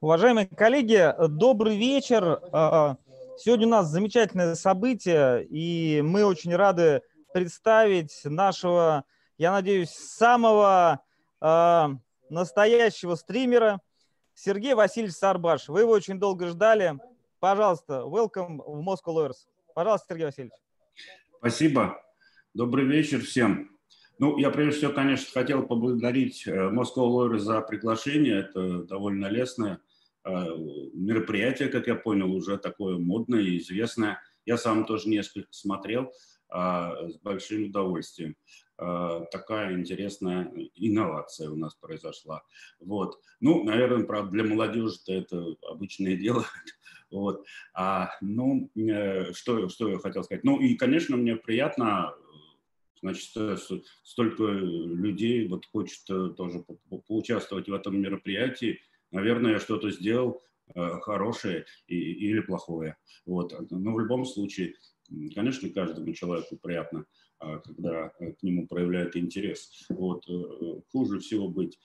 Уважаемые 0.00 0.46
коллеги, 0.46 1.14
добрый 1.28 1.76
вечер. 1.76 2.40
А, 2.52 2.96
сегодня 3.38 3.66
у 3.66 3.70
нас 3.70 3.88
замечательное 3.88 4.54
событие, 4.54 5.44
и 5.44 6.02
мы 6.02 6.24
очень 6.24 6.54
рады 6.54 7.02
представить 7.32 8.20
нашего, 8.24 9.04
я 9.38 9.52
надеюсь, 9.52 9.90
самого 9.90 11.00
а, 11.40 11.92
настоящего 12.28 13.14
стримера 13.14 13.80
Сергея 14.34 14.76
Васильевича 14.76 15.16
Сарбаш. 15.16 15.68
Вы 15.68 15.80
его 15.80 15.92
очень 15.92 16.18
долго 16.18 16.48
ждали. 16.48 16.98
Пожалуйста, 17.40 18.02
welcome 18.06 18.62
в 18.66 18.86
Moscow 18.86 19.14
Lawyers. 19.14 19.46
Пожалуйста, 19.74 20.06
Сергей 20.10 20.26
Васильевич. 20.26 20.52
Спасибо. 21.38 22.00
Добрый 22.52 22.84
вечер 22.84 23.20
всем. 23.22 23.73
Ну, 24.18 24.38
я 24.38 24.50
прежде 24.50 24.78
всего, 24.78 24.92
конечно, 24.92 25.26
хотел 25.32 25.66
поблагодарить 25.66 26.46
э, 26.46 26.70
Moscow 26.70 27.08
Lawyers 27.08 27.38
за 27.38 27.60
приглашение. 27.60 28.40
Это 28.40 28.84
довольно 28.84 29.26
лестное 29.26 29.80
э, 30.24 30.30
мероприятие, 30.94 31.68
как 31.68 31.86
я 31.86 31.94
понял, 31.94 32.32
уже 32.32 32.58
такое 32.58 32.98
модное 32.98 33.40
и 33.40 33.58
известное. 33.58 34.20
Я 34.46 34.56
сам 34.56 34.84
тоже 34.84 35.08
несколько 35.08 35.48
смотрел 35.50 36.12
а, 36.48 37.08
с 37.08 37.16
большим 37.18 37.64
удовольствием. 37.64 38.36
А, 38.76 39.24
такая 39.26 39.74
интересная 39.74 40.52
инновация 40.76 41.50
у 41.50 41.56
нас 41.56 41.74
произошла. 41.74 42.42
Вот. 42.78 43.18
Ну, 43.40 43.64
наверное, 43.64 44.06
правда, 44.06 44.30
для 44.30 44.44
молодежи 44.44 44.96
это 45.08 45.56
обычное 45.68 46.16
дело. 46.16 46.44
Вот. 47.10 47.44
А, 47.74 48.10
ну, 48.20 48.70
э, 48.74 49.32
что, 49.34 49.68
что 49.68 49.88
я 49.88 49.98
хотел 49.98 50.24
сказать? 50.24 50.42
Ну, 50.42 50.58
и, 50.58 50.74
конечно, 50.74 51.16
мне 51.16 51.36
приятно, 51.36 52.12
значит, 53.04 53.84
столько 54.02 54.44
людей 54.44 55.46
вот 55.46 55.66
хочет 55.66 56.08
э, 56.08 56.30
тоже 56.36 56.64
поучаствовать 57.06 57.68
в 57.68 57.74
этом 57.74 58.00
мероприятии. 58.00 58.80
Наверное, 59.10 59.52
я 59.52 59.60
что-то 59.60 59.90
сделал 59.90 60.42
э, 60.74 61.00
хорошее 61.00 61.66
или 61.86 62.40
плохое. 62.40 62.96
Вот. 63.26 63.54
Но 63.70 63.94
в 63.94 64.00
любом 64.00 64.24
случае, 64.24 64.74
конечно, 65.34 65.68
каждому 65.68 66.14
человеку 66.14 66.56
приятно, 66.56 67.04
а, 67.38 67.58
когда 67.58 68.08
к 68.08 68.42
нему 68.42 68.66
проявляют 68.66 69.16
интерес. 69.16 69.86
Вот. 69.90 70.24
Хуже 70.90 71.18
всего 71.18 71.48
быть 71.48 71.78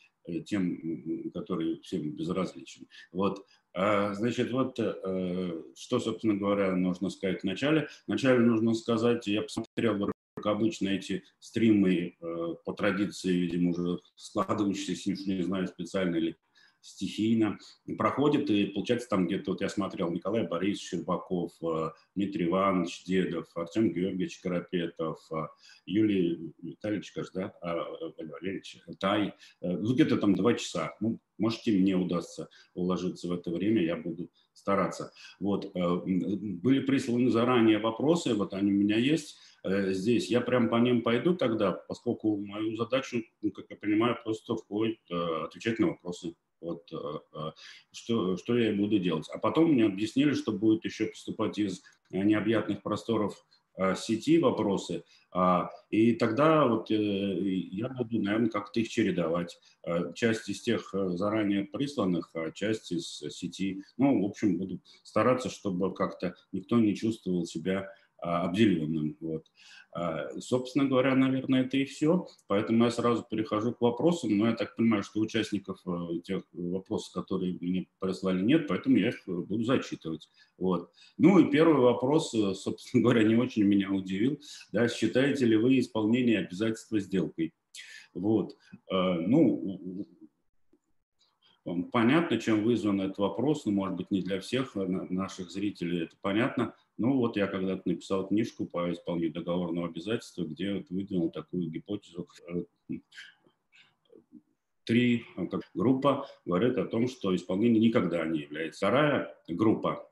тем, 0.46 1.32
который 1.34 1.82
всем 1.82 2.12
безразличен. 2.12 2.88
Вот. 3.12 3.46
А, 3.74 4.14
значит, 4.14 4.52
вот 4.52 4.80
э, 4.80 5.62
что, 5.76 6.00
собственно 6.00 6.36
говоря, 6.36 6.76
нужно 6.76 7.10
сказать 7.10 7.44
вначале. 7.44 7.90
Вначале 8.08 8.40
нужно 8.40 8.74
сказать, 8.74 9.28
я 9.28 9.42
посмотрел, 9.42 10.12
как 10.40 10.56
обычно, 10.56 10.90
эти 10.90 11.24
стримы 11.40 12.16
э, 12.20 12.56
по 12.66 12.74
традиции, 12.74 13.32
видимо, 13.32 13.72
уже 13.72 14.00
складывающиеся, 14.16 15.12
не 15.12 15.44
знаю, 15.44 15.68
специально 15.68 16.16
или 16.16 16.38
стихийно 16.82 17.58
проходит, 17.98 18.50
и 18.50 18.68
получается 18.68 19.10
там 19.10 19.28
где-то, 19.28 19.52
вот 19.52 19.62
я 19.62 19.70
смотрел, 19.70 20.12
Николай 20.12 20.48
Борисович 20.48 20.90
Щербаков, 20.90 21.52
э, 21.62 21.92
Дмитрий 22.16 22.46
Иванович 22.46 23.04
Дедов, 23.04 23.48
Артем 23.56 23.92
Георгиевич 23.92 24.40
Карапетов, 24.40 25.20
э, 25.32 25.48
Юлий 25.86 26.54
Витальевич, 26.62 27.12
кажется, 27.12 27.40
да, 27.40 27.54
а, 27.62 27.86
Валерьевич 28.18 28.82
Тай, 29.00 29.34
ну 29.62 29.94
где-то 29.94 30.18
там 30.18 30.36
два 30.36 30.54
часа, 30.54 30.96
ну, 31.00 31.20
можете 31.38 31.72
мне 31.72 31.96
удастся 31.96 32.50
уложиться 32.74 33.28
в 33.28 33.34
это 33.34 33.52
время, 33.52 33.84
я 33.84 33.98
буду 33.98 34.30
стараться. 34.54 35.12
Вот, 35.40 35.74
были 35.74 36.80
присланы 36.82 37.30
заранее 37.30 37.80
вопросы, 37.80 38.34
вот 38.34 38.54
они 38.54 38.72
у 38.72 38.76
меня 38.76 38.98
есть, 38.98 39.38
здесь. 39.64 40.30
Я 40.30 40.42
прям 40.42 40.70
по 40.70 40.76
ним 40.76 41.02
пойду 41.02 41.36
тогда, 41.36 41.72
поскольку 41.72 42.38
мою 42.38 42.76
задачу, 42.76 43.24
ну, 43.42 43.52
как 43.52 43.66
я 43.70 43.76
понимаю, 43.76 44.18
просто 44.24 44.56
входит 44.56 45.00
отвечать 45.10 45.80
на 45.80 45.88
вопросы. 45.88 46.36
Вот, 46.62 46.92
э, 46.92 46.98
э, 47.34 47.52
что, 47.92 48.38
что 48.38 48.58
я 48.58 48.74
буду 48.74 49.00
делать. 49.00 49.30
А 49.34 49.38
потом 49.38 49.72
мне 49.72 49.86
объяснили, 49.86 50.34
что 50.34 50.52
будет 50.52 50.84
еще 50.84 51.06
поступать 51.06 51.58
из 51.58 51.82
э, 52.12 52.22
необъятных 52.22 52.82
просторов 52.82 53.46
сети 53.96 54.40
вопросы, 54.40 55.06
а, 55.32 55.70
и 55.90 56.12
тогда 56.12 56.68
вот 56.68 56.90
я 56.90 57.88
буду, 57.88 58.22
наверное, 58.22 58.50
как-то 58.50 58.82
их 58.82 58.90
чередовать. 58.90 59.58
Часть 60.16 60.50
из 60.50 60.60
тех 60.60 60.90
заранее 60.92 61.64
присланных, 61.64 62.30
а 62.34 62.52
часть 62.52 62.92
из 62.92 63.08
сети. 63.30 63.82
Ну, 63.96 64.22
в 64.22 64.26
общем, 64.26 64.58
буду 64.58 64.82
стараться, 65.04 65.50
чтобы 65.50 65.94
как-то 65.94 66.36
никто 66.52 66.78
не 66.78 66.94
чувствовал 66.94 67.46
себя 67.46 67.90
обделенным. 68.22 69.18
Вот. 69.20 69.46
А, 69.92 70.30
собственно 70.40 70.86
говоря, 70.86 71.16
наверное, 71.16 71.64
это 71.64 71.78
и 71.78 71.86
все. 71.86 72.28
Поэтому 72.48 72.86
я 72.86 72.92
сразу 72.92 73.26
перехожу 73.30 73.74
к 73.74 73.82
вопросам. 73.82 74.38
Но 74.38 74.48
я 74.48 74.54
так 74.54 74.76
понимаю, 74.76 75.04
что 75.04 75.20
участников 75.20 75.80
э, 75.86 76.20
тех 76.24 76.44
вопросов, 76.54 77.14
которые 77.14 77.58
мне 77.60 77.88
прислали, 78.00 78.42
нет, 78.42 78.68
поэтому 78.68 78.98
я 78.98 79.10
их 79.10 79.22
буду 79.26 79.64
зачитывать. 79.64 80.30
Вот. 80.58 80.92
Ну 81.18 81.40
и 81.40 81.50
первый 81.50 81.82
вопрос, 81.82 82.34
э, 82.34 82.54
собственно 82.54 83.04
говоря, 83.04 83.24
не 83.24 83.36
очень 83.36 83.64
меня 83.64 83.92
удивил. 83.92 84.40
Да, 84.72 84.88
считаете 84.88 85.46
ли 85.46 85.56
вы 85.56 85.80
исполнение 85.80 86.40
обязательства 86.40 87.00
сделкой? 87.00 87.54
Вот. 88.14 88.56
А, 88.92 89.16
ну, 89.16 90.06
понятно, 91.92 92.38
чем 92.38 92.64
вызван 92.64 93.02
этот 93.02 93.18
вопрос, 93.18 93.66
но, 93.66 93.72
может 93.72 93.96
быть, 93.96 94.12
не 94.12 94.22
для 94.22 94.40
всех 94.40 94.76
наших 94.76 95.52
зрителей 95.52 96.04
это 96.04 96.16
понятно. 96.22 96.76
Ну 97.00 97.16
вот 97.16 97.38
я 97.38 97.48
когда-то 97.48 97.88
написал 97.88 98.28
книжку 98.28 98.66
по 98.66 98.92
исполнению 98.92 99.32
договорного 99.32 99.88
обязательства, 99.88 100.44
где 100.44 100.86
выдвинул 100.90 101.32
такую 101.32 101.70
гипотезу. 101.70 102.28
Э, 102.50 102.98
три 104.84 105.24
э, 105.38 105.46
как, 105.48 105.62
группа 105.74 106.28
говорят 106.46 106.78
о 106.78 106.84
том, 106.84 107.08
что 107.08 107.34
исполнение 107.34 107.80
никогда 107.80 108.26
не 108.26 108.42
является. 108.42 108.80
Вторая 108.80 109.34
группа, 109.48 110.10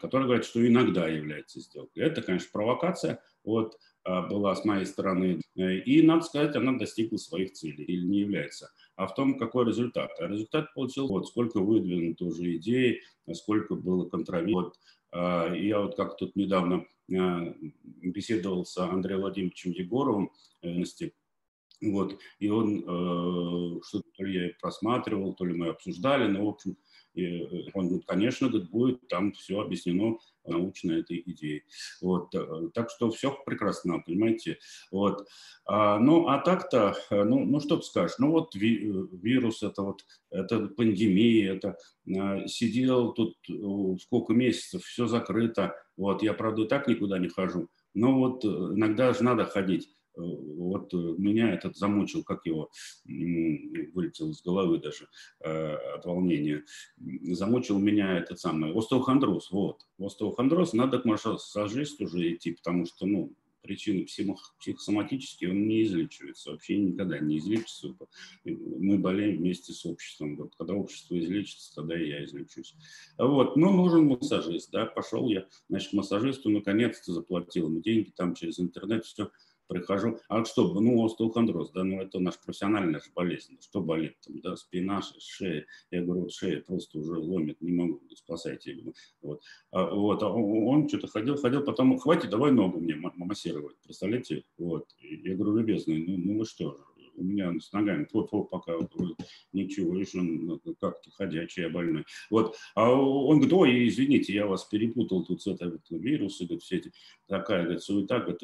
которая 0.00 0.26
говорит, 0.26 0.44
что 0.44 0.66
иногда 0.66 1.06
является 1.06 1.60
сделкой. 1.60 2.02
Это, 2.02 2.20
конечно, 2.20 2.48
провокация. 2.52 3.22
Вот 3.44 3.78
э, 4.04 4.28
была 4.28 4.56
с 4.56 4.64
моей 4.64 4.86
стороны. 4.86 5.40
И, 5.54 6.02
надо 6.02 6.24
сказать, 6.24 6.56
она 6.56 6.76
достигла 6.76 7.16
своих 7.16 7.52
целей 7.52 7.84
или 7.84 8.04
не 8.04 8.18
является. 8.18 8.72
А 8.96 9.06
в 9.06 9.14
том, 9.14 9.38
какой 9.38 9.66
результат. 9.66 10.10
А 10.18 10.26
результат 10.26 10.74
получил, 10.74 11.06
вот 11.06 11.28
сколько 11.28 11.60
выдвинуто 11.60 12.24
уже 12.24 12.56
идей, 12.56 13.02
сколько 13.34 13.76
было 13.76 14.08
контроверсий. 14.08 14.72
Я 15.14 15.80
вот 15.80 15.96
как 15.96 16.16
тут 16.16 16.34
недавно 16.36 16.86
а, 17.12 17.54
беседовал 18.02 18.64
с 18.64 18.76
Андреем 18.78 19.20
Владимировичем 19.20 19.72
Егоровым, 19.72 20.30
э, 20.62 20.82
вот, 21.82 22.18
и 22.38 22.48
он 22.48 22.78
э, 22.78 23.80
что-то 23.86 24.08
то 24.16 24.24
ли 24.24 24.46
я 24.46 24.50
просматривал, 24.60 25.34
то 25.34 25.44
ли 25.44 25.54
мы 25.54 25.68
обсуждали, 25.68 26.26
но, 26.26 26.46
в 26.46 26.48
общем, 26.48 26.76
и 27.14 27.70
он, 27.74 28.00
конечно, 28.00 28.48
будет 28.48 29.06
там 29.08 29.32
все 29.32 29.60
объяснено 29.60 30.18
научно 30.46 30.92
этой 30.92 31.22
идеей. 31.26 31.64
Вот. 32.00 32.34
Э, 32.34 32.68
так 32.74 32.90
что 32.90 33.10
все 33.10 33.36
прекрасно, 33.46 34.00
понимаете. 34.00 34.58
Вот. 34.90 35.26
А, 35.64 35.98
ну, 35.98 36.28
а 36.28 36.38
так-то, 36.38 36.94
э, 37.10 37.24
ну, 37.24 37.44
ну 37.44 37.60
что 37.60 37.76
ты 37.76 37.82
скажешь, 37.84 38.18
ну 38.18 38.30
вот 38.30 38.54
ви, 38.54 38.92
вирус, 39.12 39.62
это 39.62 39.82
вот, 39.82 40.04
это 40.30 40.66
пандемия, 40.68 41.54
это 41.54 41.76
а, 42.18 42.46
сидел 42.46 43.12
тут 43.12 43.36
сколько 44.02 44.32
месяцев, 44.32 44.84
все 44.84 45.06
закрыто. 45.06 45.74
Вот, 45.96 46.22
я, 46.22 46.34
правда, 46.34 46.62
и 46.62 46.68
так 46.68 46.88
никуда 46.88 47.18
не 47.18 47.28
хожу. 47.28 47.68
Но 47.94 48.18
вот 48.18 48.44
иногда 48.44 49.12
же 49.12 49.22
надо 49.22 49.44
ходить. 49.44 49.88
Вот 50.16 50.92
меня 50.92 51.52
этот 51.52 51.76
замучил, 51.76 52.22
как 52.24 52.46
его, 52.46 52.70
вылетел 53.04 54.30
из 54.30 54.42
головы 54.42 54.78
даже 54.78 55.08
э, 55.40 55.74
от 55.96 56.04
волнения. 56.04 56.64
Замучил 56.98 57.78
меня 57.78 58.18
этот 58.18 58.38
самый 58.38 58.72
остеохондроз. 58.72 59.50
Вот. 59.50 59.82
Остеохондроз 59.98 60.72
надо 60.72 60.98
к 60.98 61.04
массажисту 61.04 62.04
уже 62.04 62.34
идти, 62.34 62.52
потому 62.52 62.86
что, 62.86 63.06
ну, 63.06 63.34
причины 63.64 64.06
психосоматические, 64.58 65.50
он 65.50 65.66
не 65.66 65.82
излечивается, 65.84 66.52
вообще 66.52 66.76
никогда 66.76 67.18
не 67.18 67.38
излечится. 67.38 67.96
Мы 68.44 68.98
болеем 68.98 69.38
вместе 69.38 69.72
с 69.72 69.84
обществом. 69.86 70.36
Вот 70.36 70.54
когда 70.54 70.74
общество 70.74 71.18
излечится, 71.18 71.74
тогда 71.74 71.98
и 71.98 72.08
я 72.08 72.24
излечусь. 72.24 72.74
Вот. 73.18 73.56
Но 73.56 73.72
нужен 73.72 74.04
массажист, 74.04 74.70
да, 74.70 74.86
пошел 74.86 75.28
я, 75.28 75.48
значит, 75.68 75.92
массажисту, 75.94 76.50
наконец-то 76.50 77.12
заплатил 77.12 77.68
ему 77.68 77.80
деньги, 77.80 78.12
там 78.14 78.34
через 78.34 78.60
интернет 78.60 79.04
все 79.06 79.30
прихожу, 79.74 80.18
а 80.28 80.44
что, 80.44 80.72
ну, 80.80 81.04
остеохондроз, 81.04 81.72
да, 81.72 81.84
ну, 81.84 82.00
это 82.00 82.20
наша 82.20 82.38
профессиональная 82.44 83.00
же 83.00 83.10
болезнь, 83.14 83.58
что 83.60 83.80
болит 83.80 84.16
там, 84.24 84.40
да, 84.40 84.56
спина, 84.56 85.02
шея, 85.18 85.66
я 85.90 86.02
говорю, 86.02 86.22
вот 86.22 86.32
шея 86.32 86.60
просто 86.60 86.98
уже 86.98 87.18
ломит, 87.18 87.60
не 87.60 87.72
могу, 87.72 88.00
спасайте, 88.14 88.78
вот, 89.22 89.42
а, 89.72 89.94
вот, 89.94 90.22
а 90.22 90.28
он 90.28 90.88
что-то 90.88 91.08
ходил, 91.08 91.36
ходил, 91.36 91.64
потом, 91.64 91.98
хватит, 91.98 92.30
давай 92.30 92.52
ногу 92.52 92.78
мне 92.78 92.94
массировать, 92.94 93.76
представляете, 93.82 94.44
вот, 94.58 94.86
я 95.00 95.34
говорю, 95.34 95.56
любезный, 95.56 95.98
ну, 96.06 96.16
ну 96.16 96.38
вы 96.38 96.44
что, 96.44 96.78
у 97.16 97.24
меня 97.24 97.52
с 97.58 97.72
ногами, 97.72 98.04
фу, 98.04 98.26
фу, 98.26 98.44
пока 98.44 98.72
ничего, 99.52 99.94
ну, 100.14 100.60
как-то 100.80 101.10
ходячий, 101.12 101.62
я 101.62 101.68
больной. 101.68 102.04
Вот, 102.30 102.56
а 102.74 102.90
он 102.90 103.36
говорит, 103.38 103.52
ой, 103.52 103.88
извините, 103.88 104.32
я 104.32 104.46
вас 104.46 104.64
перепутал 104.64 105.24
тут 105.24 105.42
с 105.42 105.46
этим 105.46 105.80
вирусом, 105.90 106.46
говорит, 106.46 106.62
все 106.62 106.76
эти, 106.76 106.92
такая, 107.26 107.62
говорит, 107.62 107.82
суета, 107.82 108.20
говорит, 108.20 108.42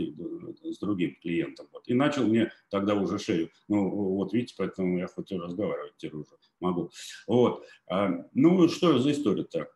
с 0.63 0.79
другим 0.79 1.17
клиентом. 1.21 1.69
Вот. 1.73 1.89
И 1.89 1.95
начал 1.95 2.27
мне 2.27 2.53
тогда 2.71 2.95
уже 2.95 3.19
шею, 3.19 3.51
ну, 3.69 3.89
вот 3.91 4.33
видите, 4.33 4.55
поэтому 4.57 4.99
я 4.99 5.07
хоть 5.07 5.33
и 5.33 5.37
разговаривать 5.37 5.97
теперь 5.97 6.17
уже 6.17 6.31
могу. 6.61 6.91
Вот, 7.27 7.65
а, 7.89 8.25
ну, 8.35 8.69
что 8.69 8.99
за 8.99 9.13
история-то? 9.13 9.69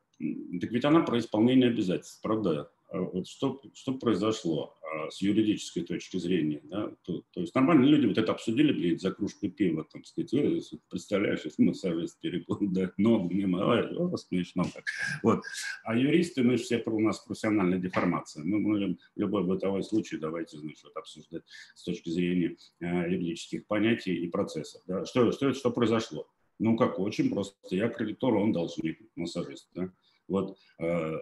Так 0.61 0.71
ведь 0.71 0.85
она 0.85 1.01
про 1.01 1.19
исполнение 1.19 1.69
обязательств, 1.69 2.23
правда? 2.23 2.71
А 2.95 3.01
вот 3.01 3.27
что, 3.27 3.61
что 3.75 3.95
произошло 3.95 4.77
а, 4.81 5.11
с 5.11 5.21
юридической 5.21 5.83
точки 5.83 6.17
зрения, 6.17 6.61
да, 6.63 6.93
то, 7.03 7.25
то 7.33 7.41
есть 7.41 7.53
нормальные 7.53 7.91
люди 7.91 8.07
вот 8.07 8.19
это 8.19 8.31
обсудили, 8.31 8.73
блин, 8.73 9.01
за 9.01 9.11
кружкой 9.11 9.51
пива, 9.51 9.85
там, 9.93 10.05
сказать, 10.05 10.33
э, 10.33 10.61
представляешь, 10.89 11.45
если 11.45 11.65
массажист 11.65 12.21
перепутал, 12.21 12.69
да, 12.71 12.93
ногу 12.97 13.35
мимо, 13.35 13.59
о, 13.65 14.17
смешно 14.17 14.65
так. 14.73 14.85
Вот. 15.25 15.43
А 15.83 15.97
юристы, 15.97 16.45
мы 16.45 16.57
же 16.57 16.63
все 16.63 16.81
у 16.87 17.01
нас 17.01 17.19
профессиональная 17.19 17.81
деформация. 17.81 18.45
Мы 18.45 18.61
можем 18.61 19.01
любой 19.17 19.43
бытовой 19.43 19.83
случай, 19.83 20.17
давайте, 20.17 20.59
значит, 20.59 20.85
вот 20.85 20.97
обсуждать 20.97 21.43
с 21.75 21.83
точки 21.83 22.11
зрения 22.11 22.57
э, 22.79 23.11
юридических 23.11 23.67
понятий 23.67 24.15
и 24.15 24.29
процессов. 24.29 24.83
Да. 24.87 25.05
Что, 25.05 25.33
что, 25.33 25.53
что 25.53 25.73
произошло? 25.73 26.29
Ну, 26.61 26.77
как 26.77 27.01
очень 27.01 27.29
просто. 27.29 27.57
Я 27.75 27.89
кредитор, 27.89 28.37
он 28.37 28.53
должник, 28.53 29.01
массажист. 29.17 29.69
Да? 29.75 29.91
Вот 30.29 30.57
э, 30.79 31.17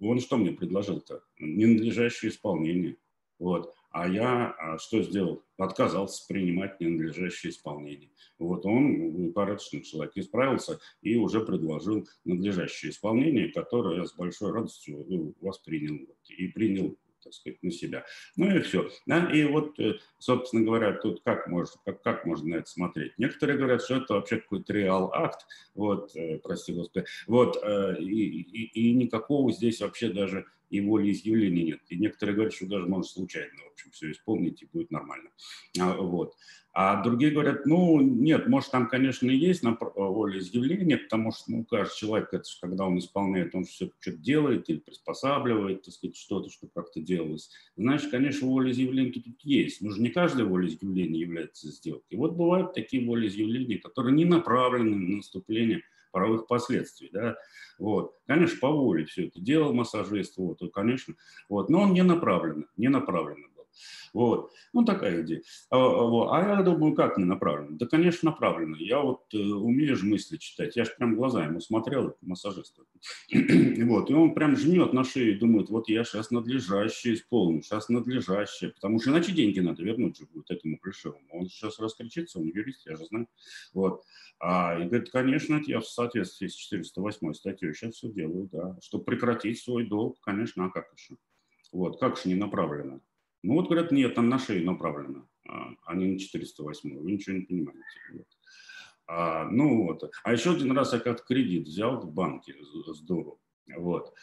он 0.00 0.20
что 0.20 0.36
мне 0.36 0.52
предложил-то? 0.52 1.22
Ненадлежащее 1.38 2.30
исполнение. 2.30 2.96
Вот. 3.38 3.74
А 3.90 4.06
я 4.08 4.54
а 4.58 4.78
что 4.78 5.02
сделал? 5.02 5.42
Отказался 5.56 6.26
принимать 6.28 6.80
ненадлежащее 6.80 7.50
исполнение. 7.50 8.10
Вот 8.38 8.64
он, 8.64 9.32
порядочный 9.32 9.82
человек, 9.82 10.12
исправился 10.16 10.78
и 11.02 11.16
уже 11.16 11.40
предложил 11.40 12.06
надлежащее 12.24 12.92
исполнение, 12.92 13.48
которое 13.48 13.98
я 13.98 14.04
с 14.04 14.14
большой 14.14 14.52
радостью 14.52 15.04
ну, 15.08 15.34
воспринял 15.40 16.06
и 16.28 16.48
принял 16.48 16.96
так 17.22 17.32
сказать, 17.34 17.62
на 17.62 17.70
себя. 17.70 18.04
Ну 18.36 18.54
и 18.54 18.60
все. 18.60 18.90
Да? 19.06 19.30
И 19.32 19.44
вот, 19.44 19.78
э, 19.78 19.98
собственно 20.18 20.64
говоря, 20.64 20.92
тут 20.92 21.22
как 21.24 21.46
можно, 21.46 21.80
как, 21.84 22.02
как 22.02 22.24
можно 22.26 22.50
на 22.50 22.54
это 22.56 22.70
смотреть? 22.70 23.12
Некоторые 23.18 23.58
говорят, 23.58 23.82
что 23.82 23.96
это 23.96 24.14
вообще 24.14 24.36
какой-то 24.36 24.72
реал-акт, 24.72 25.46
вот, 25.74 26.14
э, 26.16 26.38
прости 26.38 26.72
господи, 26.72 27.06
вот, 27.26 27.58
э, 27.62 27.96
и, 28.00 28.40
и, 28.40 28.90
и 28.90 28.94
никакого 28.94 29.52
здесь 29.52 29.80
вообще 29.80 30.10
даже 30.10 30.46
и 30.70 30.80
волеизъявления 30.80 31.64
нет. 31.64 31.80
И 31.88 31.96
некоторые 31.96 32.34
говорят, 32.34 32.54
что 32.54 32.66
даже 32.66 32.86
можно 32.86 33.04
случайно, 33.04 33.52
в 33.68 33.72
общем, 33.72 33.90
все 33.90 34.10
исполнить 34.12 34.62
и 34.62 34.68
будет 34.72 34.90
нормально. 34.90 35.30
А, 35.78 35.94
вот. 35.96 36.34
А 36.72 37.02
другие 37.02 37.32
говорят, 37.32 37.66
ну, 37.66 38.00
нет, 38.00 38.46
может, 38.46 38.70
там, 38.70 38.88
конечно, 38.88 39.28
и 39.28 39.36
есть 39.36 39.64
на 39.64 39.76
волеизъявление, 39.76 40.98
потому 40.98 41.32
что, 41.32 41.50
ну, 41.50 41.64
каждый 41.64 41.96
человек, 41.96 42.28
это, 42.32 42.44
когда 42.60 42.86
он 42.86 42.98
исполняет, 42.98 43.56
он 43.56 43.64
все 43.64 43.90
что-то 44.00 44.16
делает 44.16 44.70
или 44.70 44.78
приспосабливает, 44.78 45.82
так 45.82 45.92
сказать, 45.92 46.16
что-то, 46.16 46.48
что 46.48 46.68
как-то 46.68 47.00
делалось. 47.00 47.50
Значит, 47.76 48.12
конечно, 48.12 48.48
волеизъявление 48.48 49.12
тут 49.12 49.40
есть. 49.42 49.80
Но 49.80 49.90
же 49.90 50.00
не 50.00 50.10
каждое 50.10 50.44
волеизъявление 50.44 51.20
является 51.20 51.68
сделкой. 51.72 52.16
Вот 52.16 52.34
бывают 52.34 52.72
такие 52.72 53.04
волеизъявления, 53.04 53.78
которые 53.78 54.14
не 54.14 54.24
направлены 54.24 54.94
на 54.94 55.16
наступление 55.16 55.82
правовых 56.10 56.46
последствий, 56.46 57.10
да, 57.12 57.36
вот, 57.78 58.14
конечно, 58.26 58.58
по 58.60 58.70
воле 58.70 59.04
все 59.06 59.26
это 59.28 59.40
делал 59.40 59.72
массажист, 59.72 60.36
вот, 60.36 60.62
и, 60.62 60.68
конечно, 60.68 61.14
вот, 61.48 61.70
но 61.70 61.82
он 61.82 61.92
не 61.92 62.02
направленно, 62.02 62.66
не 62.76 62.88
направленно 62.88 63.48
вот, 64.12 64.52
ну, 64.72 64.84
такая 64.84 65.22
идея, 65.22 65.42
а, 65.70 65.78
вот. 65.78 66.30
а 66.32 66.56
я 66.56 66.62
думаю, 66.62 66.94
как 66.94 67.18
не 67.18 67.24
направленно, 67.24 67.78
да, 67.78 67.86
конечно, 67.86 68.30
направленно, 68.30 68.76
я 68.76 69.00
вот 69.00 69.22
э, 69.32 69.38
умею 69.38 69.96
же 69.96 70.06
мысли 70.06 70.36
читать, 70.36 70.76
я 70.76 70.84
же 70.84 70.92
прям 70.96 71.16
глаза 71.16 71.44
ему 71.44 71.60
смотрел, 71.60 72.16
массажиста, 72.20 72.82
вот, 73.32 74.10
и 74.10 74.14
он 74.14 74.34
прям 74.34 74.56
жмет 74.56 74.92
на 74.92 75.04
шею, 75.04 75.38
думает, 75.38 75.70
вот 75.70 75.88
я 75.88 76.04
сейчас 76.04 76.30
надлежащее 76.30 77.14
исполню, 77.14 77.62
сейчас 77.62 77.88
надлежащее, 77.88 78.70
потому 78.70 79.00
что 79.00 79.10
иначе 79.10 79.32
деньги 79.32 79.60
надо 79.60 79.82
вернуть 79.82 80.18
же 80.18 80.26
будет 80.26 80.50
этому 80.50 80.78
пришелому, 80.78 81.26
он 81.32 81.46
сейчас 81.46 81.78
раскричится, 81.78 82.38
он 82.38 82.46
юрист, 82.46 82.86
я 82.86 82.96
же 82.96 83.04
знаю, 83.06 83.28
вот, 83.72 84.02
а, 84.42 84.78
и 84.78 84.86
говорит, 84.86 85.10
конечно, 85.10 85.60
я 85.66 85.80
в 85.80 85.86
соответствии 85.86 86.48
с 86.48 86.54
408 86.54 87.34
статьей 87.34 87.74
сейчас 87.74 87.94
все 87.94 88.10
делаю, 88.10 88.48
да, 88.50 88.76
чтобы 88.80 89.04
прекратить 89.04 89.60
свой 89.60 89.86
долг, 89.86 90.18
конечно, 90.22 90.64
а 90.64 90.70
как 90.70 90.86
еще? 90.96 91.16
Вот, 91.72 92.00
как 92.00 92.16
же 92.16 92.28
не 92.28 92.34
направлено? 92.34 93.00
Ну 93.42 93.54
вот, 93.54 93.66
говорят, 93.66 93.90
нет, 93.90 94.14
там 94.14 94.28
на 94.28 94.38
шею 94.38 94.64
направлено, 94.64 95.28
а, 95.48 95.70
а 95.84 95.94
не 95.94 96.06
на 96.06 96.18
408, 96.18 96.98
вы 96.98 97.12
ничего 97.12 97.36
не 97.36 97.42
понимаете. 97.42 97.80
Вот. 98.12 98.26
А, 99.06 99.44
ну 99.50 99.86
вот, 99.86 100.10
а 100.22 100.32
еще 100.32 100.52
один 100.52 100.72
раз 100.72 100.92
я 100.92 101.00
как-то 101.00 101.24
кредит 101.24 101.66
взял 101.66 102.00
в 102.00 102.12
банке 102.12 102.54
с 102.62 103.00
дуру, 103.00 103.40
вот, 103.76 104.14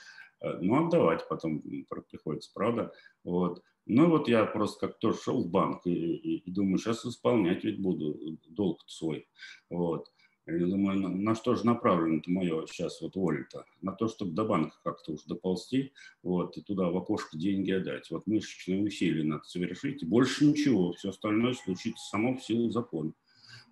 э, 0.41 0.59
ну 0.61 0.85
отдавать 0.85 1.27
потом 1.27 1.61
приходится, 2.09 2.51
правда, 2.53 2.93
вот. 3.23 3.63
Ну 3.89 4.09
вот 4.09 4.27
я 4.27 4.45
просто 4.45 4.87
как 4.87 4.99
тоже 4.99 5.17
шел 5.17 5.43
в 5.43 5.49
банк 5.49 5.87
и, 5.87 5.93
и, 5.93 6.37
и 6.39 6.51
думаю, 6.51 6.77
сейчас 6.77 7.05
исполнять 7.05 7.63
ведь 7.63 7.81
буду 7.81 8.37
долг 8.49 8.81
свой. 8.85 9.29
Вот. 9.69 10.11
Я 10.47 10.65
думаю, 10.65 10.97
на, 10.97 11.09
на 11.09 11.35
что 11.35 11.55
же 11.55 11.65
направлено 11.65 12.19
это 12.19 12.31
мое 12.31 12.65
сейчас 12.67 13.01
вот 13.01 13.15
воля-то? 13.17 13.65
На 13.81 13.91
то, 13.91 14.07
чтобы 14.07 14.31
до 14.31 14.45
банка 14.45 14.77
как-то 14.81 15.11
уж 15.11 15.23
доползти, 15.23 15.91
вот, 16.23 16.57
и 16.57 16.61
туда 16.61 16.89
в 16.89 16.95
окошко 16.95 17.37
деньги 17.37 17.71
отдать. 17.71 18.09
Вот 18.09 18.27
мышечные 18.27 18.81
усилия 18.81 19.25
надо 19.25 19.43
совершить, 19.43 20.03
и 20.03 20.05
больше 20.05 20.45
ничего. 20.45 20.93
Все 20.93 21.09
остальное 21.09 21.53
случится 21.53 22.09
само 22.09 22.37
в 22.37 22.43
силу 22.43 22.69
закона. 22.69 23.11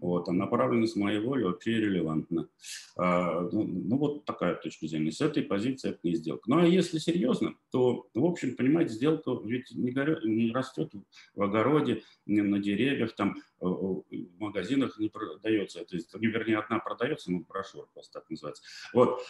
Вот, 0.05 0.29
а 0.29 0.31
направленность 0.31 0.95
моей 0.95 1.19
воли 1.19 1.43
вообще 1.43 1.71
релевантна. 1.71 2.47
А, 2.95 3.41
ну, 3.41 3.63
ну, 3.63 3.97
вот 3.97 4.23
такая 4.23 4.53
точка 4.53 4.85
зрения. 4.85 5.11
С 5.11 5.19
этой 5.19 5.41
позиции 5.41 5.89
это 5.89 5.99
не 6.03 6.13
сделка. 6.13 6.43
Ну, 6.47 6.59
а 6.59 6.65
если 6.67 6.99
серьезно, 6.99 7.55
то, 7.71 8.07
в 8.13 8.23
общем, 8.23 8.55
понимаете, 8.55 8.93
сделка 8.93 9.31
ведь 9.43 9.71
не, 9.71 9.89
горё, 9.89 10.19
не 10.23 10.51
растет 10.51 10.91
в 11.33 11.41
огороде, 11.41 12.03
не 12.27 12.41
на 12.41 12.59
деревьях, 12.59 13.15
там, 13.15 13.37
э, 13.61 13.65
в 13.65 14.03
магазинах 14.37 14.99
не 14.99 15.09
продается. 15.09 15.83
То 15.83 15.95
есть, 15.95 16.13
вернее, 16.13 16.59
одна 16.59 16.77
продается, 16.77 17.31
ну, 17.31 17.43
брошюра 17.49 17.87
просто 17.91 18.19
так 18.19 18.29
называется. 18.29 18.61
Вот. 18.93 19.21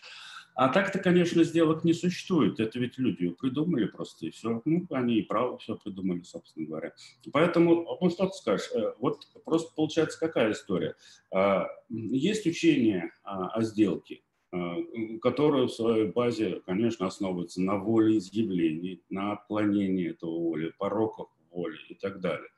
А 0.55 0.69
так-то, 0.69 0.99
конечно, 0.99 1.43
сделок 1.43 1.83
не 1.83 1.93
существует. 1.93 2.61
Это 2.61 2.79
ведь 2.79 2.97
люди 2.97 3.29
придумали 3.29 3.85
просто 3.87 4.25
и 4.25 4.29
все. 4.31 4.61
Ну, 4.63 4.87
они 4.91 5.17
и 5.17 5.21
право 5.21 5.57
все 5.57 5.75
придумали, 5.75 6.21
собственно 6.23 6.65
говоря. 6.65 6.93
Поэтому, 7.33 7.97
ну, 7.99 8.09
что 8.09 8.27
ты 8.27 8.33
скажешь? 8.33 8.69
Э, 8.73 8.93
вот 8.99 9.27
просто 9.43 9.73
получается 9.75 10.17
какая 10.17 10.53
история? 10.53 10.95
А, 11.33 11.67
есть 11.89 12.47
учение 12.47 13.11
о 13.23 13.61
сделке, 13.63 14.21
а, 14.51 14.77
которое 15.21 15.67
в 15.67 15.73
своей 15.73 16.07
базе, 16.07 16.61
конечно, 16.65 17.05
основывается 17.05 17.61
на 17.61 17.75
волеизъявлении, 17.75 19.01
на 19.09 19.33
отклонении 19.33 20.11
этого 20.11 20.39
воли, 20.39 20.73
пороках 20.77 21.27
воли 21.51 21.77
и 21.89 21.95
так 21.95 22.21
далее. 22.21 22.49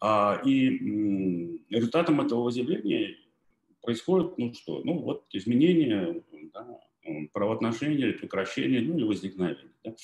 А, 0.00 0.42
и 0.44 0.68
результатом 1.70 2.20
этого 2.20 2.50
изъявления 2.50 3.16
происходит, 3.80 4.36
ну 4.36 4.52
что, 4.52 4.82
ну 4.84 4.98
вот 4.98 5.24
изменение 5.32 6.22
да, 6.52 6.78
правоотношения, 7.32 8.12
прекращения, 8.12 8.80
ну 8.80 8.96
или 8.96 9.04
возникновения. 9.04 9.70
Да? 9.84 9.94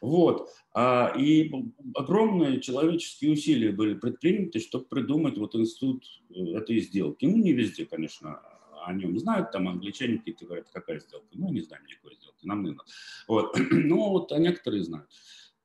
Вот. 0.00 0.48
А, 0.74 1.12
и 1.16 1.50
огромные 1.94 2.60
человеческие 2.60 3.32
усилия 3.32 3.72
были 3.72 3.94
предприняты, 3.94 4.60
чтобы 4.60 4.84
придумать 4.84 5.38
вот 5.38 5.54
институт 5.54 6.04
э, 6.30 6.56
этой 6.56 6.80
сделки. 6.80 7.24
Ну, 7.24 7.36
не 7.36 7.52
везде, 7.52 7.84
конечно, 7.84 8.40
о 8.84 8.92
нем 8.92 9.18
знают, 9.18 9.50
там 9.50 9.68
англичане 9.68 10.18
какие-то 10.18 10.46
говорят, 10.46 10.68
какая 10.72 11.00
сделка. 11.00 11.26
Ну, 11.32 11.52
не 11.52 11.60
знаем 11.60 11.84
никакой 11.86 12.14
сделки, 12.14 12.46
нам 12.46 12.62
не 12.62 12.70
надо. 12.70 12.84
Вот. 13.26 13.58
Но 13.70 14.10
вот 14.10 14.32
а 14.32 14.38
некоторые 14.38 14.84
знают. 14.84 15.10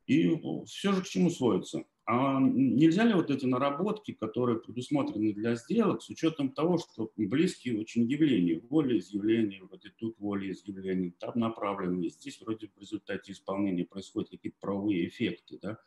И 0.08 0.38
все 0.66 0.92
же 0.92 1.02
к 1.02 1.08
чему 1.08 1.30
сводится? 1.30 1.86
А 2.06 2.38
нельзя 2.42 3.06
ли 3.06 3.14
вот 3.14 3.32
эти 3.32 3.46
наработки, 3.46 4.12
которые 4.12 4.60
предусмотрены 4.60 5.34
для 5.34 5.56
сделок, 5.56 6.02
с 6.02 6.10
учетом 6.10 6.52
того, 6.52 6.78
что 6.78 7.12
близкие 7.16 7.80
очень 7.80 8.04
явления, 8.04 8.60
волеизъявления, 8.70 9.62
вот 9.64 9.86
и 9.86 9.90
тут 9.90 10.20
волеизъявления, 10.20 11.14
там 11.18 11.32
направленные, 11.36 12.10
здесь 12.10 12.42
вроде 12.42 12.68
в 12.68 12.78
результате 12.78 13.32
исполнения 13.32 13.86
происходят 13.86 14.32
какие-то 14.32 14.58
правовые 14.60 15.08
эффекты, 15.08 15.60
да? 15.62 15.78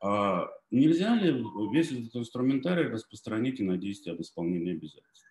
А 0.00 0.48
нельзя 0.70 1.16
ли 1.16 1.44
весь 1.72 1.90
этот 1.90 2.14
инструментарий 2.14 2.86
распространить 2.86 3.58
и 3.58 3.64
на 3.64 3.76
действие 3.76 4.14
об 4.14 4.20
исполнении 4.20 4.72
обязательств? 4.72 5.26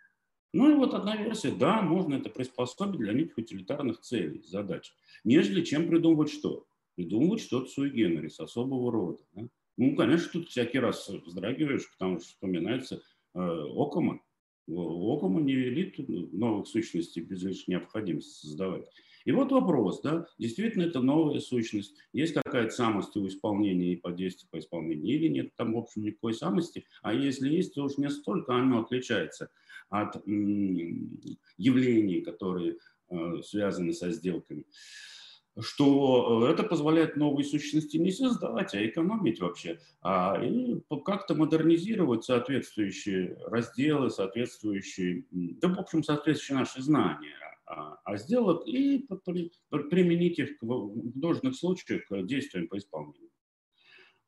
Ну 0.53 0.69
и 0.69 0.75
вот 0.75 0.93
одна 0.93 1.15
версия, 1.15 1.51
да, 1.51 1.81
можно 1.81 2.15
это 2.15 2.29
приспособить 2.29 2.99
для 2.99 3.13
неких 3.13 3.37
утилитарных 3.37 4.01
целей, 4.01 4.43
задач, 4.45 4.93
нежели 5.23 5.63
чем 5.63 5.87
придумывать 5.87 6.31
что? 6.31 6.67
Придумывать 6.95 7.39
что-то 7.39 7.67
суи 7.67 7.89
генерис, 7.89 8.41
особого 8.41 8.91
рода. 8.91 9.23
Да? 9.33 9.47
Ну, 9.81 9.95
конечно, 9.95 10.29
тут 10.31 10.49
всякий 10.49 10.77
раз 10.77 11.09
вздрагиваешь, 11.09 11.91
потому 11.93 12.19
что 12.19 12.27
вспоминается 12.27 13.01
э, 13.33 13.39
Окома. 13.39 14.21
Окома 14.67 15.41
не 15.41 15.55
велит 15.55 15.95
новых 16.33 16.67
сущностей 16.67 17.23
без 17.23 17.41
лишней 17.41 17.77
необходимости 17.77 18.45
создавать. 18.45 18.87
И 19.25 19.31
вот 19.31 19.51
вопрос, 19.51 20.01
да, 20.01 20.27
действительно 20.37 20.83
это 20.83 21.01
новая 21.01 21.39
сущность, 21.39 21.97
есть 22.13 22.35
какая-то 22.35 22.69
самость 22.69 23.17
у 23.17 23.25
исполнения 23.25 23.93
и 23.93 23.95
по 23.95 24.11
действию 24.11 24.49
по 24.51 24.59
исполнению, 24.59 25.15
или 25.15 25.27
нет 25.29 25.55
там, 25.55 25.73
в 25.73 25.77
общем, 25.79 26.03
никакой 26.03 26.35
самости, 26.35 26.85
а 27.01 27.11
если 27.15 27.49
есть, 27.49 27.73
то 27.73 27.83
уж 27.83 27.97
не 27.97 28.11
столько 28.11 28.53
оно 28.53 28.81
отличается 28.81 29.49
от 29.89 30.15
явлений, 31.57 32.21
которые 32.21 32.77
э, 33.09 33.41
связаны 33.43 33.93
со 33.93 34.11
сделками 34.11 34.67
что 35.59 36.45
э, 36.47 36.51
это 36.51 36.63
позволяет 36.63 37.17
новые 37.17 37.45
сущности 37.45 37.97
не 37.97 38.11
создавать, 38.11 38.73
а 38.73 38.85
экономить 38.85 39.39
вообще, 39.41 39.79
а 40.01 40.41
и 40.43 40.81
как-то 41.05 41.35
модернизировать 41.35 42.23
соответствующие 42.23 43.37
разделы, 43.45 44.09
соответствующие, 44.09 45.25
да, 45.31 45.69
в 45.69 45.79
общем, 45.79 46.03
соответствующие 46.03 46.57
наши 46.57 46.81
знания 46.81 47.35
а, 47.65 47.99
а 48.03 48.17
сделок 48.17 48.67
и 48.67 49.07
применить 49.69 50.39
их 50.39 50.57
в 50.61 51.19
должных 51.19 51.55
случаях 51.55 52.05
к 52.07 52.23
действиям 52.23 52.67
по 52.67 52.77
исполнению. 52.77 53.30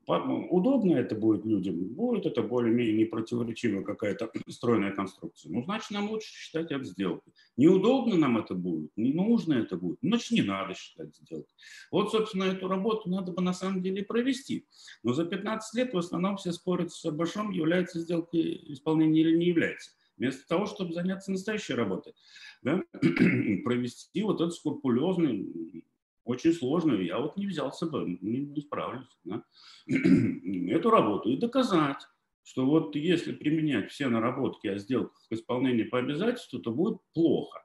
Удобно 0.06 0.96
это 0.96 1.16
будет 1.16 1.46
людям, 1.46 1.76
будет 1.94 2.26
это 2.26 2.42
более-менее 2.42 3.06
непротиворечивая 3.06 3.84
какая-то 3.84 4.30
стройная 4.50 4.92
конструкция. 4.92 5.52
Ну, 5.52 5.64
значит, 5.64 5.92
нам 5.92 6.10
лучше 6.10 6.28
считать 6.28 6.72
это 6.72 6.84
сделкой. 6.84 7.34
Неудобно 7.56 8.18
нам 8.18 8.38
это 8.38 8.54
будет, 8.54 8.92
не 8.98 9.14
нужно 9.14 9.54
это 9.54 9.78
будет, 9.78 10.00
значит, 10.02 10.32
не 10.32 10.42
надо 10.42 10.74
считать 10.74 11.16
сделкой. 11.16 11.56
Вот, 11.90 12.12
собственно, 12.12 12.44
эту 12.44 12.68
работу 12.68 13.10
надо 13.10 13.32
бы 13.32 13.42
на 13.42 13.54
самом 13.54 13.82
деле 13.82 14.04
провести. 14.04 14.68
Но 15.04 15.14
за 15.14 15.26
15 15.26 15.74
лет 15.76 15.94
в 15.94 15.98
основном 15.98 16.36
все 16.36 16.52
спорят 16.52 16.92
с 16.92 17.10
Башом, 17.12 17.52
является 17.52 18.00
сделкой 18.00 18.62
исполнения 18.74 19.22
или 19.22 19.38
не 19.38 19.46
является. 19.46 19.92
Вместо 20.18 20.48
того, 20.48 20.66
чтобы 20.66 20.94
заняться 20.94 21.32
настоящей 21.32 21.74
работой, 21.74 22.14
да, 22.62 22.84
провести 23.64 24.22
вот 24.22 24.42
этот 24.42 24.54
скрупулезный 24.54 25.86
очень 26.24 26.54
сложную, 26.54 27.06
я 27.06 27.20
вот 27.20 27.38
не 27.38 27.48
взялся 27.48 27.86
бы, 27.86 28.18
не, 28.22 28.40
не 28.40 28.62
справлюсь, 28.62 29.18
да? 29.24 29.44
эту 29.88 30.90
работу 30.90 31.30
и 31.30 31.38
доказать, 31.38 32.02
что 32.44 32.66
вот 32.66 32.96
если 32.96 33.32
применять 33.32 33.92
все 33.92 34.10
наработки 34.10 34.68
о 34.68 34.78
сделках 34.78 35.22
к 35.30 35.32
исполнению 35.32 35.90
по 35.90 36.00
обязательству, 36.00 36.60
то 36.60 36.72
будет 36.72 37.00
плохо. 37.14 37.64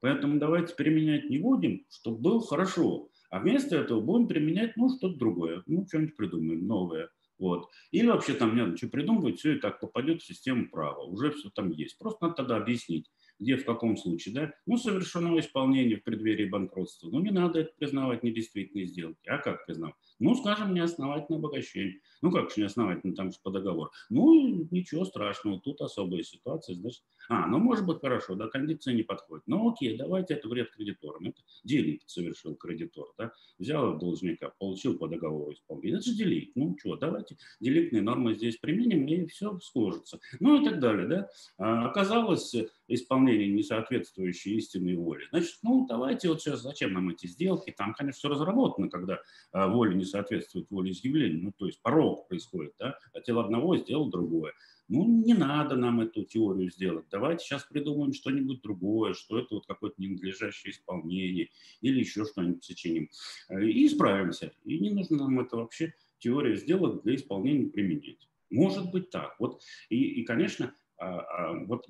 Поэтому 0.00 0.38
давайте 0.38 0.74
применять 0.74 1.28
не 1.28 1.38
будем, 1.38 1.84
чтобы 1.90 2.18
было 2.18 2.40
хорошо. 2.40 3.10
А 3.30 3.40
вместо 3.40 3.76
этого 3.76 4.00
будем 4.00 4.28
применять, 4.28 4.76
ну, 4.76 4.88
что-то 4.88 5.18
другое. 5.18 5.62
Ну, 5.66 5.86
что-нибудь 5.86 6.16
придумаем 6.16 6.66
новое. 6.66 7.10
Вот. 7.38 7.68
Или 7.90 8.08
вообще 8.08 8.34
там 8.34 8.54
не 8.54 8.62
надо 8.62 8.72
ничего 8.72 8.90
придумывать, 8.90 9.38
все 9.38 9.54
и 9.56 9.60
так 9.60 9.80
попадет 9.80 10.22
в 10.22 10.26
систему 10.26 10.68
права. 10.68 11.04
Уже 11.04 11.30
все 11.30 11.50
там 11.50 11.70
есть. 11.70 11.98
Просто 11.98 12.24
надо 12.24 12.36
тогда 12.36 12.56
объяснить, 12.56 13.10
где, 13.38 13.56
в 13.56 13.64
каком 13.64 13.96
случае, 13.96 14.34
да, 14.34 14.54
ну, 14.66 14.76
совершено 14.76 15.38
исполнение 15.38 15.96
в 15.96 16.04
преддверии 16.04 16.48
банкротства, 16.48 17.08
ну, 17.10 17.20
не 17.20 17.30
надо 17.30 17.60
это 17.60 17.72
признавать 17.78 18.22
недействительной 18.22 18.86
сделки, 18.86 19.28
а 19.28 19.38
как 19.38 19.66
признавать? 19.66 20.07
Ну, 20.18 20.34
скажем, 20.34 20.74
неосновательное 20.74 21.38
обогащение. 21.38 22.00
Ну, 22.22 22.30
как 22.32 22.50
же 22.50 22.60
неосновательно, 22.60 23.14
там 23.14 23.30
же 23.30 23.38
по 23.42 23.50
договору. 23.50 23.90
Ну, 24.10 24.66
ничего 24.70 25.04
страшного, 25.04 25.60
тут 25.60 25.80
особая 25.80 26.22
ситуация, 26.22 26.74
значит. 26.74 27.02
А, 27.28 27.46
ну, 27.46 27.58
может 27.58 27.86
быть, 27.86 28.00
хорошо, 28.00 28.34
да, 28.34 28.48
кондиция 28.48 28.94
не 28.94 29.02
подходит. 29.02 29.44
Ну, 29.46 29.70
окей, 29.70 29.96
давайте 29.96 30.34
это 30.34 30.48
вред 30.48 30.70
кредиторам. 30.70 31.26
Это 31.26 31.40
делит 31.62 32.02
совершил 32.06 32.54
кредитор, 32.56 33.06
да, 33.18 33.32
взял 33.58 33.98
должника, 33.98 34.52
получил 34.58 34.98
по 34.98 35.08
договору 35.08 35.52
исполнение. 35.52 35.98
Это 35.98 36.06
же 36.06 36.16
делит. 36.16 36.52
Ну, 36.54 36.76
что, 36.78 36.96
давайте 36.96 37.36
делитные 37.60 38.02
нормы 38.02 38.34
здесь 38.34 38.56
применим, 38.56 39.06
и 39.06 39.26
все 39.26 39.58
сложится. 39.60 40.20
Ну, 40.40 40.60
и 40.60 40.64
так 40.64 40.80
далее, 40.80 41.06
да. 41.06 41.28
А, 41.58 41.88
оказалось, 41.88 42.54
исполнение 42.88 43.48
не 43.48 43.62
соответствующее 43.62 44.56
истинной 44.56 44.96
воле. 44.96 45.26
Значит, 45.30 45.58
ну, 45.62 45.86
давайте 45.86 46.28
вот 46.28 46.40
сейчас, 46.40 46.62
зачем 46.62 46.92
нам 46.92 47.10
эти 47.10 47.26
сделки? 47.26 47.74
Там, 47.76 47.94
конечно, 47.94 48.18
все 48.18 48.28
разработано, 48.28 48.88
когда 48.88 49.20
а, 49.52 49.68
воля 49.68 49.94
не 49.94 50.04
соответствует 50.08 50.70
волеизъявлению, 50.70 51.42
ну, 51.44 51.52
то 51.56 51.66
есть 51.66 51.80
порог 51.82 52.28
происходит, 52.28 52.74
да, 52.78 52.98
хотел 53.12 53.38
одного, 53.38 53.76
сделал 53.76 54.10
другое. 54.10 54.52
Ну, 54.88 55.04
не 55.06 55.34
надо 55.34 55.76
нам 55.76 56.00
эту 56.00 56.24
теорию 56.24 56.70
сделать. 56.70 57.04
Давайте 57.10 57.44
сейчас 57.44 57.64
придумаем 57.64 58.14
что-нибудь 58.14 58.62
другое, 58.62 59.12
что 59.12 59.38
это 59.38 59.56
вот 59.56 59.66
какое-то 59.66 60.00
ненадлежащее 60.00 60.72
исполнение 60.72 61.50
или 61.82 62.00
еще 62.00 62.24
что-нибудь 62.24 62.64
сочиним. 62.64 63.10
И 63.50 63.86
исправимся. 63.86 64.52
И 64.64 64.78
не 64.78 64.90
нужно 64.90 65.18
нам 65.18 65.40
это 65.40 65.56
вообще 65.56 65.94
теория 66.18 66.56
сделать 66.56 67.02
для 67.02 67.16
исполнения 67.16 67.68
применять. 67.68 68.28
Может 68.50 68.90
быть 68.90 69.10
так. 69.10 69.36
Вот, 69.38 69.60
и, 69.90 70.20
и 70.20 70.24
конечно, 70.24 70.74
а, 70.96 71.20
а, 71.20 71.64
вот 71.64 71.86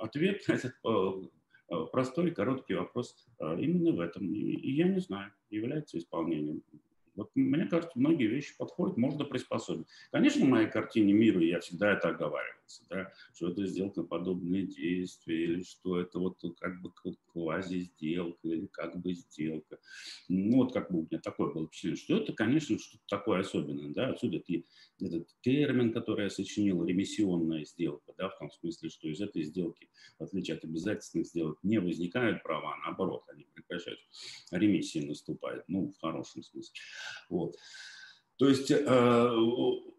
ответ 0.00 0.42
на 0.48 0.52
этот 0.54 0.74
э, 0.84 1.86
простой 1.92 2.30
короткий 2.30 2.74
вопрос 2.74 3.14
а, 3.38 3.54
именно 3.54 3.92
в 3.92 4.00
этом. 4.00 4.32
И 4.32 4.72
я 4.72 4.88
не 4.88 5.00
знаю, 5.00 5.32
является 5.50 5.98
исполнением 5.98 6.62
вот 7.18 7.30
мне 7.34 7.66
кажется, 7.66 7.98
многие 7.98 8.26
вещи 8.26 8.56
подходят, 8.56 8.96
можно 8.96 9.24
приспособить. 9.24 9.88
Конечно, 10.12 10.46
в 10.46 10.48
моей 10.48 10.68
картине 10.68 11.12
мира 11.12 11.40
я 11.42 11.58
всегда 11.60 11.92
это 11.92 12.10
оговаривался, 12.68 12.84
да, 12.90 13.12
что 13.34 13.48
это 13.48 13.66
сделка 13.66 14.02
подобные 14.02 14.66
действия, 14.66 15.44
или 15.44 15.62
что 15.62 16.00
это 16.00 16.18
вот 16.18 16.40
как 16.58 16.80
бы 16.82 16.92
квази-сделка, 17.32 18.48
или 18.48 18.66
как 18.66 19.00
бы 19.00 19.14
сделка. 19.14 19.78
Ну, 20.28 20.58
вот 20.58 20.72
как 20.72 20.90
бы 20.90 21.00
у 21.00 21.02
меня 21.02 21.20
такое 21.20 21.52
было 21.52 21.66
впечатление, 21.66 21.96
что 21.96 22.16
это, 22.18 22.32
конечно, 22.32 22.78
что-то 22.78 23.02
такое 23.08 23.40
особенное, 23.40 23.92
да, 23.92 24.10
отсюда 24.10 24.42
этот 25.00 25.28
термин, 25.40 25.92
который 25.92 26.24
я 26.24 26.30
сочинил, 26.30 26.84
ремиссионная 26.84 27.64
сделка, 27.64 28.12
да, 28.18 28.28
в 28.28 28.38
том 28.38 28.50
смысле, 28.50 28.90
что 28.90 29.08
из 29.08 29.20
этой 29.20 29.42
сделки, 29.42 29.88
в 30.18 30.24
отличие 30.24 30.56
от 30.56 30.64
обязательных 30.64 31.26
сделок, 31.26 31.58
не 31.62 31.78
возникают 31.80 32.42
права, 32.42 32.76
наоборот, 32.84 33.24
они 33.32 33.46
прекращаются, 33.54 34.04
ремиссия 34.50 35.06
наступает, 35.06 35.64
ну, 35.68 35.92
в 35.92 36.00
хорошем 36.00 36.42
смысле. 36.42 36.74
Вот. 37.28 37.56
То 38.38 38.48
есть, 38.48 38.70
э, 38.70 39.30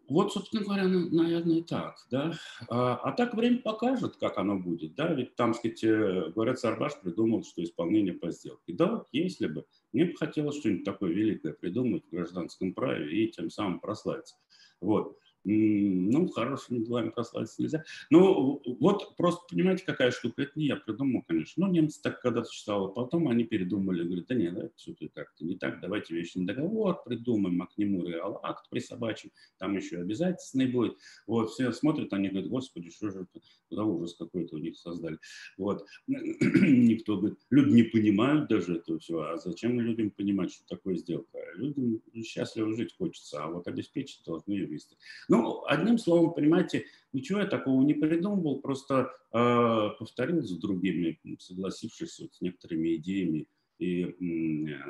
вот, 0.08 0.34
собственно 0.34 0.64
говоря, 0.64 0.88
наверное, 0.88 1.62
так, 1.62 1.98
да. 2.10 2.34
А, 2.68 2.96
а 2.96 3.12
так 3.12 3.36
время 3.36 3.60
покажет, 3.60 4.16
как 4.16 4.38
оно 4.38 4.58
будет, 4.58 4.96
да, 4.96 5.14
ведь 5.14 5.36
там, 5.36 5.54
сказать, 5.54 5.84
э, 5.84 6.32
говорят, 6.34 6.60
Сарбаш 6.60 7.00
придумал, 7.02 7.44
что 7.44 7.64
исполнение 7.64 8.14
по 8.14 8.32
сделке. 8.32 8.74
Да, 8.74 9.06
если 9.12 9.48
бы. 9.48 9.66
Мне 9.92 10.06
бы 10.06 10.16
хотелось 10.16 10.58
что-нибудь 10.58 10.86
такое 10.86 11.12
великое 11.12 11.54
придумать 11.54 12.06
в 12.06 12.12
гражданском 12.12 12.74
праве 12.74 13.12
и 13.12 13.32
тем 13.32 13.50
самым 13.50 13.80
прославиться. 13.80 14.36
Вот 14.82 15.18
ну, 15.44 16.28
хорошими 16.28 16.80
делами 16.80 17.10
прославиться 17.10 17.62
нельзя. 17.62 17.84
Ну, 18.10 18.62
вот 18.80 19.16
просто 19.16 19.42
понимаете, 19.50 19.86
какая 19.86 20.12
штука, 20.12 20.44
это 20.44 20.52
не 20.56 20.68
я 20.68 20.76
придумал, 20.76 21.24
конечно. 21.28 21.66
Ну, 21.66 21.72
немцы 21.72 22.02
так 22.02 22.22
когда-то 22.22 22.50
читали, 22.52 22.92
потом 22.94 23.28
они 23.28 23.44
передумали, 23.44 24.04
говорят, 24.04 24.28
да 24.28 24.36
нет, 24.36 24.58
это 24.58 24.74
все 24.76 24.96
как-то 25.14 25.46
не 25.46 25.56
так, 25.56 25.80
давайте 25.82 26.14
вечный 26.14 26.46
договор 26.46 27.02
придумаем, 27.04 27.62
а 27.62 27.68
к 27.68 27.78
нему 27.78 28.06
реал 28.06 28.40
акт 28.44 28.70
присобачим, 28.70 29.32
там 29.58 29.76
еще 29.76 29.98
обязательный 29.98 30.68
будет. 30.68 30.98
Вот, 31.26 31.52
все 31.52 31.72
смотрят, 31.72 32.14
они 32.14 32.30
говорят, 32.30 32.50
господи, 32.50 32.90
что 32.90 33.10
же 33.10 33.22
это 33.22 33.46
за 33.70 33.84
ужас 33.84 34.16
какой-то 34.16 34.56
у 34.56 34.60
них 34.60 34.78
создали. 34.78 35.18
Вот, 35.58 35.86
никто 36.08 37.18
говорит, 37.18 37.40
люди 37.50 37.74
не 37.74 37.84
понимают 37.84 38.50
даже 38.50 38.78
этого 38.78 39.00
всего, 39.00 39.22
а 39.24 39.38
зачем 39.38 39.80
людям 39.80 40.12
понимать, 40.12 40.52
что 40.52 40.66
такое 40.68 40.96
сделка? 40.96 41.38
Людям 41.56 42.02
счастливо 42.24 42.76
жить 42.76 42.96
хочется, 42.98 43.44
а 43.44 43.48
вот 43.48 43.68
обеспечить 43.68 44.24
должны 44.26 44.54
юристы. 44.54 44.96
Ну, 45.30 45.64
одним 45.66 46.00
словом, 46.00 46.34
понимаете, 46.34 46.86
ничего 47.14 47.40
я 47.40 47.46
такого 47.46 47.82
не 47.84 47.94
придумывал, 47.94 48.62
просто 48.62 49.12
э, 49.32 49.90
повторил 49.98 50.42
за 50.42 50.60
другими, 50.60 51.20
согласившись 51.40 52.20
вот 52.20 52.34
с 52.34 52.42
некоторыми 52.42 52.96
идеями 52.96 53.48
и 53.78 54.04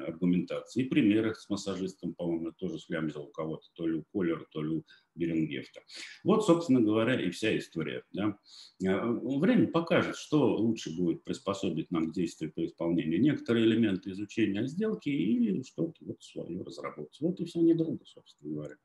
аргументацией. 0.07 0.85
И 0.85 0.89
примеры 0.89 1.35
с 1.35 1.47
массажистом, 1.49 2.13
по-моему, 2.15 2.53
тоже 2.53 2.79
слямзил 2.79 3.23
у 3.23 3.31
кого-то, 3.31 3.67
то 3.73 3.85
ли 3.85 3.99
у 3.99 4.03
Колера, 4.11 4.45
то 4.51 4.63
ли 4.63 4.69
у 4.69 4.85
Берингефта. 5.13 5.81
Вот, 6.23 6.45
собственно 6.45 6.81
говоря, 6.81 7.21
и 7.21 7.29
вся 7.29 7.55
история. 7.57 8.03
Да. 8.13 8.37
Э, 8.83 9.05
время 9.05 9.67
покажет, 9.67 10.15
что 10.15 10.55
лучше 10.55 10.95
будет 10.95 11.23
приспособить 11.23 11.91
нам 11.91 12.09
к 12.09 12.13
действию 12.13 12.53
по 12.53 12.65
исполнению. 12.65 13.21
Некоторые 13.21 13.65
элементы 13.65 14.11
изучения 14.11 14.65
сделки 14.67 15.09
или 15.09 15.61
что-то 15.63 15.97
вот 15.99 16.23
свое 16.23 16.63
разработать. 16.63 17.17
Вот 17.19 17.39
и 17.41 17.45
все 17.45 17.59
недолго, 17.59 18.05
собственно 18.05 18.53
говоря. 18.53 18.75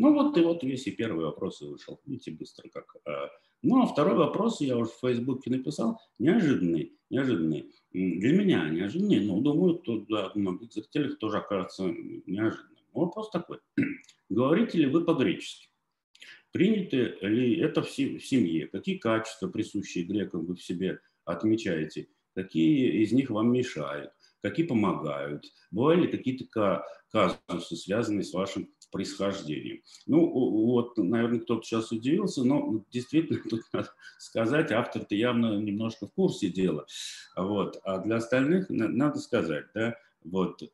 Ну 0.00 0.14
вот 0.14 0.34
и 0.38 0.40
вот 0.40 0.62
весь 0.62 0.86
и 0.86 0.92
первый 0.92 1.26
вопрос 1.26 1.60
и 1.60 1.66
вышел. 1.66 2.00
Видите, 2.06 2.30
быстро 2.30 2.70
как. 2.70 2.96
А. 3.04 3.28
Ну 3.60 3.82
а 3.82 3.86
второй 3.86 4.16
вопрос 4.16 4.62
я 4.62 4.78
уже 4.78 4.90
в 4.90 4.98
Фейсбуке 5.02 5.50
написал. 5.50 6.00
Неожиданный, 6.18 6.94
неожиданный. 7.10 7.70
Для 7.92 8.32
меня 8.32 8.70
неожиданный, 8.70 9.20
но 9.20 9.40
думаю, 9.40 9.74
тут 9.74 10.06
для 10.06 10.30
многих 10.34 10.72
зрителей 10.72 11.14
тоже 11.16 11.36
окажется 11.36 11.94
неожиданным. 12.26 12.78
Вопрос 12.94 13.28
такой. 13.30 13.58
Говорите 14.30 14.78
ли 14.78 14.86
вы 14.86 15.04
по-гречески? 15.04 15.68
Приняты 16.50 17.18
ли 17.20 17.58
это 17.58 17.82
в 17.82 17.90
семье? 17.90 18.68
Какие 18.68 18.96
качества, 18.96 19.48
присущие 19.48 20.04
грекам, 20.04 20.46
вы 20.46 20.56
в 20.56 20.62
себе 20.62 21.00
отмечаете? 21.26 22.08
Какие 22.34 23.02
из 23.02 23.12
них 23.12 23.28
вам 23.28 23.52
мешают? 23.52 24.12
Какие 24.42 24.66
помогают, 24.66 25.44
бывали 25.70 26.06
какие-то 26.06 26.84
казусы, 27.10 27.76
связанные 27.76 28.24
с 28.24 28.32
вашим 28.32 28.68
происхождением. 28.90 29.82
Ну, 30.06 30.26
вот, 30.26 30.96
наверное, 30.98 31.40
кто-то 31.40 31.62
сейчас 31.62 31.92
удивился, 31.92 32.44
но 32.44 32.84
действительно, 32.90 33.40
тут 33.48 33.62
надо 33.72 33.90
сказать, 34.18 34.72
автор-то 34.72 35.14
явно 35.14 35.60
немножко 35.60 36.06
в 36.06 36.12
курсе 36.12 36.48
дела. 36.48 36.86
Вот. 37.36 37.80
А 37.84 37.98
для 37.98 38.16
остальных 38.16 38.66
надо 38.68 39.18
сказать, 39.18 39.66
да, 39.74 39.96
вот, 40.22 40.62
э, 40.62 40.66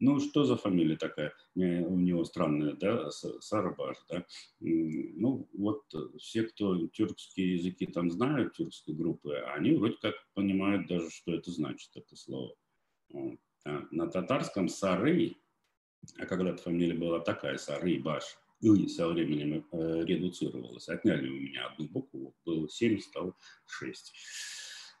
ну, 0.00 0.18
что 0.18 0.44
за 0.44 0.56
фамилия 0.56 0.96
такая 0.96 1.32
у 1.54 1.60
него 1.96 2.24
странная, 2.24 2.72
да, 2.72 3.10
Сарбаш, 3.10 3.96
да. 4.08 4.24
Ну, 4.60 5.48
вот 5.52 5.82
все, 6.18 6.44
кто 6.44 6.86
тюркские 6.88 7.54
языки 7.54 7.86
там 7.86 8.10
знают, 8.10 8.54
тюркские 8.54 8.96
группы, 8.96 9.34
они 9.54 9.72
вроде 9.72 9.96
как 10.00 10.14
понимают 10.34 10.88
даже, 10.88 11.10
что 11.10 11.34
это 11.34 11.50
значит, 11.50 11.90
это 11.94 12.16
слово. 12.16 12.54
А 13.12 13.86
на 13.90 14.06
татарском 14.06 14.68
Сары, 14.68 15.36
а 16.18 16.26
когда-то 16.26 16.62
фамилия 16.62 16.94
была 16.94 17.20
такая, 17.20 17.56
Сары 17.58 17.98
Баш, 17.98 18.38
и 18.60 18.88
со 18.88 19.08
временем 19.08 19.66
э, 19.72 20.04
редуцировалась. 20.04 20.88
Отняли 20.88 21.28
у 21.28 21.40
меня 21.40 21.66
одну 21.66 21.88
букву, 21.88 22.34
было 22.44 22.68
7, 22.68 23.00
стало 23.00 23.34
6. 23.66 24.12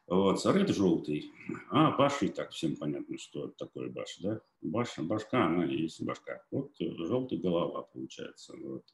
Вот, 0.06 0.40
сарыт 0.40 0.68
желтый, 0.70 1.30
а 1.70 1.92
баш 1.92 2.22
и 2.22 2.28
так 2.28 2.50
всем 2.50 2.74
понятно, 2.74 3.16
что 3.16 3.44
это 3.44 3.54
такое 3.58 3.88
баш, 3.90 4.18
да? 4.18 4.40
Баш, 4.60 4.98
башка, 4.98 5.46
она 5.46 5.64
и 5.64 5.82
есть 5.82 6.02
башка. 6.02 6.42
Вот 6.50 6.72
э, 6.80 6.90
желтый 6.96 7.38
голова 7.38 7.82
получается. 7.82 8.56
Вот. 8.56 8.84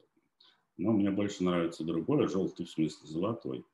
Но 0.76 0.92
мне 0.92 1.10
больше 1.10 1.42
нравится 1.42 1.84
другое, 1.84 2.28
желтый 2.28 2.66
в 2.66 2.70
смысле 2.70 3.08
золотой. 3.08 3.64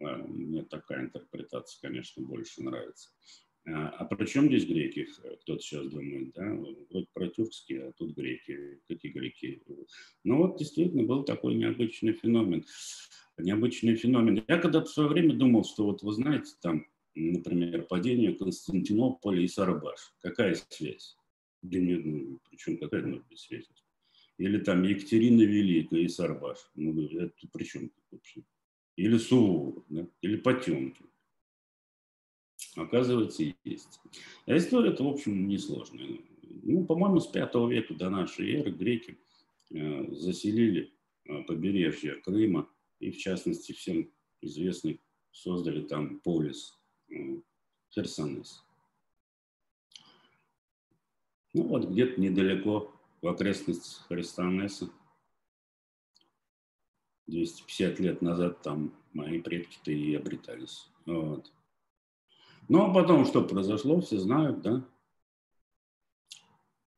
А, 0.00 0.16
мне 0.16 0.64
такая 0.64 1.02
интерпретация, 1.02 1.80
конечно, 1.80 2.24
больше 2.24 2.64
нравится. 2.64 3.10
А, 3.70 3.88
а 3.88 4.04
при 4.04 4.26
чем 4.26 4.46
здесь 4.46 4.66
греки? 4.66 5.06
Кто-то 5.42 5.60
сейчас 5.60 5.86
думает, 5.88 6.32
да, 6.34 6.54
вот 6.90 7.08
про 7.12 7.28
тюркские, 7.28 7.88
а 7.88 7.92
тут 7.92 8.16
греки. 8.16 8.80
Какие 8.88 9.12
греки? 9.12 9.62
Ну 10.24 10.38
вот 10.38 10.58
действительно 10.58 11.02
был 11.02 11.24
такой 11.24 11.54
необычный 11.54 12.12
феномен 12.12 12.64
необычный 13.38 13.96
феномен. 13.96 14.44
Я 14.48 14.58
когда-то 14.58 14.86
в 14.86 14.90
свое 14.90 15.08
время 15.08 15.34
думал, 15.34 15.64
что 15.64 15.84
вот 15.84 16.02
вы 16.02 16.12
знаете, 16.12 16.52
там, 16.60 16.86
например, 17.14 17.82
падение 17.82 18.34
Константинополя 18.34 19.40
и 19.40 19.48
Сарабаш. 19.48 20.14
Какая 20.20 20.56
связь? 20.68 21.16
Да 21.62 21.78
нет, 21.78 22.04
ну, 22.04 22.40
причем 22.50 22.78
какая 22.78 23.04
может 23.04 23.26
быть 23.28 23.38
связь? 23.38 23.68
Или 24.38 24.58
там 24.58 24.84
Екатерина 24.84 25.42
Великая 25.42 26.02
и 26.02 26.08
Сарбаш. 26.08 26.58
Ну, 26.74 27.00
это 27.06 27.32
при 27.52 27.64
чем 27.64 27.88
тут 27.88 28.04
вообще? 28.12 28.42
Или 28.96 29.16
Суворов, 29.18 29.84
да? 29.88 30.06
или 30.22 30.36
Потемкин. 30.36 31.06
Оказывается, 32.76 33.44
есть. 33.64 34.00
А 34.46 34.56
история 34.56 34.90
это, 34.90 35.04
в 35.04 35.08
общем, 35.08 35.48
несложная. 35.48 36.18
Ну, 36.62 36.84
по-моему, 36.84 37.20
с 37.20 37.26
пятого 37.26 37.70
века 37.70 37.94
до 37.94 38.10
нашей 38.10 38.54
эры 38.54 38.70
греки 38.70 39.18
э, 39.70 40.12
заселили 40.12 40.92
э, 41.24 41.42
побережье 41.44 42.14
Крыма, 42.16 42.68
и 43.00 43.10
в 43.10 43.18
частности 43.18 43.72
всем 43.72 44.10
известный 44.40 45.00
создали 45.32 45.82
там 45.82 46.20
полис 46.20 46.78
э, 47.10 47.14
Херсонес. 47.90 48.64
Ну 51.54 51.62
вот 51.64 51.88
где-то 51.88 52.20
недалеко 52.20 52.92
в 53.22 53.28
окрестностях 53.28 54.06
Херсонеса 54.08 54.90
250 57.26 58.00
лет 58.00 58.22
назад 58.22 58.62
там 58.62 58.94
мои 59.12 59.40
предки-то 59.40 59.90
и 59.92 60.14
обретались. 60.14 60.88
Вот. 61.06 61.52
Ну 62.68 62.84
а 62.84 62.92
потом 62.92 63.24
что 63.24 63.42
произошло, 63.42 64.00
все 64.00 64.18
знают, 64.18 64.60
да? 64.60 64.86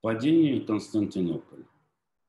Падение 0.00 0.60
Константинополя. 0.60 1.66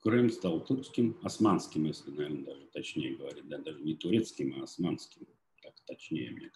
Крым 0.01 0.29
стал 0.29 0.61
турецким, 0.61 1.17
османским, 1.23 1.85
если, 1.85 2.11
наверное, 2.11 2.43
даже 2.43 2.67
точнее 2.73 3.15
говорить, 3.15 3.47
да, 3.47 3.57
даже 3.57 3.81
не 3.81 3.95
турецким, 3.95 4.59
а 4.59 4.63
османским, 4.63 5.27
так 5.61 5.73
точнее, 5.85 6.31
мне. 6.31 6.51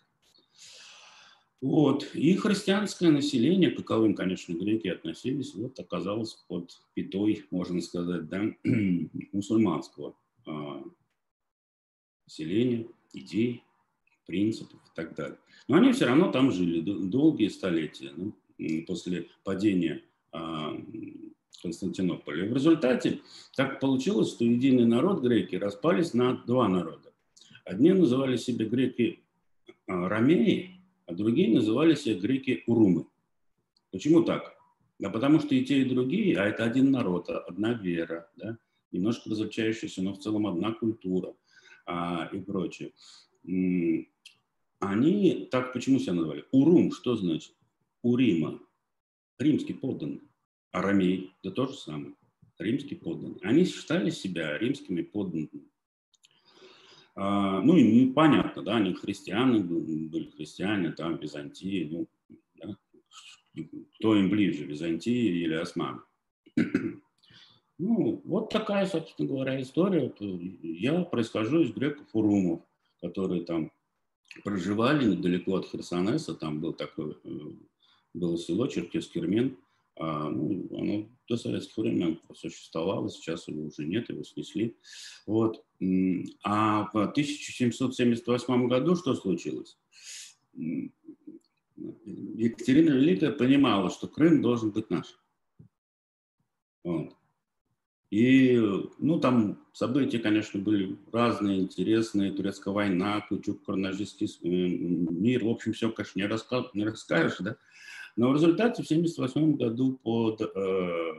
Вот. 1.61 2.13
И 2.13 2.35
христианское 2.35 3.09
население, 3.09 3.71
каковым, 3.71 4.13
конечно, 4.13 4.53
греки 4.53 4.87
относились, 4.87 5.55
вот 5.55 5.79
оказалось 5.79 6.35
под 6.47 6.79
пятой, 6.93 7.45
можно 7.49 7.81
сказать, 7.81 8.27
да, 8.27 8.43
мусульманского 9.31 10.15
а, 10.45 10.83
населения, 12.27 12.87
идей, 13.13 13.63
принципов 14.25 14.79
и 14.79 14.95
так 14.95 15.15
далее. 15.15 15.37
Но 15.67 15.77
они 15.77 15.91
все 15.91 16.05
равно 16.05 16.31
там 16.31 16.51
жили 16.51 16.81
долгие 16.81 17.47
столетия. 17.47 18.11
Ну, 18.15 18.33
после 18.87 19.27
падения 19.43 20.03
а, 20.31 20.77
Константинополя. 21.61 22.49
В 22.49 22.53
результате 22.53 23.21
так 23.55 23.79
получилось, 23.79 24.31
что 24.31 24.45
единый 24.45 24.85
народ 24.85 25.21
греки 25.21 25.55
распались 25.55 26.13
на 26.13 26.33
два 26.45 26.67
народа. 26.67 27.11
Одни 27.63 27.91
называли 27.91 28.37
себя 28.37 28.65
греки 28.65 29.23
а, 29.87 30.07
ромеи, 30.07 30.81
а 31.07 31.13
другие 31.13 31.53
называли 31.53 31.95
себя 31.95 32.19
греки 32.19 32.63
урумы. 32.67 33.07
Почему 33.91 34.23
так? 34.23 34.55
Да 34.99 35.09
потому 35.09 35.39
что 35.39 35.55
и 35.55 35.65
те, 35.65 35.81
и 35.81 35.85
другие, 35.85 36.37
а 36.37 36.45
это 36.45 36.63
один 36.63 36.91
народ, 36.91 37.29
одна 37.29 37.73
вера, 37.73 38.29
да? 38.37 38.57
немножко 38.91 39.29
различающаяся, 39.29 40.01
но 40.01 40.13
в 40.13 40.19
целом 40.19 40.47
одна 40.47 40.71
культура 40.73 41.33
а, 41.85 42.29
и 42.31 42.39
прочее. 42.39 42.93
Они 44.79 45.47
так 45.51 45.73
почему 45.73 45.99
себя 45.99 46.13
называли? 46.13 46.45
Урум, 46.51 46.91
что 46.91 47.15
значит? 47.15 47.53
Урима, 48.01 48.59
римский 49.39 49.73
подданный. 49.73 50.21
Арамей, 50.75 51.33
да 51.41 51.51
то 51.51 51.67
же 51.67 51.73
самое, 51.73 52.13
римские 52.59 52.99
подданные. 52.99 53.39
Они 53.43 53.65
считали 53.65 54.09
себя 54.09 54.57
римскими 54.57 55.01
подданными. 55.01 55.69
А, 57.15 57.61
ну, 57.61 57.77
и 57.77 58.11
понятно, 58.11 58.61
да, 58.61 58.75
они 58.75 58.93
христиане, 58.93 59.59
были 59.59 60.31
христиане, 60.31 60.91
там, 60.91 61.15
Византии, 61.15 61.87
ну, 61.89 62.07
да, 62.55 62.75
кто 63.95 64.17
им 64.17 64.29
ближе, 64.29 64.65
Византии 64.65 65.43
или 65.43 65.53
османы. 65.53 66.01
Ну, 67.77 68.21
вот 68.23 68.51
такая, 68.51 68.85
собственно 68.85 69.27
говоря, 69.27 69.61
история. 69.61 70.09
Я 70.61 71.01
происхожу 71.01 71.59
из 71.59 71.73
греков-урумов, 71.73 72.61
которые 73.01 73.43
там 73.43 73.69
проживали 74.43 75.05
недалеко 75.05 75.55
от 75.55 75.67
Херсонеса, 75.67 76.35
там 76.35 76.59
был 76.59 76.73
такое, 76.73 77.15
э, 77.23 77.29
было 78.13 78.37
село 78.37 78.67
Черкес-Кермен, 78.67 79.57
а, 79.97 80.29
ну, 80.29 80.67
оно 80.77 81.09
до 81.29 81.37
советских 81.37 81.77
времен 81.77 82.19
существовало, 82.33 83.09
сейчас 83.09 83.47
его 83.47 83.65
уже 83.65 83.85
нет, 83.85 84.09
его 84.09 84.23
снесли. 84.23 84.75
Вот. 85.25 85.63
А 86.43 86.89
в 86.91 87.07
1778 87.11 88.67
году 88.67 88.95
что 88.95 89.15
случилось? 89.15 89.77
Екатерина 91.75 92.91
Великая 92.91 93.31
понимала, 93.31 93.89
что 93.89 94.07
Крым 94.07 94.41
должен 94.41 94.71
быть 94.71 94.89
наш. 94.89 95.17
Вот. 96.83 97.15
И, 98.15 98.57
ну, 98.97 99.19
там 99.19 99.59
события, 99.73 100.19
конечно, 100.19 100.57
были 100.57 100.95
разные, 101.11 101.59
интересные. 101.59 102.31
Турецкая 102.31 102.73
война, 102.73 103.19
Кучук, 103.27 103.65
Карнажийский 103.65 104.29
мир. 104.41 105.43
В 105.43 105.49
общем, 105.49 105.73
все, 105.73 105.91
конечно, 105.91 106.19
не, 106.19 106.25
раска... 106.25 106.63
не 106.73 106.85
расскажешь, 106.85 107.39
да. 107.41 107.57
Но 108.15 108.29
в 108.29 108.35
результате 108.35 108.83
в 108.83 108.85
1978 108.85 109.57
году 109.57 109.99
под 110.01 110.39
э, 110.39 111.13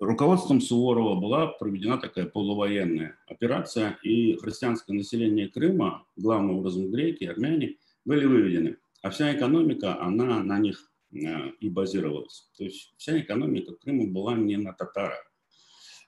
руководством 0.00 0.60
Суворова 0.60 1.14
была 1.14 1.46
проведена 1.46 1.96
такая 1.98 2.26
полувоенная 2.26 3.16
операция, 3.28 3.96
и 4.02 4.34
христианское 4.38 4.94
население 4.94 5.46
Крыма, 5.46 6.04
главным 6.16 6.58
образом 6.58 6.90
греки, 6.90 7.22
армяне, 7.22 7.76
были 8.04 8.24
выведены. 8.26 8.78
А 9.00 9.10
вся 9.10 9.32
экономика, 9.32 10.02
она 10.02 10.42
на 10.42 10.58
них 10.58 10.90
и 11.14 11.68
базировалась. 11.68 12.50
То 12.56 12.64
есть 12.64 12.92
вся 12.96 13.18
экономика 13.20 13.74
Крыма 13.74 14.06
была 14.06 14.34
не 14.34 14.56
на 14.56 14.72
татарах, 14.72 15.32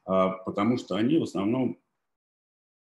а 0.04 0.30
потому 0.30 0.76
что 0.78 0.96
они 0.96 1.18
в 1.18 1.22
основном 1.22 1.78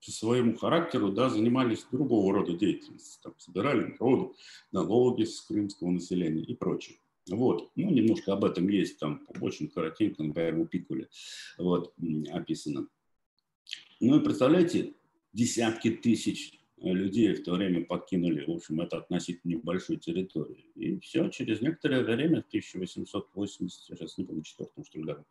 по 0.04 0.12
своему 0.12 0.56
характеру 0.56 1.12
да, 1.12 1.30
занимались 1.30 1.86
другого 1.92 2.34
рода 2.34 2.54
деятельностью. 2.54 3.22
Там, 3.24 3.34
собирали 3.40 3.96
народу, 4.00 4.36
налоги 4.72 5.24
с 5.24 5.42
крымского 5.42 5.90
населения 5.90 6.44
и 6.44 6.56
прочее. 6.56 6.98
Вот. 7.30 7.72
Ну, 7.76 7.90
немножко 7.90 8.34
об 8.34 8.46
этом 8.46 8.68
есть 8.70 9.00
там 9.00 9.26
очень 9.42 9.68
коротенько, 9.70 10.24
например, 10.24 10.60
у 10.60 10.68
Пикуле 10.68 11.10
вот, 11.58 11.94
описано. 12.32 12.88
Ну 14.00 14.20
и 14.20 14.24
представляете, 14.24 14.94
десятки 15.34 15.90
тысяч 15.90 16.60
людей 16.94 17.34
в 17.34 17.44
то 17.44 17.54
время 17.54 17.86
покинули, 17.86 18.46
в 18.46 18.52
общем, 18.52 18.82
это 18.82 18.98
относительно 18.98 19.54
небольшую 19.54 20.00
территорию. 20.00 20.64
И 20.76 21.00
все, 21.00 21.30
через 21.30 21.62
некоторое 21.62 22.04
время, 22.04 22.42
в 22.42 22.48
1880, 22.48 23.90
я 23.90 23.96
сейчас 23.96 24.18
не 24.18 24.26
помню, 24.26 24.44
четвертом 24.44 24.86
что 24.86 24.98
ли 25.00 25.04
году, 25.04 25.26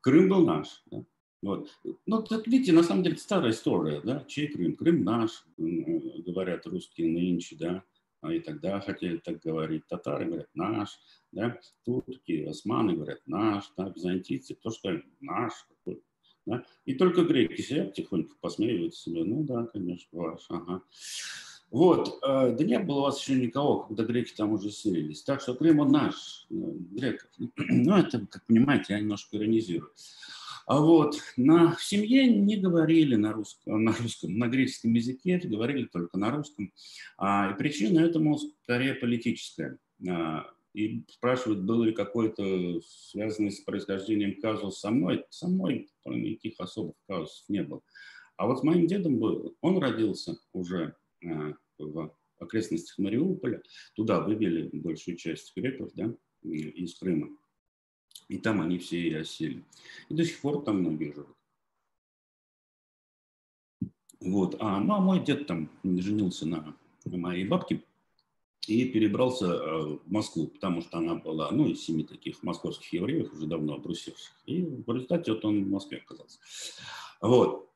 Крым 0.00 0.28
был 0.28 0.46
наш. 0.46 0.82
Да? 0.86 1.04
Вот. 1.42 1.68
Ну, 2.06 2.22
так 2.22 2.46
видите, 2.46 2.72
на 2.72 2.82
самом 2.82 3.02
деле 3.02 3.16
старая 3.16 3.52
история, 3.52 4.00
да, 4.02 4.24
чей 4.28 4.48
Крым? 4.48 4.76
Крым 4.76 5.04
наш, 5.04 5.44
говорят 5.56 6.66
русские 6.66 7.08
нынче, 7.08 7.56
да. 7.56 7.84
а 8.20 8.32
и 8.32 8.40
тогда 8.40 8.80
хотели 8.80 9.16
так 9.18 9.40
говорить. 9.40 9.86
Татары 9.88 10.26
говорят 10.26 10.50
наш, 10.54 10.98
да, 11.32 11.58
турки, 11.84 12.44
османы 12.44 12.94
говорят 12.94 13.22
наш, 13.26 13.72
да, 13.76 13.88
византийцы 13.88 14.54
тоже 14.54 14.76
сказали 14.76 15.04
наш. 15.20 15.52
Да? 16.46 16.64
И 16.84 16.94
только 16.94 17.22
греки 17.22 17.60
сидят 17.60 17.94
тихонько, 17.94 18.34
посмеивают 18.40 18.94
себе. 18.94 19.24
Ну 19.24 19.44
да, 19.44 19.66
конечно, 19.66 20.08
ваш, 20.12 20.46
ага. 20.48 20.82
Вот, 21.70 22.18
э, 22.26 22.56
да 22.56 22.64
не 22.64 22.78
было 22.80 22.98
у 22.98 23.02
вас 23.02 23.20
еще 23.20 23.34
никого, 23.34 23.84
когда 23.84 24.04
греки 24.04 24.34
там 24.34 24.52
уже 24.52 24.70
селились. 24.70 25.22
Так 25.22 25.40
что 25.40 25.54
Крым 25.54 25.78
он 25.78 25.92
наш, 25.92 26.46
э, 26.50 26.54
греков. 26.54 27.30
Ну, 27.56 27.96
это, 27.96 28.26
как 28.26 28.44
понимаете, 28.46 28.94
я 28.94 29.00
немножко 29.00 29.36
иронизирую. 29.36 29.92
А 30.66 30.80
вот 30.80 31.20
на, 31.36 31.74
в 31.74 31.82
семье 31.82 32.28
не 32.28 32.56
говорили 32.56 33.16
на 33.16 33.32
русском, 33.32 33.82
на 33.82 33.92
русском, 33.92 34.36
на 34.36 34.48
греческом 34.48 34.92
языке, 34.94 35.40
говорили 35.42 35.84
только 35.84 36.18
на 36.18 36.30
русском. 36.30 36.72
А, 37.18 37.52
и 37.52 37.58
причина 37.58 38.00
этому 38.00 38.38
скорее 38.38 38.94
политическая. 38.94 39.78
А, 40.08 40.46
и 40.72 41.04
спрашивают, 41.08 41.62
был 41.62 41.82
ли 41.82 41.92
какой-то 41.92 42.80
связанный 42.82 43.50
с 43.50 43.60
происхождением 43.60 44.40
казус 44.40 44.78
со 44.78 44.90
мной. 44.90 45.26
Со 45.30 45.48
мной 45.48 45.88
никаких 46.04 46.60
особых 46.60 46.94
казусов 47.08 47.48
не 47.48 47.62
было. 47.62 47.82
А 48.36 48.46
вот 48.46 48.60
с 48.60 48.62
моим 48.62 48.86
дедом 48.86 49.18
был. 49.18 49.56
Он 49.60 49.78
родился 49.78 50.38
уже 50.52 50.96
а, 51.24 51.54
в 51.78 52.16
окрестностях 52.38 52.98
Мариуполя. 52.98 53.62
Туда 53.94 54.20
вывели 54.20 54.70
большую 54.72 55.16
часть 55.16 55.54
греков 55.56 55.90
да, 55.94 56.14
из 56.42 56.94
Крыма. 56.98 57.36
И 58.28 58.38
там 58.38 58.60
они 58.60 58.78
все 58.78 58.98
и 59.00 59.12
осели. 59.14 59.64
И 60.08 60.14
до 60.14 60.24
сих 60.24 60.40
пор 60.40 60.62
там 60.62 60.80
многие 60.80 61.12
живут. 61.12 61.36
Вот. 64.20 64.56
А, 64.60 64.78
ну, 64.80 64.94
а 64.94 65.00
мой 65.00 65.24
дед 65.24 65.46
там 65.46 65.68
женился 65.82 66.46
на 66.46 66.76
моей 67.04 67.46
бабке 67.46 67.82
и 68.66 68.84
перебрался 68.86 69.46
э, 69.46 69.82
в 70.04 70.10
Москву, 70.10 70.48
потому 70.48 70.82
что 70.82 70.98
она 70.98 71.14
была, 71.14 71.50
ну, 71.50 71.66
из 71.66 71.82
семи 71.82 72.04
таких 72.04 72.42
московских 72.42 72.92
евреев, 72.92 73.32
уже 73.32 73.46
давно 73.46 73.74
обрусевших. 73.74 74.32
И 74.46 74.62
в 74.62 74.92
результате 74.92 75.32
вот 75.32 75.44
он 75.44 75.64
в 75.64 75.68
Москве 75.68 75.98
оказался. 75.98 76.38
Вот. 77.20 77.70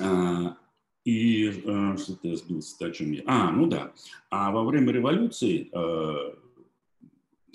А, 0.00 0.56
и 1.04 1.48
э, 1.48 1.96
что-то 1.96 2.28
я 2.28 2.36
сбился, 2.36 2.86
о 2.86 2.90
чем 2.90 3.12
я... 3.12 3.22
А, 3.26 3.50
ну 3.50 3.66
да. 3.66 3.92
А 4.30 4.50
во 4.52 4.64
время 4.64 4.92
революции 4.92 5.68
э, 5.72 6.34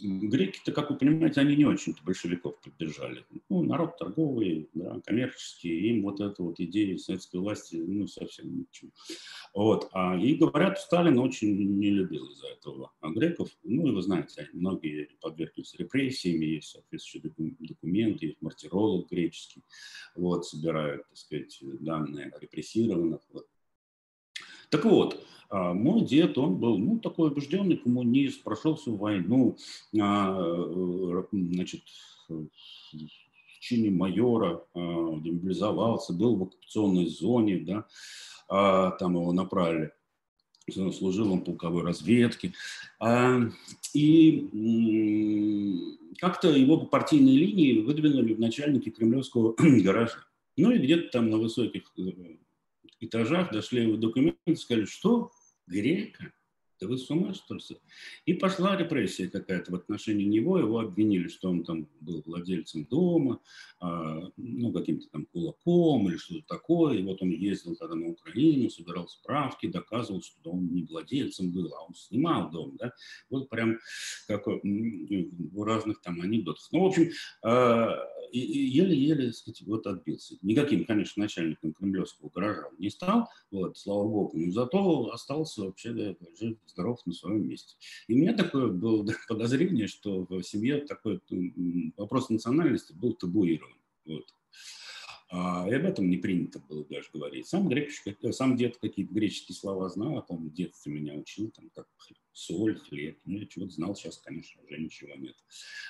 греки-то, 0.02 0.72
как 0.72 0.90
вы 0.90 0.98
понимаете, 0.98 1.42
они 1.42 1.56
не 1.56 1.66
очень-то 1.66 2.04
большевиков 2.04 2.60
поддержали. 2.62 3.26
Ну, 3.50 3.64
народ 3.64 3.98
торговый, 3.98 4.70
да, 4.74 5.00
коммерческий, 5.06 5.90
им 5.90 6.04
вот 6.04 6.20
эта 6.20 6.44
вот 6.44 6.60
идея 6.60 6.98
советской 6.98 7.40
власти, 7.40 7.76
ну, 7.76 8.08
совсем 8.08 8.60
ничего. 8.60 8.92
Вот. 9.54 9.90
А, 9.94 10.18
и 10.18 10.36
говорят, 10.36 10.80
Сталин 10.80 11.20
очень 11.20 11.56
не 11.80 11.90
любил 11.90 12.26
из-за 12.32 12.48
этого 12.48 12.92
а 13.02 13.10
греков. 13.10 13.50
Ну, 13.64 13.88
и 13.88 13.92
вы 13.92 14.02
знаете, 14.02 14.50
многие 14.54 15.10
подверглись 15.22 15.76
репрессиям, 15.76 16.42
есть 16.42 16.70
соответствующие 16.70 17.32
документы, 17.60 18.28
есть 18.28 18.42
мартиролог 18.42 19.10
греческий, 19.10 19.64
вот, 20.16 20.46
собирают, 20.46 21.08
так 21.08 21.18
сказать, 21.18 21.58
данные 21.80 22.28
о 22.28 22.40
репрессированных. 22.40 23.22
Вот. 23.32 23.48
Так 24.76 24.84
вот, 24.84 25.26
а, 25.50 25.74
мой 25.74 26.02
дед, 26.02 26.38
он 26.38 26.58
был 26.58 26.78
ну, 26.78 27.00
такой 27.00 27.30
убежденный 27.30 27.78
коммунист, 27.78 28.44
прошел 28.44 28.76
всю 28.76 28.98
войну, 28.98 29.56
а, 29.98 30.38
э, 30.38 31.24
значит, 31.32 31.84
в 32.28 32.50
чине 33.62 33.90
майора, 33.90 34.66
а, 34.74 35.18
демобилизовался, 35.22 36.12
был 36.12 36.36
в 36.36 36.44
оккупационной 36.44 37.08
зоне, 37.08 37.60
да, 37.60 37.86
там 39.00 39.16
его 39.16 39.32
направили 39.32 39.92
служил 40.70 41.32
он 41.32 41.42
полковой 41.42 41.84
разведке. 41.84 42.54
И 43.94 44.48
как-то 46.20 46.50
его 46.50 46.80
по 46.80 46.86
партийной 46.88 47.36
линии 47.36 47.82
выдвинули 47.82 48.34
в 48.34 48.40
начальники 48.40 48.90
кремлевского 48.90 49.56
гаража. 49.60 50.26
Ну 50.58 50.72
и 50.72 50.80
где-то 50.80 51.10
там 51.12 51.30
на 51.30 51.38
высоких 51.38 51.84
э, 51.98 52.02
этажах 53.00 53.52
дошли 53.52 53.84
его 53.84 53.98
документы, 53.98 54.56
сказали, 54.56 54.86
что 54.86 55.32
грека? 55.68 56.34
Да 56.82 56.88
вы 56.88 56.98
с 56.98 57.10
ума, 57.10 57.34
что 57.34 57.56
ли? 57.56 57.62
И 58.26 58.34
пошла 58.34 58.76
репрессия 58.76 59.30
какая-то 59.30 59.72
в 59.72 59.76
отношении 59.76 60.26
него. 60.26 60.60
Его 60.60 60.80
обвинили, 60.80 61.30
что 61.30 61.50
он 61.50 61.64
там 61.64 61.88
был 62.02 62.22
владельцем 62.26 62.86
дома, 62.86 63.40
а, 63.80 64.30
ну, 64.36 64.74
каким-то 64.74 65.08
там 65.10 65.26
кулаком 65.28 66.10
или 66.10 66.18
что-то 66.18 66.46
такое. 66.48 66.98
И 66.98 67.04
вот 67.04 67.22
он 67.22 67.30
ездил 67.30 67.76
тогда 67.78 67.96
на 67.96 68.10
Украину, 68.10 68.70
собирал 68.70 69.08
справки, 69.08 69.68
доказывал, 69.68 70.22
что 70.22 70.52
он 70.52 70.68
не 70.74 70.84
владельцем 70.84 71.52
был, 71.52 71.74
а 71.74 71.86
он 71.86 71.96
снимал 71.96 72.52
дом, 72.52 72.76
да. 72.78 72.92
Вот 73.30 73.50
прям 73.50 73.80
как 74.28 74.46
в 74.46 75.64
разных 75.64 76.02
там 76.02 76.20
анекдотах. 76.20 76.68
Ну, 76.74 76.82
в 76.82 76.86
общем, 76.88 77.10
а, 77.42 78.06
еле-еле, 78.40 79.34
сказать, 79.34 79.62
вот 79.62 79.88
отбился. 79.88 80.38
Никаким, 80.42 80.86
конечно, 80.86 81.22
начальником 81.24 81.74
кремлевского 81.74 82.30
гаража 82.30 82.70
не 82.78 82.90
стал, 82.90 83.30
вот, 83.52 83.78
слава 83.78 84.08
богу, 84.08 84.38
но 84.38 84.52
зато 84.52 85.10
остался 85.12 85.62
вообще 85.62 85.92
да, 85.94 86.16
жив, 86.40 86.58
здоров 86.68 87.00
на 87.06 87.14
своем 87.14 87.48
месте. 87.48 87.76
И 88.08 88.14
у 88.14 88.18
меня 88.18 88.34
такое 88.34 88.68
было 88.68 89.06
подозрение, 89.28 89.88
что 89.88 90.26
в 90.30 90.42
семье 90.44 90.82
такой 90.82 91.22
вопрос 91.98 92.30
национальности 92.30 92.94
был 92.94 93.14
табуирован. 93.14 93.74
Вот. 94.06 94.26
А, 95.38 95.68
и 95.70 95.74
об 95.74 95.86
этом 95.86 96.10
не 96.10 96.16
принято 96.16 96.60
было 96.60 96.86
даже 96.86 97.10
говорить. 97.14 97.46
Сам, 97.46 97.68
греческий, 97.68 98.16
э, 98.22 98.32
сам 98.32 98.56
дед 98.56 98.78
какие-то 98.78 99.14
греческие 99.14 99.56
слова 99.56 99.90
знал, 99.90 100.18
а 100.18 100.22
помню, 100.22 100.50
в 100.50 100.54
детстве 100.54 100.94
меня 100.94 101.14
учил, 101.14 101.52
там, 101.52 101.70
как 101.76 101.88
соль, 102.32 102.78
хлеб, 102.78 103.20
ну, 103.26 103.40
я 103.40 103.46
чего-то 103.46 103.72
знал, 103.74 103.96
сейчас, 103.96 104.18
конечно, 104.20 104.62
уже 104.64 104.78
ничего 104.78 105.14
нет. 105.16 105.36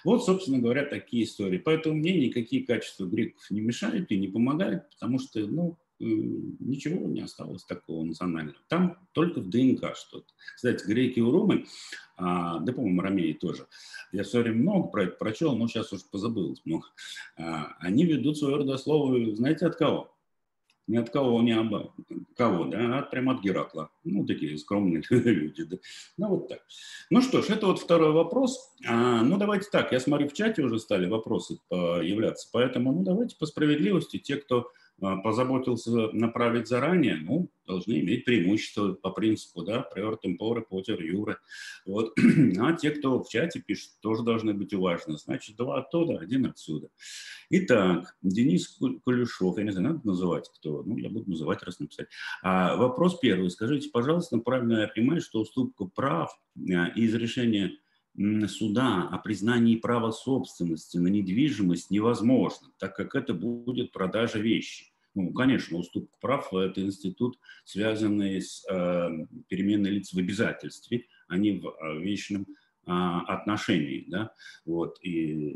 Вот, 0.03 0.25
собственно 0.25 0.57
говоря, 0.57 0.83
такие 0.85 1.25
истории. 1.25 1.59
Поэтому 1.59 1.95
мне 1.95 2.17
никакие 2.17 2.65
качества 2.65 3.05
греков 3.05 3.43
не 3.51 3.61
мешают 3.61 4.11
и 4.11 4.17
не 4.17 4.27
помогают, 4.27 4.89
потому 4.89 5.19
что, 5.19 5.39
ну, 5.45 5.77
ничего 5.99 7.07
не 7.07 7.21
осталось 7.21 7.63
такого 7.63 8.03
национального. 8.03 8.57
Там 8.67 8.97
только 9.13 9.39
в 9.39 9.49
ДНК 9.49 9.95
что-то. 9.95 10.27
Кстати, 10.55 10.85
греки 10.85 11.19
и 11.19 11.21
румы, 11.21 11.65
а, 12.17 12.59
да, 12.59 12.73
по-моему, 12.73 13.01
ромеи 13.01 13.33
тоже, 13.33 13.67
я 14.11 14.23
все 14.23 14.41
время 14.41 14.57
много 14.57 14.87
про 14.87 15.03
это 15.03 15.17
прочел, 15.17 15.55
но 15.55 15.67
сейчас 15.67 15.91
уже 15.93 16.03
позабыл 16.09 16.57
много. 16.65 16.87
А, 17.37 17.75
они 17.79 18.05
ведут 18.05 18.37
свою 18.37 18.57
родословную, 18.57 19.35
знаете, 19.35 19.65
от 19.65 19.75
кого? 19.75 20.11
Ни 20.87 20.97
от 20.97 21.09
кого, 21.09 21.41
не 21.41 21.51
об 21.53 21.73
кого, 22.37 22.65
да, 22.65 22.99
а 22.99 23.01
прямо 23.01 23.33
от 23.33 23.41
Геракла. 23.41 23.89
Ну, 24.03 24.23
такие 24.23 24.55
скромные 24.57 25.01
люди, 25.09 25.63
да. 25.63 25.77
Ну, 26.17 26.27
вот 26.27 26.47
так. 26.47 26.61
Ну 27.09 27.21
что 27.21 27.41
ж, 27.41 27.49
это 27.49 27.65
вот 27.65 27.79
второй 27.79 28.11
вопрос. 28.11 28.71
А, 28.85 29.23
ну, 29.23 29.37
давайте 29.37 29.69
так, 29.71 29.91
я 29.93 29.99
смотрю, 29.99 30.29
в 30.29 30.33
чате 30.33 30.61
уже 30.61 30.77
стали 30.79 31.07
вопросы 31.07 31.57
появляться, 31.69 32.49
поэтому, 32.53 32.91
ну, 32.91 33.03
давайте 33.03 33.35
по 33.35 33.47
справедливости, 33.47 34.19
те, 34.19 34.35
кто 34.35 34.71
позаботился 34.99 35.91
направить 36.13 36.67
заранее, 36.67 37.17
ну, 37.17 37.49
должны 37.67 37.99
иметь 37.99 38.25
преимущество 38.25 38.93
по 38.93 39.09
принципу, 39.11 39.63
да, 39.63 39.81
приор 39.81 40.17
темпора, 40.17 40.61
потер 40.61 41.01
юры. 41.01 41.37
Вот. 41.85 42.13
А 42.57 42.73
те, 42.73 42.91
кто 42.91 43.21
в 43.21 43.29
чате 43.29 43.61
пишет, 43.61 43.91
тоже 44.01 44.23
должны 44.23 44.53
быть 44.53 44.73
уважены. 44.73 45.17
Значит, 45.17 45.55
два 45.55 45.79
оттуда, 45.79 46.19
один 46.19 46.45
отсюда. 46.45 46.89
Итак, 47.49 48.15
Денис 48.21 48.79
Кулешов, 49.03 49.57
я 49.57 49.63
не 49.63 49.71
знаю, 49.71 49.95
надо 49.95 50.07
называть 50.07 50.49
кто, 50.55 50.83
ну, 50.83 50.97
я 50.97 51.09
буду 51.09 51.29
называть, 51.29 51.63
раз 51.63 51.79
написать. 51.79 52.07
А, 52.41 52.75
вопрос 52.75 53.19
первый. 53.19 53.49
Скажите, 53.49 53.89
пожалуйста, 53.89 54.37
правильно 54.37 54.81
я 54.81 54.87
понимаю, 54.87 55.21
что 55.21 55.41
уступка 55.41 55.85
прав 55.85 56.31
а, 56.57 56.87
из 56.95 57.13
решения 57.13 57.71
суда 58.47 59.07
о 59.09 59.17
признании 59.17 59.75
права 59.75 60.11
собственности 60.11 60.97
на 60.97 61.07
недвижимость 61.07 61.91
невозможно, 61.91 62.69
так 62.79 62.95
как 62.95 63.15
это 63.15 63.33
будет 63.33 63.91
продажа 63.91 64.39
вещи. 64.39 64.91
Ну, 65.15 65.31
конечно, 65.31 65.77
уступка 65.77 66.17
прав– 66.19 66.53
это 66.53 66.81
институт, 66.81 67.39
связанный 67.63 68.41
с 68.41 68.65
э, 68.69 69.09
переменой 69.47 69.91
лиц 69.91 70.13
в 70.13 70.17
обязательстве, 70.17 71.05
а 71.29 71.37
не 71.37 71.53
в 71.53 71.67
э, 71.67 71.99
вечном 71.99 72.41
э, 72.41 72.91
отношении. 72.91 74.05
Да? 74.09 74.33
Вот, 74.65 74.99
и, 75.01 75.55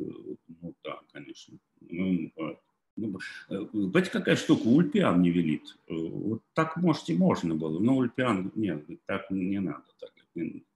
ну 0.61 0.73
да, 0.83 0.99
конечно. 1.11 1.57
Ну, 1.81 2.31
э, 2.37 2.55
ну, 2.95 3.19
э, 3.49 4.01
какая 4.01 4.37
штука? 4.37 4.65
Ульпиан 4.67 5.21
не 5.21 5.29
велит. 5.29 5.77
Вот 5.89 6.41
так, 6.53 6.77
может, 6.77 7.09
и 7.09 7.17
можно 7.17 7.53
было, 7.53 7.79
но 7.79 7.97
Ульпиан, 7.97 8.53
нет, 8.55 8.85
так 9.05 9.29
не 9.29 9.59
надо. 9.59 9.83
Так. 9.99 10.11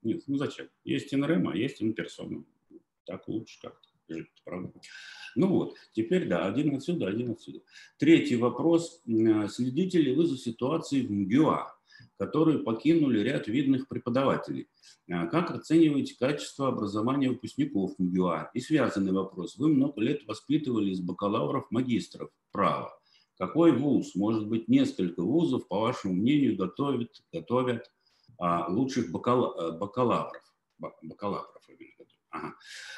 Нет, 0.01 0.23
ну 0.27 0.37
зачем? 0.37 0.67
Есть 0.83 1.13
инрем, 1.13 1.47
а 1.49 1.55
есть 1.55 1.81
инперсона. 1.81 2.43
Так 3.05 3.27
лучше 3.27 3.59
как-то 3.61 3.87
жить, 4.07 4.27
правда? 4.43 4.71
Ну 5.35 5.47
вот, 5.47 5.75
теперь, 5.93 6.27
да, 6.27 6.45
один 6.45 6.75
отсюда, 6.75 7.07
один 7.07 7.31
отсюда. 7.31 7.61
Третий 7.97 8.35
вопрос. 8.35 9.01
Следите 9.05 10.01
ли 10.01 10.13
вы 10.13 10.25
за 10.25 10.37
ситуацией 10.37 11.07
в 11.07 11.11
МГУА, 11.11 11.75
которые 12.17 12.59
покинули 12.59 13.19
ряд 13.19 13.47
видных 13.47 13.87
преподавателей? 13.87 14.67
А 15.09 15.27
как 15.27 15.51
оцениваете 15.51 16.15
качество 16.17 16.67
образования 16.69 17.29
выпускников 17.29 17.97
МГУА? 17.97 18.51
И 18.53 18.59
связанный 18.59 19.11
вопрос. 19.11 19.57
Вы 19.57 19.69
много 19.69 20.01
лет 20.01 20.25
воспитывали 20.25 20.91
из 20.91 21.01
бакалавров, 21.01 21.71
магистров 21.71 22.29
права. 22.51 22.97
Какой 23.37 23.71
вуз, 23.71 24.13
может 24.15 24.47
быть, 24.47 24.67
несколько 24.67 25.23
вузов, 25.23 25.67
по 25.67 25.79
вашему 25.79 26.13
мнению, 26.13 26.55
готовят, 26.55 27.23
готовят 27.33 27.91
лучших 28.39 29.11
бакала, 29.11 29.71
бакалавров. 29.71 30.43
Бакалавров, 30.79 31.63
Ага. 32.33 32.55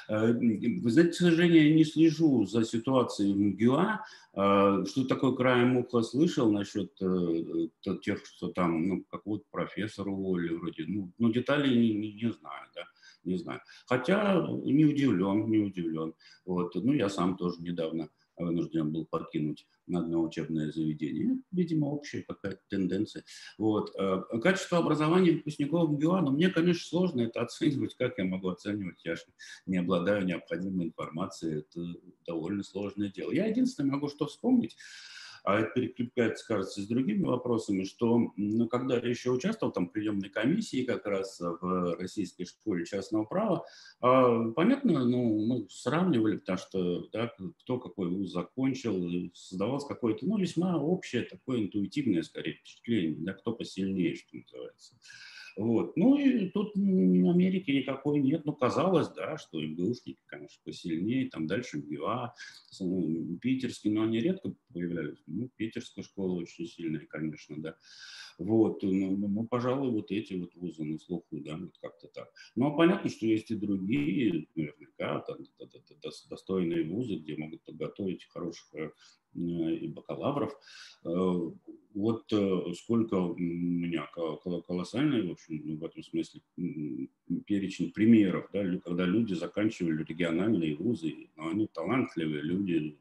Э, 0.08 0.32
вы 0.32 0.89
знаете, 0.89 1.12
к 1.12 1.15
сожалению, 1.15 1.67
я 1.67 1.76
не 1.76 1.84
слежу 1.84 2.45
за 2.45 2.63
ситуацией 2.63 3.34
в 3.34 3.38
МГУА. 3.38 4.06
Э, 4.34 4.86
что 4.86 5.06
такое 5.06 5.34
краем 5.34 5.78
уха 5.78 6.02
слышал 6.04 6.50
насчет 6.52 6.93
э, 7.02 7.67
тех, 8.02 8.26
что 8.26 8.48
там, 8.48 8.88
ну, 8.88 9.04
какого-то 9.12 9.43
профессора 9.52 10.10
уволили 10.10 10.54
вроде. 10.54 10.86
Ну, 10.88 11.12
ну 11.17 11.32
деталей 11.32 11.78
не, 11.78 11.93
не, 11.93 12.13
не 12.13 12.32
знаю, 12.32 12.67
да, 12.76 12.84
не 13.26 13.38
знаю. 13.38 13.60
Хотя 13.88 14.48
не 14.63 14.86
удивлен, 14.86 15.50
не 15.50 15.58
удивлен. 15.58 16.13
Вот. 16.45 16.74
Ну, 16.76 16.93
я 16.93 17.10
сам 17.10 17.36
тоже 17.36 17.62
недавно 17.62 18.08
вынужден 18.38 18.91
был 18.91 19.06
покинуть 19.06 19.67
на 19.88 20.00
одно 20.00 20.24
учебное 20.24 20.71
заведение. 20.71 21.39
Видимо, 21.52 21.86
общая 21.86 22.24
какая-то 22.24 22.62
тенденция. 22.69 23.24
Вот. 23.58 23.93
Э, 23.98 24.24
качество 24.41 24.78
образования 24.78 25.32
выпускников 25.32 25.89
МГУА, 25.89 26.21
ну, 26.21 26.32
мне, 26.32 26.50
конечно, 26.50 26.88
сложно 26.88 27.21
это 27.21 27.41
оценивать. 27.41 27.95
Как 27.95 28.17
я 28.17 28.26
могу 28.26 28.50
оценивать? 28.50 29.00
Я 29.04 29.15
же 29.15 29.24
не 29.65 29.78
обладаю 29.78 30.26
необходимой 30.26 30.88
информацией. 30.88 31.60
Это 31.60 31.82
довольно 32.26 32.63
сложное 32.63 33.10
дело. 33.10 33.32
Я 33.32 33.45
единственное 33.45 33.91
могу 33.91 34.10
что 34.10 34.26
вспомнить 34.26 34.76
а 35.45 35.60
это 35.60 35.71
перекликается, 35.71 36.45
кажется, 36.47 36.81
с 36.81 36.88
другими 36.88 37.23
вопросами, 37.23 37.84
что 37.84 38.31
ну, 38.36 38.67
когда 38.67 38.97
я 38.97 39.08
еще 39.08 39.31
участвовал 39.31 39.71
там 39.71 39.88
в 39.88 39.91
приемной 39.91 40.29
комиссии 40.29 40.84
как 40.84 41.05
раз 41.05 41.39
в 41.39 41.95
Российской 41.99 42.45
школе 42.45 42.86
частного 42.86 43.25
права, 43.25 43.65
а, 44.01 44.49
понятно, 44.51 45.05
ну, 45.05 45.45
мы 45.45 45.67
сравнивали, 45.69 46.38
потому 46.38 46.58
что 46.58 47.08
да, 47.10 47.31
кто 47.60 47.79
какой 47.79 48.10
вуз 48.10 48.31
закончил, 48.31 49.31
создавалось 49.34 49.86
какое-то, 49.86 50.25
ну, 50.25 50.38
весьма 50.38 50.77
общее 50.77 51.21
такое 51.21 51.60
интуитивное, 51.60 52.23
скорее, 52.23 52.53
впечатление, 52.55 53.17
да, 53.19 53.34
кто 53.34 53.53
посильнее, 53.53 54.15
что 54.15 54.38
называется. 54.38 54.95
Вот. 55.55 55.95
Ну 55.95 56.17
и 56.17 56.49
тут 56.49 56.75
Америки 56.75 57.71
никакой 57.71 58.19
нет. 58.19 58.45
Ну, 58.45 58.53
казалось, 58.53 59.09
да, 59.09 59.37
что 59.37 59.61
МГУшники, 59.61 60.19
конечно, 60.25 60.59
посильнее, 60.65 61.29
там 61.29 61.47
дальше 61.47 61.77
МГУА, 61.77 62.33
ну, 62.81 63.37
питерские, 63.37 63.93
но 63.93 64.03
они 64.03 64.19
редко 64.19 64.53
появлялись. 64.73 65.23
Ну, 65.27 65.49
питерская 65.55 66.03
школа 66.03 66.41
очень 66.41 66.67
сильная, 66.67 67.05
конечно, 67.05 67.55
да. 67.57 67.77
Вот, 68.37 68.83
ну, 68.83 69.15
ну, 69.15 69.27
ну, 69.29 69.47
пожалуй, 69.47 69.91
вот 69.91 70.11
эти 70.11 70.33
вот 70.33 70.53
вузы 70.55 70.83
на 70.83 70.99
слуху, 70.99 71.39
да, 71.39 71.55
вот 71.55 71.77
как-то 71.81 72.09
так. 72.09 72.29
Ну, 72.55 72.67
а 72.67 72.71
понятно, 72.71 73.09
что 73.09 73.25
есть 73.25 73.49
и 73.49 73.55
другие, 73.55 74.47
наверняка, 74.55 75.19
там, 75.21 75.37
достойные 76.29 76.83
вузы, 76.83 77.15
где 77.15 77.37
могут 77.37 77.63
подготовить 77.63 78.25
хороших 78.25 78.67
э, 78.73 78.89
и 79.35 79.87
бакалавров. 79.87 80.53
Вот 81.95 82.25
э, 82.34 82.73
сколько 82.75 83.15
у 83.15 83.38
меня 83.38 84.08
колоссальный, 84.67 85.27
в 85.27 85.31
общем, 85.31 85.77
в 85.77 85.86
этом 85.86 86.03
смысле 86.03 86.41
перечень 87.47 87.91
примеров, 87.91 88.49
да, 88.51 88.63
когда 88.84 89.05
люди 89.05 89.34
заканчивали 89.34 90.03
региональные 90.03 90.75
вузы, 90.75 91.29
но 91.38 91.49
они 91.49 91.67
талантливые 91.67 92.41
люди, 92.41 92.97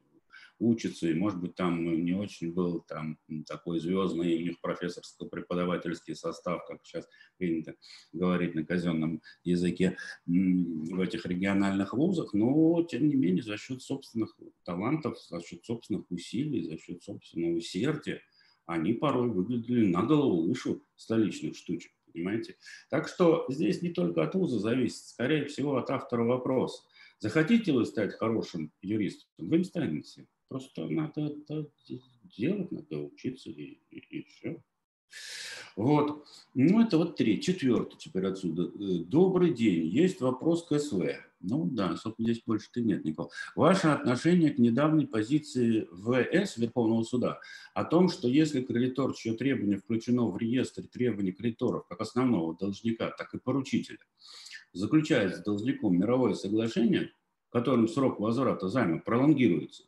учатся, 0.59 1.07
и, 1.09 1.13
может 1.13 1.39
быть, 1.39 1.55
там 1.55 1.83
не 2.05 2.13
очень 2.13 2.53
был 2.53 2.79
там 2.81 3.19
такой 3.45 3.79
звездный 3.79 4.37
у 4.37 4.41
них 4.41 4.61
профессорско-преподавательский 4.61 6.15
состав, 6.15 6.65
как 6.65 6.79
сейчас 6.83 7.07
принято 7.37 7.75
говорить 8.13 8.55
на 8.55 8.65
казенном 8.65 9.21
языке 9.43 9.97
в 10.25 11.01
этих 11.01 11.25
региональных 11.25 11.93
вузах, 11.93 12.33
но, 12.33 12.81
тем 12.89 13.07
не 13.07 13.15
менее, 13.15 13.43
за 13.43 13.57
счет 13.57 13.81
собственных 13.81 14.37
талантов, 14.63 15.19
за 15.19 15.41
счет 15.41 15.65
собственных 15.65 16.09
усилий, 16.09 16.63
за 16.63 16.77
счет 16.77 17.03
собственного 17.03 17.57
усердия, 17.57 18.21
они 18.65 18.93
порой 18.93 19.29
выглядели 19.29 19.85
на 19.87 20.03
голову 20.03 20.47
выше 20.47 20.79
столичных 20.95 21.55
штучек, 21.55 21.91
понимаете? 22.11 22.57
Так 22.89 23.07
что 23.07 23.45
здесь 23.49 23.81
не 23.81 23.89
только 23.89 24.23
от 24.23 24.35
вуза 24.35 24.59
зависит, 24.59 25.05
скорее 25.05 25.45
всего, 25.45 25.77
от 25.77 25.89
автора 25.89 26.23
вопроса. 26.23 26.83
Захотите 27.19 27.71
вы 27.71 27.85
стать 27.85 28.13
хорошим 28.13 28.71
юристом, 28.81 29.29
вы 29.37 29.59
не 29.59 29.63
станете. 29.63 30.27
Просто 30.47 30.87
надо 30.87 31.21
это 31.21 31.67
делать, 32.23 32.71
надо 32.71 32.99
учиться 32.99 33.49
и, 33.49 33.79
и, 33.89 33.97
и 33.97 34.23
все. 34.23 34.61
Вот. 35.75 36.25
Ну, 36.53 36.81
это 36.81 36.97
вот 36.97 37.17
третий. 37.17 37.53
Четвертый 37.53 37.97
теперь 37.97 38.25
отсюда. 38.25 38.63
Э, 38.63 39.03
добрый 39.03 39.53
день. 39.53 39.87
Есть 39.87 40.21
вопрос 40.21 40.65
к 40.65 40.77
СВ. 40.79 41.03
Ну 41.47 41.65
да, 41.65 41.95
собственно, 41.95 42.31
здесь 42.31 42.43
больше-то 42.43 42.81
нет 42.81 43.05
никого. 43.05 43.29
Ваше 43.55 43.87
отношение 43.89 44.51
к 44.51 44.57
недавней 44.57 45.05
позиции 45.05 45.87
ВС 45.91 46.57
Верховного 46.57 47.03
суда 47.03 47.39
о 47.75 47.83
том, 47.83 48.09
что 48.09 48.27
если 48.27 48.61
кредитор, 48.61 49.13
чье 49.13 49.33
требование 49.33 49.77
включено 49.77 50.27
в 50.27 50.37
реестр 50.37 50.87
требований 50.87 51.33
кредиторов 51.33 51.85
как 51.87 52.01
основного 52.01 52.57
должника, 52.57 53.11
так 53.11 53.33
и 53.35 53.37
поручителя, 53.37 53.99
заключает 54.73 55.35
с 55.35 55.43
должником 55.43 55.99
мировое 55.99 56.33
соглашение, 56.33 57.11
которым 57.51 57.87
срок 57.87 58.19
возврата 58.19 58.67
займа 58.67 58.99
пролонгируется, 58.99 59.83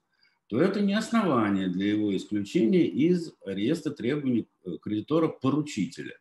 то 0.48 0.62
это 0.62 0.82
не 0.82 0.93
основание 0.93 1.70
для 1.70 1.88
его 1.89 2.15
исключения 2.15 2.88
из 2.88 3.34
реестра 3.46 3.91
требований 3.91 4.48
э, 4.63 4.78
кредитора-поручителя. 4.82 6.17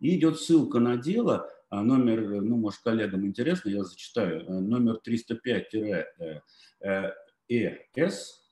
И 0.00 0.16
идет 0.16 0.40
ссылка 0.40 0.78
на 0.78 0.96
дело, 0.96 1.50
а 1.70 1.82
номер, 1.82 2.40
ну, 2.40 2.56
может, 2.56 2.80
коллегам 2.80 3.26
интересно, 3.26 3.68
я 3.68 3.84
зачитаю, 3.84 4.42
э, 4.42 4.60
номер 4.60 4.98
305-ЭС, 5.04 6.06
э, 6.80 7.20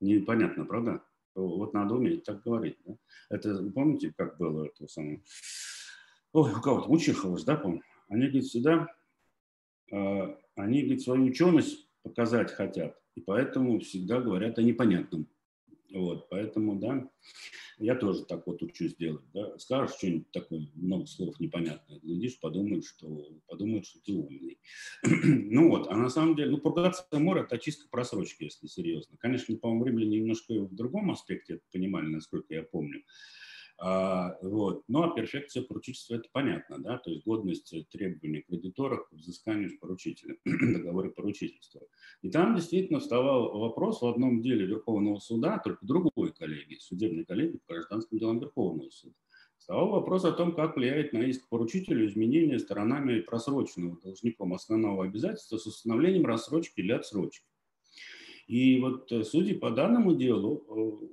Непонятно, 0.00 0.64
правда? 0.64 1.02
Вот 1.34 1.74
надо 1.74 1.94
уметь 1.94 2.24
так 2.24 2.42
говорить. 2.42 2.78
Да? 2.84 2.96
Это, 3.30 3.62
помните, 3.70 4.12
как 4.16 4.38
было 4.38 4.64
это 4.64 4.88
самое? 4.88 5.22
Ой, 6.32 6.52
у 6.52 6.60
кого-то, 6.60 6.88
у 6.88 6.98
Чехова, 6.98 7.38
да, 7.44 7.56
помню? 7.56 7.82
Они, 8.08 8.22
говорит, 8.22 8.44
всегда, 8.44 8.88
э, 9.92 10.36
они, 10.56 10.82
говорит, 10.82 11.02
свою 11.02 11.24
ученость 11.24 11.88
показать 12.02 12.52
хотят, 12.52 12.98
и 13.14 13.20
поэтому 13.20 13.80
всегда 13.80 14.20
говорят 14.20 14.58
о 14.58 14.62
непонятном. 14.62 15.28
Вот, 15.92 16.28
поэтому, 16.28 16.78
да, 16.78 17.08
я 17.78 17.94
тоже 17.94 18.24
так 18.24 18.46
вот 18.46 18.62
учусь 18.62 18.94
делать. 18.96 19.24
Да? 19.32 19.56
Скажешь 19.58 19.96
что-нибудь 19.96 20.30
такое, 20.32 20.68
много 20.74 21.06
слов 21.06 21.40
непонятное, 21.40 21.98
глядишь, 22.00 22.38
подумаешь, 22.40 22.86
что, 22.86 23.26
подумаешь, 23.46 23.86
что 23.86 24.00
ты 24.00 24.12
умный. 24.12 24.58
ну 25.02 25.70
вот, 25.70 25.88
а 25.88 25.96
на 25.96 26.10
самом 26.10 26.36
деле, 26.36 26.50
ну, 26.50 26.58
пургация 26.58 27.18
моря– 27.18 27.42
это 27.44 27.56
очистка 27.56 27.88
просрочки, 27.90 28.44
если 28.44 28.66
серьезно. 28.66 29.16
Конечно, 29.18 29.56
по-моему, 29.56 29.86
римляне 29.86 30.18
немножко 30.18 30.52
в 30.52 30.74
другом 30.74 31.10
аспекте 31.10 31.54
это 31.54 31.64
понимали, 31.72 32.06
насколько 32.06 32.52
я 32.52 32.62
помню. 32.62 33.02
А, 33.80 34.36
вот. 34.42 34.82
Ну, 34.88 35.04
а 35.04 35.14
перфекция 35.14 35.62
поручительства– 35.62 36.14
это 36.16 36.28
понятно, 36.32 36.78
да, 36.80 36.98
то 36.98 37.10
есть 37.10 37.24
годность 37.24 37.72
требований 37.90 38.42
кредиторов 38.42 39.08
к 39.08 39.12
взысканию 39.12 39.78
поручителя, 39.78 40.36
договоры 40.44 41.10
поручительства. 41.10 41.82
И 42.22 42.30
там 42.30 42.56
действительно 42.56 42.98
вставал 42.98 43.56
вопрос 43.56 44.02
в 44.02 44.06
одном 44.06 44.42
деле 44.42 44.66
Верховного 44.66 45.20
суда, 45.20 45.60
только 45.62 45.86
другой 45.86 46.32
коллегии, 46.32 46.78
судебной 46.80 47.24
коллегии 47.24 47.60
по 47.66 47.74
гражданским 47.74 48.18
делам 48.18 48.40
Верховного 48.40 48.90
суда. 48.90 49.14
Вставал 49.58 49.90
вопрос 49.90 50.24
о 50.24 50.32
том, 50.32 50.56
как 50.56 50.76
влияет 50.76 51.12
на 51.12 51.18
иск 51.18 51.48
поручителю 51.48 52.06
изменение 52.06 52.58
сторонами 52.58 53.20
просроченного 53.20 54.00
должником 54.00 54.54
основного 54.54 55.04
обязательства 55.04 55.56
с 55.56 55.66
установлением 55.66 56.26
рассрочки 56.26 56.80
или 56.80 56.92
отсрочки. 56.92 57.46
И 58.48 58.80
вот 58.80 59.12
э, 59.12 59.24
судьи 59.24 59.54
по 59.54 59.70
данному 59.70 60.14
делу 60.14 60.64
э, 61.02 61.06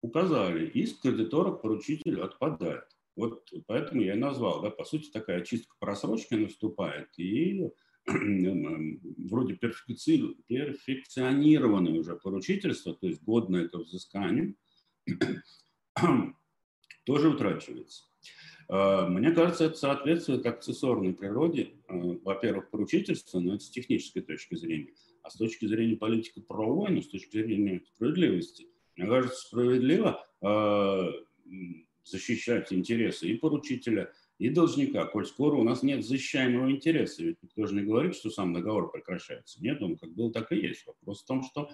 указали, 0.00 0.66
иск 0.68 1.02
кредитора 1.02 1.52
поручителю 1.52 2.24
отпадает. 2.24 2.84
Вот 3.16 3.50
поэтому 3.66 4.02
я 4.02 4.14
и 4.14 4.18
назвал, 4.18 4.62
да, 4.62 4.70
по 4.70 4.84
сути, 4.84 5.10
такая 5.10 5.42
чистка 5.42 5.74
просрочки 5.80 6.34
наступает, 6.34 7.08
и 7.18 7.70
вроде 8.06 9.54
перфекци... 9.54 10.34
перфекционированное 10.46 11.98
уже 11.98 12.16
поручительство, 12.16 12.94
то 12.94 13.06
есть 13.06 13.22
годное 13.22 13.68
к 13.68 13.74
взысканию, 13.74 14.54
тоже 17.04 17.30
утрачивается. 17.30 18.04
А, 18.68 19.08
мне 19.08 19.30
кажется, 19.30 19.64
это 19.64 19.76
соответствует 19.76 20.44
аксессуарной 20.44 21.14
природе, 21.14 21.70
а, 21.88 21.94
во-первых, 21.94 22.70
поручительства, 22.70 23.40
но 23.40 23.54
это 23.54 23.64
с 23.64 23.70
технической 23.70 24.22
точки 24.22 24.56
зрения, 24.56 24.92
А 25.22 25.30
с 25.30 25.36
точки 25.36 25.66
зрения 25.66 25.96
политики 25.96 26.40
правовой, 26.40 26.90
но 26.90 27.00
с 27.00 27.08
точки 27.08 27.42
зрения 27.42 27.82
справедливости, 27.94 28.66
мне 28.96 29.08
кажется, 29.08 29.40
справедливо 29.46 30.26
э, 30.42 31.12
защищать 32.04 32.72
интересы 32.72 33.28
и 33.28 33.36
поручителя, 33.36 34.12
и 34.38 34.50
должника, 34.50 35.06
коль 35.06 35.26
скоро 35.26 35.56
у 35.56 35.62
нас 35.62 35.82
нет 35.82 36.04
защищаемого 36.04 36.70
интереса. 36.70 37.22
Ведь 37.24 37.42
никто 37.42 37.66
же 37.66 37.74
не 37.74 37.82
говорит, 37.82 38.14
что 38.14 38.30
сам 38.30 38.52
договор 38.52 38.90
прекращается. 38.90 39.62
Нет, 39.62 39.82
он 39.82 39.96
как 39.96 40.14
был, 40.14 40.30
так 40.30 40.52
и 40.52 40.56
есть. 40.56 40.86
Вопрос 40.86 41.22
в 41.22 41.26
том, 41.26 41.42
что 41.42 41.70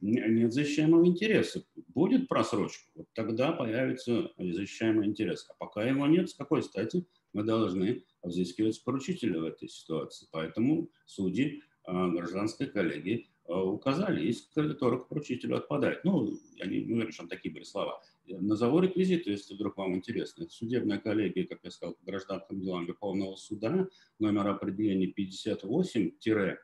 нет 0.00 0.52
защищаемого 0.52 1.06
интереса. 1.06 1.64
Будет 1.88 2.28
просрочка, 2.28 2.84
вот 2.94 3.06
тогда 3.14 3.52
появится 3.52 4.30
защищаемый 4.38 5.06
интерес. 5.06 5.46
А 5.50 5.54
пока 5.54 5.84
его 5.84 6.06
нет, 6.06 6.30
с 6.30 6.34
какой 6.34 6.62
стати 6.62 7.06
мы 7.32 7.42
должны 7.42 8.04
взыскивать 8.22 8.82
поручителя 8.84 9.40
в 9.40 9.44
этой 9.44 9.68
ситуации? 9.68 10.28
Поэтому 10.30 10.90
судьи 11.06 11.62
а, 11.84 12.08
гражданской 12.08 12.66
коллегии 12.68 13.26
а, 13.26 13.33
указали, 13.46 14.26
из 14.26 14.48
кредиторов 14.54 15.04
к 15.04 15.08
поручителю 15.08 15.56
отпадает. 15.56 16.04
Ну, 16.04 16.38
я 16.56 16.66
не 16.66 16.92
уверен, 16.92 17.12
что 17.12 17.22
там 17.22 17.28
такие 17.28 17.52
были 17.52 17.64
слова. 17.64 18.02
Назову 18.26 18.80
реквизиты, 18.80 19.30
если 19.30 19.54
вдруг 19.54 19.76
вам 19.76 19.94
интересно. 19.94 20.44
Это 20.44 20.52
судебная 20.52 20.98
коллегия, 20.98 21.46
как 21.46 21.60
я 21.62 21.70
сказал, 21.70 21.94
по 21.94 22.04
гражданским 22.06 22.60
делам 22.60 22.86
Верховного 22.86 23.36
суда, 23.36 23.86
номер 24.18 24.48
определения 24.48 25.12
58-КГ 25.12 26.58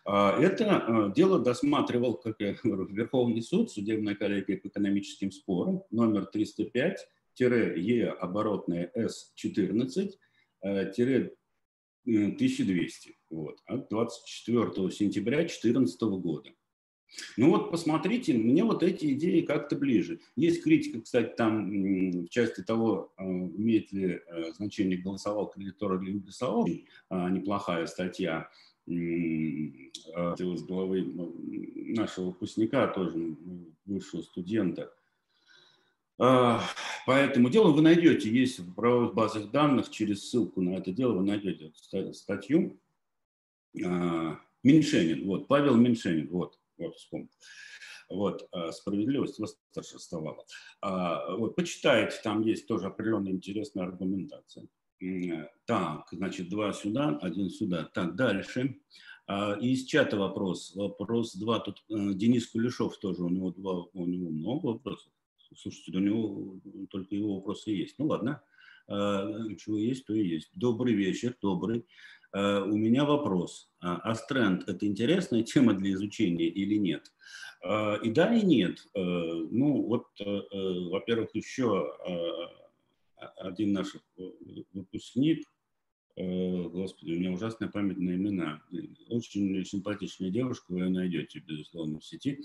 А, 0.04 0.36
это 0.40 0.78
а, 0.78 1.10
дело 1.10 1.40
досматривал, 1.40 2.16
как 2.16 2.38
я 2.40 2.56
говорю, 2.64 2.86
Верховный 2.88 3.42
суд, 3.42 3.72
судебная 3.72 4.16
коллегия 4.16 4.58
по 4.58 4.68
экономическим 4.68 5.32
спорам, 5.32 5.84
номер 5.92 6.30
305-Е 6.34 8.10
оборотное 8.10 8.92
С14, 8.96 10.12
1200 10.62 13.18
вот, 13.30 13.60
от 13.66 13.90
24 13.90 14.92
сентября 14.92 15.38
2014 15.40 16.02
года. 16.02 16.50
Ну 17.36 17.50
вот 17.50 17.72
посмотрите, 17.72 18.34
мне 18.34 18.64
вот 18.64 18.84
эти 18.84 19.12
идеи 19.14 19.42
как-то 19.42 19.76
ближе. 19.76 20.22
Есть 20.38 20.64
критика, 20.64 21.02
кстати, 21.02 21.36
там 21.36 22.24
в 22.24 22.30
части 22.30 22.62
того, 22.62 23.12
а, 23.18 23.24
имеет 23.24 23.92
ли 23.92 24.22
значение 24.56 24.98
голосовал 24.98 25.50
кредитор 25.50 26.02
или 26.02 26.14
не 26.14 26.22
голосовал, 26.22 26.66
неплохая 27.10 27.86
статья. 27.86 28.50
А, 30.14 30.34
из 30.34 30.64
головы 30.64 31.04
ну, 31.04 31.36
нашего 31.96 32.26
выпускника, 32.26 32.88
тоже 32.88 33.36
бывшего 33.86 34.22
студента. 34.22 34.94
А, 36.20 36.62
по 37.06 37.12
этому 37.12 37.50
делу 37.50 37.74
вы 37.74 37.82
найдете, 37.82 38.30
есть 38.30 38.60
в 38.60 38.74
правовых 38.74 39.14
базах 39.14 39.52
данных, 39.52 39.90
через 39.90 40.30
ссылку 40.30 40.62
на 40.62 40.78
это 40.78 40.92
дело 40.92 41.14
вы 41.14 41.24
найдете 41.24 41.72
статью. 42.14 42.80
А, 43.86 44.40
Меньшенин, 44.64 45.26
вот, 45.26 45.48
Павел 45.48 45.76
Меньшенин, 45.76 46.28
вот, 46.30 46.60
вот, 46.78 46.96
вспомнил. 46.96 47.30
Вот, 48.10 48.50
справедливость 48.72 49.40
восторжествовала. 49.40 50.46
Вот, 50.82 51.56
почитайте, 51.56 52.18
там 52.22 52.42
есть 52.42 52.68
тоже 52.68 52.88
определенная 52.88 53.32
интересная 53.32 53.86
аргументация. 53.86 54.68
Так, 55.66 56.08
значит, 56.12 56.50
два 56.50 56.74
сюда, 56.74 57.18
один 57.22 57.50
сюда. 57.50 57.90
Так, 57.94 58.16
дальше. 58.16 58.78
А, 59.28 59.54
из 59.54 59.86
чата 59.86 60.18
вопрос. 60.18 60.76
Вопрос 60.76 61.36
два. 61.36 61.60
Тут 61.60 61.84
э, 61.90 62.14
Денис 62.14 62.48
Кулешов 62.48 62.98
тоже, 62.98 63.24
у 63.24 63.30
него, 63.30 63.52
два, 63.52 63.86
у 63.94 64.06
него 64.06 64.30
много 64.30 64.68
вопросов. 64.68 65.12
Слушайте, 65.56 65.98
у 65.98 66.02
него 66.02 66.60
только 66.90 67.16
его 67.16 67.36
вопросы 67.36 67.72
есть. 67.72 67.96
Ну 67.98 68.08
ладно, 68.08 68.42
а, 68.88 69.26
чего 69.56 69.78
есть, 69.78 70.06
то 70.06 70.14
и 70.14 70.28
есть. 70.28 70.50
Добрый 70.54 70.94
вечер, 70.94 71.36
добрый. 71.42 71.86
А, 72.34 72.64
у 72.64 72.76
меня 72.76 73.06
вопрос. 73.06 73.70
Астренд– 73.80 74.64
это 74.68 74.86
интересная 74.86 75.44
тема 75.52 75.74
для 75.74 75.92
изучения 75.94 76.48
или 76.48 76.76
нет? 76.76 77.12
И 78.04 78.10
да, 78.10 78.36
и 78.36 78.44
нет. 78.44 78.80
Э, 78.96 79.00
ну 79.00 79.84
вот, 79.84 80.08
э, 80.20 80.42
во-первых, 80.90 81.30
еще 81.36 81.96
один 83.38 83.74
наш 83.74 83.96
э, 83.96 84.22
выпускник, 84.74 85.46
э, 86.16 86.64
господи, 86.64 87.12
у 87.12 87.20
меня 87.20 87.32
ужасная 87.32 87.70
память 87.70 87.98
на 87.98 88.16
имена, 88.16 88.62
очень 89.10 89.64
симпатичная 89.66 90.30
девушка, 90.30 90.72
вы 90.72 90.80
ее 90.80 90.90
найдете, 90.90 91.40
безусловно, 91.40 92.00
в 92.00 92.06
сети, 92.06 92.42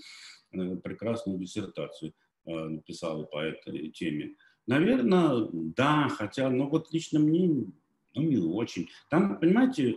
прекрасную 0.51 1.39
диссертацию 1.39 2.13
э, 2.45 2.51
написала 2.51 3.23
по 3.23 3.39
этой 3.39 3.89
теме. 3.89 4.35
Наверное, 4.65 5.47
да, 5.51 6.09
хотя, 6.09 6.49
ну 6.49 6.69
вот 6.69 6.91
лично 6.91 7.19
мне, 7.19 7.65
ну 8.13 8.21
не 8.21 8.37
очень. 8.37 8.89
Там, 9.09 9.39
понимаете, 9.39 9.93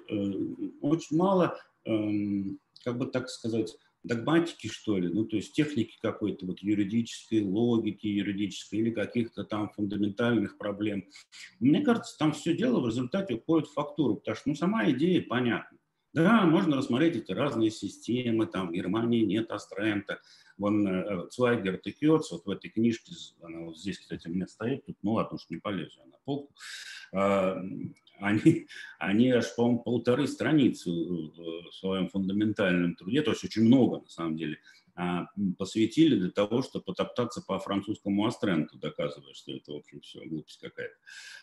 очень 0.81 1.17
мало, 1.17 1.59
эм, 1.85 2.61
как 2.85 2.97
бы 2.97 3.07
так 3.07 3.29
сказать, 3.29 3.77
догматики, 4.03 4.69
что 4.69 4.99
ли, 4.99 5.09
ну, 5.09 5.25
то 5.25 5.37
есть 5.37 5.53
техники 5.53 5.99
какой-то 6.01 6.47
вот 6.47 6.61
юридической, 6.61 7.43
логики 7.43 8.07
юридической 8.07 8.77
или 8.77 8.91
каких-то 8.91 9.45
там 9.45 9.71
фундаментальных 9.71 10.59
проблем. 10.59 11.05
Мне 11.59 11.83
кажется, 11.83 12.17
там 12.19 12.33
все 12.33 12.57
дело 12.57 12.81
в 12.81 12.87
результате 12.87 13.35
уходит 13.35 13.69
в 13.69 13.75
фактуру, 13.75 14.17
потому 14.17 14.37
что, 14.37 14.49
ну, 14.49 14.55
сама 14.55 14.91
идея 14.91 15.23
понятна. 15.23 15.79
Да, 16.13 16.45
можно 16.45 16.77
рассмотреть 16.77 17.17
эти 17.17 17.31
разные 17.31 17.71
системы, 17.71 18.47
там 18.47 18.69
в 18.69 18.73
Германии 18.73 19.25
нет 19.25 19.53
Астрента, 19.53 20.21
вон 20.59 20.85
э, 20.85 21.29
Цвайгер 21.31 21.79
Текетс, 21.79 22.33
вот 22.33 22.47
в 22.47 22.51
этой 22.51 22.69
книжке, 22.69 23.13
она 23.43 23.61
вот 23.61 23.79
здесь, 23.79 24.01
кстати, 24.01 24.27
у 24.27 24.33
меня 24.33 24.49
стоит, 24.49 24.85
тут, 24.87 24.97
ну 25.03 25.13
ладно, 25.13 25.37
уж 25.37 25.47
не 25.51 25.59
полезу 25.59 26.01
на 26.07 26.19
полку, 26.25 26.53
а, 27.13 27.63
они, 28.21 28.67
они 28.99 29.31
аж, 29.31 29.55
по-моему, 29.57 29.83
полторы 29.83 30.27
страницы 30.27 30.91
в 30.91 31.73
своем 31.73 32.09
фундаментальном 32.09 32.95
труде, 32.95 33.23
то 33.23 33.31
есть 33.31 33.45
очень 33.45 33.65
много, 33.65 34.01
на 34.01 34.09
самом 34.09 34.37
деле, 34.37 34.59
а, 34.97 35.29
посвятили 35.59 36.19
для 36.19 36.31
того, 36.31 36.61
чтобы 36.61 36.85
потоптаться 36.85 37.41
по 37.41 37.59
французскому 37.59 38.27
Астренту, 38.27 38.77
доказывая, 38.77 39.33
что 39.33 39.53
это, 39.53 39.73
в 39.73 39.77
общем, 39.77 40.01
все 40.03 40.27
глупость 40.27 40.61
какая-то. 40.61 40.95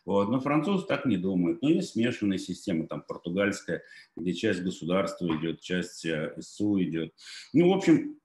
Вот. 0.06 0.30
Но 0.30 0.40
французы 0.40 0.86
так 0.86 1.06
не 1.06 1.18
думают. 1.18 1.64
Но 1.64 1.70
есть 1.70 1.94
смешанная 1.94 2.38
система, 2.38 2.88
там, 2.88 3.02
португальская, 3.02 3.82
где 4.16 4.34
часть 4.34 4.62
государства 4.62 5.26
идет, 5.38 5.62
часть 5.62 6.06
э, 6.06 6.36
СУ 6.40 6.82
идет. 6.84 7.16
Ну, 7.52 7.70
в 7.70 7.74
общем, 7.74 8.17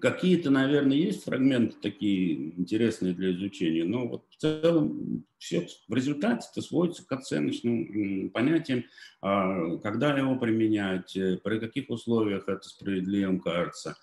Какие-то, 0.00 0.50
наверное, 0.50 0.96
есть 0.96 1.22
фрагменты 1.22 1.76
такие 1.80 2.58
интересные 2.58 3.14
для 3.14 3.30
изучения, 3.30 3.84
но 3.84 4.08
вот 4.08 4.24
в 4.30 4.36
целом 4.36 5.24
все 5.38 5.68
в 5.86 5.94
результате 5.94 6.48
это 6.50 6.60
сводится 6.60 7.06
к 7.06 7.12
оценочным 7.12 8.30
понятиям, 8.30 8.84
а, 9.22 9.76
когда 9.76 10.16
его 10.18 10.36
применять, 10.40 11.16
э, 11.16 11.38
при 11.42 11.60
каких 11.60 11.88
условиях 11.88 12.48
это 12.48 12.68
справедливым 12.68 13.38
кажется. 13.38 13.96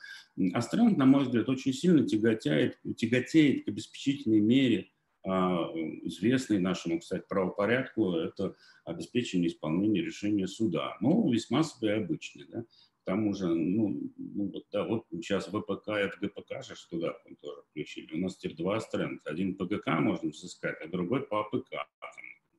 Астрант, 0.53 0.97
на 0.97 1.05
мой 1.05 1.25
взгляд, 1.25 1.49
очень 1.49 1.73
сильно 1.73 2.07
тяготеет, 2.07 2.79
тяготеет 2.95 3.65
к 3.65 3.67
обеспечительной 3.67 4.39
мере 4.39 4.87
а, 5.25 5.65
известной 6.03 6.59
нашему, 6.59 7.01
кстати, 7.01 7.25
правопорядку, 7.27 8.13
это 8.13 8.55
обеспечение 8.85 9.49
исполнения 9.49 10.01
решения 10.01 10.47
суда. 10.47 10.95
Ну, 11.01 11.29
весьма 11.29 11.63
себе 11.63 11.95
обычный, 11.95 12.45
да 12.47 12.63
тому 13.05 13.33
же, 13.33 13.47
ну, 13.47 13.99
ну 14.17 14.51
вот, 14.51 14.65
да, 14.71 14.83
вот 14.85 15.05
сейчас 15.11 15.47
ВПК 15.47 15.89
и 15.89 16.25
ГПК 16.25 16.63
же 16.63 16.75
туда 16.89 17.13
тоже 17.41 17.61
включили. 17.69 18.13
У 18.13 18.17
нас 18.17 18.37
теперь 18.37 18.55
два 18.55 18.79
стрэнда. 18.79 19.21
Один 19.25 19.55
ПГК 19.55 19.99
можно 19.99 20.29
взыскать, 20.29 20.77
а 20.81 20.87
другой 20.87 21.21
по 21.21 21.41
АПК. 21.41 21.87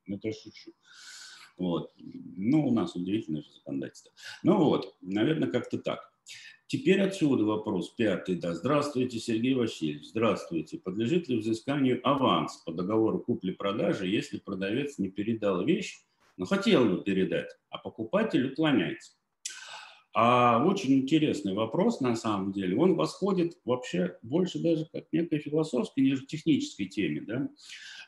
Ну, 0.06 0.16
это 0.16 0.32
шучу. 0.32 0.72
Вот. 1.56 1.92
Ну, 1.96 2.68
у 2.68 2.72
нас 2.72 2.94
удивительное 2.94 3.42
же 3.42 3.50
законодательство. 3.52 4.12
Ну 4.42 4.58
вот, 4.58 4.96
наверное, 5.00 5.50
как-то 5.50 5.78
так. 5.78 6.12
Теперь 6.66 7.00
отсюда 7.00 7.44
вопрос 7.44 7.90
пятый. 7.90 8.36
Да. 8.36 8.54
Здравствуйте, 8.54 9.18
Сергей 9.18 9.54
Васильевич. 9.54 10.08
Здравствуйте. 10.08 10.78
Подлежит 10.78 11.28
ли 11.28 11.38
взысканию 11.38 12.00
аванс 12.06 12.56
по 12.64 12.72
договору 12.72 13.20
купли-продажи, 13.20 14.06
если 14.06 14.38
продавец 14.38 14.98
не 14.98 15.10
передал 15.10 15.64
вещь, 15.64 16.00
но 16.36 16.46
хотел 16.46 16.84
бы 16.86 17.02
передать, 17.02 17.50
а 17.70 17.78
покупатель 17.78 18.50
уклоняется? 18.50 19.12
А 20.16 20.64
очень 20.64 20.94
интересный 20.94 21.54
вопрос 21.54 22.00
на 22.00 22.14
самом 22.14 22.52
деле. 22.52 22.76
Он 22.78 22.94
восходит 22.94 23.58
вообще 23.64 24.16
больше 24.22 24.60
даже 24.60 24.86
как 24.92 25.06
некой 25.12 25.40
философской, 25.40 26.04
нежели 26.04 26.26
технической 26.26 26.86
теме. 26.86 27.20
Да? 27.22 27.48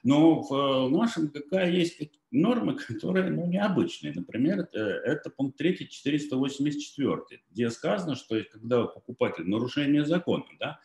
Но 0.04 0.40
в 0.40 0.88
нашем 0.88 1.26
ГК 1.26 1.64
есть 1.64 1.98
нормы, 2.30 2.74
которые 2.86 3.28
ну, 3.30 3.46
необычные. 3.46 4.12
Например, 4.14 4.61
это, 4.61 4.78
это 4.78 5.30
пункт 5.30 5.59
3 5.59 5.88
484, 5.88 7.40
где 7.50 7.70
сказано, 7.70 8.14
что 8.14 8.40
когда 8.52 8.84
покупатель 8.84 9.48
нарушение 9.48 10.04
закона, 10.04 10.44
да, 10.61 10.78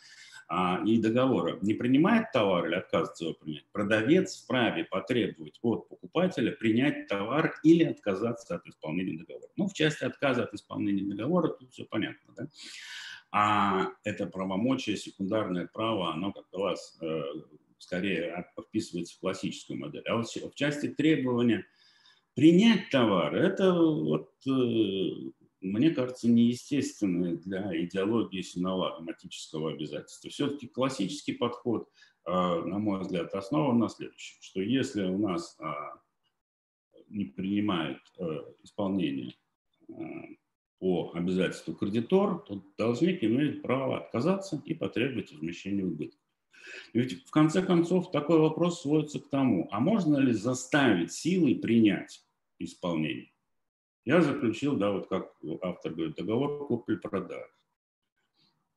а, 0.54 0.82
и 0.86 0.98
договора 0.98 1.58
не 1.62 1.74
принимает 1.74 2.34
товар 2.34 2.68
или 2.68 2.76
отказывается 2.76 3.24
его 3.24 3.36
принять, 3.36 3.66
продавец 3.72 4.44
вправе 4.44 4.84
потребовать 4.84 5.58
от 5.62 5.88
покупателя 5.88 6.52
принять 6.52 7.08
товар 7.08 7.56
или 7.64 7.86
отказаться 7.86 8.56
от 8.56 8.68
исполнения 8.68 9.18
договора. 9.18 9.50
Ну, 9.56 9.70
в 9.70 9.74
части 9.74 10.04
отказа 10.04 10.44
от 10.44 10.54
исполнения 10.54 11.04
договора 11.04 11.48
тут 11.48 11.72
все 11.72 11.86
понятно, 11.86 12.34
да? 12.36 12.50
А 13.32 13.92
это 14.04 14.26
правомочие, 14.26 14.98
секундарное 14.98 15.70
право, 15.72 16.12
оно 16.12 16.34
как 16.34 16.44
вас 16.52 17.00
э, 17.02 17.22
скорее 17.78 18.46
вписывается 18.62 19.16
в 19.16 19.22
классическую 19.22 19.80
модель. 19.80 20.04
А 20.06 20.18
вот 20.18 20.28
в 20.28 20.56
части 20.56 20.90
требования 20.90 21.66
принять 22.36 22.90
товар, 22.90 23.34
это 23.36 23.72
вот 23.72 24.34
э, 24.46 25.32
мне 25.62 25.92
кажется, 25.92 26.28
неестественное 26.28 27.36
для 27.36 27.80
идеологии 27.86 28.42
синолагматического 28.42 29.72
обязательства. 29.72 30.30
Все-таки 30.30 30.68
классический 30.68 31.34
подход, 31.34 31.88
а, 32.24 32.62
на 32.66 32.80
мой 32.80 33.02
взгляд, 33.02 33.34
основан 33.34 33.78
на 33.80 33.88
следующем, 33.88 34.38
что 34.42 34.62
если 34.62 35.04
у 35.04 35.18
нас 35.18 35.58
а, 35.60 36.02
не 37.08 37.26
принимает 37.26 38.00
а, 38.20 38.46
исполнение 38.64 39.36
по 40.80 41.12
обязательству 41.14 41.76
кредитор, 41.76 42.40
то 42.40 42.64
должник 42.78 43.24
имеет 43.24 43.62
право 43.62 43.98
отказаться 43.98 44.62
и 44.66 44.74
потребовать 44.74 45.32
возмещения 45.32 45.86
убытков. 45.86 46.20
Ведь 46.94 47.26
в 47.26 47.32
конце 47.32 47.62
концов 47.62 48.12
такой 48.12 48.40
вопрос 48.40 48.82
сводится 48.82 49.20
к 49.20 49.30
тому, 49.30 49.68
а 49.72 49.80
можно 49.80 50.18
ли 50.18 50.34
заставить 50.34 51.12
силой 51.12 51.56
принять 51.56 52.26
исполнение? 52.58 53.31
Я 54.06 54.22
заключил, 54.22 54.78
да, 54.78 54.92
вот 54.92 55.08
как 55.08 55.36
автор 55.62 55.94
говорит, 55.94 56.16
договор 56.16 56.68
купли-продажи. 56.68 57.52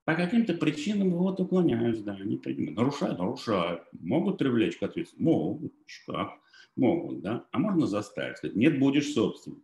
По 0.05 0.15
каким-то 0.15 0.53
причинам 0.55 1.11
вот 1.11 1.41
уклоняюсь, 1.41 2.03
да, 2.03 2.19
не 2.19 2.37
принимают. 2.37 2.77
Нарушают, 2.77 3.19
нарушают. 3.19 3.83
Могут 3.93 4.37
привлечь 4.37 4.77
к 4.77 4.83
ответственности? 4.83 5.23
Могут. 5.23 5.73
Как? 6.07 6.39
Могут, 6.77 7.23
да. 7.23 7.47
А 7.53 7.59
можно 7.59 7.87
заставить? 7.87 8.37
Сказать, 8.37 8.57
нет, 8.57 8.79
будешь 8.79 9.15
собственным. 9.15 9.63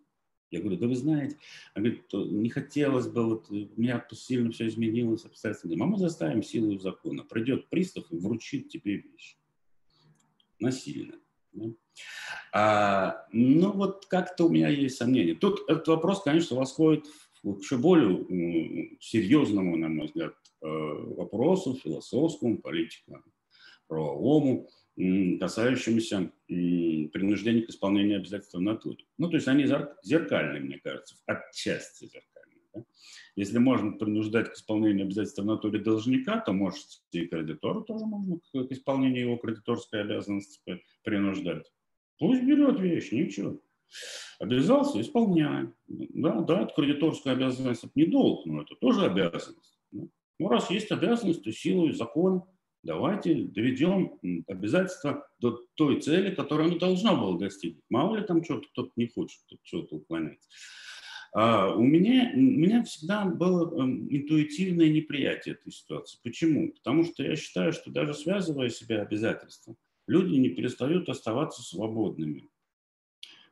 Я 0.50 0.60
говорю, 0.60 0.78
да 0.78 0.88
вы 0.88 0.96
знаете, 0.96 1.36
она 1.74 1.90
говорит, 1.90 2.12
не 2.12 2.48
хотелось 2.48 3.06
бы, 3.06 3.24
вот 3.24 3.50
у 3.50 3.54
меня 3.54 4.04
сильно 4.12 4.50
все 4.50 4.66
изменилось, 4.66 5.24
обстоятельства. 5.24 5.70
А 5.72 5.86
мы 5.86 5.98
заставим 5.98 6.42
силу 6.42 6.76
закона. 6.78 7.22
Придет 7.22 7.68
пристав 7.68 8.10
и 8.10 8.16
вручит 8.16 8.68
тебе 8.70 8.96
вещи. 8.96 9.36
Насильно. 10.58 11.16
Да? 11.52 11.66
А, 12.52 13.26
ну 13.32 13.72
вот 13.72 14.06
как-то 14.06 14.46
у 14.46 14.48
меня 14.48 14.68
есть 14.68 14.96
сомнения. 14.96 15.34
Тут 15.34 15.68
этот 15.68 15.86
вопрос, 15.88 16.22
конечно, 16.22 16.56
восходит 16.56 17.06
к 17.42 17.60
еще 17.60 17.76
более 17.76 18.96
серьезному, 19.00 19.76
на 19.76 19.88
мой 19.88 20.06
взгляд, 20.06 20.34
э, 20.62 20.66
вопросу, 20.66 21.74
философскому, 21.74 22.58
политику, 22.58 23.22
правовому, 23.86 24.68
касающемуся 25.38 26.30
принуждения 26.46 27.62
к 27.62 27.70
исполнению 27.70 28.18
обязательств 28.18 28.54
в 28.54 28.60
натуре. 28.60 29.04
Ну, 29.16 29.30
то 29.30 29.36
есть 29.36 29.48
они 29.48 29.66
зеркальные, 30.02 30.60
мне 30.60 30.78
кажется, 30.78 31.16
отчасти 31.26 32.04
зеркальные. 32.04 32.60
Да? 32.74 32.84
Если 33.36 33.58
можно 33.58 33.92
принуждать 33.92 34.50
к 34.50 34.54
исполнению 34.54 35.06
обязательств 35.06 35.38
в 35.38 35.46
натуре 35.46 35.78
должника, 35.78 36.38
то 36.40 36.52
может 36.52 36.86
и 37.12 37.26
кредитору 37.26 37.82
тоже 37.82 38.04
можно 38.04 38.38
к 38.38 38.72
исполнению 38.72 39.22
его 39.22 39.36
кредиторской 39.36 40.02
обязанности 40.02 40.82
принуждать. 41.02 41.70
Пусть 42.20 42.42
берет 42.44 42.78
вещь, 42.78 43.10
ничего. 43.12 43.58
Обязался, 44.38 45.00
исполняем. 45.00 45.74
Да, 45.88 46.40
да, 46.42 46.62
это 46.62 46.72
кредиторская 46.74 47.32
обязанность, 47.32 47.82
это 47.82 47.92
не 47.96 48.04
долг, 48.04 48.46
но 48.46 48.62
это 48.62 48.76
тоже 48.76 49.06
обязанность. 49.06 49.80
Ну, 49.90 50.48
раз 50.48 50.70
есть 50.70 50.92
обязанность, 50.92 51.42
то 51.42 51.50
силой 51.50 51.92
закона 51.92 52.44
давайте 52.82 53.34
доведем 53.44 54.18
обязательство 54.46 55.26
до 55.38 55.60
той 55.74 56.00
цели, 56.00 56.34
которую 56.34 56.68
оно 56.68 56.78
должно 56.78 57.16
было 57.16 57.38
достигнуть. 57.38 57.84
Мало 57.88 58.16
ли 58.16 58.26
там 58.26 58.44
что-то 58.44 58.68
кто-то 58.68 58.92
не 58.96 59.08
хочет, 59.08 59.40
кто-то 59.46 59.62
что-то 59.64 59.96
уклоняется. 59.96 60.48
А 61.32 61.74
у, 61.74 61.82
меня, 61.82 62.32
у 62.34 62.40
меня 62.40 62.82
всегда 62.82 63.24
было 63.24 63.72
эм, 63.80 64.08
интуитивное 64.12 64.88
неприятие 64.88 65.54
этой 65.54 65.72
ситуации. 65.72 66.18
Почему? 66.24 66.72
Потому 66.72 67.04
что 67.04 67.22
я 67.22 67.36
считаю, 67.36 67.72
что 67.72 67.90
даже 67.90 68.14
связывая 68.14 68.68
себя 68.68 69.02
обязательством, 69.02 69.76
люди 70.10 70.34
не 70.34 70.48
перестают 70.48 71.08
оставаться 71.08 71.62
свободными. 71.62 72.48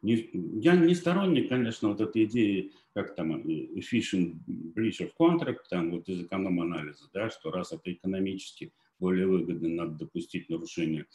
Не, 0.03 0.29
я 0.61 0.77
не 0.77 0.95
сторонник, 0.95 1.49
конечно, 1.49 1.89
вот 1.89 2.01
этой 2.01 2.25
идеи, 2.25 2.73
как 2.95 3.15
там, 3.15 3.37
э, 3.37 3.67
efficient 3.79 4.37
breach 4.47 5.01
of 5.01 5.11
contract, 5.19 5.65
там 5.71 5.91
вот 5.91 6.09
из 6.09 6.23
эконом-анализа, 6.23 7.09
да, 7.13 7.31
что 7.31 7.51
раз 7.51 7.73
это 7.73 7.93
экономически 7.93 8.73
более 9.01 9.27
выгодно, 9.27 9.69
надо 9.69 9.93
допустить 9.93 10.49
нарушение 10.49 11.07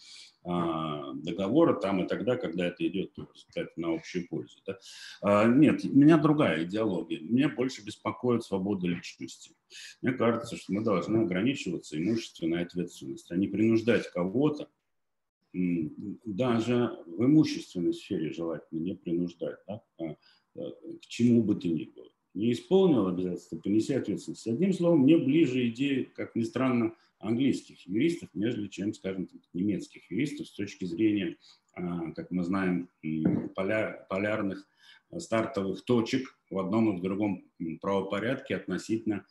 а, 0.46 1.14
договора 1.16 1.74
там 1.74 2.04
и 2.04 2.08
тогда, 2.08 2.38
когда 2.38 2.68
это 2.68 2.88
идет 2.88 3.12
в 3.18 3.26
на 3.76 3.94
общую 3.94 4.28
пользу. 4.30 4.58
Да? 4.66 4.80
А, 5.22 5.46
нет, 5.46 5.84
у 5.84 5.89
меня 5.89 6.18
другая 6.18 6.64
идеология. 6.64 7.20
Меня 7.20 7.50
больше 7.50 7.84
беспокоит 7.84 8.44
свобода 8.44 8.88
личности. 8.88 9.56
Мне 10.02 10.14
кажется, 10.14 10.56
что 10.56 10.72
мы 10.72 10.82
должны 10.82 11.24
ограничиваться 11.24 11.98
имущественной 11.98 12.64
ответственностью, 12.64 13.36
а 13.36 13.38
не 13.38 13.48
принуждать 13.48 14.10
кого-то 14.12 14.70
даже 15.54 16.97
в 17.06 17.24
имущественной 17.24 17.93
сфере 17.93 18.32
желательно 18.32 18.80
не 18.80 18.95
принуждать 18.95 19.58
да, 19.68 19.84
а, 19.99 20.16
а, 20.56 20.72
к 20.97 21.06
чему 21.08 21.43
бы 21.43 21.56
то 21.56 21.68
ни 21.68 21.86
было. 21.86 22.10
Не 22.34 22.51
исполнил 22.51 23.08
обязательства, 23.08 23.58
понеси 23.58 23.93
ответственность. 23.93 24.47
Одним 24.47 24.74
словом, 24.74 25.01
мне 25.01 25.18
ближе 25.18 25.68
идея, 25.70 26.06
как 26.16 26.36
ни 26.36 26.41
странно, 26.41 26.95
английских 27.20 27.86
юристов, 27.86 28.30
нежели 28.34 28.68
чем, 28.68 28.93
скажем, 28.93 29.30
немецких 29.54 30.10
юристов 30.10 30.47
с 30.47 30.56
точки 30.56 30.86
зрения, 30.86 31.38
а, 31.76 32.12
как 32.14 32.32
мы 32.32 32.43
знаем, 32.43 32.89
поля, 33.56 34.08
полярных 34.10 34.68
стартовых 35.16 35.86
точек 35.86 36.36
в 36.49 36.58
одном 36.58 36.95
и 36.95 36.99
в 36.99 37.04
другом 37.04 37.45
правопорядке 37.80 38.56
относительно 38.56 39.26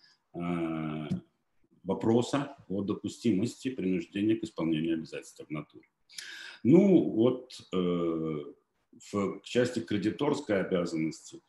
вопроса 1.83 2.57
о 2.68 2.83
допустимости 2.83 3.68
принуждения 3.68 4.37
к 4.37 4.45
исполнению 4.45 4.95
обязательств 4.95 5.45
в 5.45 5.51
натуре. 5.51 5.91
Ну, 6.63 7.11
вот 7.11 7.61
э, 7.73 8.53
в 9.13 9.41
части 9.43 9.81
кредиторской 9.81 10.61
обязанности, 10.61 11.43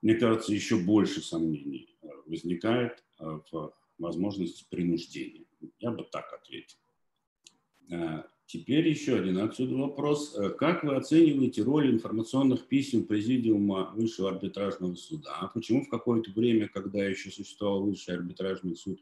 мне 0.00 0.14
кажется, 0.14 0.52
еще 0.52 0.78
больше 0.78 1.22
сомнений 1.22 1.96
э, 2.02 2.08
возникает 2.26 3.04
э, 3.18 3.40
в 3.50 3.72
возможности 3.98 4.66
принуждения. 4.68 5.46
Я 5.78 5.92
бы 5.92 6.04
так 6.10 6.32
ответил. 6.32 6.76
Э, 7.90 8.24
теперь 8.46 8.88
еще 8.88 9.16
один 9.16 9.38
отсюда 9.38 9.76
вопрос. 9.76 10.36
Как 10.58 10.82
вы 10.82 10.96
оцениваете 10.96 11.62
роль 11.62 11.90
информационных 11.90 12.66
писем 12.66 13.04
Президиума 13.04 13.92
Высшего 13.94 14.30
арбитражного 14.30 14.94
суда? 14.96 15.36
А 15.40 15.48
почему 15.48 15.84
в 15.84 15.88
какое-то 15.88 16.30
время, 16.32 16.68
когда 16.68 17.04
еще 17.04 17.30
существовал 17.30 17.84
Высший 17.84 18.16
арбитражный 18.16 18.76
суд, 18.76 19.00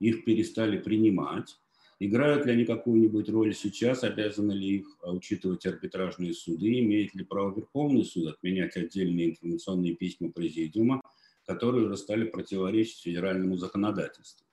их 0.00 0.24
перестали 0.24 0.78
принимать? 0.78 1.58
Играют 2.04 2.46
ли 2.46 2.52
они 2.52 2.64
какую-нибудь 2.64 3.28
роль 3.28 3.54
сейчас, 3.54 4.02
обязаны 4.02 4.50
ли 4.50 4.78
их 4.78 4.98
а, 5.02 5.12
учитывать 5.12 5.64
арбитражные 5.64 6.34
суды, 6.34 6.80
имеет 6.80 7.14
ли 7.14 7.22
право 7.22 7.54
Верховный 7.54 8.04
суд 8.04 8.26
отменять 8.26 8.76
отдельные 8.76 9.30
информационные 9.30 9.94
письма 9.94 10.32
Президиума, 10.32 11.00
которые 11.46 11.86
уже 11.86 11.96
стали 11.96 12.24
противоречить 12.24 13.02
федеральному 13.02 13.56
законодательству. 13.56 14.44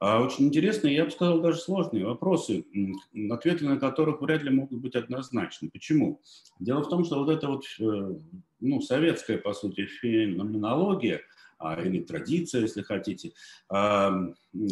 А 0.00 0.20
очень 0.20 0.46
интересные, 0.46 0.96
я 0.96 1.04
бы 1.04 1.12
сказал, 1.12 1.40
даже 1.40 1.58
сложные 1.58 2.04
вопросы, 2.04 2.66
ответы 3.30 3.64
на 3.64 3.78
которых 3.78 4.20
вряд 4.20 4.42
ли 4.42 4.50
могут 4.50 4.80
быть 4.80 4.96
однозначны. 4.96 5.70
Почему? 5.70 6.20
Дело 6.58 6.82
в 6.82 6.88
том, 6.88 7.04
что 7.04 7.22
вот 7.22 7.30
эта 7.30 7.46
вот 7.46 7.62
э, 7.78 8.18
ну, 8.58 8.80
советская, 8.80 9.38
по 9.38 9.52
сути, 9.52 9.86
феноменология– 9.86 11.20
или 11.58 12.00
традиция, 12.00 12.62
если 12.62 12.82
хотите, 12.82 13.32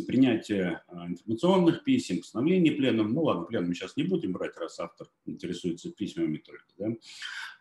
принятие 0.06 0.82
а, 0.88 1.06
информационных 1.06 1.84
писем, 1.84 2.18
постановление 2.18 2.72
пленум, 2.72 3.12
ну 3.12 3.22
ладно, 3.22 3.44
пленум 3.44 3.68
мы 3.68 3.74
сейчас 3.74 3.96
не 3.96 4.04
будем 4.04 4.32
брать, 4.32 4.56
раз 4.56 4.78
автор 4.80 5.08
интересуется 5.26 5.90
письмами 5.90 6.38
только, 6.38 6.64
да, 6.78 6.88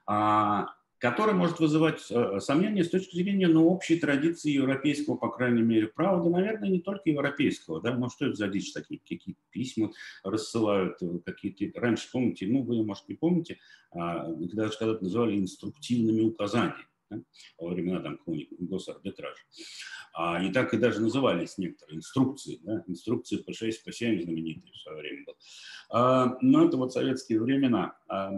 а, 0.06 0.68
который 0.98 1.34
может 1.34 1.60
вызывать 1.60 2.00
сомнения 2.40 2.84
с 2.84 2.90
точки 2.90 3.16
зрения 3.18 3.50
ну, 3.50 3.68
общей 3.68 4.00
традиции 4.00 4.52
европейского, 4.52 5.16
по 5.16 5.30
крайней 5.30 5.62
мере, 5.62 5.88
права, 5.88 6.24
да, 6.24 6.30
наверное, 6.30 6.70
не 6.70 6.80
только 6.80 7.10
европейского, 7.10 7.82
да, 7.82 7.94
ну 7.94 8.10
что 8.10 8.28
это 8.28 8.36
за 8.36 8.48
дичь 8.48 8.72
такие, 8.72 9.02
какие 9.02 9.36
письма 9.50 9.92
рассылают, 10.24 11.02
э, 11.02 11.20
какие-то, 11.26 11.80
раньше, 11.80 12.10
помните, 12.12 12.48
ну 12.48 12.64
вы, 12.64 12.86
может, 12.86 13.08
не 13.10 13.16
помните, 13.16 13.58
когда 13.92 14.68
это 14.68 14.98
называли 15.02 15.38
инструктивными 15.38 16.22
указаниями, 16.22 16.88
во 17.58 17.70
времена 17.70 18.00
там 18.02 18.18
какого-нибудь 18.18 18.60
госарбитража. 18.60 19.42
А, 20.14 20.44
и 20.44 20.52
так 20.52 20.74
и 20.74 20.78
даже 20.78 21.02
назывались 21.02 21.58
некоторые 21.58 21.98
инструкции, 21.98 22.60
да, 22.64 22.84
инструкции 22.88 23.38
по 23.38 23.54
6, 23.54 23.84
по 23.84 23.92
7 23.92 24.22
знаменитые 24.22 24.72
в 24.72 24.78
свое 24.78 25.00
время 25.00 25.26
был. 25.26 25.34
А, 25.90 26.38
но 26.42 26.66
это 26.66 26.78
вот 26.78 26.94
советские 26.94 27.42
времена. 27.42 27.98
А, 28.08 28.32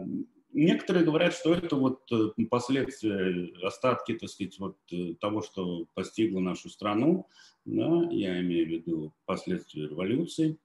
Некоторые 0.57 1.03
говорят, 1.03 1.33
что 1.33 1.53
это 1.53 1.75
вот 1.75 2.09
э, 2.13 2.29
последствия, 2.49 3.51
остатки, 3.61 4.13
так 4.13 4.29
сказать, 4.29 4.57
вот 4.57 4.77
э, 4.89 5.13
того, 5.19 5.41
что 5.41 5.85
постигло 5.95 6.39
нашу 6.39 6.69
страну, 6.69 7.27
да, 7.65 8.07
я 8.09 8.39
имею 8.39 8.65
в 8.65 8.69
виду 8.69 9.13
последствия 9.25 9.89
революции. 9.89 10.57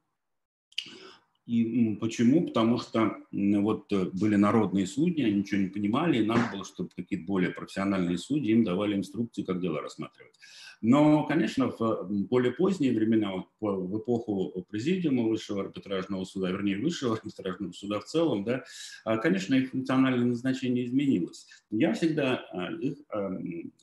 И 1.50 1.96
почему? 1.96 2.46
Потому 2.46 2.78
что 2.78 3.16
вот 3.32 3.92
э, 3.92 4.04
были 4.12 4.36
народные 4.36 4.86
судьи, 4.86 5.24
они 5.24 5.40
ничего 5.40 5.60
не 5.62 5.66
понимали, 5.66 6.18
и 6.18 6.24
надо 6.24 6.42
было, 6.52 6.64
чтобы 6.64 6.90
какие-то 6.94 7.26
более 7.26 7.50
профессиональные 7.50 8.18
судьи 8.18 8.52
им 8.52 8.62
давали 8.62 8.94
инструкции, 8.94 9.42
как 9.42 9.60
дело 9.60 9.80
рассматривать. 9.80 10.34
Но, 10.82 11.26
конечно, 11.26 11.70
в 11.70 12.06
более 12.08 12.52
поздние 12.52 12.92
времена, 12.92 13.44
в 13.60 13.98
эпоху 13.98 14.64
президиума 14.70 15.24
высшего 15.24 15.62
арбитражного 15.62 16.24
суда, 16.24 16.50
вернее, 16.50 16.78
высшего 16.78 17.14
арбитражного 17.16 17.72
суда 17.72 18.00
в 18.00 18.04
целом, 18.04 18.44
да, 18.44 18.64
а, 19.04 19.18
конечно, 19.18 19.54
их 19.54 19.70
функциональное 19.70 20.24
назначение 20.24 20.86
изменилось. 20.86 21.46
Я 21.70 21.92
всегда 21.92 22.46
а, 22.52 22.72
их 22.72 22.96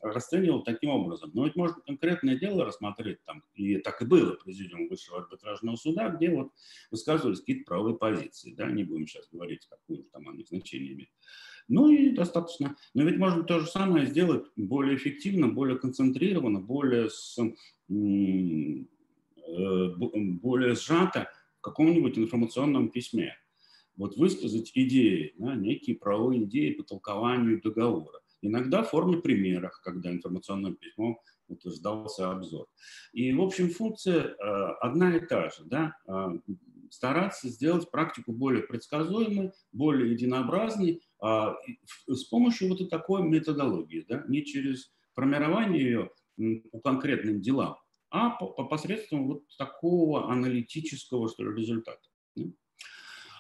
расценивал 0.02 0.64
таким 0.64 0.90
образом. 0.90 1.32
Но 1.34 1.46
ведь 1.46 1.56
можно 1.56 1.80
конкретное 1.86 2.38
дело 2.38 2.66
рассмотреть 2.66 3.24
там, 3.26 3.44
и 3.54 3.78
так 3.78 4.02
и 4.02 4.06
было 4.06 4.34
президиум 4.34 4.88
высшего 4.88 5.20
арбитражного 5.20 5.76
суда, 5.76 6.10
где 6.10 6.30
вот 6.30 6.52
высказывались 6.90 7.42
какие-то 7.58 7.68
правовые 7.68 7.98
позиции. 7.98 8.54
Да, 8.54 8.72
не 8.72 8.84
будем 8.84 9.08
сейчас 9.08 9.28
говорить, 9.32 9.68
какое 9.70 10.04
там 10.12 10.30
они 10.30 10.44
значение 10.44 10.94
имеют. 10.94 11.12
Ну 11.68 11.90
и 11.90 12.12
достаточно. 12.12 12.76
Но 12.94 13.04
ведь 13.04 13.18
можно 13.18 13.44
то 13.44 13.60
же 13.60 13.68
самое 13.68 14.06
сделать 14.06 14.46
более 14.56 14.96
эффективно, 14.96 15.50
более 15.50 15.78
концентрированно, 15.78 16.62
более, 16.62 17.10
с, 17.10 17.38
э, 17.38 17.54
более 19.98 20.76
сжато 20.76 21.30
в 21.58 21.62
каком-нибудь 21.62 22.18
информационном 22.18 22.90
письме. 22.90 23.36
Вот 23.98 24.16
высказать 24.16 24.72
идеи, 24.76 25.34
да, 25.38 25.56
некие 25.56 25.98
правовые 25.98 26.44
идеи 26.44 26.74
по 26.74 26.84
толкованию 26.84 27.62
договора. 27.62 28.20
Иногда 28.42 28.84
в 28.84 28.90
форме 28.90 29.18
примеров, 29.18 29.80
когда 29.84 30.12
информационным 30.12 30.76
письмом 30.76 31.20
утверждался 31.48 32.30
обзор. 32.30 32.68
И, 33.12 33.34
в 33.34 33.42
общем, 33.42 33.70
функция 33.72 34.24
э, 34.24 34.36
одна 34.82 35.18
и 35.18 35.26
та 35.26 35.50
же. 35.50 35.64
Да? 35.66 35.96
Э, 36.88 36.92
стараться 36.92 37.50
сделать 37.50 37.90
практику 37.92 38.32
более 38.32 38.64
предсказуемой, 38.64 39.52
более 39.72 40.12
единообразной, 40.12 41.02
а, 41.20 41.56
с 42.08 42.24
помощью 42.26 42.70
вот 42.70 42.90
такой 42.90 43.24
методологии, 43.24 44.06
да, 44.08 44.24
не 44.28 44.46
через 44.46 44.92
формирование 45.14 45.82
ее 45.82 46.62
по 46.72 46.80
конкретным 46.80 47.42
делам, 47.42 47.78
а 48.10 48.32
по, 48.32 48.48
по 48.48 48.66
посредством 48.66 49.28
вот 49.28 49.44
такого 49.58 50.32
аналитического 50.32 51.30
что 51.30 51.44
ли, 51.44 51.60
результата. 51.60 52.08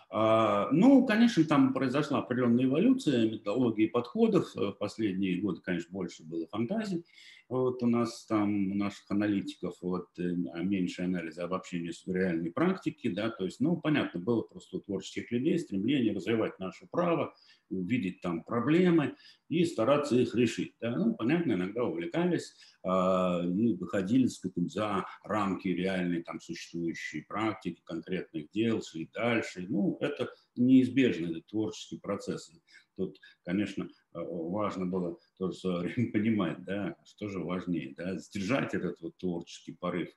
А, 0.10 0.70
ну, 0.72 1.06
конечно, 1.06 1.44
там 1.44 1.74
произошла 1.74 2.20
определенная 2.20 2.66
эволюция 2.66 3.30
методологии 3.30 3.88
подходов. 3.88 4.56
В 4.56 4.72
последние 4.72 5.42
годы, 5.42 5.62
конечно, 5.62 5.92
больше 5.92 6.24
было 6.24 6.48
фантазий. 6.48 7.04
Вот 7.50 7.82
у 7.82 7.88
нас 7.88 8.26
там, 8.26 8.72
у 8.72 8.76
наших 8.76 9.10
аналитиков, 9.10 9.76
вот, 9.82 10.08
э, 10.20 10.36
а 10.54 10.64
меньше 10.64 11.04
анализа 11.04 11.46
обобщения 11.46 11.94
реальной 12.06 12.52
практики, 12.52 13.08
да, 13.08 13.30
то 13.30 13.46
есть, 13.46 13.62
ну, 13.62 13.78
понятно, 13.78 14.20
было 14.20 14.42
просто 14.42 14.78
у 14.78 14.80
творческих 14.82 15.32
людей 15.32 15.58
стремление 15.58 16.14
развивать 16.14 16.60
наше 16.60 16.88
право, 16.92 17.34
увидеть 17.70 18.20
там 18.22 18.44
проблемы 18.44 19.16
и 19.48 19.64
стараться 19.64 20.16
их 20.16 20.36
решить. 20.36 20.76
Да? 20.82 20.96
Ну, 20.98 21.16
понятно, 21.16 21.54
иногда 21.54 21.86
увлекались 21.86 22.54
э, 22.84 22.90
и 22.90 23.76
выходили 23.76 24.28
сказать, 24.28 24.70
за 24.70 25.06
рамки 25.24 25.70
реальной 25.70 26.24
там 26.24 26.42
существующей 26.42 27.22
практики, 27.22 27.82
конкретных 27.86 28.50
дел, 28.52 28.82
шли 28.82 29.10
дальше. 29.14 29.66
Ну, 29.70 29.98
это 30.02 30.30
неизбежно, 30.58 31.28
это 31.28 31.42
творческий 31.48 31.98
процесс. 31.98 32.52
Тут, 32.98 33.18
конечно, 33.44 33.88
а, 34.12 34.22
важно 34.22 34.86
было 34.86 35.18
тоже 35.38 35.94
понимать, 36.14 36.64
да, 36.66 36.98
что 37.06 37.30
же 37.30 37.40
важнее, 37.40 37.94
да, 37.96 38.18
сдержать 38.18 38.74
этот 38.74 39.00
вот 39.00 39.18
творческий 39.18 39.74
порыв 39.74 40.10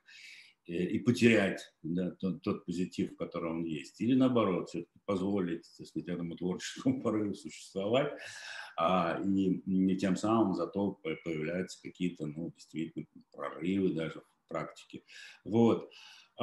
Э, 0.67 0.73
и 0.73 0.99
потерять 0.99 1.61
да, 1.81 2.11
тот, 2.11 2.41
тот 2.43 2.65
позитив, 2.65 3.15
который 3.17 3.49
он 3.49 3.63
есть, 3.63 3.99
или 3.99 4.13
наоборот, 4.13 4.69
позволить 5.05 5.65
так 5.77 5.87
сказать, 5.87 6.07
этому 6.07 6.35
творческому 6.35 7.01
порыву 7.03 7.33
существовать, 7.33 8.13
а, 8.77 9.19
и 9.23 9.61
не 9.65 9.97
тем 9.97 10.15
самым 10.15 10.55
зато 10.55 10.99
появляются 11.23 11.81
какие-то 11.81 12.27
ну, 12.27 12.51
действительно 12.51 13.05
прорывы 13.31 13.93
даже 13.93 14.21
в 14.21 14.47
практике. 14.47 15.03
Вот. 15.43 15.91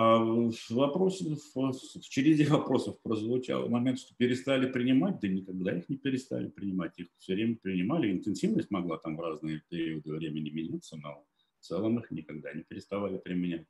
А 0.01 0.19
в 0.21 0.53
вопросе, 0.71 1.25
в 1.55 2.01
череде 2.03 2.45
вопросов 2.45 3.03
прозвучал 3.03 3.69
момент, 3.69 3.99
что 3.99 4.15
перестали 4.15 4.71
принимать, 4.71 5.19
да 5.19 5.27
никогда 5.27 5.77
их 5.77 5.89
не 5.89 5.97
перестали 5.97 6.47
принимать, 6.47 6.97
их 6.99 7.09
все 7.19 7.35
время 7.35 7.57
принимали, 7.61 8.13
интенсивность 8.13 8.71
могла 8.71 8.99
там 8.99 9.17
в 9.17 9.21
разные 9.21 9.61
периоды 9.69 10.13
времени 10.13 10.51
меняться, 10.51 10.97
но 10.99 11.25
в 11.61 11.65
целом 11.65 11.99
их 11.99 12.11
никогда 12.11 12.53
не 12.53 12.63
переставали 12.63 13.19
применять. 13.19 13.67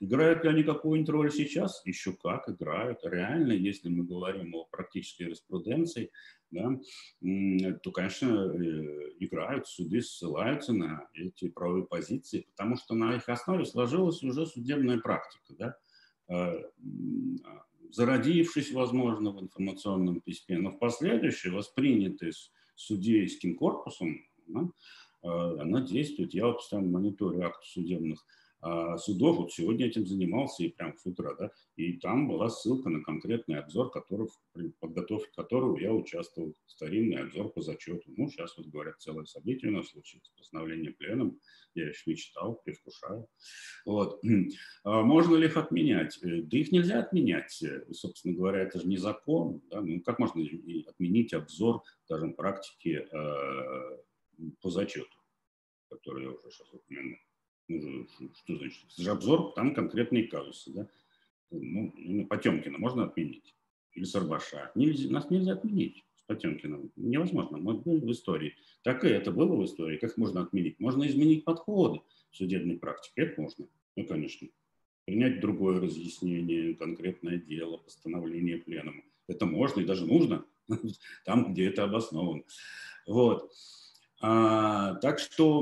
Играют 0.00 0.44
ли 0.44 0.50
они 0.50 0.62
какую-нибудь 0.62 1.10
роль 1.10 1.32
сейчас? 1.32 1.82
Еще 1.84 2.12
как 2.12 2.48
играют. 2.48 3.00
Реально, 3.02 3.52
если 3.52 3.88
мы 3.88 4.04
говорим 4.04 4.54
о 4.54 4.64
практической 4.66 5.24
юриспруденции, 5.24 6.10
да, 6.50 6.68
то, 7.82 7.92
конечно, 7.92 8.26
э, 8.26 9.12
играют, 9.20 9.68
суды 9.68 10.02
ссылаются 10.02 10.72
на 10.72 11.08
эти 11.14 11.48
правовые 11.48 11.86
позиции, 11.86 12.46
потому 12.56 12.76
что 12.76 12.94
на 12.94 13.16
их 13.16 13.28
основе 13.28 13.64
сложилась 13.64 14.22
уже 14.22 14.46
судебная 14.46 14.98
практика. 14.98 15.54
Да? 15.58 15.76
Э, 16.28 16.62
зародившись, 17.90 18.72
возможно, 18.72 19.32
в 19.32 19.40
информационном 19.40 20.20
письме, 20.20 20.58
но 20.58 20.70
в 20.70 20.78
последующем 20.78 21.54
воспринятый 21.54 22.32
судейским 22.74 23.56
корпусом, 23.56 24.24
она 25.22 25.80
действует. 25.80 26.34
Я 26.34 26.46
вот 26.46 26.58
постоянно 26.58 26.88
мониторю 26.88 27.42
акты 27.42 27.66
судебных 27.66 28.24
а, 28.62 28.98
судов. 28.98 29.38
Вот 29.38 29.52
сегодня 29.52 29.86
этим 29.86 30.06
занимался 30.06 30.64
и 30.64 30.68
прям 30.68 30.96
с 30.96 31.06
утра, 31.06 31.34
да, 31.34 31.50
и 31.76 31.94
там 31.94 32.28
была 32.28 32.50
ссылка 32.50 32.90
на 32.90 33.02
конкретный 33.02 33.58
обзор, 33.58 33.90
который, 33.90 34.28
при 34.52 34.68
подготовке 34.80 35.30
которого 35.34 35.78
я 35.78 35.94
участвовал, 35.94 36.54
старинный 36.66 37.22
обзор 37.22 37.52
по 37.52 37.62
зачету. 37.62 38.02
Ну, 38.16 38.28
сейчас 38.28 38.58
вот 38.58 38.66
говорят, 38.66 39.00
целое 39.00 39.24
событие 39.24 39.70
у 39.70 39.74
нас 39.74 39.88
случилось, 39.88 40.30
постановление 40.36 40.92
пленом, 40.92 41.40
я 41.74 41.88
еще 41.88 42.02
не 42.10 42.16
читал, 42.16 42.60
привкушаю. 42.64 43.26
Вот. 43.86 44.20
А 44.84 45.02
можно 45.02 45.36
ли 45.36 45.46
их 45.46 45.56
отменять? 45.56 46.18
Э, 46.22 46.42
да 46.42 46.58
их 46.58 46.72
нельзя 46.72 47.00
отменять, 47.00 47.62
собственно 47.92 48.34
говоря, 48.34 48.60
это 48.60 48.80
же 48.80 48.86
не 48.86 48.96
закон, 48.96 49.62
да? 49.70 49.80
ну, 49.80 50.00
как 50.00 50.18
можно 50.18 50.42
отменить 50.86 51.32
обзор, 51.32 51.82
скажем, 52.04 52.34
практики 52.34 53.06
э, 53.10 53.98
по 54.60 54.70
зачету, 54.70 55.16
который 55.88 56.24
я 56.24 56.30
уже 56.30 56.50
сейчас 56.50 56.72
упомянул. 56.72 57.18
Ну, 57.68 58.06
что 58.34 58.56
значит? 58.56 58.84
Это 58.98 59.12
обзор, 59.12 59.52
там 59.54 59.74
конкретные 59.74 60.26
казусы. 60.26 60.72
Да? 60.72 60.88
Ну, 61.50 61.92
ну, 61.96 62.26
Потемкина 62.26 62.78
можно 62.78 63.04
отменить? 63.04 63.54
Или 63.94 64.04
Сарбаша? 64.04 64.72
Нельзя, 64.74 65.10
нас 65.10 65.30
нельзя 65.30 65.52
отменить 65.52 66.04
с 66.16 66.22
Потемкиным. 66.22 66.92
Невозможно. 66.96 67.58
Мы 67.58 67.74
были 67.74 68.04
в 68.04 68.10
истории. 68.10 68.56
Так 68.82 69.04
и 69.04 69.08
это 69.08 69.30
было 69.30 69.54
в 69.54 69.64
истории. 69.64 69.98
Как 69.98 70.16
можно 70.16 70.42
отменить? 70.42 70.80
Можно 70.80 71.06
изменить 71.06 71.44
подходы 71.44 72.00
судебной 72.32 72.76
практике. 72.78 73.22
Это 73.22 73.40
можно. 73.40 73.66
Ну, 73.96 74.06
конечно. 74.06 74.48
Принять 75.04 75.40
другое 75.40 75.80
разъяснение, 75.80 76.74
конкретное 76.74 77.38
дело, 77.38 77.78
постановление 77.78 78.58
пленума. 78.58 79.02
Это 79.26 79.46
можно 79.46 79.80
и 79.80 79.84
даже 79.84 80.06
нужно 80.06 80.44
там, 81.24 81.52
где 81.52 81.68
это 81.68 81.84
обосновано. 81.84 82.42
Вот. 83.06 83.52
А, 84.22 84.96
так 84.96 85.18
что 85.18 85.60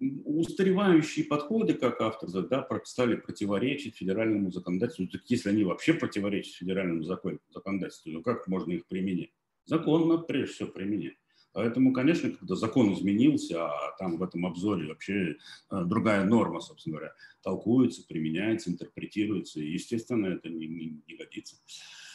устаревающие 0.00 1.26
подходы, 1.26 1.74
как 1.74 2.00
автор 2.00 2.30
да, 2.48 2.66
стали 2.84 3.16
противоречить 3.16 3.96
федеральному 3.96 4.50
законодательству. 4.50 5.06
Так 5.08 5.22
если 5.26 5.50
они 5.50 5.64
вообще 5.64 5.92
противоречат 5.92 6.54
федеральному 6.54 7.02
законодательству, 7.02 8.12
то 8.12 8.22
как 8.22 8.48
можно 8.48 8.72
их 8.72 8.86
применять? 8.86 9.30
Закон 9.66 10.08
надо 10.08 10.22
прежде 10.22 10.54
всего 10.54 10.68
применять. 10.68 11.16
Поэтому, 11.52 11.92
конечно, 11.92 12.30
когда 12.30 12.54
закон 12.54 12.94
изменился, 12.94 13.66
а 13.66 13.96
там 13.98 14.16
в 14.16 14.22
этом 14.22 14.46
обзоре 14.46 14.86
вообще 14.86 15.36
а, 15.68 15.84
другая 15.84 16.24
норма, 16.24 16.60
собственно 16.60 16.96
говоря, 16.96 17.14
толкуется, 17.42 18.06
применяется, 18.06 18.70
интерпретируется, 18.70 19.60
и, 19.60 19.72
естественно, 19.72 20.26
это 20.26 20.48
не, 20.48 20.66
не, 20.66 21.02
не 21.06 21.16
годится. 21.16 21.56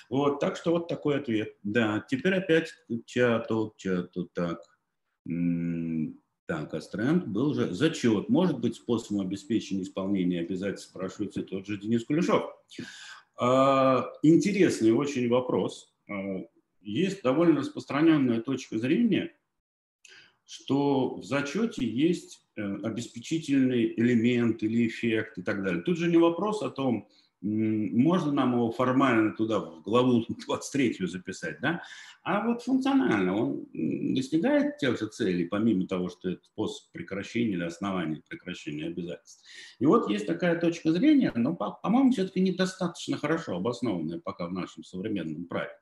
Вот, 0.10 0.40
так 0.40 0.56
что 0.56 0.72
вот 0.72 0.88
такой 0.88 1.18
ответ. 1.18 1.56
Да, 1.64 2.04
теперь 2.08 2.36
опять 2.36 2.74
чату, 3.06 3.74
чату, 3.78 4.30
так. 4.34 4.62
Так, 5.26 6.74
Астренд 6.74 7.28
был 7.28 7.54
же 7.54 7.74
зачет. 7.74 8.28
Может 8.30 8.60
быть 8.60 8.76
способом 8.76 9.26
обеспечения 9.26 9.84
исполнения 9.84 10.42
обязательств, 10.42 10.90
спрашивается 10.90 11.42
тот 11.42 11.66
же 11.66 11.78
Денис 11.78 12.04
Кулешов. 12.04 12.52
А, 13.38 14.12
интересный 14.22 14.92
очень 14.92 15.30
вопрос. 15.30 15.94
А, 16.10 16.46
есть 16.82 17.24
довольно 17.24 17.62
распространенная 17.62 18.42
точка 18.42 18.78
зрения, 18.78 19.34
что 20.46 21.16
в 21.16 21.24
зачете 21.24 21.86
есть 21.88 22.46
э, 22.58 22.62
обеспечительный 22.84 23.94
элемент 23.96 24.62
или 24.64 24.88
эффект 24.88 25.38
и 25.38 25.42
так 25.42 25.64
далее. 25.64 25.82
Тут 25.82 25.98
же 25.98 26.10
не 26.10 26.18
вопрос 26.18 26.62
о 26.62 26.70
том, 26.70 27.08
можно 27.44 28.32
нам 28.32 28.54
его 28.54 28.72
формально 28.72 29.36
туда 29.36 29.60
в 29.60 29.82
главу 29.82 30.26
23 30.48 30.98
записать, 31.08 31.60
да? 31.62 31.84
А 32.24 32.46
вот 32.48 32.64
функционально 32.64 33.36
он 33.36 33.68
достигает 33.74 34.78
тех 34.78 34.98
же 34.98 35.08
целей, 35.08 35.46
помимо 35.46 35.86
того, 35.86 36.10
что 36.10 36.30
это 36.30 36.44
способ 36.46 36.90
прекращения 36.94 37.54
или 37.54 37.64
основания 37.64 38.22
прекращения 38.30 38.88
обязательств. 38.88 39.46
И 39.80 39.86
вот 39.86 40.10
есть 40.10 40.26
такая 40.26 40.58
точка 40.60 40.94
зрения, 40.94 41.34
но, 41.36 41.54
по-моему, 41.54 42.12
все-таки 42.12 42.40
недостаточно 42.40 43.18
хорошо 43.18 43.58
обоснованная 43.58 44.20
пока 44.20 44.48
в 44.48 44.54
нашем 44.54 44.86
современном 44.86 45.46
праве. 45.46 45.74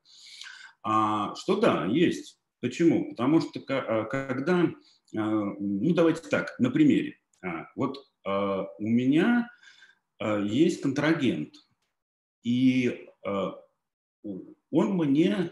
А, 0.84 1.36
что 1.36 1.58
да, 1.58 1.86
есть. 1.86 2.40
Почему? 2.60 3.12
Потому 3.12 3.42
что 3.42 3.60
а, 3.70 4.06
когда, 4.06 4.72
а, 5.16 5.20
ну 5.60 5.94
давайте 5.94 6.28
так, 6.28 6.56
на 6.60 6.72
примере. 6.72 7.18
А, 7.44 7.68
вот 7.76 7.98
у 8.24 8.84
меня 8.84 9.50
есть 10.22 10.82
контрагент, 10.82 11.56
и 12.44 13.08
он 14.74 14.94
мне 14.94 15.52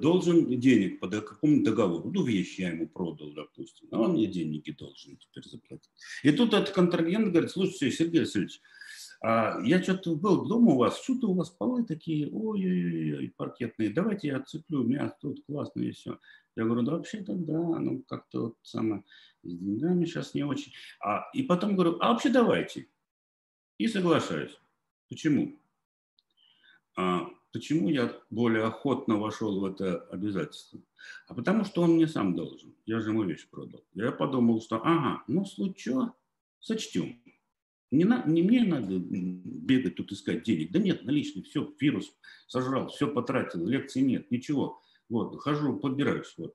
должен 0.00 0.60
денег 0.60 1.00
по 1.00 1.08
какому-то 1.08 1.70
договору. 1.70 2.10
Ну, 2.12 2.24
вещи 2.24 2.60
я 2.60 2.70
ему 2.70 2.86
продал, 2.86 3.32
допустим, 3.32 3.88
а 3.90 4.00
он 4.00 4.12
мне 4.12 4.26
деньги 4.26 4.70
должен 4.70 5.16
теперь 5.16 5.44
заплатить. 5.44 5.90
И 6.22 6.32
тут 6.32 6.52
этот 6.54 6.70
контрагент 6.70 7.30
говорит, 7.30 7.50
слушайте, 7.50 7.90
Сергей 7.90 8.20
Васильевич, 8.20 8.60
а 9.22 9.60
я 9.64 9.82
что-то 9.82 10.14
был 10.16 10.46
дома 10.46 10.72
у 10.72 10.78
вас, 10.78 11.02
что-то 11.02 11.28
у 11.28 11.34
вас 11.34 11.50
полы 11.50 11.84
такие, 11.84 12.30
ой-ой-ой, 12.30 13.34
паркетные, 13.36 13.90
давайте 13.90 14.28
я 14.28 14.36
отцеплю, 14.36 14.80
у 14.80 14.84
меня 14.84 15.14
тут 15.20 15.44
классно 15.46 15.82
и 15.82 15.90
все. 15.90 16.18
Я 16.56 16.64
говорю, 16.64 16.82
да 16.82 16.92
вообще-то 16.92 17.34
да, 17.34 17.78
ну 17.78 18.02
как-то 18.06 18.40
вот 18.40 18.56
самое, 18.62 19.04
с 19.42 19.52
деньгами 19.52 20.04
сейчас 20.04 20.34
не 20.34 20.42
очень. 20.42 20.72
А, 21.00 21.28
и 21.34 21.42
потом 21.42 21.74
говорю, 21.74 21.98
а 22.00 22.12
вообще 22.12 22.28
давайте. 22.28 22.86
И 23.80 23.88
соглашаюсь. 23.88 24.52
Почему? 25.08 25.58
А, 26.98 27.30
почему 27.50 27.88
я 27.88 28.14
более 28.28 28.64
охотно 28.64 29.16
вошел 29.16 29.58
в 29.58 29.64
это 29.64 30.00
обязательство? 30.12 30.82
А 31.26 31.32
потому 31.32 31.64
что 31.64 31.80
он 31.80 31.92
мне 31.92 32.06
сам 32.06 32.36
должен. 32.36 32.74
Я 32.84 33.00
же 33.00 33.08
ему 33.08 33.22
вещь 33.22 33.48
продал. 33.48 33.82
Я 33.94 34.12
подумал, 34.12 34.60
что 34.60 34.82
ага, 34.84 35.24
ну 35.28 35.46
случай, 35.46 35.94
сочтем. 36.58 37.22
Не, 37.90 38.04
на, 38.04 38.22
не 38.26 38.42
мне 38.42 38.64
надо 38.64 38.98
бегать 38.98 39.94
тут 39.94 40.12
искать 40.12 40.42
денег. 40.42 40.72
Да 40.72 40.78
нет, 40.78 41.04
наличный, 41.04 41.42
все, 41.42 41.74
вирус 41.80 42.14
сожрал, 42.48 42.88
все 42.88 43.08
потратил, 43.08 43.66
лекций 43.66 44.02
нет, 44.02 44.30
ничего. 44.30 44.82
Вот, 45.08 45.40
хожу, 45.40 45.78
подбираюсь. 45.78 46.34
Вот, 46.36 46.54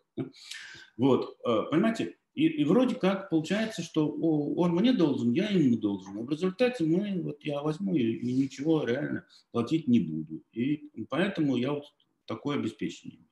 вот 0.96 1.40
э, 1.44 1.64
понимаете, 1.72 2.20
и, 2.36 2.48
и 2.48 2.66
вроде 2.66 2.96
как 2.96 3.30
получается, 3.30 3.82
что 3.82 4.10
он 4.10 4.72
мне 4.72 4.92
должен, 4.92 5.32
я 5.32 5.48
ему 5.50 5.78
должен. 5.78 6.18
А 6.18 6.22
в 6.22 6.30
результате 6.30 6.84
мы, 6.84 7.22
вот 7.22 7.42
я 7.44 7.62
возьму 7.62 7.96
и, 7.96 8.02
и 8.02 8.34
ничего 8.34 8.84
реально 8.84 9.26
платить 9.52 9.88
не 9.88 10.02
буду. 10.02 10.44
И 10.52 11.06
поэтому 11.10 11.56
я 11.56 11.72
вот 11.72 11.86
такое 12.26 12.58
обеспечение. 12.58 13.26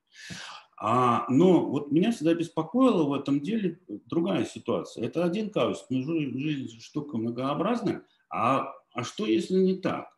А, 0.78 1.26
но 1.30 1.66
вот 1.66 1.92
меня 1.92 2.12
всегда 2.12 2.34
беспокоила 2.34 3.04
в 3.04 3.14
этом 3.14 3.42
деле 3.42 3.80
другая 4.06 4.46
ситуация. 4.46 5.06
Это 5.06 5.26
один 5.26 5.50
казус, 5.50 5.86
но 5.90 6.02
жизнь 6.02 6.80
штука 6.80 7.18
многообразная. 7.18 8.06
А, 8.30 8.74
а 8.94 9.04
что, 9.04 9.26
если 9.26 9.56
не 9.56 9.76
так? 9.76 10.18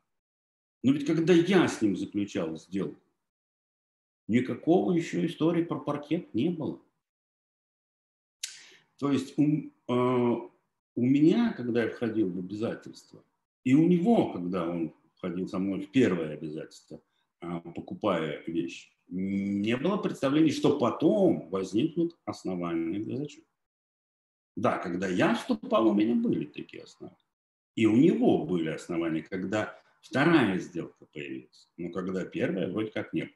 Но 0.84 0.92
ведь 0.92 1.08
когда 1.08 1.34
я 1.34 1.68
с 1.68 1.82
ним 1.82 1.98
заключал 1.98 2.56
сделку, 2.58 3.02
никакого 4.28 4.92
еще 4.92 5.26
истории 5.26 5.64
про 5.64 5.80
паркет 5.80 6.36
не 6.36 6.50
было. 6.50 6.80
То 8.98 9.12
есть 9.12 9.38
у, 9.38 9.44
э, 9.44 10.50
у 10.96 11.02
меня, 11.02 11.54
когда 11.54 11.84
я 11.84 11.90
входил 11.90 12.30
в 12.30 12.40
обязательства, 12.40 13.24
и 13.64 13.74
у 13.74 13.88
него, 13.88 14.32
когда 14.32 14.70
он 14.70 14.94
входил 15.16 15.48
со 15.48 15.60
мной 15.60 15.82
в 15.82 15.92
первое 15.92 16.34
обязательство, 16.34 17.02
э, 17.42 17.60
покупая 17.76 18.44
вещи, 18.48 18.90
не 19.08 19.78
было 19.78 19.98
представлений, 19.98 20.52
что 20.52 20.80
потом 20.80 21.50
возникнут 21.50 22.18
основания 22.26 23.00
для 23.00 23.18
зачета. 23.18 23.48
Да, 24.56 24.78
когда 24.78 25.08
я 25.08 25.36
вступал, 25.36 25.88
у 25.88 25.94
меня 25.94 26.16
были 26.16 26.46
такие 26.46 26.84
основания. 26.84 27.18
И 27.76 27.86
у 27.86 27.96
него 27.96 28.46
были 28.46 28.70
основания, 28.70 29.22
когда 29.22 29.78
вторая 30.02 30.60
сделка 30.60 31.06
появилась. 31.14 31.70
Но 31.78 31.90
когда 31.90 32.24
первая, 32.24 32.72
вроде 32.72 32.92
как 32.92 33.12
нет. 33.12 33.32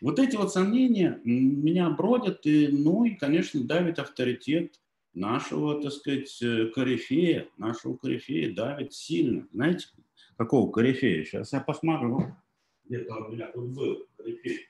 Вот 0.00 0.18
эти 0.18 0.36
вот 0.36 0.52
сомнения 0.52 1.20
меня 1.24 1.90
бродят, 1.90 2.46
и, 2.46 2.68
ну 2.68 3.04
и, 3.04 3.16
конечно, 3.16 3.64
давит 3.64 3.98
авторитет 3.98 4.80
нашего, 5.14 5.82
так 5.82 5.92
сказать, 5.92 6.42
э, 6.42 6.66
корифея, 6.66 7.48
нашего 7.56 7.96
корифея 7.96 8.54
давит 8.54 8.92
сильно. 8.92 9.46
Знаете, 9.52 9.88
какого 10.36 10.70
корифея? 10.70 11.24
Сейчас 11.24 11.52
я 11.52 11.60
посмотрю. 11.60 12.36
Где-то 12.84 13.14
у 13.14 13.32
меня 13.32 13.50
тут 13.52 13.74
был 13.74 14.06
корифей. 14.16 14.66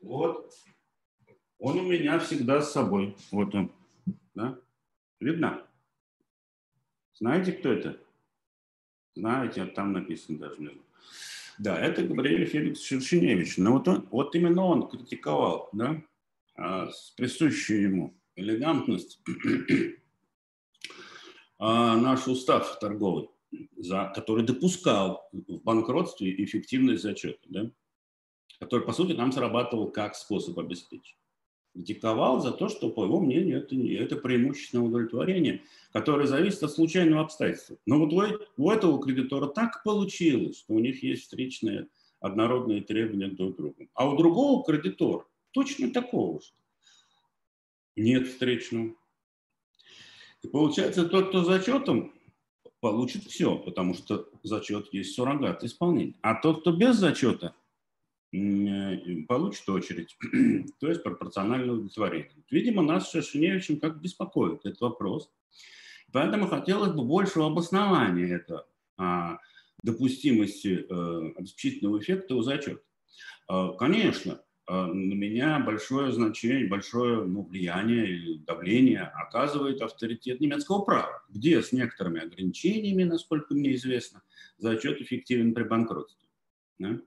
Вот. 0.00 0.52
Он 1.58 1.78
у 1.80 1.82
меня 1.82 2.18
всегда 2.18 2.60
с 2.60 2.72
собой. 2.72 3.16
Вот 3.30 3.54
он. 3.54 3.72
Да? 4.34 4.58
Видно? 5.20 5.66
Знаете, 7.14 7.52
кто 7.52 7.72
это? 7.72 7.98
Знаете, 9.14 9.64
там 9.64 9.92
написано 9.92 10.38
даже 10.38 10.56
внизу. 10.56 10.82
Да, 11.58 11.78
это 11.78 12.02
Габриэль 12.02 12.44
Феликс 12.44 12.82
Шершеневич. 12.82 13.56
Но 13.56 13.72
вот, 13.72 13.88
он, 13.88 14.06
вот 14.10 14.34
именно 14.34 14.62
он 14.62 14.88
критиковал, 14.88 15.70
да, 15.72 16.02
а, 16.56 16.90
с 16.90 17.12
присущей 17.16 17.82
ему 17.82 18.16
элегантность 18.36 19.20
а, 21.58 21.96
наш 21.96 22.26
устав 22.26 22.78
торговый, 22.78 23.28
за, 23.76 24.12
который 24.14 24.44
допускал 24.44 25.28
в 25.32 25.62
банкротстве 25.62 26.44
эффективность 26.44 27.02
зачета. 27.02 27.40
Да? 27.48 27.70
который, 28.58 28.84
по 28.84 28.92
сути, 28.92 29.12
нам 29.12 29.32
срабатывал 29.32 29.90
как 29.90 30.14
способ 30.14 30.58
обеспечения. 30.58 31.20
Критиковал 31.74 32.40
за 32.40 32.52
то, 32.52 32.68
что, 32.68 32.90
по 32.90 33.04
его 33.04 33.20
мнению, 33.20 33.58
это, 33.58 33.76
не, 33.76 33.92
это 33.92 34.16
преимущественное 34.16 34.86
удовлетворение, 34.86 35.62
которое 35.92 36.26
зависит 36.26 36.62
от 36.62 36.72
случайного 36.72 37.22
обстоятельства. 37.22 37.76
Но 37.84 37.98
вот 37.98 38.14
у, 38.14 38.22
у 38.56 38.70
этого 38.70 39.02
кредитора 39.02 39.48
так 39.48 39.82
получилось, 39.82 40.60
что 40.60 40.72
у 40.72 40.78
них 40.78 41.02
есть 41.02 41.24
встречные 41.24 41.88
однородные 42.20 42.80
требования 42.80 43.28
друг 43.28 43.54
к 43.54 43.56
другу. 43.58 43.88
А 43.92 44.08
у 44.08 44.16
другого 44.16 44.64
кредитора 44.64 45.26
точно 45.56 45.90
такого 45.90 46.40
же. 46.40 46.48
Нет 47.96 48.28
встречного. 48.28 48.94
И 50.42 50.48
получается, 50.48 51.08
тот, 51.08 51.28
кто 51.28 51.42
зачетом, 51.42 52.12
получит 52.80 53.24
все, 53.24 53.56
потому 53.56 53.94
что 53.94 54.28
зачет 54.42 54.92
есть 54.92 55.14
суррогат 55.14 55.64
исполнения. 55.64 56.14
А 56.20 56.34
тот, 56.34 56.60
кто 56.60 56.72
без 56.72 56.96
зачета– 56.96 57.54
Э, 58.32 59.22
получит 59.28 59.68
очередь, 59.68 60.16
то 60.80 60.88
есть 60.88 61.02
пропорциональное 61.02 61.74
удовлетворение. 61.74 62.30
Видимо, 62.50 62.82
нас 62.82 63.08
с 63.08 63.12
Шершеневичем 63.12 63.78
как 63.78 64.00
беспокоит 64.00 64.66
этот 64.66 64.80
вопрос. 64.80 65.30
Поэтому 66.12 66.46
хотелось 66.46 66.92
бы 66.92 67.04
большего 67.04 67.46
обоснования 67.46 68.36
этого 68.36 68.66
а, 68.96 69.38
допустимости 69.82 70.86
а, 70.88 71.32
обеспечительного 71.36 72.00
эффекта 72.00 72.34
у 72.34 72.42
зачета. 72.42 72.82
А, 73.48 73.72
конечно, 73.72 74.40
на 74.68 75.14
меня 75.14 75.60
большое 75.60 76.12
значение, 76.12 76.66
большое 76.66 77.24
ну, 77.24 77.42
влияние 77.42 78.16
и 78.16 78.38
давление 78.38 79.02
оказывает 79.02 79.80
авторитет 79.80 80.40
немецкого 80.40 80.82
права, 80.82 81.22
где 81.28 81.62
с 81.62 81.72
некоторыми 81.72 82.20
ограничениями, 82.20 83.04
насколько 83.04 83.54
мне 83.54 83.74
известно, 83.74 84.22
зачет 84.58 85.00
эффективен 85.00 85.54
при 85.54 85.62
банкротстве. 85.62 86.28
Да? 86.78 86.98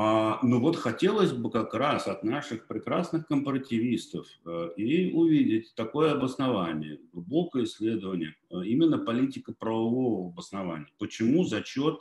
А, 0.00 0.38
ну 0.44 0.60
вот 0.60 0.76
хотелось 0.76 1.32
бы 1.32 1.50
как 1.50 1.74
раз 1.74 2.06
от 2.06 2.22
наших 2.22 2.68
прекрасных 2.68 3.26
компаративистов 3.26 4.28
э, 4.46 4.70
и 4.76 5.10
увидеть 5.10 5.74
такое 5.74 6.12
обоснование, 6.12 7.00
глубокое 7.12 7.64
исследование, 7.64 8.36
э, 8.50 8.64
именно 8.64 8.98
политика 8.98 9.52
правового 9.52 10.28
обоснования. 10.28 10.86
Почему 10.98 11.42
зачет 11.42 12.00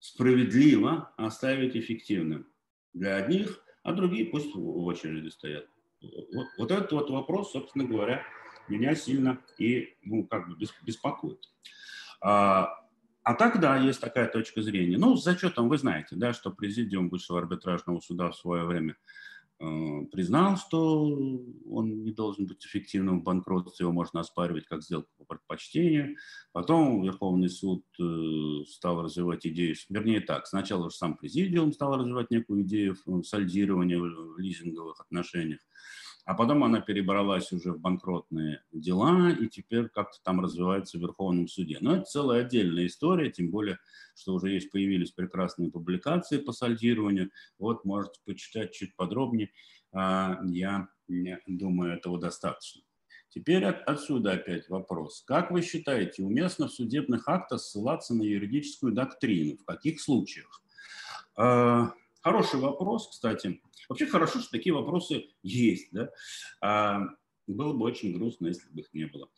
справедливо 0.00 1.14
оставить 1.16 1.76
эффективным 1.76 2.51
для 2.94 3.16
одних, 3.16 3.62
а 3.82 3.92
другие 3.92 4.26
пусть 4.26 4.54
в 4.54 4.84
очереди 4.84 5.28
стоят. 5.28 5.66
Вот, 6.00 6.46
вот 6.58 6.70
этот 6.70 6.92
вот 6.92 7.10
вопрос, 7.10 7.52
собственно 7.52 7.84
говоря, 7.84 8.22
меня 8.68 8.94
сильно 8.94 9.38
и 9.58 9.96
ну, 10.02 10.26
как 10.26 10.48
бы 10.48 10.56
беспокоит. 10.82 11.48
А, 12.20 12.82
а 13.22 13.34
тогда 13.34 13.76
есть 13.76 14.00
такая 14.00 14.26
точка 14.26 14.62
зрения. 14.62 14.98
Ну, 14.98 15.16
с 15.16 15.24
зачетом 15.24 15.68
вы 15.68 15.78
знаете, 15.78 16.16
да, 16.16 16.32
что 16.32 16.50
Президиум 16.50 17.08
Высшего 17.08 17.38
арбитражного 17.38 18.00
суда 18.00 18.30
в 18.30 18.36
свое 18.36 18.64
время 18.64 18.96
признал, 20.10 20.56
что 20.56 21.04
он 21.04 22.02
не 22.02 22.12
должен 22.12 22.46
быть 22.46 22.64
эффективным 22.66 23.20
в 23.20 23.22
банкротстве, 23.22 23.84
его 23.84 23.92
можно 23.92 24.20
оспаривать 24.20 24.66
как 24.66 24.82
сделку 24.82 25.08
по 25.18 25.24
предпочтению. 25.24 26.16
Потом 26.52 27.02
Верховный 27.02 27.48
суд 27.48 27.84
э, 28.00 28.64
стал 28.68 29.02
развивать 29.02 29.46
идею, 29.46 29.76
вернее 29.88 30.20
так, 30.20 30.46
сначала 30.46 30.90
же 30.90 30.96
сам 30.96 31.16
президиум 31.16 31.72
стал 31.72 31.96
развивать 31.96 32.30
некую 32.30 32.62
идею 32.62 32.96
сальдирования 33.24 33.98
в 33.98 34.38
лизинговых 34.38 35.00
отношениях, 35.00 35.60
а 36.24 36.34
потом 36.34 36.62
она 36.62 36.80
перебралась 36.80 37.52
уже 37.52 37.72
в 37.72 37.80
банкротные 37.80 38.62
дела 38.72 39.30
и 39.30 39.48
теперь 39.48 39.88
как-то 39.88 40.18
там 40.22 40.40
развивается 40.40 40.98
в 40.98 41.00
Верховном 41.00 41.48
суде. 41.48 41.78
Но 41.80 41.96
это 41.96 42.04
целая 42.04 42.42
отдельная 42.42 42.86
история, 42.86 43.30
тем 43.30 43.50
более, 43.50 43.78
что 44.14 44.34
уже 44.34 44.50
есть 44.50 44.70
появились 44.70 45.10
прекрасные 45.10 45.70
публикации 45.70 46.38
по 46.38 46.52
сальдированию. 46.52 47.30
Вот 47.58 47.84
можете 47.84 48.20
почитать 48.24 48.72
чуть 48.72 48.94
подробнее. 48.94 49.50
А, 49.92 50.40
я 50.44 50.88
думаю, 51.46 51.94
этого 51.94 52.18
достаточно. 52.18 52.82
Теперь 53.28 53.64
от, 53.64 53.82
отсюда 53.88 54.32
опять 54.32 54.68
вопрос. 54.68 55.24
Как 55.26 55.50
вы 55.50 55.62
считаете, 55.62 56.22
уместно 56.22 56.68
в 56.68 56.72
судебных 56.72 57.28
актах 57.28 57.60
ссылаться 57.60 58.14
на 58.14 58.22
юридическую 58.22 58.92
доктрину? 58.92 59.56
В 59.56 59.64
каких 59.64 60.00
случаях? 60.00 60.62
Хороший 62.22 62.60
вопрос, 62.60 63.08
кстати. 63.08 63.60
Вообще 63.88 64.06
хорошо, 64.06 64.38
что 64.38 64.50
такие 64.50 64.72
вопросы 64.72 65.30
есть. 65.42 65.88
Да? 65.90 66.10
А, 66.60 67.00
было 67.48 67.72
бы 67.72 67.84
очень 67.84 68.16
грустно, 68.16 68.46
если 68.46 68.68
бы 68.70 68.80
их 68.80 68.94
не 68.94 69.06
было. 69.06 69.28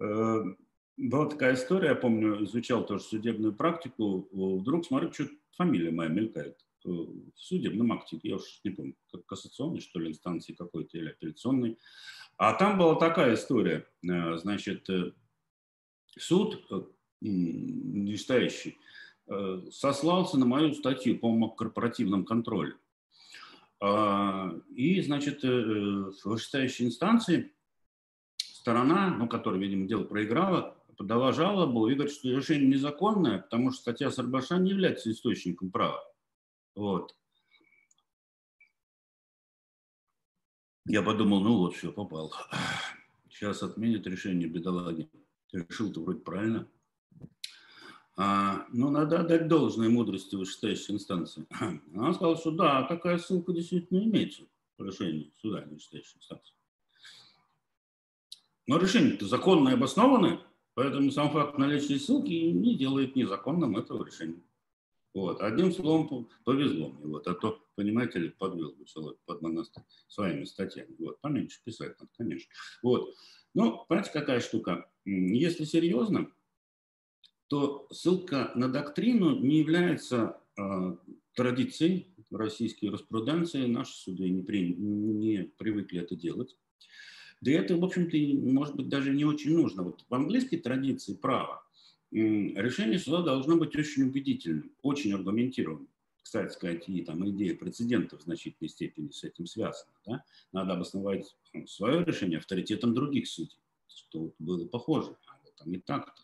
Э, 0.00 0.42
была 0.96 1.26
такая 1.26 1.54
история, 1.54 1.90
я 1.90 1.94
помню, 1.94 2.42
изучал 2.44 2.84
тоже 2.84 3.04
судебную 3.04 3.54
практику. 3.54 4.28
Вдруг 4.32 4.84
смотрю, 4.84 5.12
что 5.12 5.28
фамилия 5.52 5.92
моя 5.92 6.10
мелькает 6.10 6.58
э, 6.84 6.88
в 6.88 7.32
судебном 7.36 7.92
акте. 7.92 8.18
Я 8.24 8.36
уж 8.36 8.60
не 8.64 8.70
помню, 8.72 8.96
кассационной, 9.26 9.80
что 9.80 10.00
ли, 10.00 10.08
инстанции 10.08 10.52
какой-то 10.52 10.98
или 10.98 11.10
апелляционной. 11.10 11.78
А 12.38 12.54
там 12.54 12.76
была 12.76 12.96
такая 12.96 13.34
история. 13.34 13.86
Э, 14.02 14.36
значит, 14.36 14.88
суд, 16.18 16.66
вещающий, 17.20 18.72
Э, 18.72 18.80
сослался 19.70 20.38
на 20.38 20.46
мою 20.46 20.72
статью, 20.74 21.18
по-моему, 21.18 21.46
о 21.46 21.50
корпоративном 21.50 22.24
контроле. 22.24 22.76
А, 23.80 24.52
и, 24.74 25.00
значит, 25.02 25.44
э, 25.44 25.48
в 25.48 26.24
вышестоящей 26.24 26.86
инстанции 26.86 27.52
сторона, 28.36 29.10
ну, 29.10 29.28
которая, 29.28 29.60
видимо, 29.60 29.86
дело 29.86 30.04
проиграла, 30.04 30.76
подала 30.96 31.32
жалобу 31.32 31.88
и 31.88 31.94
говорит, 31.94 32.14
что 32.14 32.28
решение 32.28 32.68
незаконное, 32.68 33.38
потому 33.38 33.70
что 33.70 33.82
статья 33.82 34.10
Сарбаша 34.10 34.56
не 34.56 34.70
является 34.70 35.10
источником 35.10 35.70
права. 35.70 36.02
Вот. 36.74 37.14
Я 40.86 41.02
подумал, 41.02 41.40
ну 41.40 41.58
вот, 41.58 41.74
все, 41.74 41.92
попал. 41.92 42.32
Сейчас 43.28 43.62
отменят 43.62 44.06
решение 44.06 44.48
бедолаги. 44.48 45.10
Решил-то 45.52 46.00
вроде 46.00 46.20
правильно. 46.20 46.68
А, 48.16 48.66
ну, 48.72 48.90
надо 48.90 49.20
отдать 49.20 49.46
должное 49.46 49.90
мудрости 49.90 50.36
вышестоящей 50.36 50.94
инстанции. 50.94 51.46
Она 51.94 52.14
сказала, 52.14 52.36
что 52.36 52.50
да, 52.50 52.82
такая 52.84 53.18
ссылка 53.18 53.52
действительно 53.52 54.02
имеется 54.04 54.44
в 54.78 54.84
решении 54.84 55.32
суда 55.40 55.64
вышестоящей 55.66 56.16
инстанции. 56.16 56.54
Но 58.66 58.78
решение-то 58.78 59.26
законное 59.26 59.72
и 59.72 59.76
обоснованное, 59.76 60.40
поэтому 60.74 61.10
сам 61.10 61.30
факт 61.30 61.58
наличия 61.58 61.98
ссылки 61.98 62.32
не 62.32 62.76
делает 62.76 63.16
незаконным 63.16 63.76
этого 63.76 64.04
решения. 64.04 64.42
Вот. 65.12 65.40
Одним 65.40 65.72
словом, 65.72 66.28
повезло 66.44 66.90
мне. 66.90 67.06
Вот. 67.06 67.26
А 67.26 67.34
то, 67.34 67.62
понимаете 67.74 68.18
ли, 68.18 68.28
подвел 68.30 68.72
бы 68.72 68.84
человек 68.86 69.18
под 69.24 69.40
монастырь 69.40 69.84
своими 70.08 70.44
статьями. 70.44 70.94
Вот. 70.98 71.20
Поменьше 71.20 71.60
писать 71.64 71.98
надо, 71.98 72.10
конечно. 72.16 72.50
Вот. 72.82 73.14
Ну, 73.54 73.84
понимаете, 73.88 74.10
какая 74.12 74.40
штука? 74.40 74.90
Если 75.04 75.64
серьезно, 75.64 76.30
то 77.48 77.86
ссылка 77.92 78.52
на 78.54 78.68
доктрину 78.68 79.38
не 79.38 79.58
является 79.58 80.40
э, 80.58 80.96
традицией 81.34 82.08
российской 82.30 82.86
юриспруденции. 82.86 83.66
Наши 83.66 83.92
суды 83.92 84.28
не, 84.28 84.42
при, 84.42 84.74
не 84.74 85.44
привыкли 85.56 86.00
это 86.00 86.16
делать. 86.16 86.56
Да 87.40 87.50
и 87.50 87.54
это, 87.54 87.76
в 87.76 87.84
общем-то, 87.84 88.16
может 88.50 88.76
быть, 88.76 88.88
даже 88.88 89.12
не 89.12 89.24
очень 89.24 89.56
нужно. 89.56 89.82
Вот 89.82 90.04
в 90.08 90.14
английской 90.14 90.56
традиции 90.56 91.14
права 91.14 91.62
решение 92.10 92.98
суда 92.98 93.22
должно 93.22 93.56
быть 93.56 93.76
очень 93.76 94.04
убедительным, 94.04 94.72
очень 94.82 95.12
аргументированным. 95.12 95.88
Кстати 96.22 96.52
сказать, 96.52 96.88
и 96.88 97.02
там 97.02 97.28
идея 97.30 97.54
прецедента 97.54 98.18
в 98.18 98.22
значительной 98.22 98.68
степени 98.68 99.10
с 99.10 99.22
этим 99.22 99.46
связана. 99.46 99.92
Да? 100.06 100.24
Надо 100.52 100.72
обосновать 100.72 101.36
ну, 101.52 101.66
свое 101.66 102.04
решение 102.04 102.38
авторитетом 102.38 102.94
других 102.94 103.28
судей, 103.28 103.60
что 103.86 104.32
было 104.38 104.66
похоже, 104.66 105.16
а 105.26 105.38
вот 105.44 105.54
там 105.56 105.70
не 105.70 105.78
так-то. 105.78 106.22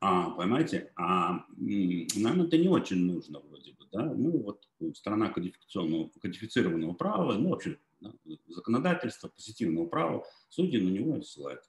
А, 0.00 0.30
понимаете, 0.30 0.92
а 0.96 1.44
нам 1.56 2.42
это 2.42 2.56
не 2.56 2.68
очень 2.68 3.04
нужно 3.04 3.40
вроде 3.40 3.72
бы, 3.72 3.86
да, 3.90 4.04
ну 4.04 4.30
вот 4.42 4.64
страна 4.96 5.28
кодификационного, 5.28 6.10
кодифицированного 6.20 6.92
права, 6.92 7.34
ну 7.34 7.50
вообще 7.50 7.78
да, 8.00 8.12
законодательство 8.46 9.28
позитивного 9.28 9.86
права, 9.86 10.24
судьи 10.50 10.80
на 10.80 10.90
него 10.90 11.20
ссылают. 11.22 11.62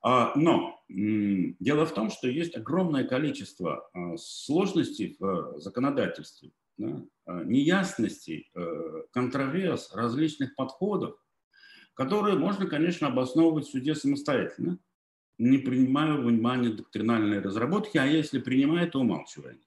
А, 0.00 0.32
но 0.34 0.82
дело 0.88 1.84
в 1.84 1.92
том, 1.92 2.10
что 2.10 2.26
есть 2.26 2.56
огромное 2.56 3.04
количество 3.04 3.88
а, 3.92 4.16
сложностей 4.16 5.16
в 5.20 5.60
законодательстве, 5.60 6.52
да, 6.78 7.04
а, 7.26 7.44
неясностей, 7.44 8.50
э, 8.54 9.02
контроверс, 9.12 9.94
различных 9.94 10.56
подходов, 10.56 11.16
которые 11.94 12.36
можно, 12.36 12.66
конечно, 12.66 13.08
обосновывать 13.08 13.66
в 13.66 13.70
суде 13.70 13.94
самостоятельно 13.94 14.78
не 15.38 15.58
принимаю 15.58 16.18
во 16.18 16.28
внимание 16.28 16.72
доктринальные 16.72 17.40
разработки, 17.40 17.98
а 17.98 18.06
если 18.06 18.40
принимаю, 18.40 18.90
то 18.90 19.00
умалчиваю. 19.00 19.58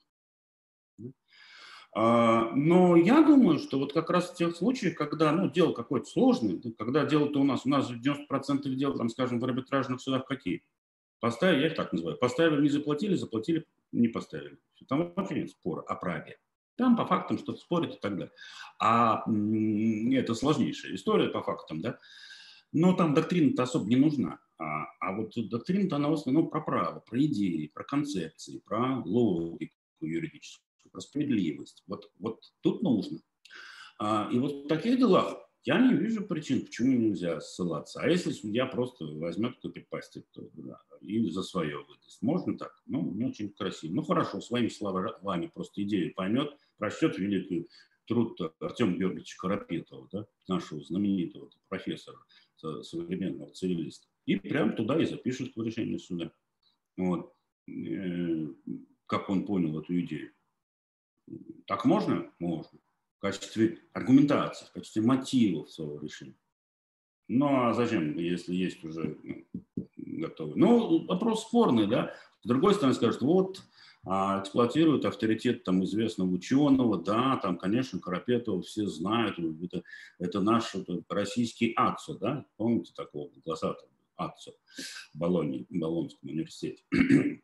А, 1.97 2.51
но 2.53 2.97
я 2.97 3.21
думаю, 3.21 3.57
что 3.57 3.79
вот 3.79 3.93
как 3.93 4.09
раз 4.09 4.29
в 4.29 4.35
тех 4.35 4.55
случаях, 4.55 4.95
когда 4.95 5.31
ну, 5.31 5.49
дело 5.49 5.71
какое-то 5.71 6.07
сложное, 6.07 6.61
когда 6.77 7.05
дело-то 7.05 7.39
у 7.39 7.45
нас, 7.45 7.65
у 7.65 7.69
нас 7.69 7.89
90% 7.89 8.67
дел, 8.75 8.97
там, 8.97 9.07
скажем, 9.07 9.39
в 9.39 9.45
арбитражных 9.45 10.01
судах 10.01 10.25
какие? 10.25 10.63
Поставили, 11.21 11.61
я 11.61 11.67
их 11.67 11.75
так 11.75 11.93
называю, 11.93 12.17
поставили, 12.17 12.61
не 12.61 12.69
заплатили, 12.69 13.15
заплатили, 13.15 13.65
не 13.93 14.09
поставили. 14.09 14.57
Там 14.89 15.13
вообще 15.15 15.35
нет 15.35 15.51
спора 15.51 15.81
о 15.81 15.95
праве. 15.95 16.37
Там 16.75 16.97
по 16.97 17.05
фактам 17.05 17.37
что-то 17.37 17.59
спорят 17.59 17.95
и 17.95 17.99
так 17.99 18.17
далее. 18.17 18.33
А 18.77 19.23
это 20.11 20.35
сложнейшая 20.35 20.95
история 20.95 21.29
по 21.29 21.41
фактам, 21.41 21.81
да. 21.81 21.97
Но 22.73 22.93
там 22.93 23.13
доктрина-то 23.13 23.63
особо 23.63 23.87
не 23.87 23.95
нужна. 23.95 24.39
А, 24.57 24.85
а 24.99 25.15
вот 25.15 25.33
доктрина-то 25.35 25.97
она 25.97 26.09
в 26.09 26.13
основном 26.13 26.49
про 26.49 26.61
право, 26.61 26.99
про 26.99 27.23
идеи, 27.25 27.71
про 27.73 27.83
концепции, 27.83 28.59
про 28.59 29.01
логику 29.05 29.75
юридическую, 29.99 30.91
про 30.91 31.01
справедливость. 31.01 31.83
Вот, 31.87 32.11
вот 32.19 32.53
тут 32.61 32.81
нужно. 32.81 33.19
А, 33.99 34.29
и 34.31 34.39
вот 34.39 34.65
в 34.65 34.67
таких 34.67 34.97
делах 34.97 35.37
я 35.63 35.79
не 35.79 35.95
вижу 35.95 36.25
причин, 36.25 36.63
почему 36.63 36.95
нельзя 36.95 37.41
ссылаться. 37.41 37.99
А 37.99 38.07
если 38.07 38.31
судья 38.31 38.65
просто 38.65 39.05
возьмет 39.05 39.57
копипастит 39.61 40.29
то, 40.31 40.47
да, 40.53 40.79
и 41.01 41.27
за 41.29 41.43
свое 41.43 41.79
выдаст? 41.79 42.21
Можно 42.21 42.57
так? 42.57 42.81
Ну, 42.85 43.11
не 43.13 43.25
очень 43.25 43.51
красиво. 43.51 43.93
Ну, 43.93 44.03
хорошо, 44.03 44.41
своими 44.41 44.67
словами 44.69 45.47
просто 45.47 45.81
идею 45.83 46.13
поймет, 46.13 46.55
прочтет 46.77 47.17
великий 47.17 47.67
труд 48.05 48.39
Артема 48.59 48.95
Георгиевича 48.95 49.37
Карапетова, 49.39 50.07
да, 50.11 50.27
нашего 50.47 50.83
знаменитого 50.83 51.49
профессора 51.67 52.19
современного 52.83 53.51
цивилиста. 53.51 54.07
И 54.25 54.37
прям 54.37 54.75
туда 54.75 54.99
и 55.01 55.05
запишет 55.05 55.55
в 55.55 55.61
решение 55.61 55.99
суда. 55.99 56.31
Вот. 56.97 57.33
Э, 57.67 58.47
как 59.05 59.29
он 59.29 59.45
понял 59.45 59.79
эту 59.79 59.99
идею. 59.99 60.31
Так 61.67 61.85
можно? 61.85 62.31
Можно. 62.39 62.79
В 63.17 63.21
качестве 63.21 63.79
аргументации, 63.93 64.65
в 64.65 64.71
качестве 64.71 65.01
мотивов 65.01 65.71
своего 65.71 65.99
решения. 65.99 66.37
Ну 67.27 67.47
а 67.47 67.73
зачем, 67.73 68.17
если 68.17 68.53
есть 68.53 68.83
уже 68.83 69.17
ну, 69.23 69.47
готовый? 69.95 70.55
Ну, 70.55 71.05
вопрос 71.05 71.43
спорный, 71.43 71.87
да. 71.87 72.13
С 72.43 72.47
другой 72.47 72.75
стороны, 72.75 72.93
скажут, 72.93 73.21
вот 73.21 73.63
а, 74.05 74.41
эксплуатируют 74.41 75.05
авторитет 75.05 75.63
там 75.63 75.83
известного 75.83 76.29
ученого, 76.29 77.01
да, 77.01 77.37
там, 77.37 77.57
конечно, 77.57 77.99
Карапетова 77.99 78.61
все 78.61 78.85
знают, 78.85 79.39
это, 79.39 79.81
это 80.19 80.41
наш 80.41 80.75
это 80.75 81.01
российский 81.09 81.73
АЦО, 81.75 82.19
да, 82.19 82.45
помните 82.57 82.93
такого 82.95 83.31
глазатого 83.43 83.89
АЦО 84.17 84.51
в 85.13 85.17
Болонии, 85.17 85.65
Болонском 85.69 86.29
университете. 86.29 86.83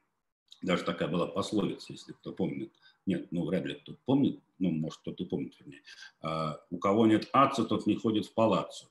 Даже 0.62 0.84
такая 0.84 1.08
была 1.08 1.28
пословица, 1.28 1.94
если 1.94 2.14
кто 2.14 2.34
помнит. 2.34 2.74
Нет, 3.06 3.32
ну 3.32 3.46
вряд 3.46 3.66
ли 3.66 3.76
кто 3.76 3.96
помнит, 4.06 4.42
ну, 4.60 4.72
может, 4.72 5.00
кто-то 5.00 5.26
помнит, 5.26 5.60
вернее. 5.60 5.82
А, 6.22 6.64
у 6.70 6.78
кого 6.78 7.08
нет 7.08 7.30
АЦО, 7.34 7.66
тот 7.66 7.88
не 7.88 7.96
ходит 7.96 8.28
в 8.28 8.34
палаццо. 8.34 8.88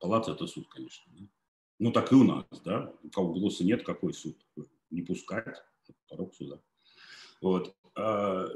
Палаццо– 0.00 0.32
это 0.32 0.46
суд, 0.46 0.66
конечно. 0.68 1.04
Да? 1.14 1.26
Ну, 1.78 1.92
так 1.92 2.12
и 2.12 2.14
у 2.14 2.24
нас, 2.24 2.46
да. 2.64 2.92
У 3.02 3.10
кого 3.10 3.34
голоса 3.34 3.64
нет, 3.64 3.84
какой 3.84 4.12
суд? 4.14 4.36
Не 4.90 5.02
пускать 5.02 5.62
порог 6.08 6.34
суда. 6.34 6.60
Вот. 7.40 7.74
А, 7.96 8.48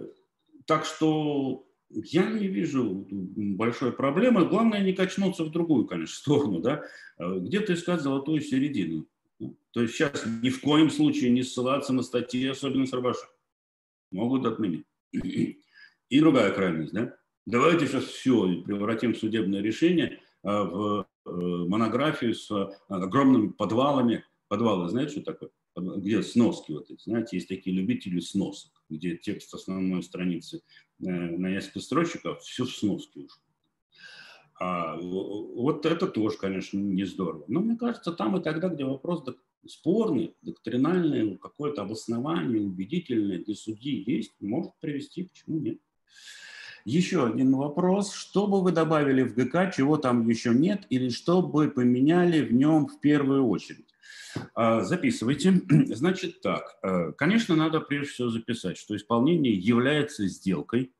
так 0.66 0.84
что 0.84 1.65
я 1.90 2.30
не 2.30 2.46
вижу 2.46 3.06
большой 3.10 3.92
проблемы. 3.92 4.46
Главное 4.46 4.82
не 4.82 4.92
качнуться 4.92 5.44
в 5.44 5.50
другую, 5.50 5.86
конечно, 5.86 6.16
сторону, 6.16 6.60
да, 6.60 6.82
а 7.18 7.38
где-то 7.38 7.74
искать 7.74 8.00
золотую 8.00 8.40
середину. 8.40 9.06
Ну, 9.38 9.56
то 9.72 9.82
есть 9.82 9.94
сейчас 9.94 10.24
ни 10.42 10.50
в 10.50 10.60
коем 10.60 10.90
случае 10.90 11.30
не 11.30 11.42
ссылаться 11.42 11.92
на 11.92 12.02
статьи, 12.02 12.46
особенно 12.46 12.86
с 12.86 12.92
Рабаша. 12.92 13.26
Могут 14.10 14.46
отменить. 14.46 14.86
И 15.12 16.20
другая 16.20 16.52
крайность, 16.52 16.92
да. 16.92 17.16
Давайте 17.46 17.86
сейчас 17.86 18.04
все 18.04 18.62
превратим 18.62 19.14
судебное 19.14 19.60
решение 19.60 20.20
а, 20.42 20.64
в 20.64 21.06
э, 21.26 21.30
монографию 21.30 22.34
с 22.34 22.50
огромными 22.88 23.48
подвалами. 23.48 24.24
Подвалы, 24.48 24.88
знаете, 24.88 25.12
что 25.12 25.32
такое? 25.32 25.50
Где 25.76 26.22
сноски 26.22 26.72
вот 26.72 26.90
эти, 26.90 27.02
знаете, 27.02 27.36
есть 27.36 27.48
такие 27.48 27.76
любители 27.76 28.20
сносок, 28.20 28.72
где 28.88 29.16
текст 29.16 29.52
основной 29.52 30.02
страницы 30.02 30.62
э, 31.00 31.04
на 31.04 31.50
несколько 31.50 31.80
строчек, 31.80 32.24
а 32.24 32.36
все 32.36 32.64
в 32.64 32.70
сноске 32.70 33.20
уж. 33.20 33.40
А, 34.58 34.96
вот 34.96 35.84
это 35.84 36.06
тоже, 36.06 36.38
конечно, 36.38 36.78
не 36.78 37.04
здорово. 37.04 37.44
Но 37.48 37.60
мне 37.60 37.76
кажется, 37.76 38.12
там 38.12 38.38
и 38.38 38.42
тогда, 38.42 38.68
где 38.68 38.84
вопрос 38.84 39.22
спорный, 39.66 40.34
доктринальный, 40.42 41.36
какое-то 41.36 41.82
обоснование 41.82 42.62
убедительное 42.62 43.44
для 43.44 43.54
судьи 43.54 44.02
есть, 44.06 44.32
может 44.40 44.72
привести, 44.80 45.24
почему 45.24 45.58
нет. 45.58 45.78
Еще 46.84 47.26
один 47.26 47.54
вопрос. 47.56 48.12
Что 48.12 48.46
бы 48.46 48.62
вы 48.62 48.70
добавили 48.70 49.22
в 49.22 49.34
ГК, 49.34 49.72
чего 49.72 49.96
там 49.96 50.26
еще 50.28 50.50
нет, 50.50 50.86
или 50.88 51.08
что 51.08 51.42
бы 51.42 51.68
поменяли 51.68 52.40
в 52.42 52.52
нем 52.52 52.86
в 52.86 53.00
первую 53.00 53.46
очередь? 53.48 53.85
А, 54.54 54.82
записывайте. 54.82 55.62
Значит 55.68 56.40
так, 56.40 56.78
э, 56.82 57.12
конечно, 57.12 57.54
надо 57.56 57.80
прежде 57.80 58.12
всего 58.12 58.28
записать, 58.30 58.76
что 58.76 58.96
исполнение 58.96 59.54
является 59.54 60.26
сделкой. 60.26 60.94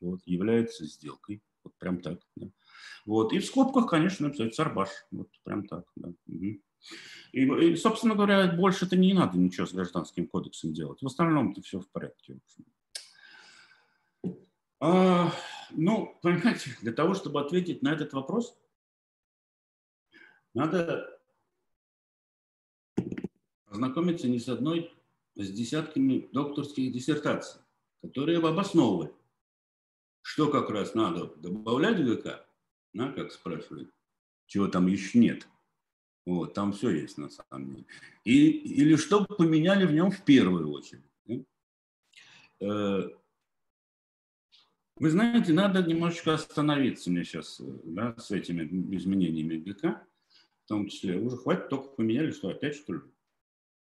Вот, 0.00 0.20
является 0.26 0.86
сделкой. 0.86 1.42
Вот 1.62 1.74
прям 1.78 2.00
так. 2.00 2.20
Да. 2.36 2.48
Вот. 3.06 3.32
И 3.32 3.38
в 3.38 3.46
скобках, 3.46 3.88
конечно, 3.88 4.28
написать 4.28 4.54
Сарбаш. 4.54 4.90
Вот 5.10 5.28
прям 5.44 5.66
так. 5.66 5.84
Да. 5.96 6.08
Угу. 6.26 6.60
И, 7.32 7.40
и, 7.40 7.76
собственно 7.76 8.14
говоря, 8.14 8.52
больше-то 8.52 8.96
не 8.96 9.14
надо 9.14 9.38
ничего 9.38 9.66
с 9.66 9.72
гражданским 9.72 10.26
кодексом 10.26 10.72
делать. 10.72 11.00
В 11.02 11.06
остальном-то 11.06 11.62
все 11.62 11.80
в 11.80 11.88
порядке. 11.88 12.38
А, 14.80 15.32
ну, 15.70 16.18
понимаете, 16.22 16.76
для 16.82 16.92
того, 16.92 17.14
чтобы 17.14 17.40
ответить 17.40 17.82
на 17.82 17.92
этот 17.92 18.12
вопрос, 18.12 18.54
надо 20.52 21.13
ознакомиться 23.74 24.28
не 24.28 24.38
с 24.38 24.48
одной, 24.48 24.92
а 25.36 25.42
с 25.42 25.50
десятками 25.50 26.28
докторских 26.32 26.92
диссертаций, 26.92 27.60
которые 28.02 28.38
обосновывают, 28.38 29.14
что 30.22 30.48
как 30.48 30.70
раз 30.70 30.94
надо 30.94 31.26
добавлять 31.36 31.98
в 31.98 32.04
ГК, 32.04 32.46
да, 32.92 33.12
как 33.12 33.32
спрашивают, 33.32 33.92
чего 34.46 34.68
там 34.68 34.86
еще 34.86 35.18
нет. 35.18 35.48
Вот, 36.24 36.54
там 36.54 36.72
все 36.72 36.90
есть 36.90 37.18
на 37.18 37.28
самом 37.28 37.70
деле. 37.70 37.86
И, 38.24 38.48
или 38.48 38.96
что 38.96 39.26
поменяли 39.26 39.84
в 39.84 39.92
нем 39.92 40.10
в 40.10 40.24
первую 40.24 40.70
очередь. 40.70 41.04
Э, 42.60 43.10
вы 44.96 45.10
знаете, 45.10 45.52
надо 45.52 45.82
немножечко 45.82 46.34
остановиться 46.34 47.10
мне 47.10 47.24
сейчас 47.24 47.60
да, 47.60 48.16
с 48.16 48.30
этими 48.30 48.62
изменениями 48.96 49.56
ГК, 49.56 50.06
в 50.64 50.68
том 50.68 50.88
числе. 50.88 51.18
Уже 51.18 51.36
хватит, 51.36 51.68
только 51.68 51.88
поменяли, 51.88 52.30
что 52.30 52.48
опять 52.48 52.76
что 52.76 52.94
ли? 52.94 53.00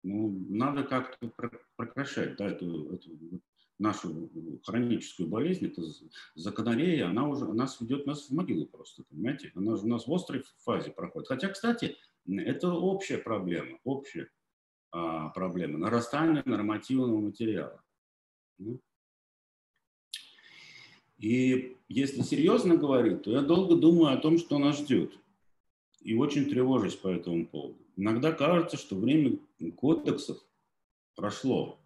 Ну, 0.05 0.45
надо 0.49 0.83
как-то 0.83 1.31
прекращать 1.77 2.37
да, 2.37 2.45
эту, 2.45 2.93
эту 2.93 3.09
нашу 3.79 4.29
хроническую 4.63 5.27
болезнь, 5.27 5.65
это 5.65 5.81
законорея, 6.35 7.07
она 7.07 7.27
уже 7.27 7.51
нас 7.51 7.81
ведет 7.81 8.05
нас 8.05 8.29
в 8.29 8.31
могилу 8.31 8.67
просто, 8.67 9.03
понимаете? 9.09 9.51
Она 9.55 9.73
у 9.73 9.87
нас 9.87 10.05
в 10.05 10.13
острой 10.13 10.43
фазе 10.59 10.91
проходит. 10.91 11.27
Хотя, 11.29 11.49
кстати, 11.49 11.97
это 12.27 12.71
общая 12.71 13.17
проблема, 13.17 13.79
общая 13.83 14.29
а, 14.91 15.29
проблема 15.29 15.79
нарастания 15.79 16.43
нормативного 16.45 17.19
материала. 17.19 17.81
Ну. 18.59 18.79
И 21.17 21.77
если 21.89 22.21
серьезно 22.21 22.77
говорить, 22.77 23.23
то 23.23 23.31
я 23.31 23.41
долго 23.41 23.75
думаю 23.75 24.13
о 24.13 24.21
том, 24.21 24.37
что 24.37 24.59
нас 24.59 24.77
ждет. 24.77 25.17
И 26.01 26.13
очень 26.13 26.45
тревожусь 26.45 26.95
по 26.95 27.07
этому 27.07 27.47
поводу. 27.47 27.79
Иногда 27.95 28.31
кажется, 28.31 28.77
что 28.77 28.95
время 28.95 29.39
кодексов 29.75 30.37
прошло. 31.15 31.79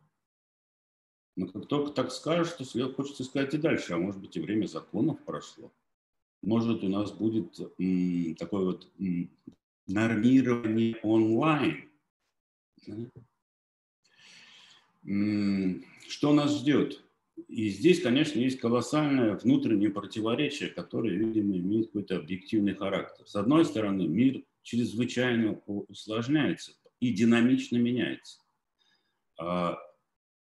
Но 1.36 1.48
как 1.48 1.68
только 1.68 1.92
так 1.92 2.12
скажешь, 2.12 2.54
то 2.54 2.94
хочется 2.94 3.24
сказать 3.24 3.54
и 3.54 3.58
дальше. 3.58 3.94
А 3.94 3.98
может 3.98 4.20
быть 4.20 4.36
и 4.36 4.42
время 4.42 4.66
законов 4.66 5.24
прошло. 5.24 5.72
Может 6.42 6.84
у 6.84 6.90
нас 6.90 7.12
будет 7.12 7.60
м, 7.78 8.36
такое 8.36 8.66
вот 8.66 8.92
м, 9.00 9.30
нормирование 9.88 10.98
онлайн. 11.04 11.90
М, 15.06 15.86
что 16.08 16.34
нас 16.34 16.60
ждет? 16.60 17.02
И 17.48 17.70
здесь, 17.70 18.02
конечно, 18.02 18.38
есть 18.40 18.60
колоссальное 18.60 19.36
внутреннее 19.38 19.90
противоречие, 19.90 20.70
которое, 20.70 21.16
видимо, 21.16 21.58
имеет 21.58 21.88
какой-то 21.88 22.18
объективный 22.18 22.76
характер. 22.76 23.26
С 23.26 23.36
одной 23.36 23.64
стороны, 23.64 24.08
мир 24.08 24.44
чрезвычайно 24.62 25.62
усложняется 25.66 26.74
и 27.00 27.14
динамично 27.14 27.78
меняется. 27.78 28.40
А 29.40 29.78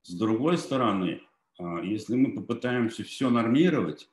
с 0.03 0.15
другой 0.15 0.59
стороны, 0.59 1.23
а, 1.59 1.81
если 1.83 2.15
мы 2.15 2.35
попытаемся 2.35 3.05
все 3.05 3.31
нормировать, 3.31 4.11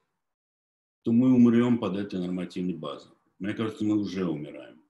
то 1.03 1.11
мы 1.11 1.33
умрем 1.33 1.79
под 1.79 1.97
этой 1.97 2.19
нормативной 2.19 2.75
базой. 2.75 3.11
Мне 3.39 3.53
кажется, 3.53 3.83
мы 3.83 3.97
уже 3.97 4.25
умираем. 4.25 4.81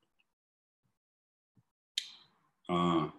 А, 2.68 3.14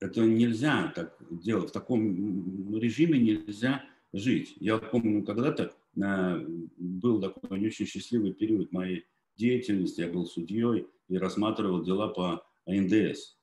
это 0.00 0.22
нельзя 0.22 0.92
так 0.94 1.16
делать. 1.30 1.70
В 1.70 1.72
таком 1.72 2.74
режиме 2.78 3.18
нельзя 3.18 3.84
жить. 4.12 4.56
Я 4.58 4.78
помню, 4.78 5.24
когда-то 5.24 5.74
э, 5.96 6.46
был 6.76 7.20
такой 7.20 7.60
не 7.60 7.66
очень 7.66 7.86
счастливый 7.86 8.32
период 8.32 8.72
моей 8.72 9.06
деятельности. 9.36 10.00
Я 10.00 10.08
был 10.08 10.26
судьей 10.26 10.86
и 11.08 11.16
рассматривал 11.18 11.82
дела 11.82 12.08
по 12.08 12.44
НДС, 12.66 13.36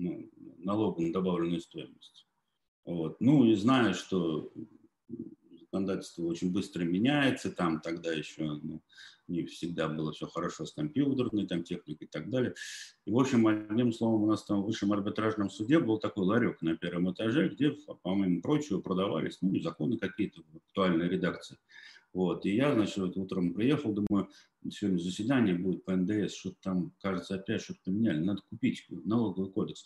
ну, 0.00 0.30
налогу 0.58 1.02
на 1.02 1.12
добавленную 1.12 1.60
стоимость. 1.60 2.26
Вот. 2.84 3.20
Ну 3.20 3.44
и 3.44 3.54
знаю, 3.54 3.94
что 3.94 4.52
законодательство 5.60 6.24
очень 6.24 6.52
быстро 6.52 6.84
меняется, 6.84 7.50
там 7.50 7.80
тогда 7.80 8.12
еще 8.12 8.58
ну, 8.62 8.82
не 9.28 9.44
всегда 9.44 9.88
было 9.88 10.12
все 10.12 10.26
хорошо 10.26 10.64
с 10.64 10.72
компьютерной 10.72 11.46
там, 11.46 11.62
техникой 11.62 12.06
и 12.06 12.10
так 12.10 12.28
далее. 12.30 12.54
И, 13.04 13.12
в 13.12 13.18
общем, 13.18 13.46
одним 13.46 13.92
словом, 13.92 14.24
у 14.24 14.26
нас 14.26 14.44
там 14.44 14.62
в 14.62 14.66
высшем 14.66 14.92
арбитражном 14.92 15.50
суде 15.50 15.78
был 15.78 15.98
такой 15.98 16.24
ларек 16.24 16.60
на 16.62 16.76
первом 16.76 17.12
этаже, 17.12 17.48
где, 17.48 17.70
по-моему, 18.02 18.42
прочего 18.42 18.80
продавались, 18.80 19.38
ну, 19.40 19.60
законы 19.60 19.98
какие-то, 19.98 20.42
актуальные 20.66 21.08
редакции. 21.08 21.58
Вот, 22.12 22.44
и 22.44 22.54
я, 22.54 22.74
значит, 22.74 23.16
утром 23.16 23.54
приехал, 23.54 23.92
думаю, 23.92 24.28
сегодня 24.68 24.98
заседание 24.98 25.54
будет 25.54 25.84
по 25.84 25.94
НДС, 25.94 26.34
что-то 26.34 26.56
там, 26.60 26.92
кажется, 27.00 27.36
опять 27.36 27.62
что-то 27.62 27.80
поменяли, 27.84 28.18
надо 28.18 28.42
купить 28.50 28.84
налоговый 28.88 29.50
кодекс. 29.50 29.84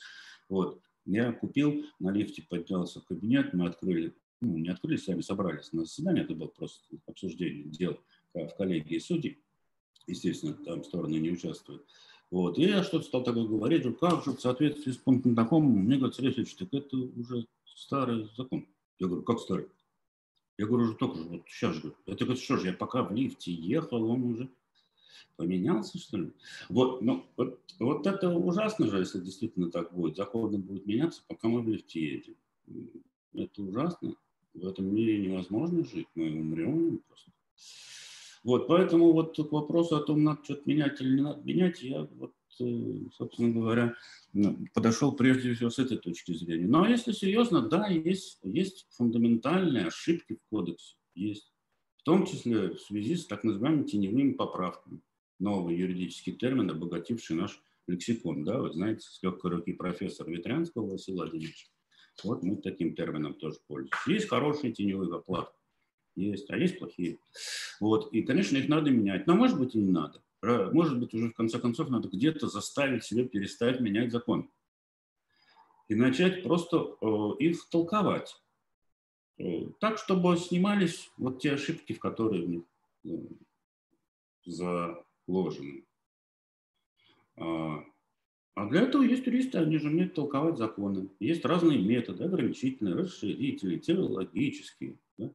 Вот, 0.49 0.81
я 1.05 1.33
купил, 1.33 1.85
на 1.99 2.11
лифте 2.11 2.43
поднялся 2.49 3.01
в 3.01 3.05
кабинет, 3.05 3.53
мы 3.53 3.67
открыли, 3.67 4.15
ну, 4.41 4.57
не 4.57 4.71
открыли, 4.71 4.97
сами 4.97 5.21
собрались 5.21 5.73
на 5.73 5.83
заседание, 5.83 6.25
это 6.25 6.35
было 6.35 6.49
просто 6.49 6.83
обсуждение 7.07 7.65
дел 7.65 7.99
в 8.33 8.49
коллегии 8.57 8.99
судей, 8.99 9.39
естественно, 10.07 10.55
там 10.55 10.83
стороны 10.83 11.17
не 11.17 11.31
участвуют. 11.31 11.85
Вот. 12.31 12.59
И 12.59 12.63
я 12.63 12.83
что-то 12.83 13.05
стал 13.05 13.23
такое 13.23 13.47
говорить, 13.47 13.85
как 14.01 14.25
же 14.25 14.33
в 14.33 14.41
соответствии 14.41 14.93
с 14.93 14.97
пунктом 14.97 15.37
таком, 15.37 15.67
мне 15.67 15.97
говорят, 15.97 16.17
Сергей 16.17 16.29
Алексеевич, 16.29 16.57
так 16.57 16.73
это 16.73 16.97
уже 16.97 17.47
старый 17.65 18.29
закон. 18.37 18.67
Я 18.99 19.09
говорю, 19.09 19.23
как 19.23 19.41
старый? 19.41 19.67
Я 20.57 20.67
говорю, 20.67 20.85
уже 20.85 20.95
только 20.95 21.19
же, 21.19 21.25
вот 21.25 21.43
сейчас 21.49 21.77
же. 21.77 21.95
Это 22.07 22.25
говорит, 22.25 22.43
что 22.43 22.57
же, 22.57 22.69
я 22.69 22.73
пока 22.73 23.03
в 23.03 23.13
лифте 23.13 23.53
ехал, 23.53 24.09
он 24.09 24.23
уже 24.25 24.49
поменялся, 25.37 25.99
что 25.99 26.19
ли? 26.19 26.33
Вот, 26.69 27.03
ну, 27.03 27.27
вот, 27.37 27.61
вот 27.81 28.07
это 28.07 28.31
ужасно 28.31 28.87
же, 28.87 28.99
если 28.99 29.21
действительно 29.21 29.71
так 29.71 29.93
будет. 29.93 30.17
Законы 30.17 30.59
будут 30.59 30.87
меняться, 30.87 31.23
пока 31.27 31.49
мы 31.49 31.63
в 31.63 31.69
лифте 31.69 32.01
едем. 32.01 32.37
Это 33.33 33.63
ужасно. 33.63 34.15
В 34.55 34.67
этом 34.67 34.95
мире 34.95 35.19
невозможно 35.19 35.85
жить, 35.85 36.07
мы 36.15 36.31
умрем 36.31 36.99
просто. 37.09 37.33
Вот, 38.45 38.69
поэтому 38.69 39.13
вот 39.13 39.37
к 39.37 39.51
вопросу 39.51 39.97
о 39.97 40.01
том, 40.01 40.23
надо 40.23 40.45
что-то 40.45 40.63
менять 40.67 41.01
или 41.01 41.17
не 41.17 41.23
надо 41.23 41.43
менять, 41.43 41.83
я 41.83 42.03
вот, 42.03 42.34
собственно 42.57 43.51
говоря, 43.51 43.95
ну, 44.33 44.67
подошел 44.75 45.13
прежде 45.13 45.55
всего 45.55 45.71
с 45.71 45.79
этой 45.79 45.99
точки 45.99 46.33
зрения. 46.33 46.67
Но 46.67 46.87
если 46.87 47.13
серьезно, 47.13 47.63
да, 47.63 47.89
есть, 47.89 48.39
есть 48.43 48.87
фундаментальные 48.91 49.87
ошибки 49.87 50.35
в 50.35 50.49
кодексе, 50.51 50.97
есть. 51.15 51.53
В 51.97 52.03
том 52.05 52.27
числе 52.27 52.71
в 52.71 52.81
связи 52.81 53.17
с 53.17 53.27
так 53.27 53.45
называемыми 53.45 53.85
теневыми 53.85 54.33
поправками. 54.33 55.01
Новый 55.39 55.77
юридический 55.77 56.35
термин, 56.35 56.71
обогативший 56.71 57.37
наш 57.37 57.63
лексикон. 57.87 58.45
Да, 58.45 58.61
вы 58.61 58.73
знаете, 58.73 59.07
с 59.09 59.23
легкой 59.23 59.53
руки 59.53 59.73
профессор 59.73 60.29
Ветрянского 60.31 60.91
Василия 60.91 61.19
Владимировича. 61.19 61.69
Вот 62.23 62.43
мы 62.43 62.57
таким 62.57 62.95
термином 62.95 63.35
тоже 63.35 63.59
пользуемся. 63.67 64.11
Есть 64.11 64.29
хорошие 64.29 64.73
теневые 64.73 65.11
поправки 65.11 65.57
есть, 66.17 66.51
а 66.51 66.57
есть 66.57 66.79
плохие. 66.79 67.19
Вот. 67.81 68.13
И, 68.13 68.23
конечно, 68.23 68.57
их 68.57 68.69
надо 68.69 68.91
менять. 68.91 69.27
Но, 69.27 69.35
может 69.35 69.59
быть, 69.59 69.75
и 69.75 69.79
не 69.79 69.91
надо. 69.91 70.23
Может 70.73 70.99
быть, 70.99 71.15
уже 71.15 71.29
в 71.29 71.35
конце 71.35 71.59
концов 71.59 71.89
надо 71.89 72.09
где-то 72.09 72.49
заставить 72.49 73.05
себя 73.05 73.25
перестать 73.25 73.81
менять 73.81 74.13
закон. 74.13 74.51
И 75.89 75.95
начать 75.95 76.43
просто 76.43 76.97
э, 77.01 77.31
их 77.41 77.69
толковать. 77.69 78.35
Э, 79.39 79.67
так, 79.81 79.99
чтобы 79.99 80.37
снимались 80.37 81.11
вот 81.17 81.41
те 81.41 81.53
ошибки, 81.53 81.93
в 81.93 81.99
которые 81.99 82.43
в 82.43 82.49
них 82.49 82.63
э, 83.05 83.09
заложены. 84.47 85.85
А, 87.37 87.85
а 88.55 88.67
для 88.69 88.83
этого 88.83 89.03
есть 89.03 89.27
юристы, 89.27 89.59
они 89.59 89.79
же 89.79 89.89
умеют 89.89 90.15
толковать 90.15 90.57
законы. 90.57 91.09
Есть 91.19 91.45
разные 91.45 91.79
методы, 91.79 92.25
ограничительные, 92.25 92.95
расширительные, 92.95 93.81
телеологические. 93.81 94.99
Да? 95.19 95.31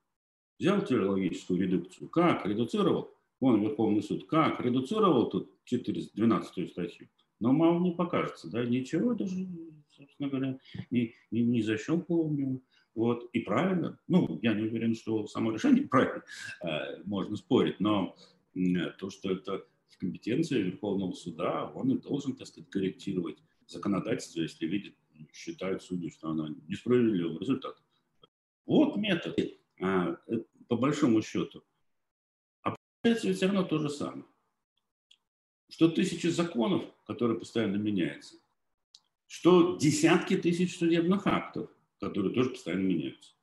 Взял 0.58 0.82
телеологическую 0.82 1.60
редукцию. 1.62 2.10
Как 2.10 2.46
редуцировал? 2.46 3.14
Вон 3.40 3.62
Верховный 3.62 4.04
суд. 4.04 4.28
Как 4.28 4.60
редуцировал 4.60 5.30
тут 5.30 5.52
412 5.66 6.72
статью? 6.72 7.08
Но 7.40 7.54
мало 7.54 7.80
не 7.80 7.92
покажется. 7.92 8.50
Да? 8.50 8.66
Ничего 8.66 9.14
даже, 9.14 9.48
собственно 9.92 10.30
говоря, 10.30 10.60
не, 10.92 11.14
не, 11.32 11.44
не 11.44 11.62
защелкало 11.62 12.24
у 12.24 12.34
него. 12.34 12.62
Вот, 12.96 13.30
и 13.32 13.40
правильно. 13.40 13.98
Ну, 14.08 14.40
я 14.42 14.54
не 14.54 14.64
уверен, 14.64 14.94
что 14.94 15.26
само 15.28 15.52
решение 15.52 15.84
правильно, 15.88 16.24
э, 16.64 17.02
можно 17.06 17.38
спорить, 17.38 17.80
но 17.80 18.16
то, 18.98 19.10
что 19.10 19.32
это 19.32 19.64
в 19.88 19.98
компетенции 19.98 20.62
Верховного 20.62 21.14
суда, 21.14 21.72
он 21.76 21.92
и 21.92 22.02
должен, 22.02 22.36
так 22.36 22.48
сказать, 22.48 22.70
корректировать 22.70 23.38
законодательство, 23.68 24.42
если 24.42 24.66
видит, 24.66 24.96
считают 25.32 25.84
судьи, 25.84 26.10
что 26.10 26.30
оно 26.30 26.50
несправедливый 26.68 27.38
результат. 27.38 27.76
Вот 28.66 28.98
метод. 28.98 29.38
А, 29.82 30.18
э, 30.28 30.40
по 30.68 30.76
большому 30.76 31.22
счету. 31.22 31.64
Получается 33.02 33.34
все 33.34 33.46
равно 33.46 33.64
то 33.64 33.80
же 33.80 33.90
самое. 33.90 34.26
Что 35.70 35.90
тысячи 35.90 36.28
законов, 36.28 36.84
которые 37.06 37.40
постоянно 37.40 37.78
меняются, 37.78 38.36
что 39.28 39.78
десятки 39.78 40.36
тысяч 40.36 40.78
судебных 40.78 41.28
актов, 41.28 41.70
которые 42.00 42.34
тоже 42.34 42.50
постоянно 42.50 42.88
меняются. 42.88 43.34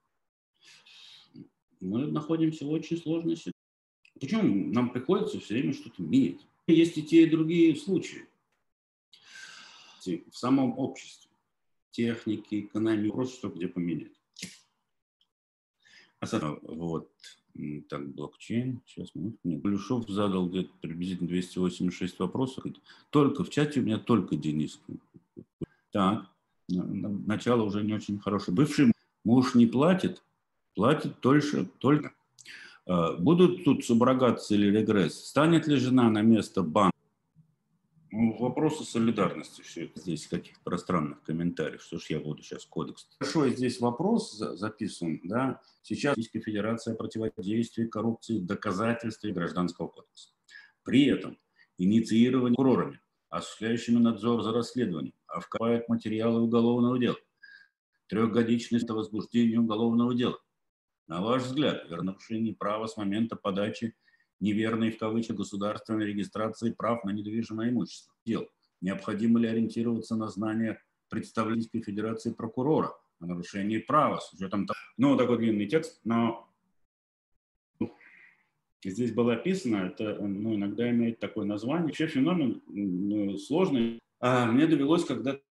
Мы 1.80 2.06
находимся 2.06 2.64
в 2.64 2.70
очень 2.70 2.96
сложной 2.96 3.36
ситуации. 3.36 3.52
Почему 4.18 4.72
нам 4.72 4.90
приходится 4.90 5.38
все 5.38 5.54
время 5.54 5.74
что-то 5.74 6.02
менять? 6.02 6.40
Есть 6.66 6.98
и 6.98 7.02
те, 7.02 7.22
и 7.22 7.30
другие 7.30 7.76
случаи 7.76 8.26
в 10.04 10.36
самом 10.36 10.78
обществе. 10.78 11.30
Техники, 11.90 12.60
экономики, 12.60 13.12
просто 13.12 13.36
что 13.36 13.48
где 13.48 13.68
поменять. 13.68 14.12
А 16.20 16.58
вот, 16.62 17.10
так, 17.88 18.14
блокчейн. 18.14 18.80
Сейчас, 18.86 19.14
минутку. 19.14 19.58
Полюшов 19.60 20.08
задал 20.08 20.48
где-то 20.48 20.70
приблизительно 20.80 21.28
286 21.28 22.18
вопросов. 22.18 22.64
Только 23.10 23.44
в 23.44 23.50
чате 23.50 23.80
у 23.80 23.82
меня 23.82 23.98
только 23.98 24.36
Денис. 24.36 24.80
Так, 25.92 26.26
начало 26.68 27.62
уже 27.62 27.82
не 27.82 27.94
очень 27.94 28.18
хорошее. 28.18 28.54
Бывший 28.54 28.92
муж 29.24 29.54
не 29.54 29.66
платит, 29.66 30.22
платит 30.74 31.20
только, 31.20 31.64
только. 31.78 32.12
Э, 32.86 33.16
будут 33.18 33.64
тут 33.64 33.84
суброгации 33.84 34.54
или 34.54 34.78
регресс? 34.78 35.26
Станет 35.26 35.66
ли 35.66 35.76
жена 35.76 36.10
на 36.10 36.22
место 36.22 36.62
банка? 36.62 36.95
Ну, 38.18 38.34
вопросы 38.38 38.82
солидарности 38.84 39.60
все 39.60 39.84
это 39.84 40.00
здесь, 40.00 40.26
каких 40.26 40.58
пространных 40.62 41.22
комментариев, 41.22 41.82
что 41.82 41.98
ж 41.98 42.06
я 42.08 42.18
буду 42.18 42.42
сейчас 42.42 42.64
кодекс. 42.64 43.06
Большой 43.20 43.50
здесь 43.50 43.78
вопрос 43.78 44.32
записан, 44.32 45.20
да, 45.24 45.60
сейчас 45.82 46.16
Российская 46.16 46.40
Федерация 46.40 46.94
противодействия 46.94 47.86
коррупции, 47.86 48.38
доказательстве 48.38 49.34
гражданского 49.34 49.88
кодекса. 49.88 50.30
При 50.82 51.04
этом 51.08 51.36
инициирование 51.76 52.54
прокурорами, 52.54 53.00
осуществляющими 53.28 53.98
надзор 53.98 54.42
за 54.42 54.52
расследованием, 54.52 55.12
вкопает 55.28 55.86
материалы 55.90 56.40
уголовного 56.40 56.98
дела. 56.98 57.18
Трехгодичность 58.06 58.88
возбуждения 58.88 59.58
уголовного 59.58 60.14
дела. 60.14 60.38
На 61.06 61.20
ваш 61.20 61.42
взгляд, 61.42 61.86
вернувшие 61.90 62.54
права 62.54 62.86
с 62.86 62.96
момента 62.96 63.36
подачи 63.36 63.94
неверной 64.40 64.90
в 64.90 64.98
кавычках 64.98 65.36
государственной 65.36 66.06
регистрации 66.06 66.72
прав 66.72 67.04
на 67.04 67.10
недвижимое 67.10 67.70
имущество. 67.70 68.14
Дел. 68.24 68.48
Необходимо 68.80 69.38
ли 69.38 69.48
ориентироваться 69.48 70.16
на 70.16 70.28
знания 70.28 70.82
представительской 71.08 71.82
федерации 71.82 72.32
прокурора 72.32 72.94
о 73.20 73.26
нарушении 73.26 73.78
права 73.78 74.20
с 74.20 74.32
учетом 74.32 74.66
того... 74.66 74.76
Ну, 74.96 75.16
такой 75.16 75.38
длинный 75.38 75.66
текст, 75.66 76.00
но 76.04 76.48
здесь 78.84 79.12
было 79.12 79.34
описано, 79.34 79.86
это 79.86 80.18
ну, 80.20 80.54
иногда 80.54 80.90
имеет 80.90 81.18
такое 81.18 81.44
название. 81.44 81.88
Вообще 81.88 82.06
феномен 82.06 82.62
ну, 82.66 83.36
сложный. 83.38 83.98
А 84.18 84.46
мне 84.46 84.66
довелось 84.66 85.04
когда-то 85.04 85.42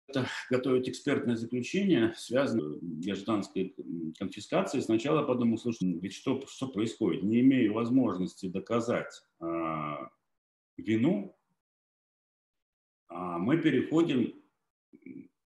готовить 0.50 0.90
экспертное 0.90 1.36
заключение, 1.36 2.14
связанное 2.18 2.80
с 2.80 3.06
гражданской 3.06 3.76
конфискацией. 4.18 4.84
Сначала 4.84 5.24
подумал, 5.24 5.58
слушай, 5.58 5.92
ведь 6.00 6.14
что, 6.14 6.46
что 6.48 6.68
происходит? 6.68 7.24
Не 7.24 7.42
имею 7.42 7.74
возможности 7.74 8.48
доказать 8.48 9.24
а, 9.40 10.10
вину, 10.78 11.38
а 13.08 13.38
мы 13.38 13.58
переходим 13.60 14.34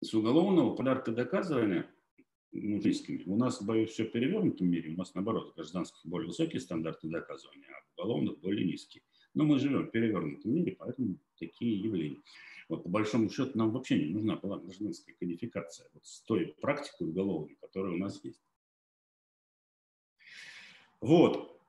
с 0.01 0.15
уголовного 0.15 0.75
подарка 0.75 1.13
доказывания 1.13 1.87
ну, 2.51 2.81
рисками. 2.81 3.23
У 3.27 3.37
нас, 3.37 3.63
боюсь, 3.63 3.91
все 3.91 4.05
в 4.05 4.11
перевернутом 4.11 4.69
мире. 4.69 4.93
У 4.93 4.97
нас, 4.97 5.15
наоборот, 5.15 5.55
гражданских 5.55 6.01
более 6.05 6.29
высокие 6.29 6.61
стандарты 6.61 7.09
доказывания, 7.09 7.67
а 7.69 8.03
уголовных 8.03 8.41
более 8.41 8.67
низкие. 8.67 9.03
Но 9.35 9.45
мы 9.45 9.59
живем 9.59 9.87
в 9.87 9.91
перевернутом 9.91 10.53
мире, 10.53 10.77
поэтому 10.79 11.19
такие 11.39 11.79
явления. 11.79 12.21
Вот, 12.73 12.85
по 12.85 12.89
большому 12.89 13.29
счету 13.29 13.51
нам 13.59 13.70
вообще 13.70 13.99
не 13.99 14.14
нужна 14.14 14.37
была 14.37 14.57
гражданская 14.57 15.14
кодификация 15.14 15.91
вот 15.93 16.07
с 16.07 16.23
той 16.23 16.57
практикой 16.59 17.09
уголовной, 17.09 17.55
которая 17.61 17.93
у 17.93 17.99
нас 17.99 18.18
есть. 18.25 18.43
Вот. 21.03 21.61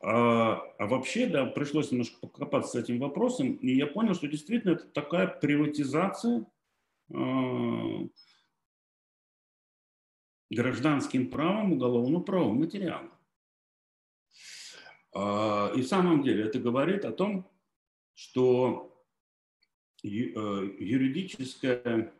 А, 0.00 0.60
а 0.78 0.86
вообще, 0.86 1.26
да, 1.26 1.46
пришлось 1.46 1.90
немножко 1.90 2.20
покопаться 2.20 2.78
с 2.78 2.80
этим 2.84 3.00
вопросом, 3.00 3.54
и 3.54 3.74
я 3.74 3.88
понял, 3.88 4.14
что 4.14 4.28
действительно 4.28 4.74
это 4.74 4.86
такая 4.86 5.26
приватизация 5.26 6.46
а, 7.12 8.06
гражданским 10.50 11.28
правом 11.28 11.72
уголовного 11.72 12.22
права 12.22 12.52
материала. 12.52 13.10
А, 15.12 15.72
и 15.74 15.82
в 15.82 15.88
самом 15.88 16.22
деле 16.22 16.44
это 16.44 16.60
говорит 16.60 17.04
о 17.04 17.10
том, 17.10 17.50
что 18.14 18.92
Э, 18.95 18.95
юридическая 20.08 22.12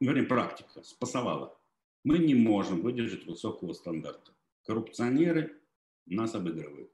вернее, 0.00 0.24
практика 0.24 0.82
спасовала. 0.82 1.58
Мы 2.02 2.18
не 2.18 2.34
можем 2.34 2.82
выдержать 2.82 3.26
высокого 3.26 3.72
стандарта. 3.72 4.32
Коррупционеры 4.62 5.60
нас 6.06 6.34
обыгрывают. 6.34 6.90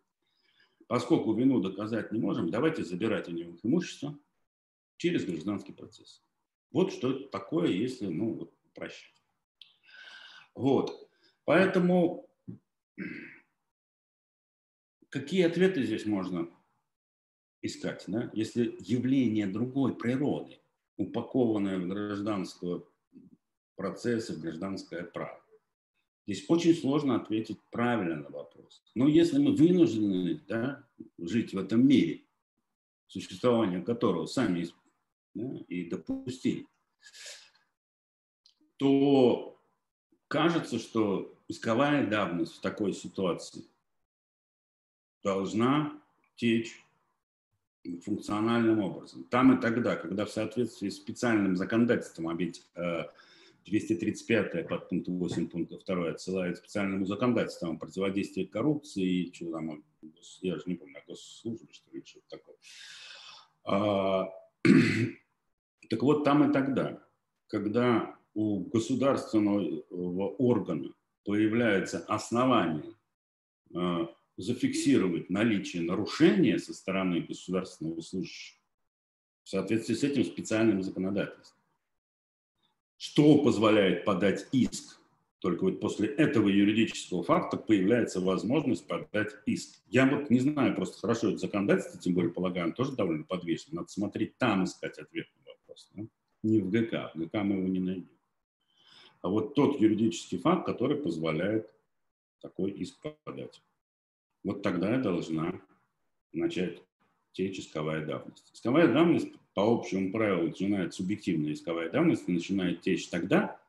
Поскольку 0.87 1.33
вину 1.35 1.61
доказать 1.61 2.13
не 2.13 2.19
можем, 2.19 2.51
давайте 2.51 2.85
забирать 2.85 3.29
у 3.29 3.33
них 3.33 3.47
имущество 3.63 4.19
через 4.97 5.25
гражданский 5.25 5.73
процесс. 5.73 6.23
Вот 6.73 6.93
что 6.93 7.13
это 7.13 7.29
такое, 7.29 7.69
если, 7.69 8.07
ну, 8.07 8.35
вот, 8.35 8.55
прощать. 8.75 9.15
Вот. 10.55 11.11
Поэтому 11.45 12.29
какие 15.09 15.43
ответы 15.43 15.85
здесь 15.85 16.07
можно 16.07 16.49
искать, 17.63 18.05
да? 18.07 18.31
если 18.33 18.77
явление 18.81 19.47
другой 19.47 19.97
природы, 19.97 20.61
упакованное 20.97 21.79
в 21.79 21.89
гражданского 21.89 22.87
процесса, 23.77 24.35
в 24.35 24.41
гражданское 24.41 25.05
право. 25.05 25.41
Здесь 26.27 26.45
очень 26.49 26.75
сложно 26.75 27.17
ответить 27.17 27.59
правильно 27.71 28.17
на 28.17 28.29
вопрос. 28.29 28.83
Но 28.95 29.09
если 29.09 29.39
мы 29.39 29.57
вынуждены 29.57 30.41
да, 30.47 30.87
жить 31.19 31.55
в 31.55 31.59
этом 31.59 31.87
мире, 31.87 32.25
существование 33.07 33.83
которого 33.83 34.27
сами 34.27 34.69
да, 35.35 35.57
и 35.69 35.89
допустили, 35.89 36.67
то 38.77 39.61
кажется, 40.29 40.79
что 40.79 41.35
исковая 41.49 42.09
давность 42.09 42.57
в 42.57 42.61
такой 42.61 42.93
ситуации 42.93 43.65
должна 45.23 46.01
течь 46.37 46.85
функциональным 48.05 48.81
образом. 48.81 49.25
Там 49.25 49.57
и 49.57 49.61
тогда, 49.61 49.97
когда 49.97 50.25
в 50.25 50.31
соответствии 50.31 50.89
с 50.89 50.97
специальным 50.97 51.57
законодательством, 51.57 52.29
а 52.29 52.35
ведь 52.35 52.63
235 53.65 54.69
под 54.69 54.89
пункт 54.89 55.09
8 55.09 55.49
пункта 55.49 55.79
2 55.87 56.11
отсылает 56.11 56.59
специальному 56.59 57.07
законодательству 57.07 57.71
о 57.71 57.77
противодействии 57.77 58.45
коррупции, 58.45 59.05
и 59.05 59.35
что 59.35 59.53
там, 59.53 59.85
я 60.41 60.57
же 60.57 60.63
не 60.67 60.75
помню, 60.75 60.99
о 60.99 61.11
госслужбе, 61.11 61.69
что 61.71 61.91
ли, 61.93 62.03
что-то 62.05 62.39
такое. 62.39 62.57
А, 63.65 64.29
так 65.91 66.03
вот, 66.03 66.25
там 66.25 66.49
и 66.49 66.53
тогда, 66.53 67.03
когда 67.49 68.17
у 68.35 68.61
государственного 68.61 70.29
органа 70.39 70.93
появляется 71.25 71.99
основание 72.07 72.95
а, 73.75 74.09
зафиксировать 74.41 75.31
наличие 75.31 75.83
нарушения 75.83 76.59
со 76.59 76.73
стороны 76.73 77.21
государственного 77.21 78.01
служащего 78.01 78.59
в 79.45 79.49
соответствии 79.49 79.95
с 79.95 80.03
этим 80.03 80.25
специальным 80.25 80.83
законодательством. 80.83 81.63
Что 82.97 83.43
позволяет 83.43 84.05
подать 84.05 84.47
иск? 84.53 85.01
Только 85.41 85.65
вот 85.65 85.81
после 85.81 86.09
этого 86.09 86.49
юридического 86.49 87.23
факта 87.23 87.57
появляется 87.57 88.21
возможность 88.21 88.87
подать 88.87 89.35
иск. 89.47 89.83
Я 89.89 90.07
вот 90.07 90.29
не 90.29 90.39
знаю 90.41 90.75
просто 90.75 90.99
хорошо 90.99 91.29
это 91.29 91.39
законодательство, 91.39 91.99
тем 91.99 92.15
более, 92.15 92.31
полагаю, 92.31 92.75
тоже 92.75 92.93
довольно 92.93 93.25
подвешено. 93.25 93.81
Надо 93.81 93.89
смотреть 93.89 94.37
там, 94.37 94.65
искать 94.65 94.99
ответ 94.99 95.29
на 95.39 95.53
вопрос. 95.53 95.91
Да? 95.95 96.03
Не 96.43 96.61
в 96.61 96.71
ГК. 96.71 97.11
В 97.15 97.19
ГК 97.19 97.43
мы 97.43 97.57
его 97.57 97.69
не 97.69 97.81
найдем. 97.81 98.11
А 99.23 99.29
вот 99.29 99.55
тот 99.55 99.81
юридический 99.81 100.39
факт, 100.39 100.67
который 100.67 100.97
позволяет 100.97 101.71
такой 102.41 102.71
иск 102.73 102.99
подать. 103.25 103.63
Вот 104.43 104.63
тогда 104.63 104.99
должна 104.99 105.61
начать 106.33 106.83
течь 107.33 107.59
исковая 107.59 108.05
давность. 108.05 108.51
Исковая 108.55 108.93
давность 108.93 109.29
по 109.55 109.63
общему 109.63 110.11
правилу 110.13 110.49
начинает 110.49 110.95
субъективная 110.95 111.53
исковая 111.53 111.91
давность 111.91 112.29
начинает 112.29 112.81
течь 112.81 113.09
тогда, 113.09 113.61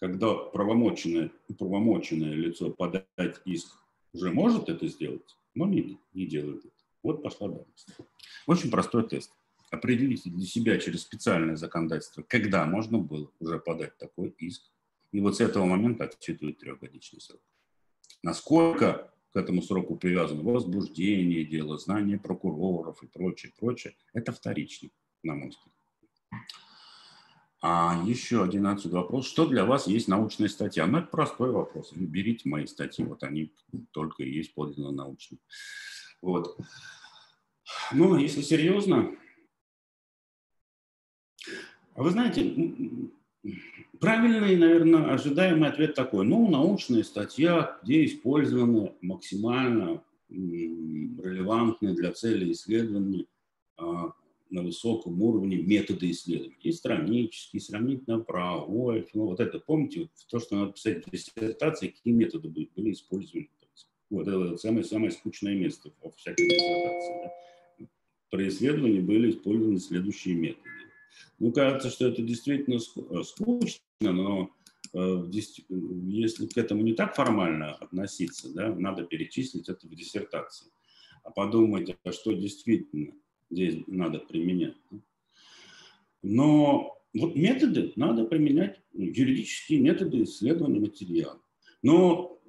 когда 0.00 0.34
правомоченное, 0.34 1.30
правомоченное 1.58 2.34
лицо 2.34 2.70
подать 2.70 3.06
иск 3.44 3.78
уже 4.12 4.30
может 4.30 4.68
это 4.68 4.86
сделать, 4.86 5.36
но 5.54 5.66
не, 5.66 5.98
не 6.12 6.26
делает 6.26 6.64
это. 6.64 6.74
Вот 7.02 7.22
пошла 7.22 7.48
давность. 7.48 7.88
Очень 8.46 8.70
простой 8.70 9.08
тест. 9.08 9.32
Определите 9.70 10.30
для 10.30 10.46
себя 10.46 10.78
через 10.78 11.02
специальное 11.02 11.56
законодательство, 11.56 12.22
когда 12.22 12.64
можно 12.64 12.98
было 12.98 13.30
уже 13.40 13.58
подать 13.58 13.96
такой 13.98 14.34
иск. 14.38 14.62
И 15.10 15.20
вот 15.20 15.36
с 15.36 15.40
этого 15.40 15.64
момента 15.64 16.04
отсчитывают 16.04 16.58
трехгодичный 16.58 17.20
срок. 17.20 17.40
Насколько 18.22 19.13
к 19.34 19.36
этому 19.36 19.62
сроку 19.62 19.96
привязано 19.96 20.44
возбуждение 20.44 21.44
дела, 21.44 21.76
знание 21.76 22.20
прокуроров 22.20 23.02
и 23.02 23.08
прочее, 23.08 23.52
прочее, 23.58 23.96
это 24.12 24.30
вторично, 24.30 24.90
на 25.24 25.34
мой 25.34 25.48
взгляд. 25.48 25.74
А 27.60 28.00
еще 28.06 28.44
один 28.44 28.68
вопрос. 28.92 29.26
Что 29.26 29.48
для 29.48 29.64
вас 29.64 29.88
есть 29.88 30.06
научная 30.06 30.48
статья? 30.48 30.86
Ну, 30.86 30.98
это 30.98 31.08
простой 31.08 31.50
вопрос. 31.50 31.92
берите 31.96 32.48
мои 32.48 32.66
статьи, 32.66 33.04
вот 33.04 33.24
они 33.24 33.52
только 33.90 34.22
и 34.22 34.30
есть 34.30 34.54
подлинно 34.54 34.92
научные. 34.92 35.40
Вот. 36.22 36.56
Ну, 37.92 38.16
если 38.16 38.40
серьезно, 38.40 39.16
а 41.94 42.02
вы 42.04 42.10
знаете, 42.10 42.54
Правильный, 44.00 44.56
наверное, 44.56 45.14
ожидаемый 45.14 45.68
ответ 45.68 45.94
такой. 45.94 46.26
Ну, 46.26 46.50
научная 46.50 47.02
статья, 47.02 47.78
где 47.82 48.04
использованы 48.04 48.92
максимально 49.00 50.02
релевантные 50.28 51.94
для 51.94 52.12
цели 52.12 52.52
исследования 52.52 53.26
а, 53.76 54.12
на 54.50 54.62
высоком 54.62 55.22
уровне 55.22 55.58
методы 55.58 56.10
исследования. 56.10 56.56
И 56.62 56.72
странический, 56.72 57.60
сравнительно-правовой, 57.60 59.08
ну, 59.14 59.26
вот 59.26 59.40
это, 59.40 59.58
помните, 59.60 60.08
то, 60.28 60.40
что 60.40 60.56
надо 60.56 60.72
писать 60.72 61.06
в 61.06 61.10
диссертации, 61.10 61.88
какие 61.88 62.12
методы 62.12 62.48
были 62.48 62.92
использованы. 62.92 63.48
Вот 64.10 64.28
это 64.28 64.56
самое-самое 64.56 65.12
скучное 65.12 65.54
место 65.54 65.92
во 66.02 66.10
всякой 66.10 66.48
диссертации. 66.48 67.22
Да? 67.78 67.86
При 68.30 68.48
исследовании 68.48 69.00
были 69.00 69.30
использованы 69.30 69.78
следующие 69.78 70.34
методы 70.34 70.68
ну, 71.38 71.52
кажется, 71.52 71.90
что 71.90 72.06
это 72.08 72.22
действительно 72.22 72.76
э, 72.76 73.22
скучно, 73.22 73.80
но 74.00 74.50
э, 74.92 75.24
если 75.30 76.46
к 76.46 76.56
этому 76.56 76.82
не 76.82 76.94
так 76.94 77.14
формально 77.14 77.74
относиться, 77.74 78.52
да, 78.54 78.74
надо 78.74 79.04
перечислить 79.04 79.68
это 79.68 79.86
в 79.86 79.94
диссертации, 79.94 80.70
а 81.22 81.30
подумать, 81.30 81.96
а 82.02 82.12
что 82.12 82.32
действительно 82.32 83.12
здесь 83.50 83.82
надо 83.86 84.18
применять. 84.18 84.76
Но 86.22 86.98
вот 87.12 87.36
методы 87.36 87.92
надо 87.96 88.24
применять, 88.24 88.80
ну, 88.92 89.04
юридические 89.04 89.80
методы 89.80 90.22
исследования 90.22 90.80
материала. 90.80 91.40
Но 91.82 92.40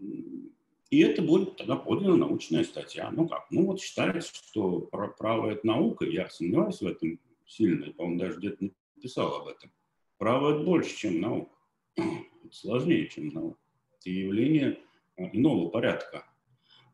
и 0.89 0.99
это 0.99 1.21
будет 1.21 1.57
тогда 1.57 1.75
подлинно 1.75 2.15
научная 2.15 2.63
статья. 2.63 3.11
Ну 3.11 3.27
как? 3.27 3.47
Ну 3.51 3.65
вот 3.65 3.81
считается, 3.81 4.33
что 4.33 4.79
право– 5.17 5.49
это 5.51 5.67
наука, 5.67 6.05
я 6.05 6.29
сомневаюсь 6.29 6.81
в 6.81 6.87
этом 6.87 7.19
сильно, 7.45 7.91
по-моему, 7.93 8.19
даже 8.19 8.39
где-то 8.39 8.69
написал 8.95 9.41
об 9.41 9.47
этом. 9.47 9.71
Право– 10.17 10.55
это 10.55 10.63
больше, 10.63 10.95
чем 10.95 11.19
наука. 11.19 11.51
Это 11.95 12.55
сложнее, 12.55 13.07
чем 13.09 13.29
наука. 13.29 13.59
Это 13.99 14.09
явление 14.09 14.79
а, 15.17 15.23
иного 15.33 15.69
порядка. 15.69 16.25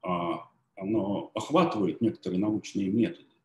А, 0.01 0.49
оно 0.75 1.31
охватывает 1.35 2.01
некоторые 2.01 2.39
научные 2.39 2.89
методы, 2.89 3.35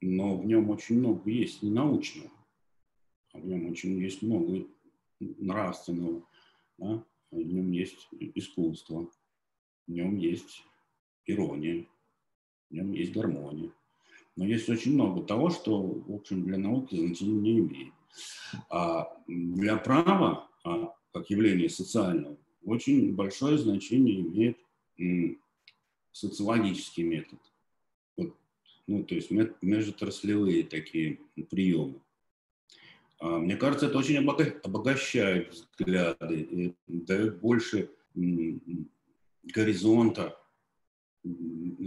но 0.00 0.36
в 0.36 0.46
нем 0.46 0.70
очень 0.70 0.98
много 0.98 1.28
есть 1.30 1.62
ненаучного. 1.62 2.30
А 3.32 3.38
в 3.38 3.46
нем 3.46 3.68
очень 3.70 3.98
есть 3.98 4.22
много 4.22 4.66
нравственного. 5.18 6.22
Да? 6.78 7.04
В 7.30 7.36
нем 7.36 7.72
есть 7.72 8.08
искусство, 8.12 9.10
в 9.86 9.90
нем 9.90 10.16
есть 10.16 10.62
ирония, 11.26 11.86
в 12.70 12.74
нем 12.74 12.92
есть 12.92 13.12
гармония. 13.12 13.72
Но 14.38 14.46
есть 14.46 14.68
очень 14.68 14.94
много 14.94 15.24
того, 15.24 15.50
что, 15.50 15.82
в 15.82 16.14
общем, 16.14 16.44
для 16.44 16.58
науки 16.58 16.94
значения 16.94 17.40
не 17.40 17.58
имеет. 17.58 17.92
А 18.70 19.20
для 19.26 19.76
права, 19.78 20.48
а, 20.62 20.94
как 21.12 21.28
явления 21.28 21.68
социального, 21.68 22.36
очень 22.64 23.16
большое 23.16 23.58
значение 23.58 24.20
имеет 24.20 24.56
социологический 26.12 27.02
метод. 27.02 27.40
Вот, 28.16 28.36
ну, 28.86 29.02
то 29.02 29.16
есть 29.16 29.32
межотраслевые 29.32 30.62
такие 30.62 31.18
приемы. 31.50 32.00
А, 33.18 33.40
мне 33.40 33.56
кажется, 33.56 33.86
это 33.86 33.98
очень 33.98 34.18
обогащает 34.62 35.52
взгляды 35.52 36.76
дает 36.86 37.40
больше 37.40 37.90
горизонта 39.42 40.37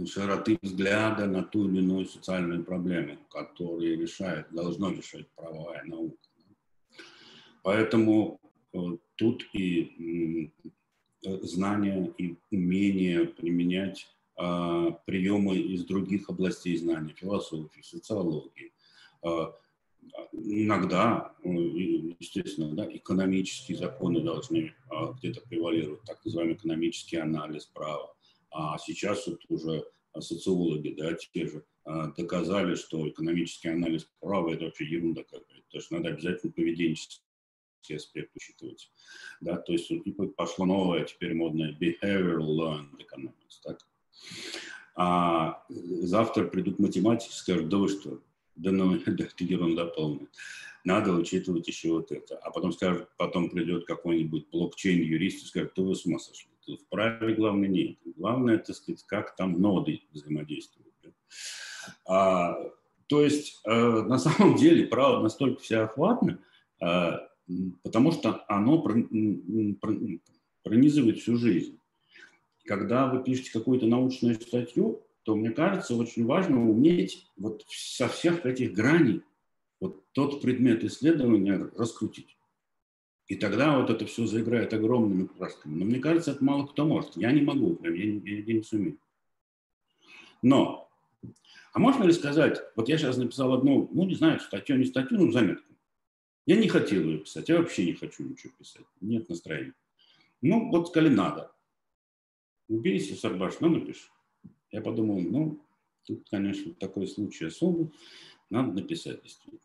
широты 0.06 0.58
взгляда 0.62 1.26
на 1.26 1.42
ту 1.42 1.68
или 1.68 1.78
иную 1.78 2.06
социальную 2.06 2.64
проблему, 2.64 3.18
которую 3.30 4.00
решает, 4.00 4.46
должно 4.50 4.90
решать 4.90 5.28
правовая 5.36 5.84
наука. 5.84 6.16
Поэтому 7.62 8.40
э, 8.72 8.78
тут 9.16 9.44
и 9.52 10.52
знания, 11.22 12.12
и 12.18 12.36
умение 12.50 13.26
применять 13.26 14.08
а, 14.36 14.90
приемы 15.06 15.56
из 15.56 15.84
других 15.84 16.28
областей 16.28 16.76
знания, 16.76 17.14
философии, 17.14 17.82
социологии. 17.82 18.72
А, 19.22 19.54
иногда, 20.32 21.34
э, 21.44 21.48
естественно, 21.48 22.74
да, 22.74 22.88
экономические 22.90 23.78
законы 23.78 24.20
должны 24.20 24.74
а, 24.90 25.12
где-то 25.12 25.42
превалировать, 25.42 26.02
так 26.02 26.24
называемый 26.24 26.54
экономический 26.54 27.18
анализ 27.18 27.66
права 27.66 28.14
а 28.52 28.78
сейчас 28.78 29.26
вот 29.26 29.40
уже 29.48 29.84
социологи, 30.20 30.94
да, 30.96 31.14
те 31.14 31.46
же, 31.46 31.64
а, 31.84 32.08
доказали, 32.08 32.74
что 32.74 33.08
экономический 33.08 33.68
анализ 33.68 34.08
права– 34.20 34.50
это 34.54 34.66
вообще 34.66 34.84
ерунда 34.84 35.22
какая-то. 35.22 35.62
То 35.70 35.78
есть 35.78 35.90
надо 35.90 36.10
обязательно 36.10 36.52
поведенческий 36.52 37.22
аспект 37.96 38.36
учитывать. 38.36 38.90
Да, 39.40 39.56
то 39.56 39.72
есть 39.72 39.90
и 39.90 40.12
пошло 40.36 40.66
новое, 40.66 41.04
теперь 41.04 41.34
модное 41.34 41.72
behavioral 41.72 42.46
learned 42.46 42.98
economics. 42.98 43.60
Так? 43.62 43.78
А 44.94 45.64
завтра 45.68 46.46
придут 46.46 46.78
математики 46.78 47.30
и 47.30 47.34
скажут, 47.34 47.68
да 47.68 47.78
вы 47.78 47.88
что, 47.88 48.22
да 48.56 48.70
да, 48.70 49.24
это 49.24 49.44
ерунда 49.44 49.86
полная. 49.86 50.28
Надо 50.84 51.12
учитывать 51.12 51.68
еще 51.68 51.90
вот 51.92 52.10
это. 52.10 52.36
А 52.38 52.50
потом 52.50 52.72
скажут, 52.72 53.08
потом 53.16 53.50
придет 53.50 53.86
какой-нибудь 53.86 54.48
блокчейн-юрист 54.50 55.44
и 55.44 55.46
скажет, 55.46 55.72
да 55.76 55.82
вы 55.82 55.94
с 55.94 56.04
ума 56.04 56.18
сошли 56.18 56.52
в 56.66 56.88
праве 56.88 57.34
главное 57.34 57.68
нет. 57.68 57.98
Главное, 58.16 58.58
так 58.58 58.76
сказать, 58.76 59.02
как 59.06 59.36
там 59.36 59.60
ноды 59.60 60.02
взаимодействуют. 60.12 60.92
А, 62.06 62.56
то 63.08 63.22
есть 63.22 63.60
э, 63.64 63.70
на 63.72 64.18
самом 64.18 64.56
деле 64.56 64.86
право 64.86 65.22
настолько 65.22 65.60
всеохватно, 65.60 66.38
э, 66.80 67.12
потому 67.82 68.12
что 68.12 68.44
оно 68.48 68.82
пронизывает 70.62 71.18
всю 71.18 71.36
жизнь. 71.36 71.78
Когда 72.64 73.08
вы 73.08 73.24
пишете 73.24 73.52
какую-то 73.52 73.86
научную 73.86 74.36
статью, 74.36 75.02
то, 75.22 75.36
мне 75.36 75.50
кажется, 75.50 75.94
очень 75.94 76.24
важно 76.26 76.68
уметь 76.68 77.26
вот 77.36 77.64
со 77.68 78.08
всех 78.08 78.44
этих 78.44 78.72
граней 78.72 79.22
вот 79.80 80.04
тот 80.12 80.40
предмет 80.40 80.84
исследования 80.84 81.70
раскрутить. 81.76 82.36
И 83.28 83.36
тогда 83.36 83.78
вот 83.78 83.88
это 83.90 84.04
все 84.06 84.26
заиграет 84.26 84.74
огромными 84.74 85.26
красками. 85.26 85.78
Но 85.78 85.84
мне 85.84 86.00
кажется, 86.00 86.32
это 86.32 86.44
мало 86.44 86.66
кто 86.66 86.84
может. 86.84 87.16
Я 87.16 87.32
не 87.32 87.42
могу, 87.42 87.76
прям, 87.76 87.94
я, 87.94 88.04
я, 88.04 88.40
я 88.40 88.54
не 88.54 88.62
сумею. 88.62 88.98
Но, 90.42 90.90
а 91.72 91.78
можно 91.78 92.04
ли 92.04 92.12
сказать, 92.12 92.60
вот 92.74 92.88
я 92.88 92.98
сейчас 92.98 93.16
написал 93.16 93.54
одну, 93.54 93.88
ну 93.92 94.04
не 94.04 94.16
знаю, 94.16 94.40
статью, 94.40 94.76
не 94.76 94.84
статью, 94.84 95.18
но 95.18 95.30
заметку. 95.30 95.72
Я 96.46 96.56
не 96.56 96.68
хотел 96.68 97.04
ее 97.04 97.18
писать, 97.18 97.48
я 97.48 97.58
вообще 97.58 97.86
не 97.86 97.94
хочу 97.94 98.24
ничего 98.24 98.52
писать, 98.58 98.84
нет 99.00 99.28
настроения. 99.28 99.74
Ну, 100.40 100.70
вот 100.70 100.88
сказали, 100.88 101.14
надо. 101.14 101.52
Убейся, 102.68 103.14
Сарбаш, 103.14 103.60
ну 103.60 103.68
напиши. 103.68 104.08
Я 104.72 104.80
подумал, 104.80 105.20
ну, 105.20 105.64
тут, 106.04 106.28
конечно, 106.30 106.74
такой 106.74 107.06
случай 107.06 107.44
особый, 107.44 107.92
надо 108.50 108.72
написать 108.72 109.22
действительно. 109.22 109.60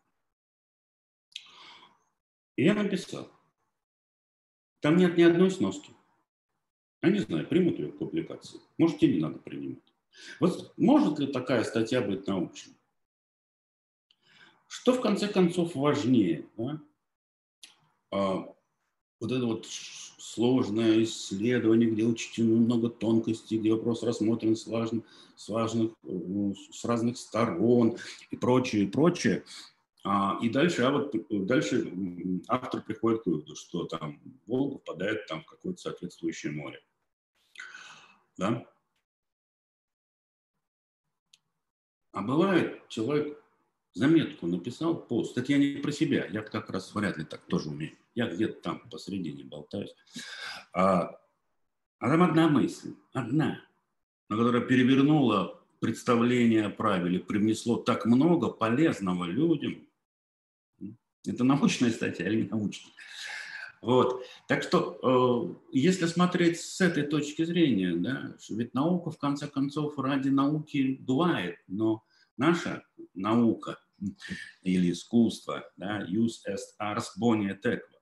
И 2.56 2.64
я 2.64 2.74
написал. 2.74 3.30
Там 4.80 4.96
нет 4.96 5.16
ни 5.16 5.22
одной 5.22 5.50
сноски. 5.50 5.92
Я 7.02 7.10
не 7.10 7.20
знаю, 7.20 7.46
примут 7.48 7.78
ли 7.78 7.90
публикации. 7.90 8.60
Может, 8.76 9.02
и 9.02 9.14
не 9.14 9.20
надо 9.20 9.38
принимать. 9.38 9.82
Вот 10.40 10.76
может 10.76 11.18
ли 11.18 11.26
такая 11.32 11.64
статья 11.64 12.02
быть 12.02 12.26
научной? 12.26 12.74
Что 14.66 14.92
в 14.92 15.00
конце 15.00 15.28
концов 15.28 15.74
важнее? 15.74 16.46
Да? 16.56 18.54
Вот 19.20 19.32
это 19.32 19.46
вот 19.46 19.66
сложное 19.66 21.02
исследование, 21.02 21.90
где 21.90 22.04
учтено 22.04 22.56
много 22.56 22.88
тонкостей, 22.88 23.58
где 23.58 23.72
вопрос 23.72 24.02
рассмотрен 24.02 24.54
с, 24.54 24.66
важных, 24.66 25.04
с, 25.36 25.48
важных, 25.48 25.92
ну, 26.02 26.54
с 26.54 26.84
разных 26.84 27.18
сторон 27.18 27.96
и 28.30 28.36
прочее, 28.36 28.84
и 28.84 28.86
прочее. 28.86 29.44
А, 30.04 30.38
и 30.40 30.48
дальше, 30.48 30.82
а 30.82 30.92
вот 30.92 31.14
дальше 31.28 31.92
автор 32.46 32.82
приходит 32.82 33.22
к 33.22 33.26
выводу, 33.26 33.56
что 33.56 33.84
там 33.84 34.20
Волга 34.46 34.78
впадает 34.78 35.26
там 35.26 35.42
в 35.42 35.46
какое-то 35.46 35.80
соответствующее 35.80 36.52
море. 36.52 36.80
Да? 38.36 38.64
А 42.12 42.22
бывает, 42.22 42.88
человек 42.88 43.42
заметку 43.94 44.46
написал, 44.46 44.94
пост. 44.94 45.36
Это 45.36 45.52
я 45.52 45.58
не 45.58 45.80
про 45.80 45.90
себя, 45.90 46.26
я 46.26 46.42
как 46.42 46.70
раз 46.70 46.94
вряд 46.94 47.18
ли 47.18 47.24
так 47.24 47.44
тоже 47.46 47.68
умею. 47.70 47.96
Я 48.18 48.26
где-то 48.26 48.60
там 48.62 48.80
посредине 48.90 49.44
болтаюсь. 49.44 49.94
А, 50.72 51.20
а 52.00 52.08
там 52.08 52.20
одна 52.24 52.48
мысль, 52.48 52.96
одна, 53.12 53.64
на 54.28 54.36
которая 54.36 54.62
перевернула 54.62 55.62
представление 55.78 56.66
о 56.66 56.70
правиле, 56.70 57.20
привнесло 57.20 57.76
так 57.76 58.06
много 58.06 58.48
полезного 58.48 59.24
людям. 59.24 59.86
Это 61.24 61.44
научная 61.44 61.92
статья 61.92 62.26
или 62.26 62.42
не 62.42 62.48
научная? 62.48 62.92
Вот. 63.82 64.24
Так 64.48 64.64
что, 64.64 64.98
э, 65.00 65.76
если 65.78 66.06
смотреть 66.06 66.60
с 66.60 66.80
этой 66.80 67.04
точки 67.04 67.44
зрения, 67.44 67.94
да, 67.94 68.34
ведь 68.50 68.74
наука, 68.74 69.12
в 69.12 69.18
конце 69.18 69.46
концов, 69.46 69.96
ради 69.96 70.30
науки 70.30 70.96
бывает, 71.00 71.58
но 71.68 72.02
наша 72.36 72.82
наука 73.14 73.78
или 74.62 74.90
искусство, 74.90 75.70
да, 75.76 76.04
use 76.08 76.40
est 76.48 76.74
ars 76.80 77.10
boni 77.16 77.50
et 77.50 77.64
equa, 77.64 77.78
э, 77.92 77.97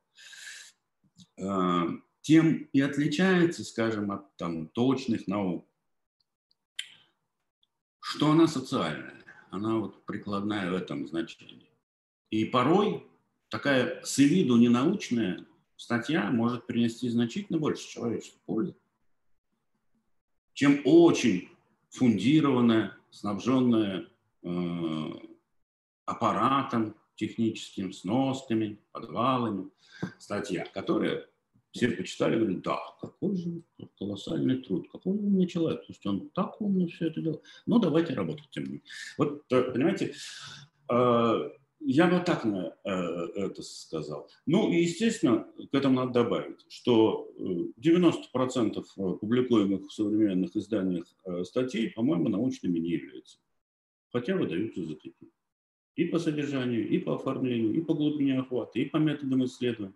тем 2.26 2.68
и 2.72 2.80
отличается, 2.80 3.64
скажем, 3.64 4.10
от 4.10 4.36
там, 4.36 4.68
точных 4.68 5.28
наук, 5.28 5.68
что 8.00 8.30
она 8.30 8.46
социальная, 8.46 9.24
она 9.50 9.78
вот 9.78 10.04
прикладная 10.06 10.70
в 10.70 10.74
этом 10.74 11.06
значении. 11.06 11.70
И 12.30 12.44
порой 12.46 13.06
такая 13.48 14.02
с 14.02 14.18
виду 14.18 14.56
ненаучная 14.56 15.46
статья 15.76 16.30
может 16.30 16.66
принести 16.66 17.08
значительно 17.08 17.58
больше 17.58 17.88
человеческой 17.88 18.40
пользы, 18.44 18.76
чем 20.54 20.80
очень 20.84 21.50
фундированная, 21.90 22.96
снабженная 23.10 24.08
э, 24.42 25.10
аппаратом 26.06 26.96
техническим, 27.16 27.92
сносками, 27.92 28.78
подвалами 28.92 29.70
статья, 30.18 30.66
которая 30.72 31.26
все 31.76 31.90
почитали, 31.90 32.38
говорят, 32.38 32.62
да, 32.62 32.78
какой 33.00 33.36
же 33.36 33.62
колоссальный 33.98 34.62
труд, 34.62 34.90
какой 34.90 35.12
умный 35.12 35.46
человек, 35.46 35.80
то 35.80 35.86
есть 35.88 36.06
он 36.06 36.30
так 36.30 36.60
умно 36.60 36.86
все 36.88 37.08
это 37.08 37.20
делал. 37.20 37.42
Ну, 37.66 37.78
давайте 37.78 38.14
работать 38.14 38.48
тем 38.50 38.64
не. 38.64 38.82
Вот, 39.18 39.44
э, 39.50 39.72
понимаете, 39.72 40.14
э, 40.90 41.50
я 41.80 42.06
бы 42.06 42.24
так 42.24 42.44
на 42.44 42.74
э, 42.82 42.90
это 42.90 43.62
сказал. 43.62 44.30
Ну 44.46 44.72
и, 44.72 44.82
естественно, 44.82 45.46
к 45.70 45.74
этому 45.74 45.96
надо 45.96 46.12
добавить, 46.12 46.64
что 46.68 47.30
90% 47.38 48.84
публикуемых 49.20 49.86
в 49.86 49.92
современных 49.92 50.56
изданиях 50.56 51.04
статей, 51.44 51.90
по-моему, 51.90 52.28
научными 52.28 52.78
не 52.78 52.90
являются. 52.92 53.38
Хотя 54.10 54.34
выдаются 54.34 54.82
за 54.82 54.94
такие. 54.94 55.30
И 55.96 56.04
по 56.04 56.18
содержанию, 56.18 56.88
и 56.88 56.98
по 56.98 57.14
оформлению, 57.14 57.74
и 57.74 57.80
по 57.80 57.94
глубине 57.94 58.38
охвата, 58.38 58.78
и 58.78 58.84
по 58.84 58.98
методам 58.98 59.44
исследования. 59.44 59.94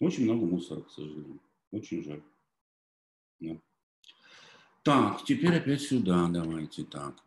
Очень 0.00 0.24
много 0.24 0.44
мусора, 0.44 0.82
к 0.82 0.90
сожалению. 0.90 1.40
Очень 1.70 2.02
жаль. 2.04 2.22
Да. 3.40 3.60
Так, 4.82 5.24
теперь 5.24 5.56
опять 5.56 5.82
сюда 5.82 6.28
давайте. 6.28 6.84
Так. 6.84 7.22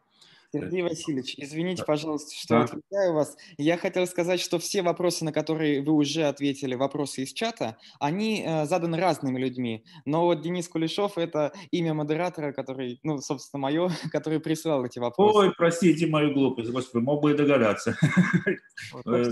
Сергей 0.54 0.82
Васильевич, 0.82 1.36
извините, 1.38 1.84
пожалуйста, 1.84 2.34
что 2.34 2.56
да. 2.56 2.64
отвлекаю 2.64 3.14
вас. 3.14 3.36
Я 3.58 3.78
хотел 3.78 4.08
сказать, 4.08 4.40
что 4.40 4.60
все 4.60 4.82
вопросы, 4.82 5.26
на 5.26 5.34
которые 5.34 5.82
вы 5.82 5.94
уже 5.94 6.24
ответили, 6.24 6.76
вопросы 6.76 7.24
из 7.24 7.34
чата, 7.34 7.78
они 8.00 8.44
э, 8.46 8.66
заданы 8.66 8.98
разными 8.98 9.40
людьми. 9.40 9.84
Но 10.06 10.26
вот 10.26 10.42
Денис 10.42 10.68
Кулешов– 10.70 11.14
это 11.18 11.52
имя 11.72 11.94
модератора, 11.94 12.54
который, 12.54 13.00
ну, 13.04 13.18
собственно, 13.20 13.62
мое, 13.62 13.90
который 14.12 14.40
присылал 14.40 14.86
эти 14.86 15.00
вопросы. 15.00 15.38
Ой, 15.38 15.54
простите 15.56 16.08
мою 16.08 16.34
глупость, 16.34 16.70
господи, 16.72 17.04
мог 17.04 17.22
бы 17.22 17.32
и 17.32 17.36
догадаться. 17.36 17.98
Э, 19.06 19.26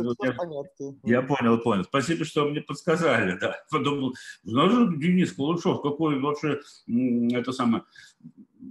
я 1.03 1.21
понял, 1.21 1.59
понял. 1.59 1.83
Спасибо, 1.85 2.25
что 2.25 2.45
мне 2.45 2.61
подсказали, 2.61 3.37
да. 3.41 3.55
Подумал, 3.71 4.13
ну, 4.43 4.93
Денис 4.97 5.31
Кулешов, 5.31 5.81
какой 5.81 6.19
вообще, 6.19 6.59
это 6.87 7.51
самое, 7.51 7.83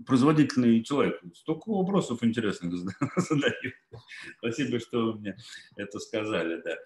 производительный 0.07 0.83
человек. 0.83 1.21
Столько 1.35 1.71
вопросов 1.71 2.23
интересных 2.23 2.73
задаю. 3.17 3.73
Спасибо, 4.39 4.81
что 4.81 5.07
вы 5.07 5.15
мне 5.21 5.37
это 5.77 5.99
сказали, 5.99 6.63
да. 6.63 6.77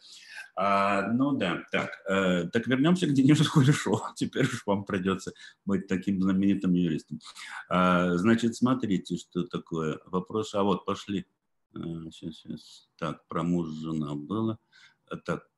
А, 0.56 1.12
ну 1.12 1.32
да, 1.32 1.64
так, 1.70 1.90
э, 2.08 2.48
так 2.48 2.66
вернемся 2.66 3.06
к 3.06 3.12
Денису 3.12 3.50
Кулешову. 3.50 4.00
Теперь 4.16 4.46
уж 4.46 4.66
вам 4.66 4.84
придется 4.84 5.32
быть 5.64 5.86
таким 5.86 6.20
знаменитым 6.20 6.72
юристом. 6.72 7.20
А, 7.68 8.16
значит, 8.16 8.56
смотрите, 8.56 9.16
что 9.16 9.44
такое 9.44 10.00
вопрос. 10.06 10.54
А 10.54 10.62
вот 10.62 10.84
пошли. 10.84 11.26
А, 11.74 11.80
сейчас, 12.10 12.36
сейчас. 12.36 12.88
Так, 12.96 13.26
про 13.28 13.42
муж, 13.42 13.68
жена 13.68 14.14
было. 14.14 14.58
Так, 15.24 15.48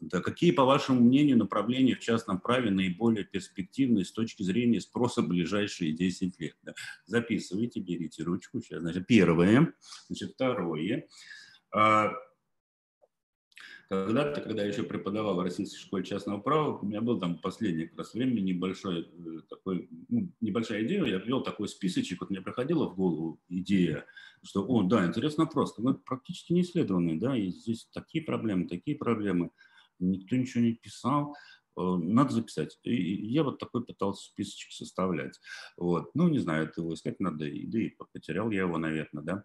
да, 0.00 0.20
какие, 0.20 0.50
по 0.52 0.64
вашему 0.64 1.00
мнению, 1.00 1.36
направления 1.38 1.94
в 1.94 2.00
частном 2.00 2.40
праве 2.40 2.70
наиболее 2.70 3.24
перспективны 3.24 4.04
с 4.04 4.12
точки 4.12 4.42
зрения 4.42 4.80
спроса 4.80 5.22
ближайшие 5.22 5.92
10 5.92 6.40
лет? 6.40 6.56
Да. 6.62 6.74
Записывайте, 7.06 7.80
берите 7.80 8.22
ручку. 8.22 8.60
Сейчас, 8.60 8.80
значит, 8.80 9.06
первое. 9.06 9.72
Значит, 10.08 10.32
второе. 10.34 11.06
Когда-то, 13.90 14.40
когда 14.40 14.62
я 14.62 14.68
еще 14.68 14.84
преподавал 14.84 15.34
в 15.34 15.40
Российской 15.40 15.78
школе 15.78 16.04
частного 16.04 16.40
права, 16.40 16.78
у 16.78 16.86
меня 16.86 17.00
был 17.00 17.18
там 17.18 17.38
последнее 17.38 17.88
как 17.88 17.98
раз 17.98 18.14
время 18.14 18.40
небольшой 18.40 19.00
э, 19.00 19.40
такой, 19.48 19.88
ну, 20.08 20.30
небольшая 20.40 20.84
идея, 20.84 21.04
я 21.06 21.18
ввел 21.18 21.42
такой 21.42 21.66
списочек, 21.66 22.20
вот 22.20 22.30
мне 22.30 22.40
приходила 22.40 22.88
в 22.88 22.94
голову 22.94 23.40
идея, 23.48 24.06
что, 24.44 24.64
о, 24.64 24.84
да, 24.84 25.04
интересно 25.04 25.42
вопрос, 25.42 25.76
но 25.78 25.94
практически 25.94 26.52
не 26.52 26.60
исследованный, 26.60 27.18
да, 27.18 27.36
и 27.36 27.48
здесь 27.48 27.88
такие 27.92 28.22
проблемы, 28.22 28.68
такие 28.68 28.96
проблемы, 28.96 29.50
никто 29.98 30.36
ничего 30.36 30.62
не 30.62 30.74
писал, 30.74 31.34
э, 31.76 31.82
надо 31.82 32.32
записать. 32.32 32.78
И 32.84 33.26
я 33.26 33.42
вот 33.42 33.58
такой 33.58 33.84
пытался 33.84 34.24
списочек 34.26 34.70
составлять. 34.70 35.40
Вот. 35.76 36.14
Ну, 36.14 36.28
не 36.28 36.38
знаю, 36.38 36.66
это 36.66 36.80
его 36.80 36.94
искать 36.94 37.18
надо, 37.18 37.38
да 37.38 37.46
и 37.80 37.96
потерял 38.12 38.52
я 38.52 38.60
его, 38.60 38.78
наверное, 38.78 39.24
да. 39.24 39.44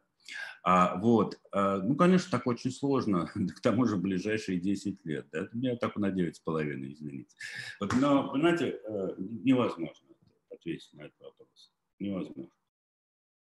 А, 0.64 0.98
вот, 0.98 1.40
а, 1.52 1.78
ну, 1.78 1.96
конечно, 1.96 2.32
так 2.32 2.48
очень 2.48 2.72
сложно, 2.72 3.28
к 3.56 3.62
тому 3.62 3.86
же 3.86 3.98
ближайшие 3.98 4.60
10 4.60 5.06
лет. 5.06 5.28
Да? 5.32 5.42
Это 5.42 5.56
мне 5.56 5.76
так 5.76 5.96
на 5.96 6.10
9,5, 6.10 6.92
извините. 6.92 7.36
Вот, 7.80 7.94
но, 8.00 8.32
понимаете, 8.32 8.80
э, 8.84 9.16
невозможно 9.18 10.08
ответить 10.50 10.94
на 10.94 11.04
этот 11.04 11.20
вопрос. 11.20 11.72
Невозможно. 12.00 12.52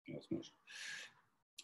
Невозможно. 0.07 0.53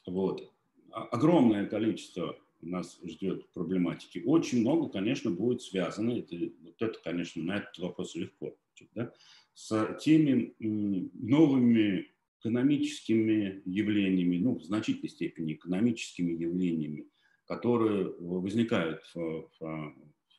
Вот. 0.07 0.53
Огромное 0.91 1.65
количество 1.67 2.37
нас 2.61 2.99
ждет 3.03 3.49
проблематики. 3.53 4.23
Очень 4.25 4.61
много, 4.61 4.89
конечно, 4.89 5.31
будет 5.31 5.61
связано, 5.61 6.11
это, 6.11 6.35
вот 6.61 6.81
это, 6.81 6.99
конечно, 7.03 7.43
на 7.43 7.57
этот 7.57 7.77
вопрос 7.79 8.15
легко, 8.15 8.55
да, 8.93 9.11
с 9.53 9.97
теми 10.01 10.53
новыми 10.59 12.10
экономическими 12.41 13.61
явлениями, 13.65 14.37
ну, 14.37 14.57
в 14.57 14.63
значительной 14.63 15.09
степени 15.09 15.53
экономическими 15.53 16.33
явлениями, 16.33 17.07
которые 17.45 18.13
возникают 18.19 19.01
в, 19.13 19.49
в, 19.59 19.95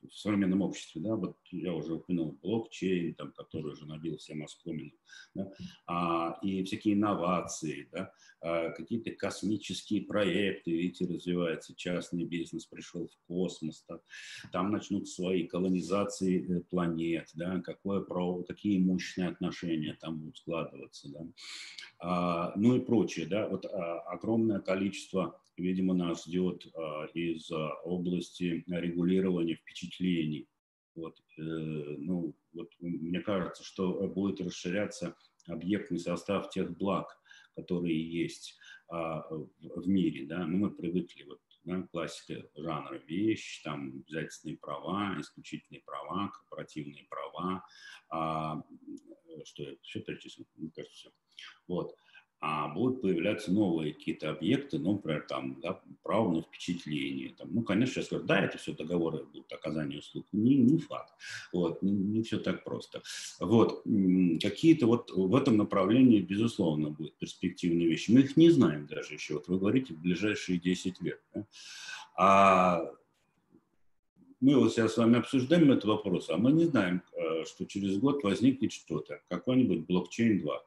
в 0.08 0.14
современном 0.14 0.62
обществе, 0.62 1.00
да, 1.00 1.14
вот 1.14 1.36
я 1.50 1.72
уже 1.72 1.94
упомянул 1.94 2.38
блокчейн, 2.42 3.14
там, 3.14 3.32
который 3.32 3.72
уже 3.72 3.86
набил 3.86 4.16
всем 4.16 4.42
оскомину, 4.42 4.92
да, 5.34 5.52
а, 5.86 6.38
и 6.42 6.64
всякие 6.64 6.94
инновации, 6.94 7.88
да, 7.92 8.12
а, 8.40 8.70
какие-то 8.70 9.12
космические 9.12 10.02
проекты, 10.02 10.72
видите, 10.72 11.06
развивается 11.06 11.74
частный 11.76 12.24
бизнес, 12.24 12.66
пришел 12.66 13.08
в 13.08 13.26
космос, 13.26 13.84
да, 13.88 14.00
там 14.50 14.72
начнут 14.72 15.08
свои 15.08 15.46
колонизации 15.46 16.58
э, 16.58 16.60
планет, 16.62 17.28
да, 17.34 17.60
какое 17.60 18.00
право, 18.00 18.42
какие 18.42 18.78
имущественные 18.78 19.30
отношения 19.30 19.96
там 20.00 20.18
будут 20.18 20.38
складываться, 20.38 21.08
да, 21.10 21.20
а, 22.00 22.52
ну 22.56 22.76
и 22.76 22.80
прочее, 22.80 23.26
да, 23.26 23.48
вот 23.48 23.66
а, 23.66 24.00
огромное 24.00 24.60
количество 24.60 25.38
видимо, 25.56 25.94
нас 25.94 26.24
ждет 26.24 26.66
а, 26.74 27.06
из 27.14 27.50
области 27.84 28.64
регулирования 28.68 29.56
впечатлений. 29.56 30.48
Вот, 30.94 31.18
э, 31.38 31.42
ну, 31.42 32.34
вот 32.52 32.70
мне 32.80 33.20
кажется, 33.20 33.64
что 33.64 34.06
будет 34.08 34.40
расширяться 34.40 35.16
объектный 35.48 35.98
состав 35.98 36.50
тех 36.50 36.76
благ, 36.76 37.08
которые 37.54 37.98
есть 38.10 38.58
а, 38.88 39.26
в 39.30 39.88
мире. 39.88 40.26
Да? 40.26 40.46
Ну, 40.46 40.58
мы 40.58 40.70
привыкли, 40.70 41.24
вот, 41.24 41.40
да, 41.64 41.82
классика 41.90 42.46
жанра 42.54 42.98
вещь, 43.06 43.62
там 43.62 44.02
обязательные 44.06 44.58
права, 44.58 45.16
исключительные 45.20 45.82
права, 45.82 46.28
корпоративные 46.28 47.04
права, 47.08 47.64
а, 48.10 48.62
что 49.44 49.64
это, 49.64 49.80
все 49.82 50.00
перечислено, 50.00 50.46
мне 50.56 50.70
кажется, 50.70 50.94
все. 50.94 51.10
Вот 51.66 51.90
а 51.90 52.11
будут 52.42 53.02
появляться 53.02 53.52
новые 53.52 53.92
какие-то 53.92 54.30
объекты, 54.30 54.78
ну, 54.78 54.94
например, 54.94 55.24
там, 55.28 55.60
да, 55.60 55.80
право 56.02 56.34
на 56.34 56.42
впечатление. 56.42 57.34
Там, 57.38 57.48
ну, 57.52 57.62
конечно, 57.62 57.94
сейчас 57.94 58.06
скажут, 58.06 58.26
да, 58.26 58.40
это 58.40 58.58
все 58.58 58.72
договоры 58.72 59.24
будут 59.24 59.52
оказания 59.52 59.98
услуг. 59.98 60.26
Не, 60.32 60.56
не 60.56 60.78
факт. 60.78 61.12
Вот, 61.52 61.82
не, 61.82 61.92
не 61.92 62.22
все 62.22 62.38
так 62.38 62.64
просто. 62.64 63.02
Вот, 63.38 63.84
какие-то 64.42 64.86
вот 64.86 65.12
в 65.12 65.36
этом 65.36 65.56
направлении, 65.56 66.20
безусловно, 66.20 66.90
будут 66.90 67.16
перспективные 67.16 67.86
вещи. 67.86 68.10
Мы 68.10 68.20
их 68.20 68.36
не 68.36 68.50
знаем 68.50 68.86
даже 68.86 69.14
еще. 69.14 69.34
Вот 69.34 69.46
вы 69.46 69.58
говорите, 69.58 69.94
в 69.94 70.00
ближайшие 70.00 70.58
10 70.58 71.00
лет. 71.00 71.20
Да? 71.34 71.46
А 72.16 72.92
мы 74.40 74.56
вот 74.56 74.72
сейчас 74.72 74.94
с 74.94 74.96
вами 74.96 75.18
обсуждаем 75.18 75.70
этот 75.70 75.84
вопрос, 75.84 76.28
а 76.28 76.36
мы 76.36 76.50
не 76.50 76.64
знаем, 76.64 77.02
э, 77.12 77.44
что 77.44 77.66
через 77.66 77.98
год 77.98 78.24
возникнет 78.24 78.72
что-то, 78.72 79.22
какой-нибудь 79.28 79.86
блокчейн 79.86 80.40
2. 80.40 80.62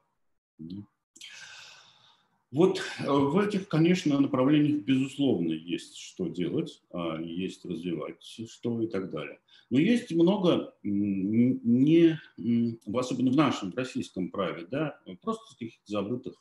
Вот 2.52 2.80
э, 3.00 3.10
в 3.10 3.38
этих, 3.38 3.68
конечно, 3.68 4.20
направлениях, 4.20 4.82
безусловно, 4.84 5.52
есть 5.52 5.96
что 5.96 6.28
делать, 6.28 6.82
а, 6.92 7.20
есть 7.20 7.64
развивать 7.64 8.22
что 8.22 8.80
и 8.80 8.86
так 8.86 9.10
далее. 9.10 9.40
Но 9.68 9.80
есть 9.80 10.12
много, 10.12 10.74
не, 10.84 12.20
особенно 12.94 13.32
в 13.32 13.36
нашем 13.36 13.72
российском 13.74 14.30
праве, 14.30 14.66
да, 14.70 15.00
просто 15.22 15.54
каких-то 15.54 15.82
забытых 15.86 16.34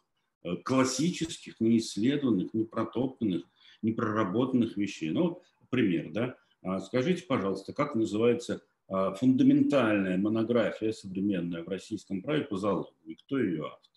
э, 0.44 0.58
классических, 0.58 1.60
неисследованных, 1.60 2.54
не 2.54 2.66
протоптанных, 2.66 3.44
не 3.82 3.92
проработанных 3.92 4.78
вещей. 4.78 5.10
Ну, 5.10 5.42
пример, 5.72 6.12
да. 6.12 6.38
А, 6.62 6.80
скажите, 6.82 7.24
пожалуйста, 7.24 7.74
как 7.74 7.96
называется 7.96 8.62
а, 8.88 9.14
фундаментальная 9.14 10.18
монография 10.18 10.92
современная 10.92 11.64
в 11.64 11.68
российском 11.68 12.22
праве 12.22 12.44
по 12.44 12.58
залогу, 12.58 12.94
и 13.06 13.16
кто 13.16 13.40
ее 13.40 13.66
автор? 13.66 13.95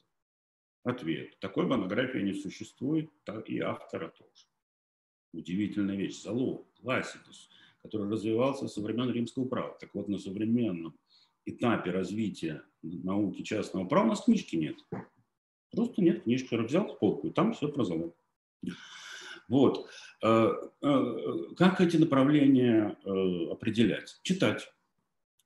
Ответ. 0.84 1.38
Такой 1.40 1.66
монографии 1.66 2.18
не 2.18 2.34
существует, 2.34 3.10
и 3.46 3.60
автора 3.60 4.08
тоже. 4.08 4.46
Удивительная 5.32 5.96
вещь. 5.96 6.22
Залог, 6.22 6.66
классикус, 6.80 7.50
который 7.82 8.10
развивался 8.10 8.68
со 8.68 8.80
времен 8.80 9.10
римского 9.10 9.46
права. 9.46 9.76
Так 9.78 9.94
вот, 9.94 10.08
на 10.08 10.18
современном 10.18 10.98
этапе 11.44 11.90
развития 11.90 12.62
науки 12.82 13.42
частного 13.42 13.86
права 13.86 14.06
у 14.06 14.08
нас 14.08 14.24
книжки 14.24 14.56
нет. 14.56 14.76
Просто 15.70 16.00
нет 16.02 16.22
книжки. 16.22 16.54
Взял 16.54 16.96
полку, 16.96 17.28
и 17.28 17.30
там 17.30 17.52
все 17.52 17.68
про 17.68 17.84
залог. 17.84 18.16
Вот. 19.48 19.88
Э, 20.22 20.52
э, 20.82 21.54
как 21.56 21.80
эти 21.80 21.96
направления 21.96 22.96
э, 23.04 23.50
определять? 23.50 24.18
Читать. 24.22 24.70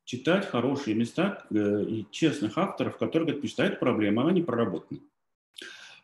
Читать 0.04 0.46
хорошие 0.46 0.96
места 0.96 1.46
и 1.50 2.04
честных 2.10 2.58
авторов, 2.58 2.98
которые 2.98 3.26
говорят, 3.26 3.44
мечтают 3.44 3.78
проблемы, 3.78 4.22
а 4.22 4.28
они 4.28 4.42
проработаны. 4.42 5.00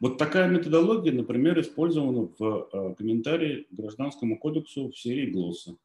Вот 0.01 0.17
такая 0.17 0.49
методология, 0.49 1.13
например, 1.13 1.59
использована 1.61 2.29
в 2.39 2.69
э, 2.73 2.95
комментарии 2.95 3.67
к 3.69 3.75
Гражданскому 3.75 4.39
кодексу 4.39 4.91
в 4.91 4.99
серии 4.99 5.31
ГЛОСа. 5.31 5.77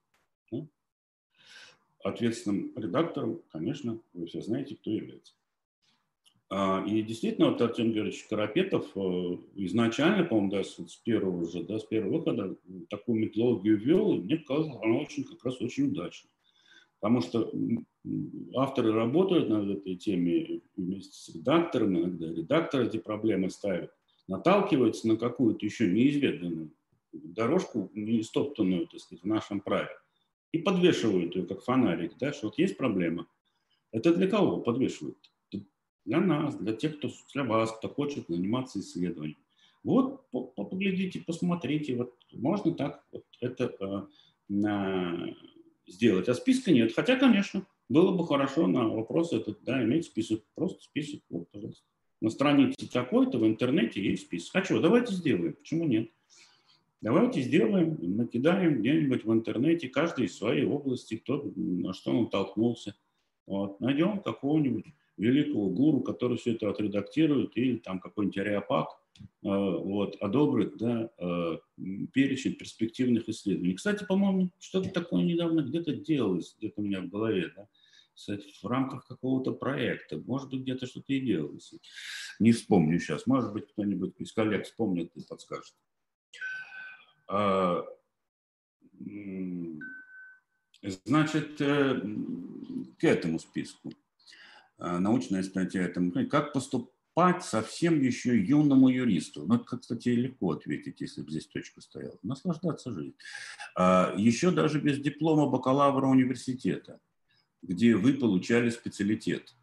Ответственным 2.04 2.74
редактором, 2.76 3.42
конечно, 3.50 3.98
вы 4.14 4.28
все 4.28 4.42
знаете, 4.42 4.76
кто 4.76 4.92
является. 4.92 5.34
А, 6.50 6.84
и 6.86 7.02
действительно, 7.02 7.50
вот 7.50 7.62
Артем 7.62 7.94
Георгиевич 7.94 8.26
Карапетов 8.26 8.86
э, 8.96 9.38
изначально, 9.56 10.26
по-моему, 10.26 10.52
да, 10.52 10.64
с, 10.64 10.76
первого 10.98 11.50
же, 11.50 11.64
да, 11.64 11.80
с 11.80 11.86
первого 11.86 12.18
выхода 12.18 12.56
такую 12.90 13.20
методологию 13.20 13.78
ввел, 13.78 14.14
и 14.14 14.20
мне 14.20 14.36
показалось, 14.36 14.84
она 14.84 14.98
очень, 14.98 15.24
как 15.24 15.44
раз 15.46 15.60
очень 15.62 15.86
удачна. 15.86 16.30
Потому 17.00 17.22
что 17.22 17.52
авторы 18.56 18.92
работают 18.92 19.50
над 19.50 19.78
этой 19.78 19.96
теме 19.96 20.62
вместе 20.78 21.14
с 21.14 21.36
редактором, 21.36 21.98
иногда 21.98 22.28
редактор 22.28 22.82
эти 22.82 22.98
проблемы 22.98 23.50
ставит 23.50 23.92
наталкивается 24.28 25.08
на 25.08 25.18
какую-то 25.18 25.66
еще 25.66 25.88
неизведанную 25.92 26.72
дорожку, 27.12 27.92
не 27.94 28.24
стоптанную, 28.24 28.88
так 28.88 29.00
сказать, 29.00 29.24
в 29.24 29.28
нашем 29.28 29.60
праве, 29.60 29.92
и 30.52 30.58
подвешивают 30.60 31.36
ее 31.36 31.46
как 31.46 31.64
фонарик, 31.64 32.18
да, 32.20 32.34
что 32.34 32.48
вот 32.48 32.58
есть 32.58 32.78
проблема. 32.78 33.28
Это 33.92 34.14
для 34.14 34.28
кого 34.28 34.60
подвешивают? 34.60 35.18
Для 36.06 36.20
нас, 36.20 36.56
для 36.58 36.74
тех, 36.74 36.98
кто, 36.98 37.10
для 37.34 37.44
вас, 37.44 37.72
кто 37.72 37.88
хочет 37.88 38.26
заниматься 38.28 38.80
исследованием. 38.80 39.38
Вот, 39.84 40.30
поглядите, 40.32 41.22
посмотрите, 41.22 41.96
вот 41.96 42.14
можно 42.32 42.74
так 42.74 43.06
вот 43.12 43.26
это 43.42 43.76
э, 43.80 44.02
на, 44.50 45.36
сделать. 45.88 46.30
А 46.30 46.34
списка 46.34 46.72
нет. 46.72 46.94
Хотя, 46.94 47.18
конечно, 47.18 47.66
было 47.90 48.16
бы 48.16 48.26
хорошо 48.26 48.68
на 48.68 48.88
вопрос 48.88 49.34
этот, 49.34 49.64
да, 49.64 49.84
иметь 49.84 50.06
список, 50.06 50.44
просто 50.56 50.82
список, 50.82 51.22
вот, 51.30 51.50
пожалуйста 51.52 51.86
на 52.24 52.30
странице 52.30 52.90
такой-то 52.90 53.38
в 53.38 53.46
интернете 53.46 54.02
есть 54.02 54.24
список. 54.24 54.56
А 54.56 54.64
что, 54.64 54.80
давайте 54.80 55.14
сделаем. 55.14 55.54
Почему 55.54 55.86
нет? 55.86 56.10
Давайте 57.02 57.42
сделаем, 57.42 57.98
накидаем 58.00 58.80
где-нибудь 58.80 59.26
в 59.26 59.34
интернете, 59.34 59.90
каждый 59.90 60.26
из 60.26 60.38
своей 60.38 60.66
области, 60.66 61.18
кто 61.18 61.52
на 61.54 61.94
что 61.94 62.18
он 62.18 62.30
толкнулся. 62.30 62.96
Вот. 63.46 63.82
Найдем 63.82 64.22
какого-нибудь 64.22 64.86
великого 65.18 65.70
гуру, 65.70 66.00
который 66.00 66.38
все 66.38 66.54
это 66.54 66.70
отредактирует, 66.70 67.58
или 67.58 67.76
там 67.76 68.00
какой-нибудь 68.00 68.38
ареопаг, 68.38 68.88
э, 69.20 69.24
вот, 69.42 70.16
одобрит 70.22 70.78
да, 70.78 71.10
э, 71.20 71.58
перечень 72.14 72.54
перспективных 72.54 73.28
исследований. 73.28 73.74
Кстати, 73.74 74.06
по-моему, 74.06 74.50
что-то 74.60 74.90
такое 74.92 75.24
недавно 75.24 75.60
где-то 75.60 75.94
делалось, 75.94 76.56
где-то 76.58 76.80
у 76.80 76.86
меня 76.86 77.02
в 77.02 77.10
голове. 77.10 77.52
Да? 77.54 77.68
В 78.16 78.68
рамках 78.68 79.06
какого-то 79.08 79.52
проекта. 79.52 80.18
Может 80.18 80.50
быть, 80.50 80.62
где-то 80.62 80.86
что-то 80.86 81.14
и 81.14 81.20
делалось. 81.20 81.74
Не 82.40 82.52
вспомню 82.52 83.00
сейчас. 83.00 83.28
Может 83.28 83.54
быть, 83.54 83.68
кто-нибудь 83.72 84.16
из 84.20 84.32
коллег 84.32 84.66
вспомнит 84.66 85.12
и 85.16 85.26
подскажет. 85.26 85.74
А, 87.28 87.84
значит, 91.06 91.60
э, 91.62 92.02
к 93.00 93.04
этому 93.04 93.40
списку. 93.40 93.92
А, 94.78 95.00
научная 95.00 95.44
статья. 95.44 95.84
Этому, 95.84 96.12
как 96.30 96.54
поступать 96.54 97.44
совсем 97.44 98.02
еще 98.02 98.38
юному 98.38 98.90
юристу? 98.90 99.46
Ну, 99.46 99.56
это, 99.56 99.78
кстати, 99.78 100.10
легко 100.10 100.52
ответить, 100.52 101.02
если 101.02 101.22
бы 101.22 101.32
здесь 101.32 101.48
точка 101.48 101.82
стояла. 101.82 102.18
Наслаждаться 102.22 102.92
жизнью. 102.92 103.16
А, 103.76 104.14
еще 104.18 104.52
даже 104.52 104.80
без 104.80 105.00
диплома 105.00 105.50
бакалавра 105.50 106.06
университета 106.06 107.00
где 107.64 107.96
вы 107.96 108.14
получали 108.14 108.70
специалитет. 108.70 109.56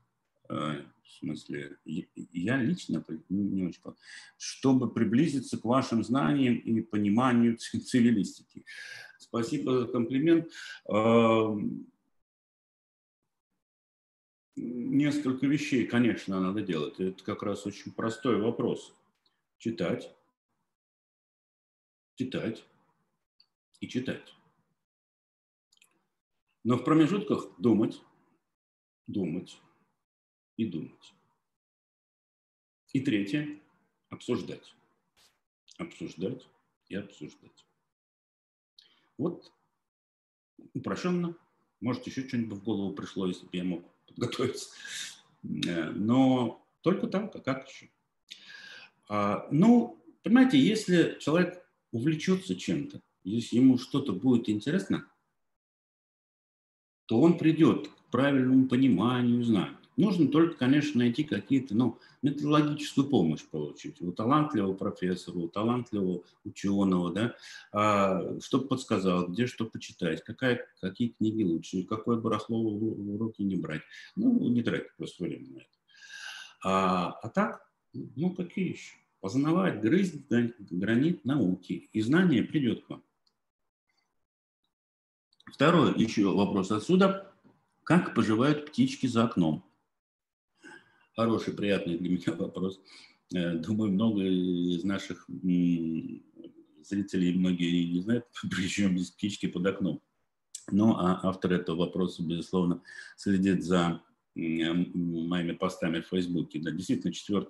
Э, 0.48 0.82
в 1.02 1.12
смысле, 1.20 1.76
я 1.84 2.56
лично 2.56 3.04
не 3.28 3.64
очень 3.64 3.82
понял. 3.82 3.96
Чтобы 4.38 4.92
приблизиться 4.92 5.58
к 5.58 5.64
вашим 5.64 6.02
знаниям 6.02 6.56
и 6.56 6.80
пониманию 6.80 7.56
цивилистики. 7.58 8.64
Спасибо 9.18 9.80
за 9.80 9.86
комплимент. 9.86 10.50
Эм, 10.88 11.86
несколько 14.56 15.46
вещей, 15.46 15.86
конечно, 15.86 16.40
надо 16.40 16.62
делать. 16.62 16.98
Это 16.98 17.22
как 17.22 17.42
раз 17.42 17.66
очень 17.66 17.92
простой 17.92 18.40
вопрос. 18.40 18.94
Читать, 19.58 20.10
читать 22.16 22.64
и 23.80 23.88
читать. 23.88 24.34
Но 26.64 26.76
в 26.76 26.84
промежутках 26.84 27.48
думать, 27.58 28.00
думать 29.06 29.58
и 30.56 30.66
думать. 30.66 31.14
И 32.92 33.00
третье– 33.00 33.60
обсуждать. 34.10 34.74
Обсуждать 35.78 36.46
и 36.88 36.96
обсуждать. 36.96 37.64
Вот 39.16 39.52
упрощенно 40.74 41.36
Может, 41.80 42.06
еще 42.06 42.26
что-нибудь 42.26 42.58
в 42.58 42.64
голову 42.64 42.92
пришло, 42.92 43.26
если 43.26 43.44
бы 43.44 43.56
я 43.56 43.64
мог 43.64 43.84
подготовиться. 44.06 44.70
Э, 45.42 45.90
но 45.90 46.62
только 46.82 47.06
так, 47.06 47.34
а 47.34 47.40
как 47.40 47.68
еще? 47.70 47.88
А, 49.08 49.48
ну, 49.50 49.98
понимаете, 50.22 50.58
если 50.58 51.16
человек 51.20 51.66
увлечется 51.92 52.54
чем-то, 52.54 53.00
если 53.24 53.56
ему 53.56 53.78
что-то 53.78 54.12
будет 54.12 54.48
интересно, 54.48 55.10
то 57.10 57.20
он 57.20 57.38
придет 57.38 57.88
к 57.88 58.10
правильному 58.12 58.68
пониманию, 58.68 59.42
знанию. 59.42 59.76
Нужно 59.96 60.28
только, 60.28 60.56
конечно, 60.56 61.00
найти 61.00 61.24
какие-то, 61.24 61.74
ну, 61.74 61.98
методологическую 62.22 63.08
помощь 63.08 63.42
получить 63.42 64.00
у 64.00 64.12
талантливого 64.12 64.74
профессора, 64.74 65.38
у 65.38 65.48
талантливого 65.48 66.22
ученого, 66.44 67.12
да, 67.12 67.34
а, 67.72 68.38
чтобы 68.40 68.68
подсказал, 68.68 69.26
где 69.26 69.48
что 69.48 69.64
почитать, 69.64 70.22
какая, 70.22 70.68
какие 70.80 71.08
книги 71.08 71.42
лучше, 71.42 71.82
какое 71.82 72.16
барахло 72.16 72.62
в 72.62 73.18
руки 73.18 73.42
не 73.42 73.56
брать. 73.56 73.82
Ну, 74.14 74.48
не 74.48 74.62
тратить 74.62 74.94
просто 74.96 75.24
время 75.24 75.48
на 75.48 75.56
это. 75.56 75.68
А, 76.62 77.10
а 77.24 77.28
так, 77.28 77.68
ну, 77.92 78.30
какие 78.36 78.70
еще? 78.70 78.94
Познавать, 79.20 79.80
грызть 79.80 80.28
гранит 80.28 81.24
науки, 81.24 81.90
и 81.92 82.00
знание 82.02 82.44
придет 82.44 82.84
к 82.84 82.90
вам. 82.90 83.02
Второй 85.52 86.00
еще 86.00 86.32
вопрос 86.32 86.70
отсюда. 86.70 87.32
Как 87.84 88.14
поживают 88.14 88.66
птички 88.66 89.06
за 89.06 89.24
окном? 89.24 89.64
Хороший, 91.16 91.54
приятный 91.54 91.98
для 91.98 92.08
меня 92.08 92.32
вопрос. 92.38 92.80
Э, 93.34 93.54
думаю, 93.54 93.92
много 93.92 94.22
из 94.22 94.84
наших 94.84 95.28
зрителей, 95.28 96.22
многие 97.34 97.92
не 97.92 98.00
знают, 98.00 98.26
при 98.50 98.68
чем 98.68 98.96
птички 98.96 99.46
под 99.46 99.66
окном. 99.66 100.00
Но 100.70 100.98
а 100.98 101.20
автор 101.24 101.52
этого 101.52 101.80
вопроса, 101.80 102.22
безусловно, 102.22 102.82
следит 103.16 103.64
за 103.64 104.02
моими 104.34 105.52
постами 105.52 106.00
в 106.00 106.08
Фейсбуке. 106.08 106.60
Да, 106.60 106.70
действительно, 106.70 107.12
4 107.12 107.46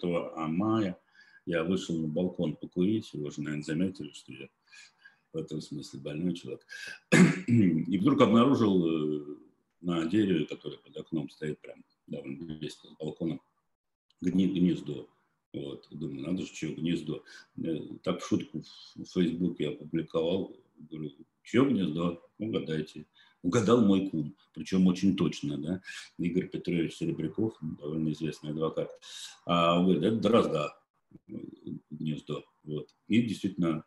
мая 0.49 0.99
я 1.45 1.65
вышел 1.65 1.99
на 1.99 2.09
балкон 2.09 2.57
покурить, 2.57 3.11
вы 3.13 3.27
уже, 3.27 3.43
наверное, 3.43 3.65
заметили, 3.65 4.11
что 4.13 4.33
я 4.33 4.49
в 5.32 5.36
этом 5.36 5.61
смысле 5.61 6.01
больной 6.01 6.35
человек. 6.35 6.66
И 7.47 7.98
вдруг 7.98 8.20
обнаружил 8.20 8.86
э, 8.86 9.36
на 9.81 10.05
дереве, 10.07 10.47
которое 10.47 10.78
под 10.78 10.97
окном 10.97 11.31
стоит 11.31 11.61
прям 11.61 11.85
довольно 12.07 12.55
близко 12.55 12.89
с 12.89 12.93
балконом, 12.93 13.40
гнездо. 14.20 15.09
Вот, 15.52 15.89
думаю, 15.90 16.20
надо 16.20 16.43
же, 16.43 16.55
что 16.55 16.69
гнездо. 16.69 17.24
Э, 17.62 17.78
так 18.02 18.23
в 18.23 18.27
шутку 18.27 18.62
в 18.97 19.05
Фейсбуке 19.05 19.65
я 19.65 19.70
опубликовал, 19.70 20.57
говорю, 20.77 21.11
что 21.43 21.65
гнездо, 21.65 22.23
угадайте. 22.39 23.07
Угадал 23.43 23.86
мой 23.86 24.11
кум, 24.11 24.36
причем 24.52 24.86
очень 24.86 25.16
точно, 25.16 25.57
да, 25.57 25.82
Игорь 26.19 26.48
Петрович 26.48 26.97
Серебряков, 26.97 27.57
довольно 27.62 28.12
известный 28.12 28.51
адвокат. 28.51 28.90
А 29.47 29.78
он 29.78 29.85
говорит, 29.85 30.02
это 30.02 30.16
дрозда 30.16 30.77
гнездо. 31.90 32.44
Вот. 32.65 32.89
И 33.09 33.23
действительно 33.23 33.85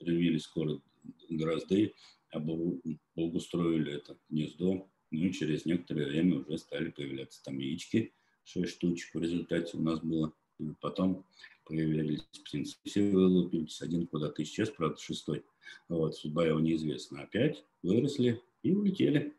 привили 0.00 0.38
скоро 0.38 0.80
дрозды, 1.28 1.94
обустроили 2.32 3.92
это 3.92 4.18
гнездо, 4.28 4.88
ну 5.10 5.24
и 5.24 5.32
через 5.32 5.66
некоторое 5.66 6.06
время 6.06 6.38
уже 6.40 6.58
стали 6.58 6.90
появляться 6.90 7.42
там 7.44 7.58
яички, 7.58 8.12
6 8.44 8.72
штучек 8.72 9.14
в 9.14 9.20
результате 9.20 9.76
у 9.76 9.82
нас 9.82 10.00
было. 10.00 10.32
Потом 10.80 11.24
появились 11.64 12.22
птенцы, 12.44 12.76
все 12.84 13.10
вылупились, 13.10 13.80
один 13.80 14.06
куда-то 14.06 14.42
исчез, 14.42 14.70
правда, 14.70 15.00
шестой. 15.00 15.44
Вот, 15.88 16.16
судьба 16.16 16.46
его 16.46 16.60
неизвестна. 16.60 17.22
Опять 17.22 17.64
выросли 17.82 18.40
и 18.62 18.72
улетели. 18.72 19.34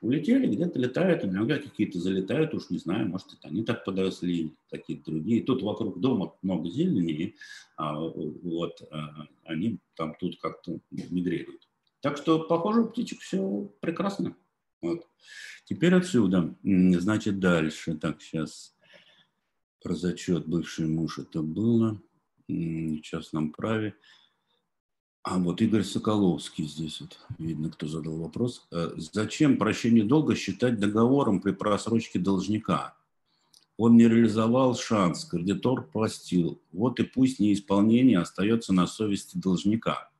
Улетели, 0.00 0.54
где-то 0.54 0.78
летают, 0.78 1.24
иногда 1.24 1.58
какие-то 1.58 1.98
залетают, 1.98 2.52
уж 2.52 2.68
не 2.68 2.78
знаю, 2.78 3.08
может, 3.08 3.32
это 3.32 3.48
они 3.48 3.64
так 3.64 3.84
подросли, 3.84 4.54
какие-то 4.70 5.10
другие. 5.10 5.42
Тут 5.42 5.62
вокруг 5.62 6.00
дома 6.00 6.34
много 6.42 6.68
зелени, 6.68 7.36
а 7.76 7.98
вот 7.98 8.82
а, 8.90 9.26
они 9.44 9.78
там 9.96 10.14
тут 10.20 10.38
как-то 10.40 10.78
мигрируют. 10.90 11.66
Так 12.00 12.18
что, 12.18 12.40
похоже, 12.40 12.82
у 12.82 12.88
птичек 12.88 13.20
все 13.20 13.70
прекрасно. 13.80 14.36
Вот. 14.82 15.06
Теперь 15.64 15.94
отсюда, 15.94 16.54
значит, 16.62 17.38
дальше. 17.40 17.94
Так, 17.94 18.20
сейчас 18.20 18.76
про 19.82 19.94
зачет 19.94 20.46
бывший 20.46 20.86
муж 20.86 21.18
это 21.18 21.40
было. 21.40 21.98
В 22.46 23.00
частном 23.00 23.52
праве. 23.52 23.94
А 25.24 25.38
вот 25.38 25.62
Игорь 25.62 25.84
Соколовский 25.84 26.66
здесь 26.66 27.00
вот 27.00 27.18
видно, 27.38 27.70
кто 27.70 27.86
задал 27.86 28.18
вопрос. 28.18 28.66
Э, 28.70 28.90
зачем 28.96 29.56
прощение 29.56 30.04
долга 30.04 30.36
считать 30.36 30.78
договором 30.78 31.40
при 31.40 31.52
просрочке 31.52 32.18
должника? 32.18 32.94
Он 33.78 33.96
не 33.96 34.06
реализовал 34.06 34.76
шанс, 34.76 35.24
кредитор 35.24 35.86
простил. 35.86 36.60
Вот 36.72 37.00
и 37.00 37.04
пусть 37.04 37.40
неисполнение 37.40 38.18
остается 38.18 38.74
на 38.74 38.86
совести 38.86 39.38
должника. 39.38 40.10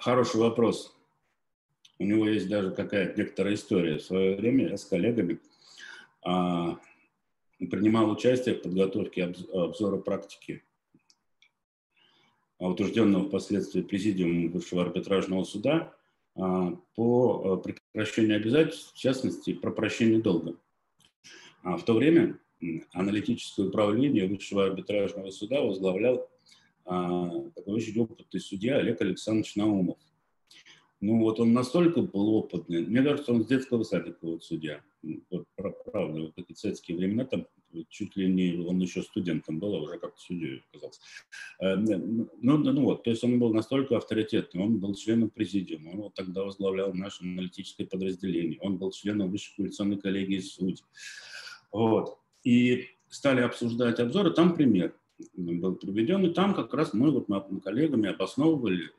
Хороший 0.00 0.40
вопрос. 0.42 0.94
У 1.98 2.04
него 2.04 2.28
есть 2.28 2.50
даже 2.50 2.72
какая-то 2.72 3.18
некоторая 3.18 3.54
история. 3.54 3.96
В 3.96 4.02
свое 4.02 4.36
время 4.36 4.68
я 4.68 4.76
с 4.76 4.84
коллегами 4.84 5.40
а, 6.22 6.78
принимал 7.58 8.10
участие 8.10 8.54
в 8.54 8.62
подготовке 8.62 9.34
обзора 9.54 9.96
практики 9.96 10.62
утвержденного 12.66 13.28
впоследствии 13.28 13.82
президиумом 13.82 14.50
Высшего 14.50 14.82
арбитражного 14.82 15.44
суда 15.44 15.94
а, 16.34 16.72
по 16.94 17.42
а, 17.44 17.56
прекращению 17.56 18.36
обязательств, 18.36 18.94
в 18.94 18.98
частности, 18.98 19.54
про 19.54 19.70
прощение 19.70 20.20
долга. 20.20 20.56
А 21.62 21.76
в 21.76 21.84
то 21.84 21.94
время 21.94 22.38
аналитическое 22.92 23.66
управление 23.66 24.26
Высшего 24.26 24.64
арбитражного 24.64 25.30
суда 25.30 25.60
возглавлял 25.60 26.28
такой 26.84 27.74
очень 27.74 28.00
опытный 28.00 28.40
судья 28.40 28.78
Олег 28.78 29.02
Александрович 29.02 29.56
Наумов. 29.56 29.98
Ну 31.00 31.20
вот 31.20 31.38
он 31.38 31.52
настолько 31.52 32.00
был 32.00 32.34
опытный, 32.34 32.84
мне 32.84 33.02
кажется, 33.02 33.32
он 33.32 33.44
с 33.44 33.46
детского 33.46 33.82
садика 33.84 34.18
вот 34.22 34.42
судья. 34.42 34.80
Вот, 35.02 35.46
правда, 35.56 36.20
вот 36.20 36.32
эти 36.36 36.52
советские 36.54 36.96
времена 36.96 37.24
там 37.24 37.46
чуть 37.88 38.16
ли 38.16 38.28
не, 38.28 38.58
он 38.66 38.78
еще 38.80 39.02
студентом 39.02 39.58
был, 39.58 39.74
а 39.74 39.80
уже 39.80 39.98
как-то 39.98 40.20
судьей 40.20 40.64
оказался. 40.70 41.00
Э, 41.60 41.76
ну, 41.76 42.28
ну, 42.40 42.58
ну 42.58 42.84
вот, 42.84 43.04
то 43.04 43.10
есть 43.10 43.22
он 43.22 43.38
был 43.38 43.52
настолько 43.52 43.96
авторитетным, 43.96 44.62
он 44.62 44.78
был 44.78 44.94
членом 44.94 45.30
президиума, 45.30 45.90
он 45.90 45.96
вот 45.98 46.14
тогда 46.14 46.42
возглавлял 46.42 46.92
наше 46.94 47.22
аналитическое 47.22 47.86
подразделение, 47.86 48.58
он 48.60 48.78
был 48.78 48.90
членом 48.90 49.30
высшей 49.30 49.54
коалиционной 49.56 49.98
коллегии 49.98 50.40
судей. 50.40 50.84
Вот. 51.70 52.18
И 52.42 52.86
стали 53.08 53.40
обсуждать 53.40 54.00
обзоры, 54.00 54.32
там 54.32 54.54
пример 54.54 54.94
был 55.36 55.74
приведен, 55.76 56.24
и 56.26 56.34
там 56.34 56.54
как 56.54 56.72
раз 56.74 56.92
мы 56.92 57.10
вот 57.10 57.28
мы 57.28 57.60
коллегами 57.60 58.10
обосновывали, 58.10 58.90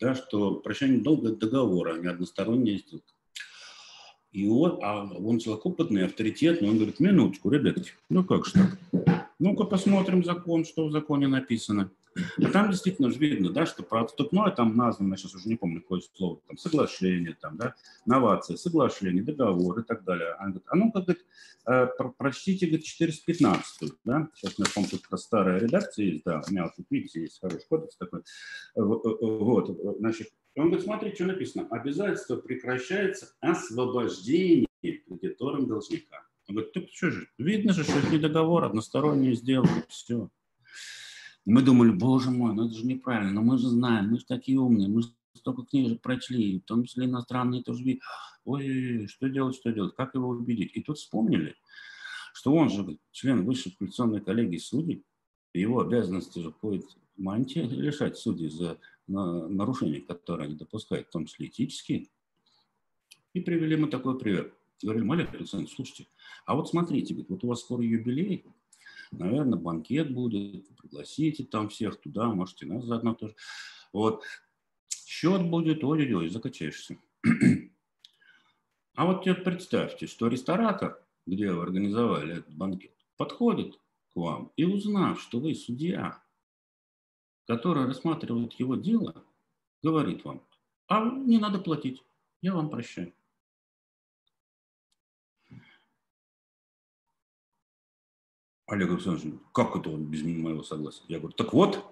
да, 0.00 0.14
что 0.14 0.56
прощение 0.56 1.00
долга– 1.00 1.30
договора, 1.36 1.94
а 1.94 1.98
не 1.98 2.06
односторонняя 2.06 2.78
сделка. 2.78 3.12
И 4.32 4.48
он, 4.48 4.78
а 4.82 5.04
он 5.04 5.38
человек 5.38 5.64
опытный, 5.64 6.04
авторитетный, 6.04 6.68
он 6.68 6.76
говорит, 6.76 7.00
минуточку, 7.00 7.50
ребятки, 7.50 7.92
ну 8.08 8.24
как 8.24 8.46
же 8.46 8.52
так? 8.52 8.78
Ну-ка 9.38 9.64
посмотрим 9.64 10.24
закон, 10.24 10.64
что 10.64 10.86
в 10.86 10.92
законе 10.92 11.28
написано. 11.28 11.90
А 12.42 12.48
там 12.50 12.70
действительно 12.70 13.10
же 13.10 13.18
видно, 13.18 13.50
да, 13.50 13.66
что 13.66 13.82
про 13.82 14.02
отступное 14.02 14.50
там 14.50 14.74
названо, 14.74 15.12
я 15.12 15.16
сейчас 15.18 15.34
уже 15.34 15.48
не 15.48 15.56
помню 15.56 15.82
какое 15.82 16.00
слово, 16.16 16.40
там 16.46 16.56
соглашение, 16.56 17.36
там, 17.38 17.58
да, 17.58 17.74
новация, 18.06 18.56
соглашение, 18.56 19.22
договор 19.22 19.80
и 19.80 19.82
так 19.82 20.04
далее. 20.04 20.34
Он 20.40 20.52
говорит, 20.52 20.66
а 20.68 20.76
ну-ка, 20.76 21.02
говорит, 21.02 21.24
э, 21.66 21.88
прочтите, 22.16 22.66
говорит, 22.66 22.86
415, 22.86 23.92
да, 24.04 24.28
сейчас 24.34 24.58
меня, 24.58 24.70
по-моему, 24.74 24.98
тут 24.98 25.20
старая 25.20 25.60
редакция 25.60 26.06
есть, 26.06 26.24
да, 26.24 26.42
у 26.46 26.50
меня 26.50 26.64
вот, 26.64 26.86
видите, 26.88 27.20
есть 27.20 27.38
хороший 27.38 27.66
кодекс 27.68 27.96
такой, 27.96 28.20
э, 28.20 28.22
э, 28.80 28.82
вот, 28.82 29.78
значит, 29.98 30.28
он 30.56 30.68
говорит, 30.68 30.84
смотри, 30.84 31.14
что 31.14 31.26
написано. 31.26 31.68
Обязательство 31.70 32.36
прекращается 32.36 33.34
освобождение 33.40 34.66
кредитором 34.82 35.66
должника. 35.66 36.26
Он 36.48 36.56
говорит, 36.56 36.72
ты 36.72 36.88
что 36.92 37.10
же, 37.10 37.28
видно 37.38 37.72
же, 37.72 37.84
что 37.84 37.98
это 37.98 38.08
не 38.10 38.18
договор, 38.18 38.64
одностороннее 38.64 39.34
сделано, 39.34 39.84
все. 39.88 40.30
Мы 41.44 41.62
думали, 41.62 41.90
боже 41.90 42.30
мой, 42.30 42.54
ну 42.54 42.66
это 42.66 42.74
же 42.74 42.86
неправильно, 42.86 43.32
но 43.32 43.42
мы 43.42 43.58
же 43.58 43.68
знаем, 43.68 44.10
мы 44.10 44.18
же 44.18 44.24
такие 44.24 44.58
умные, 44.58 44.88
мы 44.88 45.02
же 45.02 45.08
столько 45.34 45.62
книжек 45.64 46.00
прочли, 46.00 46.58
в 46.58 46.64
том 46.64 46.84
числе 46.84 47.06
иностранные 47.06 47.62
тоже. 47.62 47.98
Ой, 48.44 49.06
что 49.08 49.28
делать, 49.28 49.56
что 49.56 49.72
делать, 49.72 49.94
как 49.96 50.14
его 50.14 50.28
убедить? 50.28 50.70
И 50.74 50.82
тут 50.82 50.98
вспомнили, 50.98 51.56
что 52.32 52.52
он 52.52 52.70
же 52.70 52.98
член 53.10 53.44
высшей 53.44 53.72
квалификационной 53.72 54.20
коллегии 54.20 54.58
судей, 54.58 55.04
его 55.52 55.80
обязанности 55.80 56.38
же 56.38 56.50
входит 56.50 56.84
в 57.16 57.20
мантии 57.20 57.60
решать 57.82 58.16
судей 58.16 58.48
за 58.48 58.78
на 59.06 59.48
нарушения, 59.48 60.00
которые 60.00 60.46
они 60.46 60.56
допускают, 60.56 61.08
в 61.08 61.12
том 61.12 61.26
числе 61.26 61.46
этические. 61.46 62.08
И 63.32 63.40
привели 63.40 63.76
мы 63.76 63.88
такой 63.88 64.18
пример. 64.18 64.54
Говорили, 64.82 65.10
Олег 65.10 65.34
Александрович, 65.34 65.74
слушайте, 65.74 66.06
а 66.44 66.54
вот 66.54 66.68
смотрите, 66.68 67.14
вот 67.28 67.42
у 67.44 67.48
вас 67.48 67.60
скоро 67.60 67.82
юбилей, 67.82 68.44
наверное, 69.10 69.58
банкет 69.58 70.12
будет, 70.12 70.68
пригласите 70.76 71.44
там 71.44 71.68
всех 71.68 72.00
туда, 72.00 72.26
можете 72.28 72.66
нас 72.66 72.84
заодно 72.84 73.14
тоже. 73.14 73.34
Вот. 73.92 74.22
Счет 74.88 75.48
будет, 75.48 75.82
ой-ой-ой, 75.82 76.28
закачаешься. 76.28 76.98
А 78.94 79.06
вот 79.06 79.22
теперь 79.22 79.42
представьте, 79.42 80.06
что 80.06 80.28
ресторатор, 80.28 81.02
где 81.26 81.52
вы 81.52 81.62
организовали 81.62 82.38
этот 82.38 82.54
банкет, 82.54 82.92
подходит 83.16 83.78
к 84.12 84.16
вам 84.16 84.52
и 84.56 84.64
узнав, 84.64 85.20
что 85.20 85.38
вы 85.40 85.54
судья, 85.54 86.22
который 87.46 87.86
рассматривает 87.86 88.52
его 88.54 88.76
дело, 88.76 89.24
говорит 89.82 90.24
вам, 90.24 90.46
а 90.88 91.04
не 91.04 91.38
надо 91.38 91.58
платить, 91.58 92.02
я 92.42 92.54
вам 92.54 92.70
прощаю. 92.70 93.12
Олег 98.66 98.90
Александрович, 98.90 99.34
как 99.52 99.76
это 99.76 99.90
он 99.90 100.06
без 100.06 100.22
моего 100.24 100.62
согласия? 100.64 101.04
Я 101.06 101.18
говорю, 101.18 101.36
так 101.36 101.52
вот. 101.52 101.84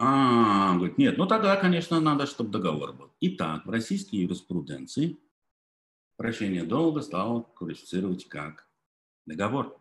А, 0.00 0.70
он 0.72 0.78
говорит, 0.78 0.98
нет, 0.98 1.16
ну 1.16 1.26
тогда, 1.26 1.54
конечно, 1.56 2.00
надо, 2.00 2.26
чтобы 2.26 2.50
договор 2.50 2.92
был. 2.92 3.12
Итак, 3.20 3.64
в 3.64 3.70
российской 3.70 4.16
юриспруденции 4.16 5.16
прощение 6.16 6.64
долга 6.64 7.02
стало 7.02 7.42
квалифицировать 7.54 8.28
как 8.28 8.68
договор. 9.26 9.80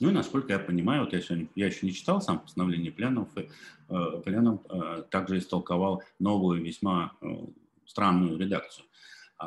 Ну 0.00 0.10
и 0.10 0.12
насколько 0.12 0.52
я 0.52 0.58
понимаю, 0.58 1.04
вот 1.04 1.12
я, 1.12 1.20
сегодня, 1.20 1.48
я 1.54 1.66
еще 1.66 1.86
не 1.86 1.92
читал 1.92 2.20
сам 2.20 2.40
постановление 2.40 2.92
пленов, 2.92 3.28
э, 3.36 4.22
пленом 4.24 4.64
э, 4.68 5.02
также 5.10 5.38
истолковал 5.38 6.02
новую 6.18 6.62
весьма 6.62 7.12
э, 7.20 7.26
странную 7.86 8.38
редакцию 8.38 8.86
э, 9.42 9.46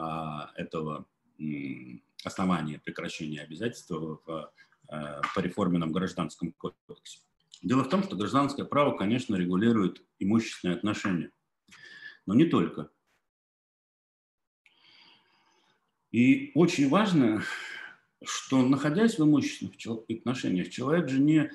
этого 0.56 1.06
э, 1.40 2.00
основания 2.24 2.80
прекращения 2.80 3.42
обязательства 3.42 4.20
в 4.26 4.52
Э, 4.92 5.22
по 5.34 5.40
реформенном 5.40 5.94
гражданском 5.94 6.52
кодексе. 6.52 7.20
Дело 7.62 7.86
в 7.86 7.90
том, 7.90 8.04
что 8.04 8.18
гражданское 8.18 8.66
право, 8.66 8.98
конечно, 8.98 9.38
регулирует 9.38 10.04
имущественные 10.20 10.76
отношения, 10.76 11.32
но 12.26 12.34
не 12.34 12.44
только. 12.44 12.90
И 16.12 16.52
очень 16.56 16.90
важно, 16.90 17.42
что 18.24 18.62
находясь 18.62 19.18
в 19.18 19.24
имущественных 19.24 19.76
отношениях, 20.10 20.70
человек 20.70 21.10
же 21.10 21.20
не 21.20 21.50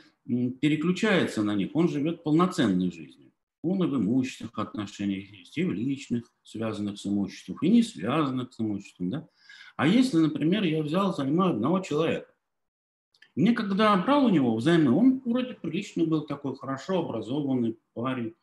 переключается 0.50 1.42
на 1.42 1.54
них, 1.54 1.70
он 1.74 1.88
живет 1.88 2.24
полноценной 2.24 2.90
жизнью. 2.90 3.32
Он 3.62 3.82
и 3.82 3.86
в 3.86 3.96
имущественных 3.96 4.58
отношениях 4.58 5.30
есть, 5.30 5.56
и 5.58 5.64
в 5.64 5.72
личных, 5.72 6.32
связанных 6.42 6.98
с 6.98 7.06
имуществом, 7.06 7.58
и 7.62 7.68
не 7.68 7.82
связанных 7.82 8.52
с 8.52 8.60
имуществом. 8.60 9.10
Да? 9.10 9.28
А 9.76 9.86
если, 9.86 10.18
например, 10.18 10.62
я 10.64 10.82
взял, 10.82 11.14
занимаю 11.14 11.54
одного 11.54 11.80
человека, 11.80 12.32
мне 13.34 13.52
когда 13.52 13.96
брал 13.96 14.24
у 14.24 14.28
него 14.30 14.56
взаймы, 14.56 14.92
он 14.92 15.20
вроде 15.24 15.54
приличный 15.54 16.06
был 16.06 16.22
такой, 16.22 16.56
хорошо 16.56 17.00
образованный 17.00 17.78
парень, 17.92 18.34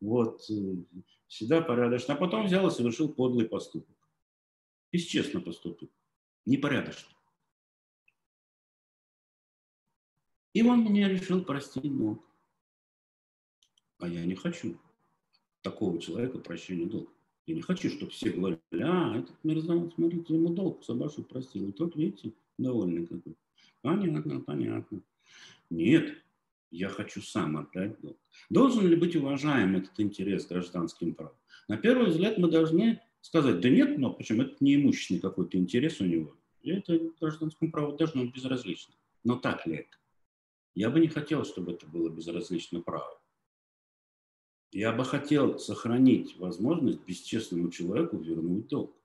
вот, 0.00 0.42
э, 0.48 0.54
всегда 1.26 1.60
порядочно. 1.60 2.14
А 2.14 2.16
потом 2.16 2.46
взял 2.46 2.66
и 2.66 2.70
совершил 2.70 3.10
подлый 3.10 3.46
поступок. 3.46 3.96
Бесчестно 4.90 5.40
поступил, 5.40 5.90
непорядочно. 6.46 7.17
И 10.58 10.62
он 10.62 10.82
меня 10.82 11.08
решил 11.08 11.44
простить 11.44 11.96
долг. 11.96 12.20
А 14.00 14.08
я 14.08 14.24
не 14.24 14.34
хочу 14.34 14.76
такого 15.62 16.00
человека 16.00 16.38
прощения 16.38 16.86
долга. 16.86 17.12
Я 17.46 17.54
не 17.54 17.60
хочу, 17.60 17.88
чтобы 17.88 18.10
все 18.10 18.30
говорили, 18.30 18.60
а, 18.72 19.16
этот 19.16 19.36
мерзавец, 19.44 19.94
смотрите, 19.94 20.34
ему 20.34 20.48
долг 20.48 20.84
Сабашу 20.84 21.22
простил. 21.22 21.68
И 21.68 21.70
тот, 21.70 21.94
видите, 21.94 22.32
довольный 22.58 23.06
какой. 23.06 23.36
Понятно, 23.82 24.40
понятно. 24.40 25.00
Нет, 25.70 26.24
я 26.72 26.88
хочу 26.88 27.22
сам 27.22 27.56
отдать 27.56 28.00
долг. 28.00 28.18
Должен 28.50 28.88
ли 28.88 28.96
быть 28.96 29.14
уважаем 29.14 29.76
этот 29.76 30.00
интерес 30.00 30.48
гражданским 30.48 31.14
правом? 31.14 31.36
На 31.68 31.76
первый 31.76 32.08
взгляд 32.08 32.36
мы 32.36 32.50
должны 32.50 33.00
сказать, 33.20 33.60
да 33.60 33.70
нет, 33.70 33.96
но 33.96 34.12
почему 34.12 34.42
это 34.42 34.56
не 34.58 34.74
имущественный 34.74 35.20
какой-то 35.20 35.56
интерес 35.56 36.00
у 36.00 36.04
него. 36.04 36.36
И 36.62 36.72
это 36.72 36.98
гражданскому 37.20 37.70
праву 37.70 37.96
должно 37.96 38.24
быть 38.24 38.34
безразлично. 38.34 38.92
Но 39.22 39.36
так 39.36 39.64
ли 39.64 39.76
это? 39.76 39.98
Я 40.78 40.90
бы 40.90 41.00
не 41.00 41.08
хотел, 41.08 41.44
чтобы 41.44 41.72
это 41.72 41.88
было 41.88 42.08
безразлично 42.08 42.80
право. 42.80 43.20
Я 44.70 44.92
бы 44.92 45.04
хотел 45.04 45.58
сохранить 45.58 46.36
возможность 46.36 47.04
бесчестному 47.04 47.68
человеку 47.72 48.16
вернуть 48.16 48.68
долг 48.68 48.96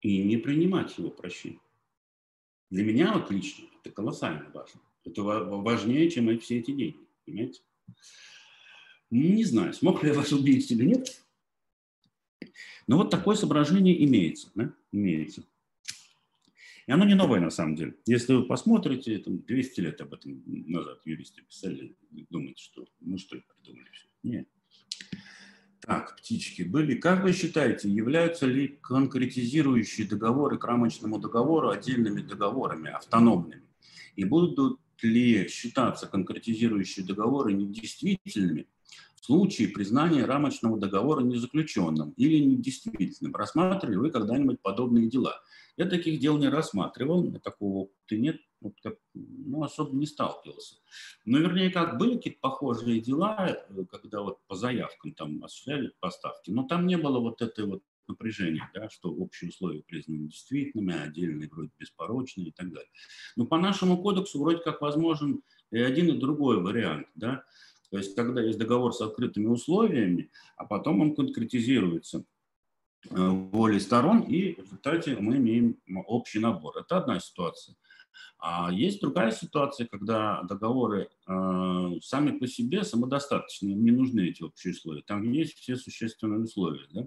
и 0.00 0.22
не 0.22 0.38
принимать 0.38 0.96
его 0.96 1.10
прощения. 1.10 1.60
Для 2.70 2.82
меня 2.82 3.12
вот 3.12 3.30
лично 3.30 3.66
это 3.78 3.90
колоссально 3.94 4.48
важно. 4.54 4.80
Это 5.04 5.22
важнее, 5.22 6.08
чем 6.10 6.38
все 6.38 6.60
эти 6.60 6.70
деньги. 6.70 7.06
Понимаете? 7.26 7.60
Не 9.10 9.44
знаю, 9.44 9.74
смог 9.74 10.02
ли 10.02 10.08
я 10.08 10.14
вас 10.14 10.32
убить 10.32 10.70
или 10.70 10.84
нет. 10.86 11.26
Но 12.86 12.96
вот 12.96 13.10
такое 13.10 13.36
соображение 13.36 14.02
имеется. 14.02 14.50
Да? 14.54 14.74
Имеется. 14.92 15.44
Оно 16.92 17.06
не 17.06 17.14
новое 17.14 17.40
на 17.40 17.50
самом 17.50 17.74
деле. 17.74 17.94
Если 18.06 18.34
вы 18.34 18.44
посмотрите, 18.44 19.18
там 19.18 19.40
200 19.42 19.80
лет 19.80 20.00
об 20.02 20.12
этом 20.12 20.42
назад 20.46 21.00
юристы 21.06 21.42
писали, 21.42 21.96
думаете, 22.28 22.62
что 22.62 22.84
ну 23.00 23.16
что 23.16 23.36
придумали 23.36 23.88
все. 23.92 24.08
Нет. 24.22 24.48
Так, 25.80 26.16
птички 26.16 26.62
были. 26.62 26.94
Как 26.94 27.24
вы 27.24 27.32
считаете, 27.32 27.88
являются 27.88 28.46
ли 28.46 28.78
конкретизирующие 28.82 30.06
договоры 30.06 30.58
к 30.58 30.64
рамочному 30.64 31.18
договору 31.18 31.70
отдельными 31.70 32.20
договорами, 32.20 32.90
автономными? 32.90 33.62
И 34.14 34.24
будут 34.24 34.78
ли 35.02 35.48
считаться 35.48 36.06
конкретизирующие 36.06 37.06
договоры 37.06 37.54
недействительными 37.54 38.66
в 39.22 39.26
случае 39.26 39.68
признания 39.68 40.24
рамочного 40.24 40.76
договора 40.78 41.22
незаключенным 41.22 42.10
или 42.16 42.44
недействительным? 42.44 43.36
Рассматривали 43.36 43.96
вы 43.96 44.10
когда-нибудь 44.10 44.60
подобные 44.60 45.08
дела? 45.08 45.40
Я 45.76 45.86
таких 45.86 46.18
дел 46.18 46.38
не 46.38 46.48
рассматривал, 46.48 47.32
такого 47.38 47.84
опыта 47.84 48.16
нет, 48.16 48.38
вот 48.60 48.74
как, 48.82 48.96
ну, 49.14 49.62
особо 49.62 49.96
не 49.96 50.06
сталкивался. 50.06 50.74
Но 51.24 51.38
вернее, 51.38 51.70
как 51.70 51.98
были 51.98 52.16
какие-то 52.16 52.40
похожие 52.40 53.00
дела, 53.00 53.46
э, 53.48 53.84
когда 53.88 54.22
вот 54.22 54.40
по 54.48 54.56
заявкам 54.56 55.14
там 55.14 55.42
осуществляли 55.44 55.92
поставки, 56.00 56.50
но 56.50 56.64
там 56.64 56.88
не 56.88 56.98
было 56.98 57.20
вот 57.20 57.42
этой 57.42 57.64
вот 57.64 57.84
напряжения, 58.08 58.68
да, 58.74 58.90
что 58.90 59.10
общие 59.12 59.50
условия 59.50 59.84
признаны 59.84 60.26
действительными, 60.26 60.94
а 60.94 61.04
отдельные 61.04 61.48
вроде 61.48 61.70
беспорочные 61.78 62.48
и 62.48 62.52
так 62.52 62.70
далее. 62.70 62.90
Но 63.36 63.46
по 63.46 63.56
нашему 63.56 64.02
кодексу 64.02 64.40
вроде 64.40 64.58
как 64.58 64.80
возможен 64.80 65.42
и 65.70 65.78
один, 65.78 66.08
и 66.08 66.18
другой 66.18 66.60
вариант. 66.60 67.06
Да? 67.14 67.44
То 67.92 67.98
есть, 67.98 68.16
когда 68.16 68.40
есть 68.42 68.58
договор 68.58 68.94
с 68.94 69.02
открытыми 69.02 69.48
условиями, 69.48 70.30
а 70.56 70.64
потом 70.64 71.02
он 71.02 71.14
конкретизируется 71.14 72.24
э, 73.10 73.14
волей 73.14 73.80
сторон, 73.80 74.22
и 74.22 74.54
в 74.54 74.58
результате 74.60 75.14
мы 75.16 75.36
имеем 75.36 75.76
общий 76.06 76.38
набор. 76.38 76.78
Это 76.78 76.96
одна 76.96 77.20
ситуация. 77.20 77.76
А 78.38 78.72
есть 78.72 79.00
другая 79.00 79.30
ситуация, 79.30 79.86
когда 79.86 80.42
договоры 80.44 81.10
э, 81.28 81.90
сами 82.00 82.38
по 82.38 82.46
себе 82.46 82.82
самодостаточны, 82.82 83.68
не 83.68 83.90
нужны 83.90 84.30
эти 84.30 84.42
общие 84.42 84.72
условия. 84.72 85.02
Там 85.02 85.30
есть 85.30 85.58
все 85.58 85.76
существенные 85.76 86.40
условия. 86.40 86.86
Да? 86.90 87.06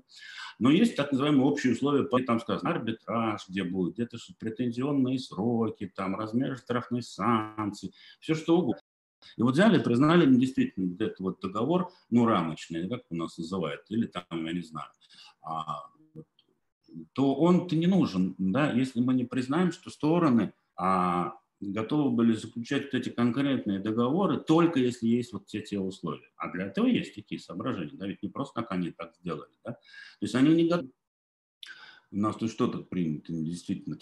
Но 0.60 0.70
есть 0.70 0.96
так 0.96 1.12
называемые 1.12 1.46
общие 1.46 1.74
условия, 1.74 2.08
там 2.26 2.40
сказано 2.40 2.70
арбитраж, 2.70 3.50
где 3.50 3.64
будет, 3.64 3.96
где-то 3.96 4.18
претензионные 4.40 5.18
сроки, 5.18 5.92
там 5.94 6.16
размер 6.16 6.58
штрафной 6.58 7.02
санкций, 7.02 7.94
все 8.20 8.36
что 8.36 8.60
угодно. 8.60 8.82
И 9.38 9.42
вот 9.42 9.54
взяли, 9.54 9.82
признали 9.82 10.26
недействительным 10.26 10.92
вот 10.92 11.02
этот 11.02 11.20
вот 11.20 11.40
договор, 11.42 11.92
ну, 12.10 12.26
рамочный, 12.26 12.90
как 12.90 13.04
у 13.10 13.16
нас 13.16 13.38
называют, 13.38 13.82
или 13.90 14.08
там, 14.08 14.24
я 14.32 14.54
не 14.54 14.62
знаю, 14.62 14.90
а, 15.42 15.88
то 17.14 17.36
он-то 17.36 17.76
не 17.76 17.88
нужен, 17.88 18.36
да, 18.38 18.72
если 18.72 19.02
мы 19.02 19.14
не 19.14 19.26
признаем, 19.26 19.72
что 19.72 19.90
стороны– 19.90 20.54
а 20.76 21.34
готовы 21.62 22.12
были 22.12 22.34
заключать 22.34 22.86
вот 22.86 22.94
эти 22.94 23.10
конкретные 23.10 23.80
договоры 23.80 24.40
только 24.40 24.80
если 24.80 25.08
есть 25.08 25.34
вот 25.34 25.48
все 25.48 25.62
те 25.62 25.80
условия. 25.80 26.30
А 26.38 26.52
для 26.52 26.66
этого 26.66 26.86
есть 26.86 27.16
такие 27.16 27.40
соображения, 27.40 27.94
да, 27.94 28.08
ведь 28.08 28.22
не 28.22 28.30
просто 28.30 28.62
как 28.62 28.72
они 28.72 28.92
так 28.92 29.16
сделали, 29.16 29.52
да. 29.64 29.74
То 29.74 29.80
есть 30.22 30.36
они 30.36 30.54
не 30.54 30.68
готовы. 30.68 30.92
У 32.12 32.18
нас 32.18 32.36
тут 32.36 32.52
что-то 32.52 32.80
принято 32.80 33.34
действительно 33.34 33.98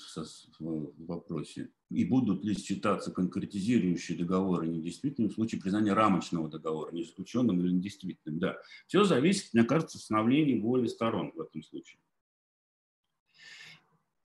в 0.59 1.05
вопросе. 1.05 1.71
И 1.93 2.05
будут 2.05 2.43
ли 2.43 2.55
считаться 2.55 3.11
конкретизирующие 3.11 4.17
договоры 4.17 4.67
недействительными 4.67 5.31
в 5.31 5.35
случае 5.35 5.61
признания 5.61 5.93
рамочного 5.93 6.49
договора, 6.49 6.91
незаключенным 6.91 7.59
или 7.61 7.71
недействительным? 7.71 8.39
Да. 8.39 8.57
Все 8.87 9.03
зависит, 9.03 9.53
мне 9.53 9.63
кажется, 9.63 9.97
от 9.97 10.03
становления 10.03 10.59
воли 10.59 10.87
сторон 10.87 11.31
в 11.35 11.41
этом 11.41 11.61
случае. 11.61 11.99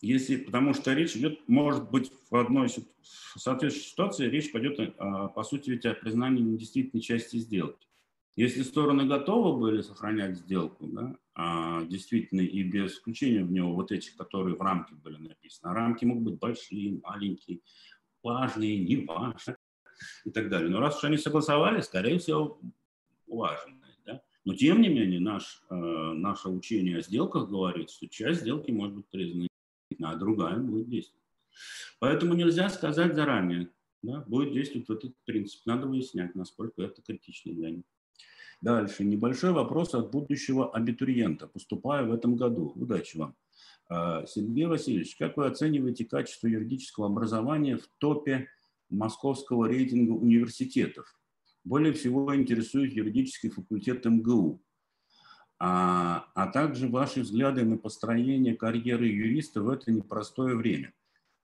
Если, 0.00 0.36
потому 0.36 0.72
что 0.72 0.94
речь 0.94 1.16
идет, 1.16 1.46
может 1.46 1.90
быть, 1.90 2.10
в 2.30 2.36
одной 2.36 2.68
соответствующей 3.36 3.90
ситуации 3.90 4.28
речь 4.28 4.50
пойдет, 4.50 4.94
а, 4.96 5.28
по 5.28 5.42
сути, 5.42 5.70
ведь 5.70 5.84
о 5.84 5.92
признании 5.92 6.40
недействительной 6.40 7.02
части 7.02 7.36
сделки. 7.36 7.86
Если 8.36 8.62
стороны 8.62 9.04
готовы 9.04 9.58
были 9.58 9.82
сохранять 9.82 10.36
сделку, 10.38 10.86
да, 10.86 11.16
действительно, 11.88 12.40
и 12.40 12.64
без 12.64 12.98
включения 12.98 13.44
в 13.44 13.52
него 13.52 13.72
вот 13.74 13.92
этих, 13.92 14.16
которые 14.16 14.56
в 14.56 14.60
рамке 14.60 14.94
были 14.96 15.18
написаны, 15.18 15.70
а 15.70 15.74
рамки 15.74 16.04
могут 16.04 16.24
быть 16.24 16.38
большие, 16.40 17.00
маленькие, 17.00 17.60
важные, 18.22 18.78
не 18.78 19.04
важные 19.04 19.56
и 20.24 20.30
так 20.30 20.48
далее. 20.48 20.68
Но 20.68 20.80
раз 20.80 20.98
уж 20.98 21.04
они 21.04 21.16
согласовали, 21.16 21.80
скорее 21.80 22.18
всего, 22.18 22.60
важные. 23.28 23.78
Да? 24.04 24.20
Но 24.44 24.54
тем 24.54 24.82
не 24.82 24.88
менее 24.88 25.20
наш, 25.20 25.62
э, 25.70 25.74
наше 25.74 26.48
учение 26.48 26.98
о 26.98 27.02
сделках 27.02 27.48
говорит, 27.48 27.90
что 27.90 28.08
часть 28.08 28.40
сделки 28.40 28.72
может 28.72 28.96
быть 28.96 29.06
признана, 29.06 29.48
а 30.02 30.16
другая 30.16 30.58
будет 30.58 30.88
действовать. 30.88 31.24
Поэтому 32.00 32.34
нельзя 32.34 32.68
сказать 32.68 33.14
заранее, 33.14 33.70
да, 34.02 34.24
будет 34.26 34.52
действовать 34.52 34.88
этот 34.90 35.14
принцип. 35.24 35.64
Надо 35.66 35.86
выяснять, 35.86 36.34
насколько 36.34 36.82
это 36.82 37.02
критично 37.02 37.52
для 37.52 37.70
них. 37.70 37.84
Дальше. 38.60 39.04
Небольшой 39.04 39.52
вопрос 39.52 39.94
от 39.94 40.10
будущего 40.10 40.70
абитуриента, 40.70 41.46
поступая 41.46 42.04
в 42.04 42.12
этом 42.12 42.36
году. 42.36 42.72
Удачи 42.74 43.16
вам. 43.16 43.36
А, 43.88 44.26
Сергей 44.26 44.66
Васильевич, 44.66 45.16
как 45.16 45.36
вы 45.36 45.46
оцениваете 45.46 46.04
качество 46.04 46.48
юридического 46.48 47.06
образования 47.06 47.76
в 47.76 47.86
топе 47.98 48.48
московского 48.90 49.66
рейтинга 49.66 50.12
университетов? 50.12 51.14
Более 51.64 51.92
всего 51.92 52.34
интересует 52.34 52.92
юридический 52.92 53.50
факультет 53.50 54.04
МГУ. 54.04 54.60
А, 55.60 56.26
а 56.34 56.46
также 56.48 56.88
ваши 56.88 57.20
взгляды 57.20 57.64
на 57.64 57.76
построение 57.78 58.56
карьеры 58.56 59.06
юриста 59.06 59.62
в 59.62 59.68
это 59.68 59.90
непростое 59.92 60.56
время. 60.56 60.92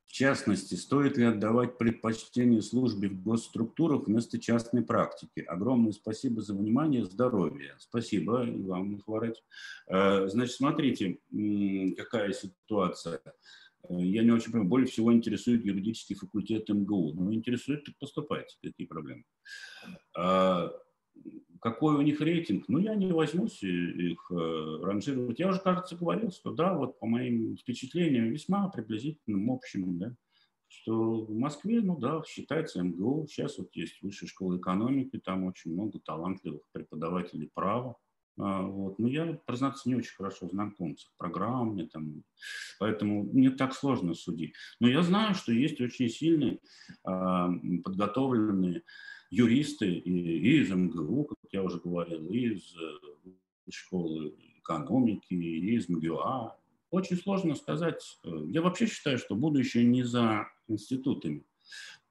В 0.07 0.13
частности, 0.13 0.75
стоит 0.75 1.17
ли 1.17 1.25
отдавать 1.25 1.77
предпочтение 1.77 2.63
службе 2.63 3.09
в 3.09 3.23
госструктурах 3.23 4.07
вместо 4.07 4.39
частной 4.39 4.83
практики? 4.83 5.41
Огромное 5.41 5.93
спасибо 5.93 6.41
за 6.41 6.55
внимание, 6.55 7.05
здоровья. 7.05 7.75
Спасибо, 7.79 8.45
и 8.45 8.63
вам, 8.63 9.01
Хварать. 9.01 9.43
Э, 9.89 10.29
значит, 10.29 10.55
смотрите, 10.55 11.19
какая 11.97 12.33
ситуация. 12.33 13.21
Э, 13.89 13.95
я 13.99 14.23
не 14.23 14.31
очень 14.31 14.53
понимаю, 14.53 14.69
более 14.69 14.87
всего 14.87 15.13
интересует 15.13 15.65
юридический 15.65 16.15
факультет 16.15 16.69
МГУ. 16.69 17.15
Ну, 17.15 17.33
интересует, 17.33 17.85
так 17.85 17.97
поступайте, 17.99 18.57
какие 18.63 18.87
проблемы. 18.87 19.25
Какой 21.65 21.95
у 21.95 22.03
них 22.03 22.21
рейтинг? 22.21 22.69
Ну, 22.69 22.77
я 22.77 22.95
не 22.95 23.11
возьмусь 23.11 23.63
их 23.63 24.31
э, 24.31 24.35
ранжировать. 24.83 25.39
Я 25.39 25.49
уже, 25.49 25.61
кажется, 25.61 25.97
говорил, 25.97 26.31
что 26.31 26.53
да, 26.53 26.75
вот 26.75 27.01
по 27.01 27.07
моим 27.07 27.57
впечатлениям 27.57 28.27
весьма 28.27 28.69
приблизительным 28.69 29.51
общим, 29.51 29.99
да, 29.99 30.15
что 30.69 31.25
в 31.25 31.35
Москве, 31.35 31.81
ну 31.81 31.97
да, 31.97 32.23
считается 32.27 32.83
МГУ. 32.83 33.27
Сейчас 33.31 33.57
вот 33.57 33.75
есть 33.77 34.03
высшая 34.03 34.27
школа 34.27 34.59
экономики, 34.59 35.19
там 35.19 35.45
очень 35.45 35.73
много 35.73 35.99
талантливых 36.01 36.61
преподавателей 36.73 37.51
права. 37.55 37.97
А, 38.39 38.61
вот. 38.61 38.99
Но 38.99 39.09
я, 39.09 39.33
признаться, 39.47 39.89
не 39.89 39.95
очень 39.95 40.15
хорошо 40.17 40.49
знаком 40.49 40.99
с 40.99 41.11
программами, 41.17 41.89
там, 41.91 42.25
поэтому 42.79 43.23
мне 43.23 43.49
так 43.49 43.73
сложно 43.73 44.13
судить. 44.13 44.53
Но 44.81 44.89
я 44.89 45.03
знаю, 45.03 45.35
что 45.35 45.51
есть 45.51 45.81
очень 45.81 46.11
сильные, 46.11 46.59
а, 47.05 47.49
подготовленные 47.83 48.83
юристы 49.35 49.87
и, 49.87 50.61
из 50.61 50.71
МГУ, 50.71 51.25
как 51.25 51.39
я 51.53 51.63
уже 51.63 51.79
говорил, 51.81 52.27
и 52.29 52.55
из 52.55 52.75
э, 52.77 53.31
школы 53.71 54.35
экономики, 54.59 55.35
и 55.35 55.75
из 55.77 55.89
МГУА. 55.89 56.57
Очень 56.91 57.17
сложно 57.17 57.57
сказать. 57.57 58.21
Я 58.25 58.63
вообще 58.63 58.87
считаю, 58.87 59.19
что 59.19 59.35
будущее 59.35 59.85
не 59.85 60.05
за 60.05 60.47
институтами. 60.69 61.45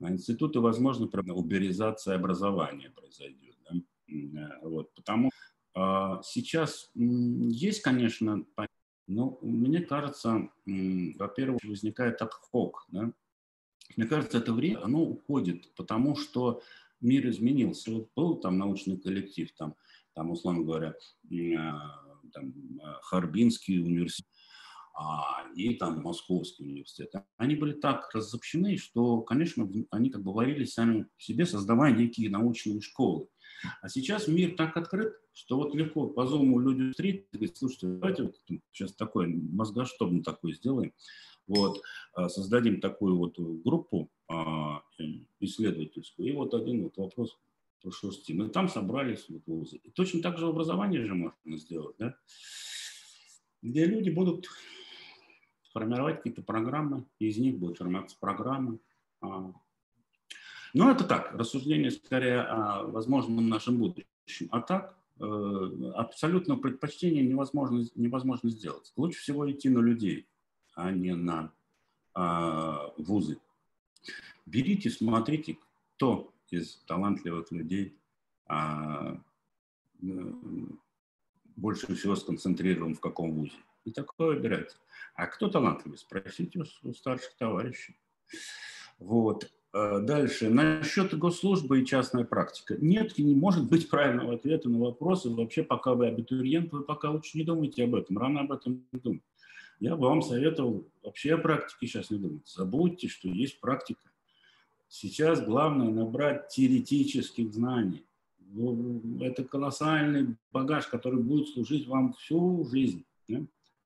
А 0.02 0.12
институты, 0.12 0.60
возможно, 0.60 1.06
уберизация 1.06 2.16
образования 2.16 2.90
произойдет. 2.90 3.56
Да? 3.64 3.76
Э, 4.10 4.68
вот, 4.68 4.94
потому 4.94 5.30
а, 5.76 6.22
сейчас 6.24 6.92
есть, 6.94 7.82
конечно, 7.82 8.46
но 9.08 9.38
мне 9.42 9.82
кажется, 9.82 10.50
во-первых, 10.66 11.60
возникает 11.64 12.22
отхок. 12.22 12.86
Да? 12.90 13.12
Мне 13.96 14.08
кажется, 14.08 14.38
это 14.38 14.54
время, 14.54 14.84
оно 14.84 15.04
уходит, 15.04 15.74
потому 15.76 16.16
что 16.16 16.62
мир 17.04 17.28
изменился. 17.30 17.92
Вот 17.92 18.10
был 18.16 18.36
там 18.38 18.58
научный 18.58 18.98
коллектив, 18.98 19.52
там, 19.58 19.76
там 20.14 20.32
условно 20.32 20.64
говоря, 20.64 20.96
а, 21.58 22.00
там, 22.34 22.54
а, 22.82 23.00
Харбинский 23.02 23.80
университет, 23.82 24.28
а, 24.96 25.46
и 25.56 25.74
там 25.76 26.02
Московский 26.02 26.64
университет. 26.64 27.12
Они 27.38 27.56
были 27.56 27.74
так 27.74 28.10
разобщены, 28.14 28.78
что, 28.78 29.22
конечно, 29.22 29.70
они 29.92 30.10
как 30.10 30.24
бы 30.24 30.34
варились 30.34 30.74
сами 30.74 31.08
себе, 31.18 31.46
создавая 31.46 31.94
некие 31.94 32.30
научные 32.30 32.82
школы. 32.82 33.28
А 33.82 33.90
сейчас 33.90 34.28
мир 34.28 34.56
так 34.56 34.76
открыт, 34.78 35.14
что 35.34 35.58
вот 35.58 35.74
легко 35.74 36.08
по 36.08 36.26
зуму 36.26 36.60
люди 36.60 36.92
встретят 36.92 37.28
и 37.32 37.38
говорят, 37.38 37.58
слушайте, 37.58 37.88
давайте 37.88 38.24
вот 38.24 38.36
сейчас 38.72 38.94
такой 38.94 39.28
мозгоштабный 39.28 40.22
такой 40.22 40.54
сделаем. 40.54 40.94
Вот, 41.48 41.82
а, 42.14 42.30
создадим 42.30 42.80
такую 42.80 43.18
вот 43.18 43.38
группу 43.38 44.10
исследовательскую. 45.40 46.30
И 46.30 46.32
вот 46.32 46.54
один 46.54 46.84
вот 46.84 46.98
вопрос 46.98 47.38
пошерстим. 47.82 48.44
И 48.44 48.50
там 48.50 48.70
собрались 48.70 49.26
вот 49.30 49.42
вузы. 49.46 49.78
И 49.78 49.90
точно 49.92 50.22
так 50.22 50.38
же 50.38 50.46
в 50.46 50.50
образовании 50.50 51.00
же 51.00 51.14
можно 51.14 51.58
сделать, 51.58 51.96
да? 52.00 52.16
где 53.62 53.86
люди 53.86 54.10
будут 54.10 54.48
формировать 55.72 56.18
какие-то 56.18 56.42
программы, 56.42 57.06
из 57.20 57.38
них 57.38 57.58
будут 57.58 57.78
формироваться 57.78 58.18
программы. 58.20 58.80
А. 59.22 59.54
Но 60.74 60.92
это 60.92 61.04
так, 61.04 61.34
рассуждение 61.34 61.92
скорее 61.92 62.42
о 62.42 62.84
возможном 62.84 63.50
нашем 63.50 63.78
будущем. 63.78 64.48
А 64.52 64.62
так, 64.62 64.98
э, 65.20 65.92
абсолютно 65.96 66.58
предпочтение 66.58 67.24
невозможно, 67.24 67.84
невозможно 67.96 68.50
сделать. 68.50 68.92
Лучше 68.96 69.20
всего 69.22 69.50
идти 69.52 69.70
на 69.70 69.80
людей 69.80 70.28
а 70.76 70.92
не 70.92 71.16
на 71.16 71.52
а, 72.14 72.94
вузы. 72.98 73.40
Берите, 74.46 74.90
смотрите, 74.90 75.58
кто 75.96 76.34
из 76.50 76.78
талантливых 76.86 77.52
людей 77.52 77.98
а, 78.46 79.18
больше 81.56 81.96
всего 81.96 82.16
сконцентрирован 82.16 82.96
в 82.96 83.00
каком 83.00 83.34
вузе. 83.34 83.58
И 83.86 83.92
такое 83.92 84.36
выбирайте. 84.36 84.76
А 85.16 85.28
кто 85.28 85.50
талантливый? 85.50 85.98
Спросите 85.98 86.60
у, 86.60 86.90
у 86.90 86.94
старших 86.94 87.36
товарищей. 87.36 87.98
Вот. 89.00 89.52
А 89.72 90.00
дальше. 90.00 90.50
Насчет 90.50 91.18
госслужбы 91.18 91.82
и 91.82 91.86
частная 91.86 92.24
практика. 92.24 92.76
Нет 92.80 93.18
и 93.18 93.24
не 93.24 93.36
может 93.36 93.70
быть 93.70 93.90
правильного 93.90 94.36
ответа 94.36 94.70
на 94.70 94.80
вопросы. 94.80 95.30
Вообще, 95.30 95.64
пока 95.64 95.96
вы 95.96 96.08
абитуриент, 96.08 96.72
вы 96.72 96.84
пока 96.84 97.10
лучше 97.10 97.38
не 97.38 97.44
думайте 97.44 97.84
об 97.84 97.96
этом. 97.96 98.18
Рано 98.18 98.42
об 98.42 98.52
этом 98.52 98.86
думать 98.92 99.24
я 99.84 99.98
бы 99.98 100.08
вам 100.08 100.22
советовал 100.22 100.88
вообще 101.04 101.34
о 101.34 101.38
практике 101.38 101.88
сейчас 101.88 102.10
не 102.10 102.18
думать. 102.18 102.48
Забудьте, 102.48 103.10
что 103.10 103.28
есть 103.28 103.60
практика. 103.60 104.00
Сейчас 104.96 105.44
главное 105.44 105.90
набрать 105.90 106.50
теоретических 106.50 107.52
знаний. 107.52 108.06
Это 109.22 109.44
колоссальный 109.44 110.38
багаж, 110.52 110.86
который 110.86 111.20
будет 111.20 111.48
служить 111.48 111.88
вам 111.88 112.14
всю 112.14 112.64
жизнь. 112.70 113.04
Да? 113.28 113.40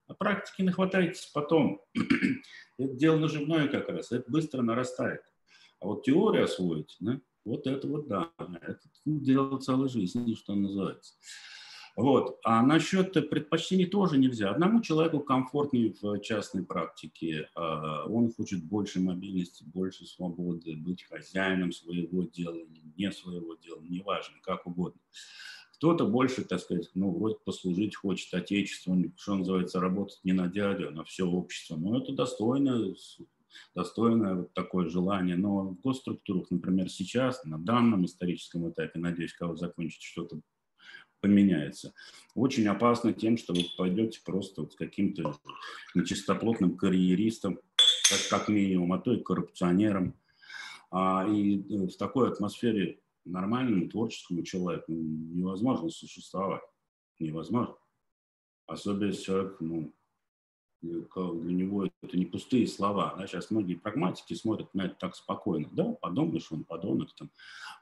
А 0.08 0.14
практики 0.14 0.64
нахватайтесь 0.64 1.32
потом. 1.34 1.80
это 2.78 2.94
дело 2.94 3.20
наживное 3.20 3.70
как 3.70 3.88
раз, 3.88 4.12
это 4.12 4.30
быстро 4.30 4.62
нарастает. 4.62 5.22
А 5.80 5.86
вот 5.86 6.04
теорию 6.04 6.44
освоить, 6.44 6.98
да? 7.00 7.22
вот 7.46 7.68
это 7.68 7.88
вот 7.88 8.10
да, 8.10 8.30
это 8.38 8.82
дело 9.06 9.62
целой 9.62 9.88
жизни, 9.88 10.34
что 10.34 10.56
называется. 10.56 11.14
Вот. 11.98 12.38
А 12.44 12.62
насчет 12.62 13.12
предпочтений 13.12 13.88
тоже 13.88 14.20
нельзя. 14.20 14.52
Одному 14.52 14.82
человеку 14.82 15.20
комфортнее 15.20 15.96
в 16.00 16.20
частной 16.20 16.64
практике. 16.64 17.50
А, 17.56 18.06
он 18.06 18.32
хочет 18.32 18.64
больше 18.64 19.00
мобильности, 19.00 19.64
больше 19.66 20.06
свободы, 20.06 20.76
быть 20.76 21.04
хозяином 21.04 21.72
своего 21.72 22.22
дела 22.22 22.54
или 22.54 22.84
не 22.96 23.12
своего 23.12 23.56
дела, 23.56 23.82
неважно, 23.82 24.36
как 24.44 24.68
угодно. 24.68 25.02
Кто-то 25.74 26.06
больше, 26.06 26.44
так 26.44 26.60
сказать, 26.60 26.88
ну, 26.94 27.12
вроде 27.18 27.38
послужить 27.44 27.96
хочет 27.96 28.32
отечеству, 28.32 28.96
что 29.16 29.36
называется, 29.36 29.80
работать 29.80 30.20
не 30.24 30.34
на 30.34 30.48
дядю, 30.48 30.90
а 30.90 30.92
на 30.92 31.04
все 31.04 31.26
общество. 31.26 31.78
Ну, 31.78 31.98
это 31.98 32.14
достойно, 32.14 32.94
достойное 33.74 34.36
вот 34.36 34.54
такое 34.54 34.88
желание. 34.88 35.36
Но 35.36 35.70
в 35.70 35.82
госструктурах, 35.82 36.52
например, 36.52 36.90
сейчас, 36.90 37.44
на 37.44 37.58
данном 37.58 38.06
историческом 38.06 38.70
этапе, 38.70 39.00
надеюсь, 39.00 39.34
когда 39.34 39.52
вы 39.52 39.58
закончите 39.58 40.06
что-то 40.06 40.42
поменяется. 41.22 41.94
Очень 42.36 42.68
опасно 42.68 43.14
тем, 43.14 43.38
что 43.38 43.54
вы 43.54 43.66
пойдете 43.78 44.22
просто 44.24 44.62
вот 44.62 44.74
с 44.74 44.76
каким-то 44.76 45.36
нечистоплотным 45.96 46.78
карьеристом, 46.78 47.60
как, 48.10 48.20
как 48.30 48.50
минимум, 48.50 48.94
а 48.94 49.00
то 49.00 49.14
и 49.14 49.22
коррупционером. 49.22 50.16
А, 50.92 51.28
и 51.28 51.60
э, 51.60 51.88
в 51.88 51.98
такой 51.98 52.30
атмосфере 52.30 53.00
нормальному 53.26 53.90
творческому 53.90 54.44
человеку 54.44 54.92
невозможно 54.92 55.90
существовать. 55.90 56.62
Невозможно. 57.20 57.76
Особенно 58.68 59.14
человек 59.14 59.58
ну, 59.60 59.94
для 60.82 61.54
него 61.54 61.86
это 61.86 62.18
не 62.18 62.26
пустые 62.26 62.68
слова. 62.68 63.16
Да? 63.18 63.28
Сейчас 63.28 63.52
многие 63.52 63.76
прагматики 63.76 64.34
смотрят 64.34 64.74
на 64.74 64.86
это 64.86 64.96
так 64.96 65.16
спокойно. 65.16 65.70
Да, 65.72 65.94
подумаешь, 65.94 66.52
он 66.52 66.64
подонок 66.64 67.14
там, 67.16 67.32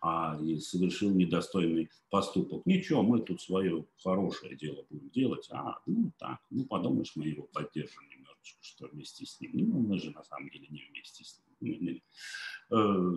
а, 0.01 0.37
и 0.41 0.59
совершил 0.59 1.11
недостойный 1.11 1.89
поступок. 2.09 2.65
Ничего, 2.65 3.03
мы 3.03 3.19
тут 3.21 3.41
свое 3.41 3.85
хорошее 4.03 4.55
дело 4.55 4.85
будем 4.89 5.09
делать. 5.09 5.47
А, 5.51 5.79
ну 5.85 6.11
так, 6.17 6.39
ну 6.49 6.65
подумаешь, 6.65 7.13
мы 7.15 7.25
его 7.27 7.43
поддержим 7.43 8.03
немножечко, 8.09 8.59
что 8.61 8.87
вместе 8.87 9.25
с 9.25 9.39
ним. 9.39 9.51
Ну, 9.53 9.79
мы 9.79 9.99
же 9.99 10.11
на 10.11 10.23
самом 10.23 10.49
деле 10.49 10.67
не 10.69 10.83
вместе 10.89 11.23
с 11.23 11.41
ним. 11.59 12.01
Э, 12.71 13.11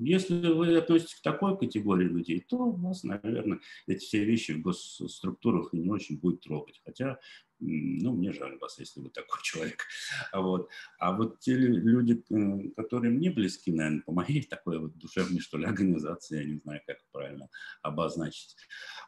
если 0.00 0.52
вы 0.52 0.76
относитесь 0.76 1.14
к 1.14 1.22
такой 1.22 1.58
категории 1.58 2.06
людей, 2.06 2.40
то 2.40 2.56
у 2.56 2.72
вас, 2.72 3.04
наверное, 3.04 3.60
эти 3.86 4.04
все 4.04 4.24
вещи 4.24 4.52
в 4.52 4.62
госструктурах 4.62 5.72
не 5.72 5.88
очень 5.90 6.18
будет 6.18 6.40
трогать. 6.42 6.80
Хотя, 6.84 7.18
ну, 7.60 8.14
мне 8.14 8.32
жаль 8.32 8.58
вас, 8.58 8.78
если 8.78 9.00
вы 9.00 9.10
такой 9.10 9.38
человек. 9.42 9.84
Вот. 10.32 10.68
А 10.98 11.16
вот 11.16 11.40
те 11.40 11.54
люди, 11.56 12.22
э, 12.30 12.70
которые 12.76 13.12
мне 13.12 13.30
близки, 13.30 13.72
наверное, 13.72 14.02
по 14.02 14.12
моей 14.12 14.42
такой 14.50 14.78
вот 14.78 14.96
душевной, 14.98 15.40
что 15.40 15.58
ли, 15.58 15.64
организации, 15.64 16.38
я 16.38 16.44
не 16.44 16.58
знаю, 16.58 16.80
как 16.86 16.98
правильно 17.10 17.48
обозначить, 17.82 18.56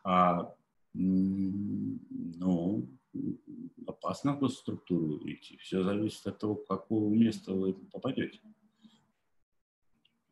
а, 0.04 0.54
ну, 0.94 2.88
опасно 3.86 4.34
в 4.34 4.40
госструктуру 4.40 5.20
идти. 5.30 5.58
Все 5.58 5.82
зависит 5.82 6.26
от 6.26 6.38
того, 6.38 6.54
какого 6.54 7.12
места 7.12 7.52
вы 7.52 7.74
попадете 7.74 8.40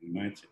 понимаете? 0.04 0.46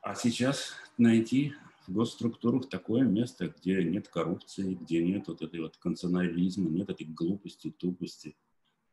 А 0.00 0.14
сейчас 0.14 0.74
найти 0.96 1.54
в 1.86 1.92
госструктурах 1.92 2.68
такое 2.68 3.02
место, 3.02 3.48
где 3.48 3.82
нет 3.84 4.08
коррупции, 4.08 4.74
где 4.74 5.04
нет 5.04 5.28
вот 5.28 5.42
этой 5.42 5.60
вот 5.60 5.76
конценализма, 5.76 6.70
нет 6.70 6.88
этой 6.88 7.06
глупости, 7.06 7.70
тупости. 7.70 8.36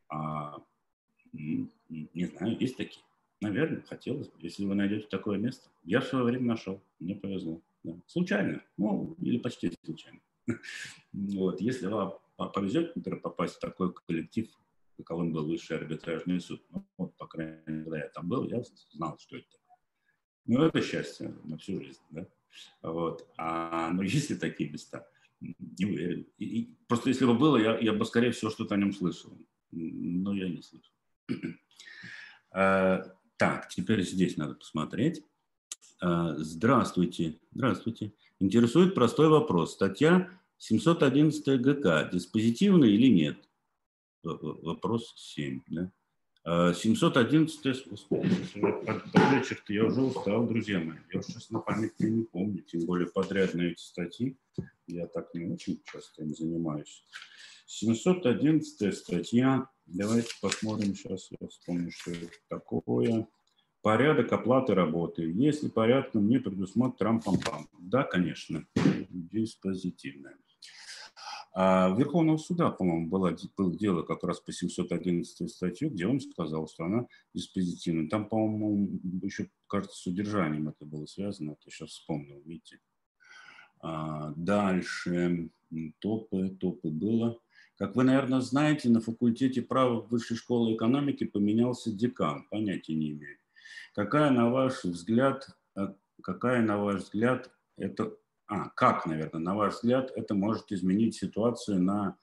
А, 0.10 0.58
не 1.34 2.26
знаю, 2.26 2.58
есть 2.60 2.78
такие. 2.78 3.04
Наверное, 3.42 3.82
хотелось 3.82 4.28
бы, 4.28 4.34
если 4.40 4.66
вы 4.66 4.76
найдете 4.76 5.08
такое 5.08 5.38
место. 5.38 5.70
Я 5.84 6.00
в 6.00 6.06
свое 6.06 6.24
время 6.24 6.46
нашел, 6.46 6.82
мне 7.00 7.16
повезло. 7.16 7.62
Да. 7.84 7.94
Случайно, 8.08 8.64
ну, 8.78 9.16
или 9.22 9.38
почти 9.38 9.72
случайно. 9.84 10.20
Вот, 11.14 11.62
если 11.62 11.88
вам 11.88 12.14
повезет, 12.54 12.96
например, 12.96 13.22
попасть 13.22 13.56
в 13.56 13.60
такой 13.60 13.94
коллектив, 13.94 14.50
каковым 14.98 15.32
был 15.32 15.48
высший 15.48 15.78
арбитражный 15.78 16.40
суд. 16.40 16.62
Ну, 16.72 16.86
вот, 16.98 17.16
по 17.18 17.28
крайней 17.28 17.62
мере, 17.66 17.84
когда 17.84 17.98
я 17.98 18.10
там 18.10 18.28
был, 18.28 18.48
я 18.50 18.64
знал, 18.92 19.18
что 19.20 19.38
это. 19.38 19.58
Ну, 20.46 20.64
это 20.64 20.82
счастье 20.82 21.36
на 21.44 21.58
всю 21.58 21.82
жизнь, 21.82 22.02
да. 22.12 22.28
Вот. 22.82 23.28
А, 23.38 23.92
но 23.92 24.04
есть 24.04 24.30
ли 24.30 24.36
такие 24.36 24.70
места? 24.70 25.08
Не 25.42 25.86
уверен. 25.86 26.28
И, 26.38 26.46
и, 26.46 26.78
просто 26.88 27.10
если 27.10 27.26
бы 27.26 27.34
было, 27.34 27.58
я, 27.58 27.78
я 27.80 27.94
бы, 27.94 28.06
скорее 28.06 28.32
всего, 28.32 28.52
что-то 28.52 28.76
о 28.76 28.78
нем 28.78 28.94
слышал. 28.94 29.38
Но 29.72 30.34
я 30.34 30.48
не 30.48 30.62
слышал. 30.62 30.94
а, 32.52 33.04
так, 33.38 33.70
теперь 33.70 34.04
здесь 34.04 34.38
надо 34.38 34.56
посмотреть. 34.56 35.24
А, 36.02 36.36
здравствуйте. 36.38 37.40
Здравствуйте. 37.52 38.14
Интересует 38.40 38.96
простой 38.96 39.30
вопрос. 39.30 39.74
Статья 39.74 40.30
711 40.58 41.62
ГК. 41.62 42.10
Диспозитивная 42.12 42.90
или 42.90 43.08
нет? 43.08 43.45
Вопрос 44.26 45.14
7. 45.16 45.62
Да? 45.68 45.92
711, 46.46 47.66
а, 47.66 48.00
под 48.12 49.32
вечер 49.32 49.64
я 49.68 49.86
уже 49.86 50.02
устал, 50.02 50.46
друзья 50.46 50.80
мои. 50.80 50.98
Я 51.12 51.20
уже 51.20 51.30
сейчас 51.30 51.50
на 51.50 51.60
память 51.60 52.00
не 52.00 52.24
помню, 52.24 52.62
тем 52.62 52.86
более 52.86 53.08
подрядные 53.08 53.72
эти 53.72 53.82
статьи. 53.82 54.38
Я 54.86 55.08
так 55.08 55.34
не 55.34 55.52
очень 55.52 55.82
часто 55.84 56.22
им 56.22 56.36
занимаюсь. 56.36 57.04
711 57.66 58.96
статья. 58.96 59.68
Давайте 59.88 60.30
посмотрим 60.40 60.94
сейчас, 60.94 61.30
я 61.32 61.48
вспомню, 61.48 61.92
что 61.92 62.12
это 62.12 62.28
такое. 62.48 63.28
Порядок 63.82 64.32
оплаты 64.32 64.76
работы. 64.76 65.32
Если 65.32 65.68
порядком 65.68 66.28
не 66.28 66.40
предусмотрен 66.40 67.20
трам-пам-пам. 67.20 67.68
Да, 67.80 68.04
конечно, 68.04 68.68
диспозитивная. 69.10 70.38
А 71.58 71.96
Верховного 71.96 72.36
суда, 72.36 72.70
по-моему, 72.70 73.08
было, 73.08 73.34
было 73.56 73.74
дело 73.78 74.04
как 74.04 74.26
раз 74.26 74.42
по 74.42 74.52
711 74.52 75.50
статью, 75.50 75.90
где 75.90 76.06
он 76.06 76.20
сказал, 76.20 76.68
что 76.68 76.84
она 76.84 77.08
диспозитивная. 77.34 78.10
Там, 78.10 78.28
по-моему, 78.28 79.00
еще, 79.24 79.50
кажется, 79.68 79.98
с 79.98 80.06
удержанием 80.06 80.68
это 80.68 80.86
было 80.86 81.06
связано. 81.06 81.52
Это 81.52 81.72
сейчас 81.72 81.92
вспомнил, 81.92 82.42
видите. 82.46 82.82
А, 83.80 84.34
дальше. 84.36 85.50
Топы, 86.00 86.50
топы 86.50 86.90
было. 86.90 87.40
Как 87.78 87.96
вы, 87.96 88.04
наверное, 88.04 88.42
знаете, 88.42 88.90
на 88.90 89.00
факультете 89.00 89.62
права 89.62 90.02
Высшей 90.02 90.36
школы 90.36 90.76
экономики 90.76 91.24
поменялся 91.24 91.90
декан. 91.90 92.46
Понятия 92.52 92.96
не 92.96 93.12
имею. 93.12 93.38
Какая, 93.94 94.30
на 94.30 94.50
ваш 94.50 94.84
взгляд, 94.84 95.48
э, 95.78 95.88
какая, 96.22 96.62
на 96.62 96.78
ваш 96.84 97.04
взгляд, 97.04 97.50
это 97.78 98.14
а, 98.48 98.70
как, 98.70 99.06
наверное, 99.06 99.42
на 99.42 99.56
ваш 99.56 99.76
взгляд, 99.76 100.12
это 100.16 100.36
может 100.36 100.72
изменить 100.72 101.16
ситуацию 101.16 101.82
на 101.82 102.18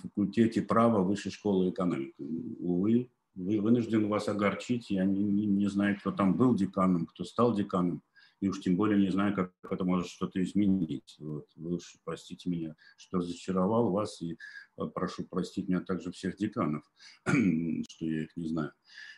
факультете 0.00 0.62
права 0.62 1.02
Высшей 1.02 1.30
школы 1.30 1.70
экономики? 1.70 2.14
Увы, 2.18 3.10
вы, 3.34 3.60
вынужден 3.60 4.08
вас 4.08 4.28
огорчить. 4.28 4.90
Я 4.90 5.04
не, 5.04 5.46
не, 5.46 5.68
знаю, 5.68 5.98
кто 5.98 6.10
там 6.10 6.34
был 6.34 6.54
деканом, 6.54 7.06
кто 7.06 7.24
стал 7.24 7.54
деканом 7.54 8.02
и 8.46 8.48
уж 8.48 8.60
тем 8.60 8.76
более 8.76 9.00
не 9.00 9.10
знаю, 9.10 9.34
как 9.34 9.52
это 9.68 9.84
может 9.84 10.06
что-то 10.06 10.40
изменить. 10.40 11.16
Вот. 11.18 11.48
Вы 11.56 11.74
уж 11.74 11.96
простите 12.04 12.48
меня, 12.48 12.76
что 12.96 13.18
разочаровал 13.18 13.90
вас, 13.90 14.22
и 14.22 14.34
э, 14.78 14.86
прошу 14.94 15.26
простить 15.26 15.68
меня 15.68 15.80
также 15.80 16.12
всех 16.12 16.36
деканов, 16.36 16.84
что 17.26 18.06
я 18.06 18.22
их 18.22 18.36
не 18.36 18.46
знаю. 18.46 18.72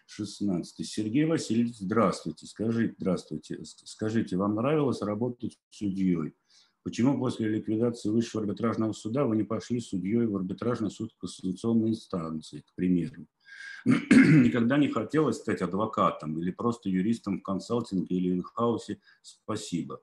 16. 0.07 0.87
Сергей 0.87 1.27
Васильевич, 1.27 1.77
здравствуйте. 1.77 2.47
Скажите, 2.47 2.95
здравствуйте. 2.99 3.59
Скажите, 3.65 4.39
вам 4.39 4.55
нравилось 4.55 5.03
работать 5.03 5.59
судьей? 5.69 6.35
Почему 6.83 7.19
после 7.19 7.49
ликвидации 7.49 8.09
высшего 8.09 8.45
арбитражного 8.45 8.93
суда 8.93 9.27
вы 9.27 9.37
не 9.37 9.45
пошли 9.45 9.79
судьей 9.81 10.25
в 10.25 10.37
арбитражный 10.37 10.91
суд 10.91 11.13
конституционной 11.19 11.91
инстанции, 11.91 12.61
к 12.61 12.75
примеру? 12.75 13.27
никогда 13.85 14.77
не 14.77 14.89
хотелось 14.89 15.37
стать 15.37 15.63
адвокатом 15.63 16.39
или 16.39 16.51
просто 16.51 16.89
юристом 16.89 17.41
в 17.41 17.43
консалтинге 17.43 18.17
или 18.17 18.33
инхаусе, 18.33 19.01
спасибо. 19.23 20.01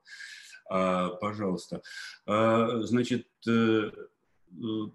А, 0.68 1.10
пожалуйста. 1.10 1.82
А, 2.26 2.80
значит, 2.82 3.28
э, 3.48 3.90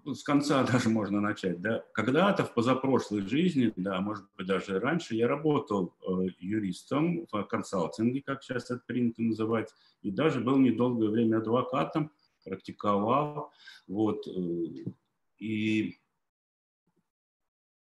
с 0.06 0.22
конца 0.22 0.64
даже 0.72 0.88
можно 0.88 1.20
начать. 1.20 1.60
Да? 1.60 1.84
Когда-то 1.92 2.44
в 2.44 2.54
позапрошлой 2.54 3.22
жизни, 3.22 3.72
да, 3.76 4.00
может 4.00 4.24
быть, 4.36 4.46
даже 4.46 4.78
раньше, 4.80 5.14
я 5.14 5.28
работал 5.28 5.94
э, 6.06 6.26
юристом 6.38 7.26
в 7.30 7.42
консалтинге, 7.44 8.22
как 8.22 8.42
сейчас 8.42 8.70
это 8.70 8.82
принято 8.86 9.22
называть, 9.22 9.70
и 10.02 10.10
даже 10.10 10.40
был 10.40 10.56
недолгое 10.58 11.10
время 11.10 11.38
адвокатом, 11.38 12.10
практиковал. 12.44 13.52
Вот, 13.86 14.26
э, 14.26 14.90
и 15.38 15.98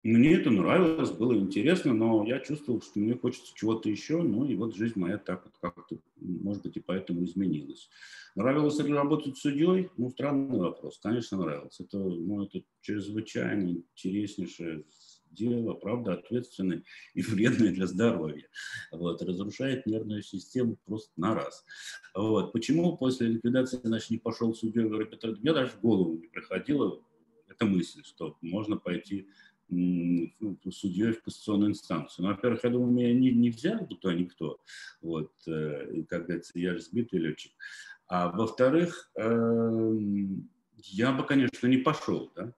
мне 0.06 0.34
это 0.34 0.50
нравилось, 0.50 1.10
было 1.10 1.34
интересно, 1.34 1.94
но 1.94 2.24
я 2.26 2.38
чувствовал, 2.40 2.82
что 2.82 2.98
мне 2.98 3.14
хочется 3.14 3.52
чего-то 3.54 3.88
еще, 3.88 4.22
ну 4.22 4.44
и 4.44 4.54
вот 4.54 4.76
жизнь 4.76 4.98
моя 4.98 5.18
так 5.18 5.44
вот 5.44 5.54
как-то, 5.60 5.98
может 6.20 6.62
быть, 6.62 6.76
и 6.76 6.80
поэтому 6.80 7.24
изменилась. 7.24 7.88
Нравилось 8.34 8.78
ли 8.78 8.92
работать 8.92 9.38
судьей? 9.38 9.90
Ну, 9.96 10.10
странный 10.10 10.58
вопрос. 10.58 10.98
Конечно, 11.02 11.38
нравилось. 11.38 11.80
Это, 11.80 11.98
ну, 11.98 12.44
это 12.44 12.62
чрезвычайно 12.82 13.70
интереснейшее 13.70 14.84
дело, 15.30 15.74
правда, 15.74 16.14
ответственное 16.14 16.82
и 17.14 17.22
вредное 17.22 17.72
для 17.72 17.86
здоровья. 17.86 18.48
Вот, 18.92 19.22
разрушает 19.22 19.86
нервную 19.86 20.22
систему 20.22 20.76
просто 20.84 21.10
на 21.16 21.34
раз. 21.34 21.64
Вот. 22.14 22.52
Почему 22.52 22.96
после 22.96 23.28
ликвидации 23.28 23.80
значит, 23.82 24.10
не 24.10 24.18
пошел 24.18 24.54
судьей? 24.54 24.84
Мне 24.84 25.52
даже 25.52 25.70
в 25.70 25.80
голову 25.80 26.18
не 26.18 26.28
приходила 26.28 27.00
эта 27.48 27.64
мысль, 27.64 28.02
что 28.04 28.36
можно 28.40 28.76
пойти 28.76 29.28
судьей 29.68 31.12
в 31.12 31.22
кассационную 31.22 31.70
инстанцию. 31.70 32.26
Ну, 32.26 32.32
во-первых, 32.32 32.64
я 32.64 32.70
думаю, 32.70 32.92
меня 32.92 33.12
не, 33.12 33.32
не 33.32 33.50
взял 33.50 33.84
бы 33.84 33.96
то 33.96 34.12
никто, 34.12 34.60
вот, 35.00 35.32
э, 35.46 36.02
как 36.08 36.26
говорится, 36.26 36.58
я 36.58 36.74
же 36.74 36.80
сбитый 36.80 37.20
летчик. 37.20 37.52
А 38.08 38.30
во-вторых, 38.30 39.10
э, 39.16 39.92
я 40.84 41.12
бы, 41.12 41.24
конечно, 41.24 41.66
не 41.66 41.78
пошел, 41.78 42.32
да, 42.36 42.52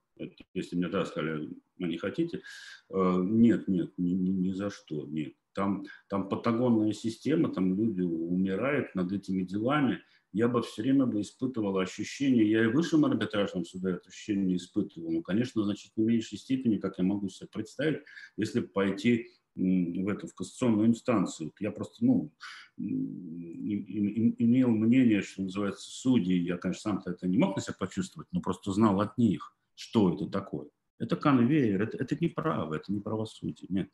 если 0.54 0.76
мне 0.76 0.88
да, 0.88 1.06
сказали, 1.06 1.48
а 1.80 1.84
не 1.84 1.96
хотите, 1.96 2.42
э, 2.90 3.22
нет, 3.22 3.68
нет, 3.68 3.92
ни, 3.96 4.10
ни, 4.10 4.30
ни 4.30 4.50
за 4.52 4.70
что, 4.70 5.06
нет. 5.06 5.34
Там, 5.54 5.86
там 6.08 6.28
патагонная 6.28 6.92
система, 6.92 7.52
там 7.52 7.74
люди 7.74 8.02
умирают 8.02 8.94
над 8.94 9.12
этими 9.12 9.42
делами, 9.42 10.02
я 10.32 10.48
бы 10.48 10.62
все 10.62 10.82
время 10.82 11.06
бы 11.06 11.20
испытывал 11.20 11.78
ощущение, 11.78 12.50
я 12.50 12.64
и 12.64 12.66
в 12.66 12.74
высшем 12.74 13.04
арбитражном 13.04 13.64
суде 13.64 13.90
это 13.90 14.08
ощущение 14.08 14.56
испытывал, 14.56 15.10
но, 15.10 15.22
конечно, 15.22 15.62
в 15.62 15.64
значительно 15.64 16.04
меньшей 16.04 16.38
степени, 16.38 16.78
как 16.78 16.98
я 16.98 17.04
могу 17.04 17.28
себе 17.28 17.48
представить, 17.52 18.02
если 18.36 18.60
пойти 18.60 19.28
в 19.58 20.08
эту 20.08 20.28
в 20.28 20.34
кассационную 20.34 20.86
инстанцию. 20.86 21.52
Я 21.58 21.72
просто, 21.72 22.04
ну, 22.04 22.32
имел 22.78 24.68
мнение, 24.68 25.20
что 25.22 25.42
называется, 25.42 25.90
судьи, 25.90 26.38
я, 26.38 26.56
конечно, 26.58 26.92
сам-то 26.92 27.10
это 27.10 27.26
не 27.26 27.38
мог 27.38 27.56
на 27.56 27.62
себя 27.62 27.74
почувствовать, 27.78 28.28
но 28.30 28.40
просто 28.40 28.72
знал 28.72 29.00
от 29.00 29.18
них, 29.18 29.56
что 29.74 30.14
это 30.14 30.26
такое. 30.26 30.68
Это 30.98 31.16
конвейер, 31.16 31.82
это, 31.82 31.96
это 31.96 32.16
не 32.20 32.28
право, 32.28 32.74
это 32.74 32.92
не 32.92 33.00
правосудие, 33.00 33.66
нет. 33.68 33.90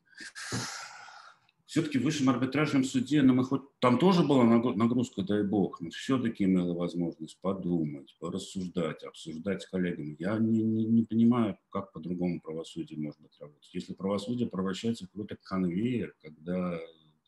Все-таки 1.75 1.99
в 1.99 2.03
высшем 2.03 2.29
арбитражном 2.29 2.85
суде, 2.85 3.21
ну, 3.21 3.33
мы 3.33 3.43
хоть 3.43 3.63
там 3.79 3.99
тоже 3.99 4.23
была 4.23 4.45
нагрузка, 4.45 5.23
дай 5.23 5.43
бог, 5.43 5.81
но 5.81 5.89
все-таки 5.89 6.45
имела 6.45 6.73
возможность 6.73 7.37
подумать, 7.41 8.15
порассуждать, 8.17 9.03
обсуждать 9.03 9.61
с 9.61 9.67
коллегами. 9.67 10.15
Я 10.17 10.37
не, 10.37 10.63
не, 10.63 10.85
не 10.85 11.03
понимаю, 11.03 11.57
как 11.69 11.91
по-другому 11.91 12.39
правосудие 12.39 12.97
может 12.97 13.19
быть 13.19 13.37
работать. 13.41 13.73
Если 13.73 13.93
правосудие 13.93 14.47
превращается 14.47 15.03
в 15.03 15.09
какой-то 15.09 15.35
конвейер, 15.43 16.15
когда, 16.21 16.79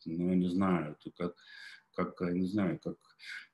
ну, 0.06 0.30
я 0.30 0.36
не 0.38 0.48
знаю, 0.48 0.96
это 0.98 1.12
как, 1.12 1.36
как, 1.94 2.22
я 2.22 2.32
не 2.32 2.48
знаю, 2.48 2.80
как 2.82 2.96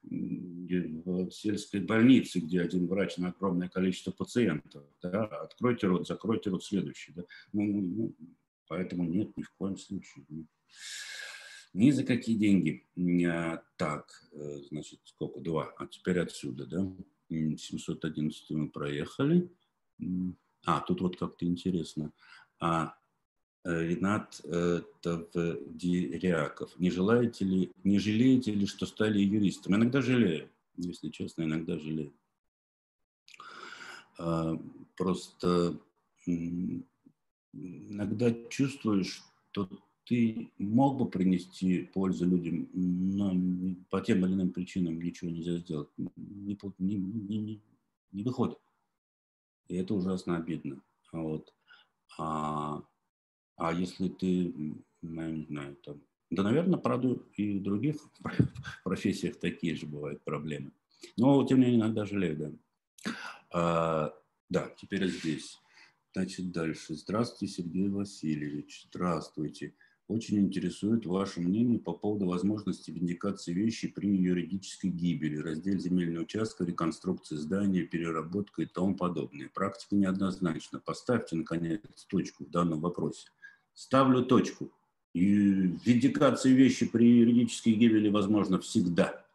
в 0.03 1.32
сельской 1.32 1.80
больнице, 1.80 2.40
где 2.40 2.61
один 2.61 2.86
врач 2.86 3.18
на 3.18 3.30
огромное 3.30 3.68
количество 3.68 4.11
пациентов. 4.11 4.84
Да? 5.02 5.24
Откройте 5.26 5.88
рот, 5.88 6.06
закройте 6.06 6.52
рот, 6.52 6.64
следующий. 6.64 7.14
Да? 7.14 7.24
Ну, 7.52 7.64
ну, 7.64 7.82
ну 7.82 8.15
поэтому 8.68 9.03
нет, 9.03 9.35
ни 9.38 9.44
в 9.44 9.52
коем 9.52 9.77
случае. 9.77 10.26
Ни 11.73 11.91
за 11.91 12.03
какие 12.03 12.35
деньги. 12.35 12.85
А, 13.27 13.64
так, 13.77 14.11
э, 14.31 14.60
значит, 14.69 14.99
сколько? 15.06 15.40
Два. 15.40 15.73
А 15.77 15.88
теперь 15.88 16.19
отсюда, 16.19 16.68
да? 16.68 16.88
711 17.30 18.52
мы 18.52 18.69
проехали. 18.69 19.49
А, 20.65 20.81
тут 20.81 21.02
вот 21.02 21.18
как-то 21.18 21.45
интересно. 21.45 22.11
А, 22.60 22.95
э, 23.64 23.88
Ренат 23.88 24.40
э, 24.44 24.81
Тавдиряков. 25.02 26.77
Не 26.80 26.91
желаете 26.91 27.45
ли, 27.45 27.72
не 27.84 27.98
жалеете 27.98 28.53
ли, 28.53 28.68
что 28.68 28.85
стали 28.85 29.19
юристом? 29.19 29.76
Иногда 29.76 30.02
жалею, 30.02 30.49
если 30.77 31.10
честно, 31.10 31.44
иногда 31.44 31.80
жалею. 31.80 32.14
А, 34.19 34.57
просто 34.95 35.80
иногда 37.54 38.34
чувствуешь, 38.50 39.24
что 39.52 39.70
ты 40.06 40.52
мог 40.58 40.98
бы 40.98 41.10
принести 41.10 41.84
пользу 41.94 42.28
людям, 42.28 42.68
но 42.74 43.34
по 43.90 44.02
тем 44.02 44.26
или 44.26 44.34
иным 44.34 44.52
причинам 44.52 45.02
ничего 45.02 45.30
нельзя 45.30 45.58
сделать. 45.58 45.90
Не, 45.98 46.58
не, 46.78 47.38
не, 47.38 47.62
не 48.12 48.24
выходит. 48.24 48.58
И 49.70 49.76
это 49.76 49.94
ужасно 49.94 50.36
обидно. 50.36 50.82
Вот. 51.12 51.54
А, 52.18 52.84
а 53.56 53.74
если 53.74 54.10
ты, 54.10 54.54
я 55.02 55.32
не 55.32 55.46
знаю, 55.46 55.78
там, 55.78 56.02
да, 56.30 56.44
наверное, 56.44 56.80
правда, 56.80 57.18
и 57.38 57.60
в 57.60 57.64
других 57.64 57.96
профессиях 58.84 59.40
такие 59.40 59.76
же 59.76 59.86
бывают 59.86 60.22
проблемы. 60.24 60.72
Но, 61.18 61.46
тем 61.46 61.60
не 61.60 61.66
менее, 61.66 61.80
иногда 61.82 62.06
жалею, 62.06 62.38
да. 62.38 63.14
А, 63.52 64.14
да, 64.50 64.70
теперь 64.78 65.08
здесь. 65.08 65.62
Значит, 66.14 66.52
дальше. 66.52 66.94
Здравствуйте, 66.94 67.56
Сергей 67.56 67.90
Васильевич. 67.90 68.85
Здравствуйте. 68.91 69.73
Очень 70.07 70.41
интересует 70.41 71.07
ваше 71.07 71.41
мнение 71.41 71.80
по 71.80 71.91
поводу 71.91 72.27
возможности 72.27 72.91
виндикации 72.91 73.52
вещи 73.52 73.88
при 73.88 74.15
юридической 74.15 74.91
гибели, 74.91 75.38
раздел 75.38 75.80
земельного 75.80 76.23
участка, 76.23 76.65
реконструкции 76.65 77.35
здания, 77.35 77.81
переработка 77.81 78.61
и 78.61 78.68
тому 78.68 78.95
подобное. 78.95 79.49
Практика 79.49 79.95
неоднозначна. 79.95 80.80
Поставьте, 80.80 81.35
наконец, 81.35 81.81
точку 82.07 82.45
в 82.45 82.52
данном 82.52 82.81
вопросе. 82.81 83.30
Ставлю 83.73 84.23
точку. 84.23 84.72
И 85.15 85.26
виндикация 85.26 86.53
вещи 86.53 86.85
при 86.85 87.07
юридической 87.07 87.73
гибели 87.73 88.10
возможно 88.10 88.60
всегда. 88.60 89.26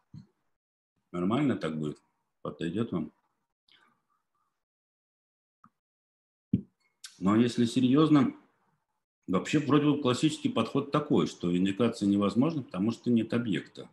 Нормально 1.11 1.57
так 1.57 1.77
будет? 1.77 1.97
Подойдет 2.41 2.93
вам? 2.93 3.11
Но 7.19 7.35
если 7.35 7.65
серьезно, 7.65 8.33
Вообще, 9.29 9.59
вроде 9.59 9.85
бы 9.85 10.01
классический 10.01 10.49
подход 10.49 10.91
такой, 10.91 11.27
что 11.27 11.55
индикация 11.55 12.07
невозможна, 12.07 12.63
потому 12.63 12.91
что 12.91 13.11
нет 13.11 13.31
объекта. 13.31 13.87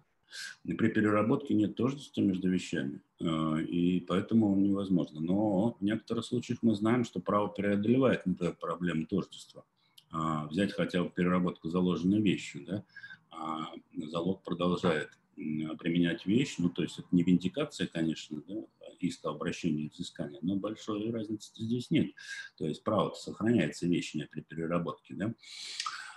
И 0.65 0.73
при 0.73 0.89
переработке 0.89 1.53
нет 1.53 1.77
тождества 1.77 2.23
между 2.23 2.49
вещами, 2.49 3.03
э, 3.21 3.63
и 3.65 4.01
поэтому 4.01 4.53
он 4.53 4.63
невозможно. 4.63 5.21
Но 5.21 5.77
в 5.79 5.85
некоторых 5.85 6.25
случаях 6.25 6.61
мы 6.63 6.75
знаем, 6.75 7.05
что 7.05 7.21
право 7.21 7.49
преодолевает, 7.49 8.25
например, 8.25 8.57
проблему 8.59 9.05
тождества. 9.05 9.65
А, 10.11 10.47
взять 10.47 10.73
хотя 10.73 11.05
бы 11.05 11.11
переработку 11.11 11.69
заложенной 11.69 12.23
вещи, 12.23 12.65
да, 12.67 12.83
а 13.31 13.67
залог 14.09 14.43
продолжает 14.43 15.11
применять 15.35 16.25
вещь, 16.25 16.55
ну, 16.57 16.71
то 16.71 16.83
есть 16.83 16.99
это 16.99 17.09
не 17.11 17.23
виндикация, 17.23 17.87
конечно, 17.87 18.43
да, 18.49 18.55
иска 19.03 19.31
обращения 19.31 19.91
взыскания, 19.93 20.39
но 20.43 20.57
большой 20.57 21.11
разницы 21.11 21.51
здесь 21.57 21.91
нет. 21.91 22.13
То 22.57 22.67
есть 22.67 22.83
право 22.85 23.15
сохраняется 23.15 23.87
вечное 23.87 24.29
при 24.31 24.43
переработке. 24.43 25.15
Да? 25.15 25.35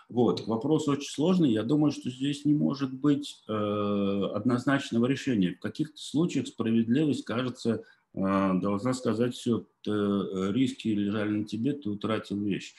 Вот. 0.09 0.47
Вопрос 0.47 0.87
очень 0.87 1.09
сложный. 1.09 1.51
Я 1.51 1.63
думаю, 1.63 1.91
что 1.91 2.09
здесь 2.09 2.43
не 2.43 2.53
может 2.53 2.91
быть 2.91 3.43
э, 3.47 3.53
однозначного 4.33 5.05
решения. 5.05 5.53
В 5.53 5.59
каких-то 5.59 5.97
случаях 5.97 6.47
справедливость, 6.47 7.25
кажется, 7.25 7.83
э, 8.13 8.19
должна 8.59 8.93
сказать 8.93 9.35
все, 9.35 9.67
э, 9.85 10.51
риски 10.51 10.87
лежали 10.87 11.29
на 11.29 11.45
тебе, 11.45 11.73
ты 11.73 11.89
утратил 11.91 12.41
вещь. 12.43 12.73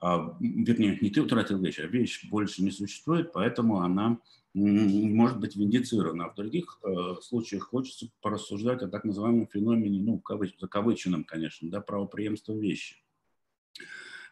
А, 0.00 0.36
вернее, 0.40 0.98
не 1.00 1.10
ты 1.10 1.20
утратил 1.20 1.58
вещь, 1.58 1.78
а 1.78 1.86
вещь 1.86 2.28
больше 2.30 2.62
не 2.62 2.70
существует, 2.70 3.32
поэтому 3.32 3.80
она 3.80 4.18
может 4.54 5.38
быть 5.38 5.56
виндицирована. 5.56 6.24
А 6.24 6.30
в 6.30 6.34
других 6.34 6.80
э, 6.82 7.14
случаях 7.22 7.64
хочется 7.64 8.08
порассуждать 8.22 8.82
о 8.82 8.88
так 8.88 9.04
называемом 9.04 9.46
феномене, 9.46 10.00
ну, 10.00 10.18
кавыч, 10.18 10.54
закавыченном, 10.58 11.24
конечно, 11.24 11.70
да, 11.70 11.80
правоприемства 11.80 12.54
вещи. 12.54 12.96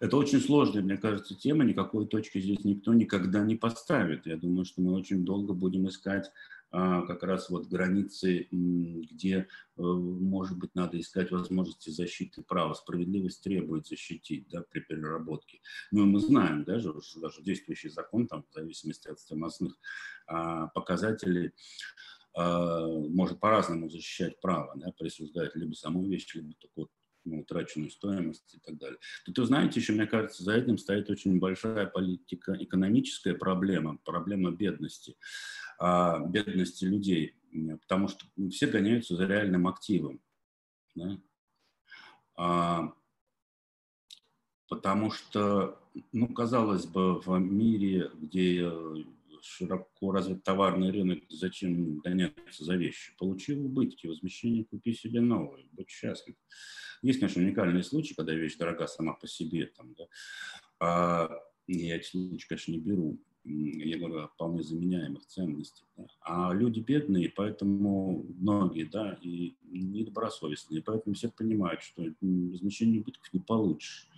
Это 0.00 0.16
очень 0.16 0.40
сложная, 0.40 0.82
мне 0.82 0.96
кажется, 0.96 1.34
тема, 1.34 1.64
никакой 1.64 2.06
точки 2.06 2.40
здесь 2.40 2.64
никто 2.64 2.94
никогда 2.94 3.44
не 3.44 3.56
поставит. 3.56 4.26
Я 4.26 4.36
думаю, 4.36 4.64
что 4.64 4.80
мы 4.80 4.92
очень 4.94 5.24
долго 5.24 5.54
будем 5.54 5.88
искать 5.88 6.30
как 6.70 7.22
раз 7.22 7.48
вот 7.48 7.66
границы, 7.66 8.48
где, 8.50 9.36
э, 9.76 9.82
может 9.82 10.58
быть, 10.58 10.74
надо 10.74 11.00
искать 11.00 11.30
возможности 11.30 11.90
защиты 11.90 12.42
права. 12.42 12.74
Справедливость 12.74 13.42
требует 13.42 13.86
защитить 13.86 14.48
да, 14.48 14.62
при 14.70 14.80
переработке. 14.80 15.60
Ну, 15.90 16.04
мы 16.04 16.20
знаем, 16.20 16.64
даже, 16.64 16.92
даже 17.16 17.42
действующий 17.42 17.88
закон, 17.88 18.26
там, 18.26 18.44
в 18.50 18.52
зависимости 18.52 19.08
от 19.08 19.18
стоимостных 19.18 19.78
а, 20.26 20.68
показателей, 20.68 21.52
а, 22.34 22.86
может 22.86 23.40
по-разному 23.40 23.88
защищать 23.88 24.40
право, 24.40 24.74
да, 24.76 24.92
присуждать 24.92 25.56
либо 25.56 25.72
саму 25.72 26.06
вещь, 26.06 26.34
либо 26.34 26.52
только 26.54 26.90
ну, 27.24 27.40
утраченную 27.40 27.90
стоимость 27.90 28.54
и 28.54 28.58
так 28.60 28.78
далее. 28.78 28.98
Тут, 29.24 29.38
вы 29.38 29.46
знаете, 29.46 29.80
еще, 29.80 29.92
мне 29.92 30.06
кажется, 30.06 30.42
за 30.42 30.54
этим 30.54 30.78
стоит 30.78 31.10
очень 31.10 31.38
большая 31.38 31.86
политика, 31.86 32.56
экономическая 32.58 33.34
проблема, 33.34 33.98
проблема 34.04 34.50
бедности 34.50 35.12
а, 35.12 35.67
бедности 35.80 36.84
людей, 36.84 37.34
потому 37.82 38.08
что 38.08 38.26
все 38.50 38.66
гоняются 38.66 39.16
за 39.16 39.26
реальным 39.26 39.68
активом. 39.68 40.20
Да? 40.94 41.20
А, 42.36 42.92
потому 44.68 45.10
что, 45.10 45.80
ну, 46.12 46.28
казалось 46.28 46.86
бы, 46.86 47.20
в 47.20 47.38
мире, 47.38 48.10
где 48.14 48.70
широко 49.42 50.12
развит 50.12 50.42
товарный 50.44 50.90
рынок, 50.90 51.20
зачем 51.28 51.98
гоняться 51.98 52.64
за 52.64 52.76
вещи? 52.76 53.14
Получил 53.18 53.64
убытки, 53.64 54.06
возмещение, 54.06 54.64
купи 54.64 54.94
себе 54.94 55.20
новое, 55.20 55.64
будь 55.72 55.88
счастлив. 55.88 56.36
Есть, 57.02 57.20
конечно, 57.20 57.42
уникальные 57.42 57.84
случаи, 57.84 58.14
когда 58.14 58.34
вещь 58.34 58.56
дорога 58.56 58.86
сама 58.86 59.14
по 59.14 59.26
себе, 59.26 59.66
там, 59.66 59.94
да? 59.94 60.04
а, 60.80 61.30
я 61.66 61.96
эти 61.96 62.06
случаи, 62.06 62.48
конечно, 62.48 62.72
не 62.72 62.78
беру 62.78 63.18
я 63.48 63.98
говорю 63.98 64.24
о 64.24 64.28
вполне 64.28 64.62
заменяемых 64.62 65.26
ценностях. 65.26 65.86
Да? 65.96 66.06
А 66.20 66.52
люди 66.52 66.80
бедные, 66.80 67.30
поэтому 67.34 68.24
многие, 68.38 68.84
да, 68.84 69.18
и 69.22 69.56
недобросовестные, 69.62 70.82
поэтому 70.82 71.14
все 71.14 71.30
понимают, 71.30 71.82
что 71.82 72.02
возмещение 72.20 73.00
убытков 73.00 73.32
не 73.32 73.40
получишь. 73.40 74.08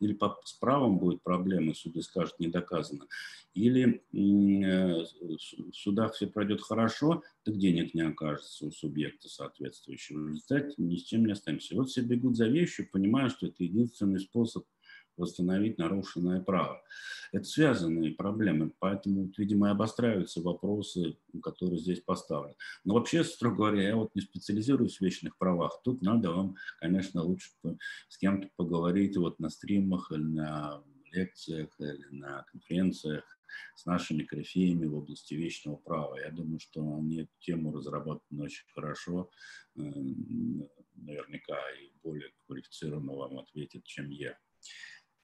Или 0.00 0.14
по, 0.14 0.40
с 0.44 0.52
правом 0.54 0.98
будет 0.98 1.22
проблема, 1.22 1.74
суды 1.74 2.02
скажут, 2.02 2.38
не 2.38 2.48
доказано. 2.48 3.06
Или 3.54 4.02
э, 4.12 5.04
в 5.30 5.74
судах 5.74 6.14
все 6.14 6.26
пройдет 6.26 6.60
хорошо, 6.62 7.22
так 7.44 7.58
денег 7.58 7.94
не 7.94 8.02
окажется 8.02 8.66
у 8.66 8.70
субъекта 8.70 9.28
соответствующего. 9.28 10.22
В 10.22 10.28
результате 10.28 10.74
ни 10.78 10.96
с 10.96 11.04
чем 11.04 11.26
не 11.26 11.32
останемся. 11.32 11.74
Вот 11.74 11.88
все 11.88 12.02
бегут 12.02 12.36
за 12.36 12.46
вещью, 12.46 12.88
понимая, 12.90 13.28
что 13.28 13.46
это 13.46 13.64
единственный 13.64 14.20
способ– 14.20 14.64
восстановить 15.18 15.78
нарушенное 15.78 16.40
право. 16.40 16.82
Это 17.32 17.44
связанные 17.44 18.12
проблемы, 18.12 18.72
поэтому, 18.78 19.30
видимо, 19.36 19.68
и 19.68 19.70
обостряются 19.70 20.40
вопросы, 20.40 21.18
которые 21.42 21.78
здесь 21.78 22.00
поставлены. 22.00 22.54
Но 22.84 22.94
вообще, 22.94 23.24
строго 23.24 23.56
говоря, 23.56 23.88
я 23.88 23.96
вот 23.96 24.14
не 24.14 24.22
специализируюсь 24.22 24.98
в 24.98 25.02
вечных 25.02 25.36
правах. 25.36 25.80
Тут 25.84 26.02
надо 26.02 26.30
вам, 26.32 26.56
конечно, 26.80 27.22
лучше 27.22 27.50
с 28.08 28.16
кем-то 28.16 28.48
поговорить 28.56 29.16
вот 29.16 29.38
на 29.38 29.50
стримах 29.50 30.10
или 30.12 30.22
на 30.22 30.82
лекциях 31.12 31.68
или 31.80 32.06
на 32.10 32.44
конференциях 32.50 33.24
с 33.74 33.86
нашими 33.86 34.24
корифеями 34.24 34.86
в 34.86 34.96
области 34.96 35.34
вечного 35.34 35.76
права. 35.76 36.18
Я 36.20 36.30
думаю, 36.30 36.60
что 36.60 36.80
они 36.96 37.22
эту 37.22 37.32
тему 37.40 37.72
разработаны 37.72 38.44
очень 38.44 38.66
хорошо, 38.74 39.30
э, 39.76 39.80
наверняка 40.94 41.58
и 41.80 41.92
более 42.02 42.30
квалифицированно 42.46 43.14
вам 43.14 43.38
ответят, 43.38 43.84
чем 43.84 44.10
я. 44.10 44.38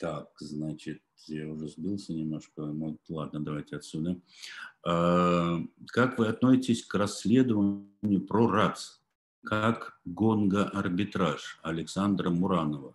Так, 0.05 0.28
значит, 0.39 1.01
я 1.28 1.48
уже 1.48 1.66
сбился 1.66 2.12
немножко. 2.12 2.66
Ну, 2.66 3.01
ладно, 3.09 3.43
давайте 3.43 3.76
отсюда. 3.76 4.20
А, 4.86 5.60
как 5.86 6.18
вы 6.18 6.26
относитесь 6.26 6.85
к 6.85 6.94
расследованию 6.97 8.20
про 8.26 8.47
РАЦ? 8.47 9.01
Как 9.43 9.98
гонга-арбитраж 10.05 11.59
Александра 11.62 12.28
Муранова? 12.28 12.94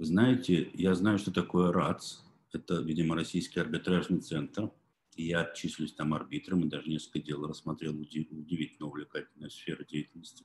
Вы 0.00 0.04
знаете, 0.04 0.68
я 0.74 0.96
знаю, 0.96 1.20
что 1.20 1.30
такое 1.30 1.70
РАЦ. 1.70 2.24
Это, 2.52 2.80
видимо, 2.80 3.14
Российский 3.14 3.60
арбитражный 3.60 4.18
центр. 4.18 4.72
Я 5.14 5.44
числюсь 5.54 5.92
там 5.92 6.12
арбитром 6.12 6.64
и 6.64 6.68
даже 6.68 6.90
несколько 6.90 7.20
дел 7.20 7.46
рассмотрел. 7.46 7.96
Удивительно 7.96 8.88
увлекательная 8.88 9.48
сфера 9.48 9.84
деятельности 9.84 10.44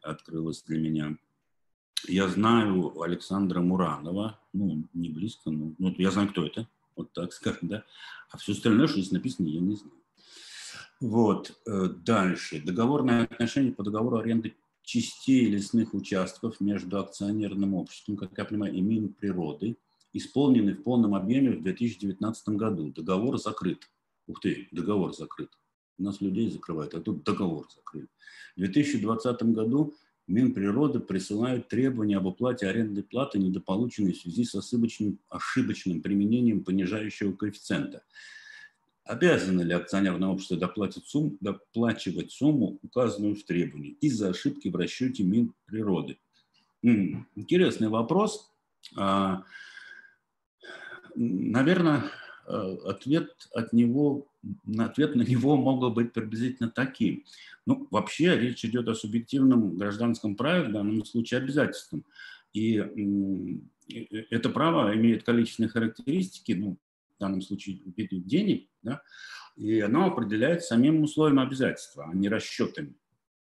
открылась 0.00 0.62
для 0.62 0.78
меня. 0.78 1.18
Я 2.06 2.28
знаю 2.28 3.00
Александра 3.02 3.60
Муранова, 3.60 4.38
ну, 4.52 4.84
не 4.94 5.08
близко, 5.08 5.50
но 5.50 5.74
ну, 5.78 5.94
я 5.98 6.10
знаю, 6.10 6.28
кто 6.28 6.46
это, 6.46 6.68
вот 6.96 7.12
так 7.12 7.32
скажем, 7.32 7.68
да. 7.68 7.84
А 8.30 8.36
все 8.38 8.52
остальное, 8.52 8.86
что 8.86 9.00
здесь 9.00 9.12
написано, 9.12 9.46
я 9.48 9.60
не 9.60 9.74
знаю. 9.74 9.94
Вот, 11.00 11.58
э, 11.66 11.88
дальше. 12.04 12.60
Договорное 12.60 13.24
отношение 13.24 13.72
по 13.72 13.82
договору 13.82 14.18
аренды 14.18 14.56
частей 14.82 15.46
лесных 15.46 15.94
участков 15.94 16.60
между 16.60 16.98
акционерным 16.98 17.74
обществом, 17.74 18.16
как 18.16 18.36
я 18.36 18.44
понимаю, 18.44 18.74
и 18.74 18.80
Минприроды, 18.80 19.76
исполнены 20.12 20.74
в 20.74 20.82
полном 20.82 21.14
объеме 21.14 21.50
в 21.50 21.62
2019 21.62 22.48
году. 22.50 22.92
Договор 22.92 23.38
закрыт. 23.38 23.88
Ух 24.26 24.40
ты, 24.40 24.68
договор 24.72 25.14
закрыт. 25.14 25.50
У 25.98 26.02
нас 26.02 26.20
людей 26.20 26.50
закрывают, 26.50 26.94
а 26.94 27.00
тут 27.00 27.22
договор 27.24 27.66
закрыт. 27.74 28.08
В 28.56 28.60
2020 28.60 29.42
году 29.54 29.94
Минприроды 30.28 31.00
присылают 31.00 31.68
требования 31.68 32.18
об 32.18 32.26
уплате 32.26 32.68
арендной 32.68 33.02
платы, 33.02 33.38
недополученной 33.38 34.12
в 34.12 34.20
связи 34.20 34.44
с 34.44 34.54
ошибочным, 34.54 35.18
ошибочным 35.30 36.02
применением 36.02 36.64
понижающего 36.64 37.32
коэффициента. 37.32 38.04
Обязано 39.04 39.62
ли 39.62 39.72
акционерное 39.72 40.28
общество 40.28 40.58
доплатить 40.58 41.06
сумму, 41.06 41.38
доплачивать 41.40 42.30
сумму, 42.30 42.78
указанную 42.82 43.36
в 43.36 43.42
требовании, 43.44 43.96
из-за 44.02 44.28
ошибки 44.28 44.68
в 44.68 44.76
расчете 44.76 45.24
Минприроды? 45.24 46.18
Интересный 46.82 47.88
вопрос. 47.88 48.52
А, 48.96 49.44
наверное, 51.14 52.04
ответ 52.48 53.48
от 53.52 53.72
него, 53.72 54.30
ответ 54.78 55.14
на 55.14 55.22
него 55.22 55.56
мог 55.56 55.80
бы 55.80 55.90
быть 55.90 56.12
приблизительно 56.12 56.70
таким. 56.70 57.24
Ну, 57.66 57.86
вообще 57.90 58.38
речь 58.38 58.64
идет 58.64 58.88
о 58.88 58.94
субъективном 58.94 59.76
гражданском 59.76 60.36
праве, 60.36 60.68
в 60.68 60.72
данном 60.72 61.04
случае 61.04 61.38
обязательством. 61.38 62.04
И 62.54 62.82
это 64.30 64.48
право 64.50 64.94
имеет 64.96 65.24
количественные 65.24 65.68
характеристики, 65.68 66.52
ну, 66.52 66.78
в 67.16 67.20
данном 67.20 67.42
случае 67.42 67.80
денег, 67.84 68.68
да, 68.82 69.02
и 69.56 69.80
оно 69.80 70.06
определяется 70.06 70.68
самим 70.68 71.02
условием 71.02 71.40
обязательства, 71.40 72.08
а 72.10 72.14
не 72.14 72.28
расчетами. 72.28 72.94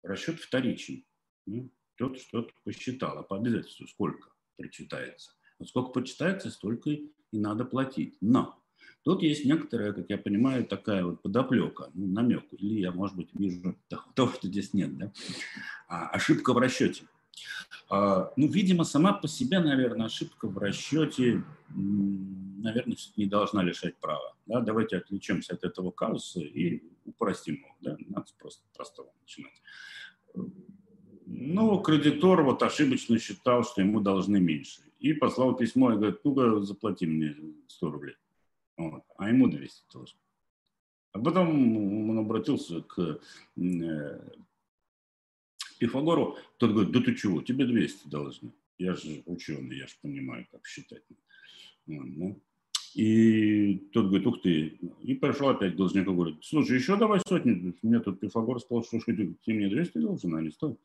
Расчет 0.03 0.41
вторичен. 0.41 1.05
Ну, 1.47 1.71
тот 1.97 2.19
что-то 2.19 2.53
посчитал, 2.65 3.19
а 3.19 3.23
по 3.23 3.37
обязательству 3.37 3.87
сколько 3.87 4.31
причитается. 4.57 5.33
Вот 5.59 5.69
сколько 5.69 5.91
почитается, 5.91 6.51
столько 6.51 6.91
и 6.91 7.13
надо 7.33 7.67
платить. 7.67 8.17
Но 8.23 8.60
тут 9.03 9.23
есть 9.23 9.45
некоторая, 9.45 9.93
как 9.93 10.07
я 10.09 10.19
понимаю, 10.19 10.65
такая 10.65 11.05
вот 11.05 11.23
подоплека, 11.23 11.91
ну, 11.95 12.07
намек, 12.07 12.45
или 12.53 12.81
я, 12.81 12.93
может 12.93 13.17
быть, 13.17 13.29
вижу 13.35 13.77
того, 14.15 14.33
что 14.33 14.49
здесь 14.49 14.75
нет, 14.75 14.97
да? 14.97 15.13
а, 15.89 16.09
ошибка 16.09 16.53
в 16.53 16.59
расчете. 16.59 17.05
А, 17.89 18.33
ну, 18.37 18.49
видимо, 18.49 18.85
сама 18.85 19.13
по 19.13 19.29
себе, 19.29 19.61
наверное, 19.61 20.07
ошибка 20.07 20.49
в 20.49 20.59
расчете 20.59 21.45
наверное, 22.63 22.97
не 23.17 23.27
должна 23.27 23.63
лишать 23.63 23.97
права. 23.97 24.35
Да? 24.47 24.61
Давайте 24.61 24.97
отвлечемся 24.99 25.55
от 25.55 25.65
этого 25.65 25.91
казуса 25.91 26.41
и 26.41 26.83
упростим 27.05 27.57
его. 27.57 27.75
Да? 27.81 27.97
Надо 28.09 28.27
просто 28.39 28.63
простого 28.75 29.11
начинать. 29.23 29.63
Ну, 31.27 31.81
кредитор 31.81 32.43
вот 32.43 32.63
ошибочно 32.63 33.19
считал, 33.19 33.65
что 33.65 33.81
ему 33.81 34.01
должны 34.01 34.41
меньше. 34.41 34.83
И 34.99 35.13
послал 35.13 35.57
письмо 35.57 35.93
и 35.93 35.97
говорит, 35.97 36.21
ну-ка 36.25 36.61
заплати 36.61 37.07
мне 37.07 37.37
100 37.69 37.91
рублей. 37.91 38.17
Вот. 38.81 39.03
А 39.19 39.29
ему 39.29 39.47
200 39.47 39.93
должен. 39.93 40.19
А 41.13 41.19
потом 41.19 42.09
он 42.09 42.19
обратился 42.19 42.81
к 42.81 43.21
э, 43.57 44.21
Пифагору, 45.79 46.39
тот 46.57 46.71
говорит, 46.71 46.93
да 46.93 47.01
ты 47.03 47.15
чего, 47.15 47.43
тебе 47.43 47.67
200 47.67 48.09
должны. 48.09 48.53
Я 48.79 48.95
же 48.95 49.23
ученый, 49.27 49.77
я 49.77 49.87
же 49.87 49.95
понимаю, 50.01 50.47
как 50.51 50.67
считать. 50.67 51.03
И 52.95 53.77
тот 53.93 54.07
говорит, 54.07 54.27
ух 54.27 54.41
ты. 54.41 54.79
И 55.03 55.15
пошел 55.15 55.51
опять 55.51 55.77
должник 55.77 56.07
говорит, 56.07 56.39
слушай, 56.43 56.79
еще 56.79 56.97
давай 56.97 57.21
сотню. 57.21 57.75
Мне 57.83 58.01
тут 58.01 58.19
Пифагор 58.19 58.61
сказал, 58.61 58.83
что 58.85 58.99
ты, 59.01 59.35
ты 59.45 59.53
мне 59.53 59.69
200 59.69 59.99
должен, 59.99 60.35
а 60.35 60.41
не 60.41 60.51
100. 60.51 60.77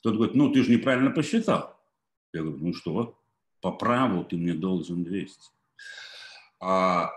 Тот 0.00 0.14
говорит, 0.14 0.34
ну 0.34 0.50
ты 0.50 0.62
же 0.62 0.70
неправильно 0.70 1.10
посчитал. 1.10 1.78
Я 2.32 2.42
говорю, 2.42 2.64
ну 2.64 2.72
что, 2.72 3.20
по 3.60 3.72
праву 3.72 4.24
ты 4.24 4.38
мне 4.38 4.54
должен 4.54 5.04
200. 5.04 5.38
А, 6.60 7.10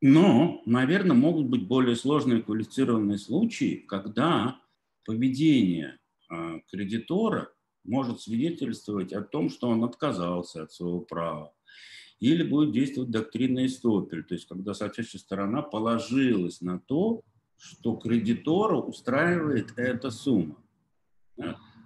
но, 0.00 0.62
наверное, 0.66 1.16
могут 1.16 1.46
быть 1.46 1.66
более 1.66 1.96
сложные 1.96 2.42
квалифицированные 2.42 3.18
случаи, 3.18 3.84
когда 3.88 4.60
поведение 5.04 5.98
а, 6.28 6.60
кредитора 6.70 7.50
может 7.84 8.20
свидетельствовать 8.20 9.12
о 9.12 9.22
том, 9.22 9.48
что 9.48 9.68
он 9.68 9.82
отказался 9.84 10.64
от 10.64 10.72
своего 10.72 11.00
права 11.00 11.52
или 12.20 12.44
будет 12.44 12.72
действовать 12.72 13.10
доктрина 13.10 13.66
Истопель, 13.66 14.22
то 14.22 14.34
есть 14.34 14.46
когда 14.46 14.74
соответствующая 14.74 15.24
сторона 15.24 15.60
положилась 15.60 16.60
на 16.60 16.78
то, 16.78 17.22
что 17.56 17.96
кредитору 17.96 18.80
устраивает 18.80 19.76
эта 19.76 20.10
сумма. 20.10 20.56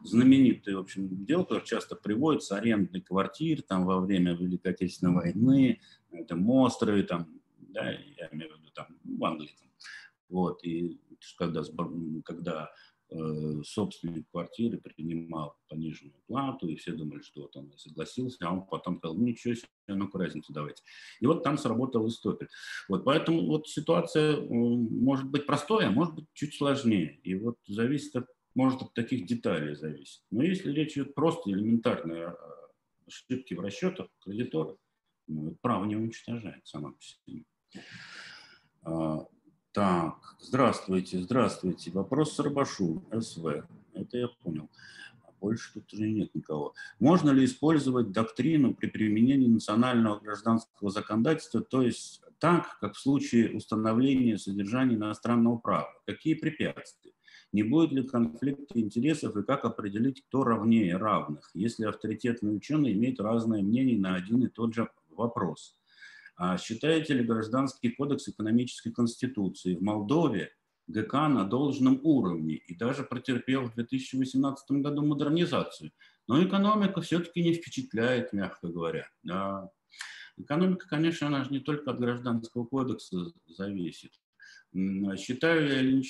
Знаменитое, 0.06 0.76
в 0.76 0.80
общем, 0.80 1.24
дело, 1.24 1.42
которое 1.42 1.64
часто 1.64 1.96
приводится, 1.96 2.56
арендный 2.56 3.00
квартир 3.00 3.62
там 3.62 3.84
во 3.84 4.00
время 4.00 4.34
Великой 4.34 4.72
Отечественной 4.72 5.14
войны, 5.14 5.80
это 6.10 6.36
острове, 6.36 7.02
там, 7.02 7.28
да, 7.58 7.90
я 7.90 8.28
имею 8.32 8.54
в 8.54 8.58
виду 8.58 8.70
там 8.74 8.86
в 9.04 9.24
Англии. 9.24 9.54
Там. 9.58 9.68
Вот, 10.28 10.64
и 10.64 11.00
когда, 11.36 11.62
когда 12.24 12.70
Э, 13.08 13.62
собственник 13.62 14.28
квартиры 14.32 14.78
принимал 14.78 15.56
пониженную 15.68 16.20
плату, 16.26 16.66
и 16.66 16.74
все 16.74 16.90
думали, 16.90 17.20
что 17.20 17.42
вот 17.42 17.56
он 17.56 17.72
согласился, 17.76 18.38
а 18.40 18.52
он 18.52 18.66
потом 18.66 18.98
сказал, 18.98 19.16
ну 19.16 19.26
ничего 19.26 19.54
себе, 19.54 19.68
ну-ка 19.86 20.18
разницу 20.18 20.52
давайте. 20.52 20.82
И 21.20 21.26
вот 21.26 21.44
там 21.44 21.56
сработал 21.56 22.08
истопель. 22.08 22.48
Вот 22.88 23.04
поэтому 23.04 23.46
вот 23.46 23.68
ситуация 23.68 24.40
может 24.40 25.30
быть 25.30 25.46
простая, 25.46 25.86
а 25.86 25.92
может 25.92 26.16
быть 26.16 26.24
чуть 26.32 26.56
сложнее. 26.56 27.20
И 27.22 27.36
вот 27.36 27.58
зависит 27.68 28.16
от, 28.16 28.26
может 28.56 28.82
от 28.82 28.94
таких 28.94 29.26
деталей 29.26 29.76
зависит. 29.76 30.22
Но 30.30 30.42
если 30.42 30.72
речь 30.72 30.94
идет 30.94 31.14
просто 31.14 31.50
элементарной 31.50 32.32
ошибки 33.06 33.54
в 33.54 33.60
расчетах 33.60 34.08
кредитора, 34.24 34.76
ну, 35.28 35.56
право 35.60 35.84
не 35.84 35.94
уничтожает 35.94 36.66
сама 36.66 36.92
по 36.92 37.02
себе. 37.02 37.44
А, 38.82 39.26
так, 39.72 40.36
здравствуйте, 40.40 41.20
здравствуйте. 41.20 41.90
Вопрос 41.90 42.34
Сарбашу, 42.34 43.04
СВ. 43.20 43.66
Это 43.92 44.16
я 44.16 44.28
понял. 44.28 44.70
А 45.22 45.32
больше 45.38 45.74
тут 45.74 45.92
уже 45.92 46.08
нет 46.08 46.34
никого. 46.34 46.74
Можно 46.98 47.32
ли 47.32 47.44
использовать 47.44 48.10
доктрину 48.10 48.74
при 48.74 48.86
применении 48.86 49.48
национального 49.48 50.18
гражданского 50.18 50.90
законодательства, 50.90 51.60
то 51.60 51.82
есть 51.82 52.22
так, 52.38 52.78
как 52.80 52.94
в 52.94 53.00
случае 53.00 53.54
установления 53.54 54.38
содержания 54.38 54.94
иностранного 54.94 55.58
права? 55.58 55.92
Какие 56.06 56.34
препятствия? 56.34 57.12
Не 57.52 57.62
будет 57.62 57.92
ли 57.92 58.02
конфликта 58.02 58.78
интересов 58.78 59.36
и 59.36 59.42
как 59.42 59.64
определить, 59.64 60.22
кто 60.26 60.44
равнее 60.44 60.96
равных, 60.96 61.50
если 61.54 61.86
авторитетный 61.86 62.56
ученый 62.56 62.92
имеет 62.92 63.20
разное 63.20 63.62
мнение 63.62 63.98
на 63.98 64.14
один 64.16 64.44
и 64.44 64.48
тот 64.48 64.74
же 64.74 64.90
вопрос? 65.10 65.74
А 66.36 66.58
считаете 66.58 67.14
ли 67.14 67.24
гражданский 67.24 67.90
кодекс 67.90 68.28
экономической 68.28 68.90
конституции 68.90 69.74
в 69.74 69.82
Молдове 69.82 70.52
ГК 70.86 71.28
на 71.28 71.44
должном 71.44 71.98
уровне 72.02 72.56
и 72.56 72.74
даже 72.74 73.04
претерпел 73.04 73.62
в 73.64 73.74
2018 73.74 74.70
году 74.82 75.02
модернизацию? 75.06 75.92
Но 76.28 76.44
экономика 76.44 77.00
все-таки 77.00 77.42
не 77.42 77.54
впечатляет, 77.54 78.32
мягко 78.32 78.68
говоря. 78.68 79.08
Да. 79.22 79.70
Экономика, 80.36 80.86
конечно, 80.88 81.28
она 81.28 81.44
же 81.44 81.50
не 81.50 81.60
только 81.60 81.90
от 81.90 82.00
гражданского 82.00 82.66
кодекса 82.66 83.32
зависит. 83.46 84.12
Считаю 85.16 85.68
я 85.68 85.80
или 85.80 86.02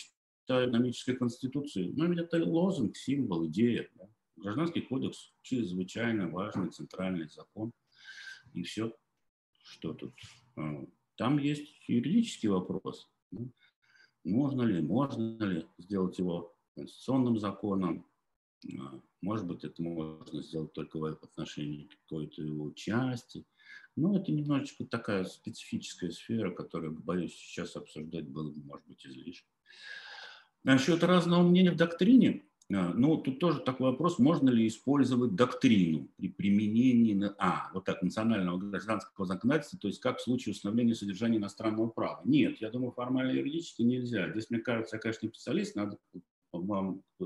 считаю 0.47 0.71
экономической 0.71 1.17
конституции, 1.17 1.93
ну, 1.97 2.07
ведь 2.07 2.21
это 2.21 2.45
лозунг, 2.45 2.97
символ, 2.97 3.49
идея. 3.49 3.89
Да. 3.97 4.09
Гражданский 4.37 4.83
кодекс 4.83 5.33
чрезвычайно 5.43 6.29
важный 6.29 6.71
центральный 6.71 7.29
закон. 7.29 7.73
И 8.55 8.63
все 8.63 8.97
что 9.65 9.93
тут? 9.93 10.15
А, 10.57 10.87
там 11.17 11.39
есть 11.39 11.69
юридический 11.89 12.49
вопрос. 12.49 13.11
Можно 14.23 14.63
ли, 14.63 14.81
можно 14.83 15.45
ли 15.45 15.67
сделать 15.79 16.19
его 16.19 16.57
конституционным 16.77 17.39
законом, 17.39 18.07
а, 18.79 19.01
Может 19.23 19.47
быть, 19.47 19.65
это 19.65 19.83
можно 19.83 20.43
сделать 20.43 20.73
только 20.75 20.99
в 20.99 21.05
отношении 21.07 21.89
какой-то 21.89 22.43
его 22.43 22.71
части. 22.71 23.45
Но 23.97 24.17
это 24.17 24.31
немножечко 24.31 24.85
такая 24.85 25.25
специфическая 25.25 26.11
сфера, 26.11 26.53
которую, 26.53 26.93
боюсь, 26.93 27.35
сейчас 27.35 27.75
обсуждать 27.75 28.29
было 28.29 28.53
бы, 28.53 28.63
может 28.63 28.87
быть, 28.87 29.05
излишне. 29.05 29.49
Насчет 30.67 31.05
разного 31.05 31.45
мнения 31.45 31.71
в 31.71 31.77
доктрине, 31.77 32.43
а, 32.75 32.93
ну, 32.93 33.17
тут 33.19 33.39
тоже 33.39 33.61
такой 33.61 33.93
вопрос, 33.93 34.19
можно 34.19 34.51
ли 34.51 34.67
использовать 34.67 35.37
доктрину 35.37 36.09
при 36.17 36.29
применении 36.29 37.31
а, 37.39 37.71
вот 37.73 37.85
так, 37.85 38.03
национального 38.03 38.59
гражданского 38.59 39.27
законодательства, 39.27 39.79
то 39.79 39.87
есть 39.87 40.01
как 40.01 40.19
в 40.19 40.23
случае 40.23 40.55
установления 40.55 40.97
содержания 40.97 41.39
иностранного 41.39 41.87
права. 41.87 42.21
Нет, 42.25 42.61
я 42.61 42.71
думаю, 42.71 42.91
формально 42.91 43.31
юридически 43.31 43.83
нельзя. 43.83 44.29
Здесь, 44.33 44.51
мне 44.51 44.59
кажется, 44.59 44.97
я, 44.97 45.01
конечно, 45.01 45.27
не 45.27 45.31
специалист, 45.31 45.77
надо 45.77 45.99
вам, 46.53 47.05
э, 47.21 47.25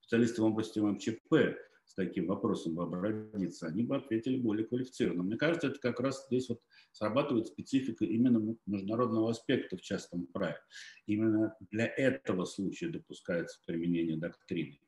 специалисты 0.00 0.40
в 0.40 0.44
области 0.44 0.78
МЧП 0.78 1.58
с 1.90 1.94
таким 1.94 2.26
вопросом 2.28 2.76
бы 2.76 2.84
обратиться, 2.84 3.66
они 3.66 3.82
бы 3.82 3.96
ответили 3.96 4.38
более 4.38 4.64
квалифицированно. 4.64 5.24
Мне 5.24 5.36
кажется, 5.36 5.66
это 5.66 5.80
как 5.80 5.98
раз 5.98 6.24
здесь 6.26 6.48
вот 6.48 6.60
срабатывает 6.92 7.48
специфика 7.48 8.04
именно 8.04 8.56
международного 8.66 9.30
аспекта 9.30 9.76
в 9.76 9.80
частном 9.80 10.28
праве. 10.28 10.60
Именно 11.06 11.56
для 11.72 11.86
этого 11.86 12.44
случая 12.44 12.90
допускается 12.90 13.58
применение 13.66 14.16
доктрины. 14.16 14.78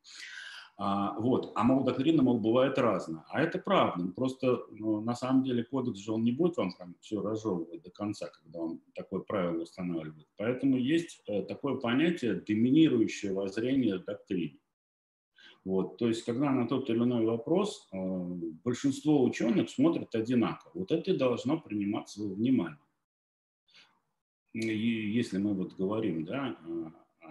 А, 0.76 1.18
вот. 1.18 1.50
А 1.56 1.64
мол, 1.64 1.82
доктрина, 1.82 2.22
мол, 2.22 2.38
бывает 2.38 2.78
разная. 2.78 3.24
А 3.30 3.42
это 3.42 3.58
правда. 3.58 4.06
Просто 4.12 4.60
ну, 4.70 5.00
на 5.00 5.16
самом 5.16 5.42
деле 5.42 5.64
кодекс 5.64 5.98
же 5.98 6.12
он 6.12 6.22
не 6.22 6.30
будет 6.30 6.56
вам 6.56 6.70
там 6.78 6.94
все 7.00 7.20
разжевывать 7.20 7.82
до 7.82 7.90
конца, 7.90 8.28
когда 8.28 8.60
он 8.60 8.80
такое 8.94 9.22
правило 9.22 9.62
устанавливает. 9.62 10.28
Поэтому 10.36 10.76
есть 10.76 11.20
э, 11.26 11.42
такое 11.42 11.74
понятие 11.80 12.34
доминирующее 12.34 13.32
воззрение 13.32 13.98
доктрины. 13.98 14.60
Вот, 15.64 15.96
то 15.96 16.08
есть, 16.08 16.24
когда 16.24 16.50
на 16.50 16.66
тот 16.66 16.90
или 16.90 16.98
иной 16.98 17.24
вопрос 17.24 17.88
э, 17.92 17.96
большинство 18.64 19.22
ученых 19.22 19.70
смотрят 19.70 20.12
одинаково, 20.14 20.72
вот 20.74 20.90
это 20.90 21.12
и 21.12 21.16
должно 21.16 21.60
приниматься 21.60 22.20
во 22.20 22.34
внимание. 22.34 22.78
И 24.54 25.12
если 25.12 25.38
мы 25.38 25.54
вот 25.54 25.74
говорим, 25.74 26.24
да, 26.24 26.58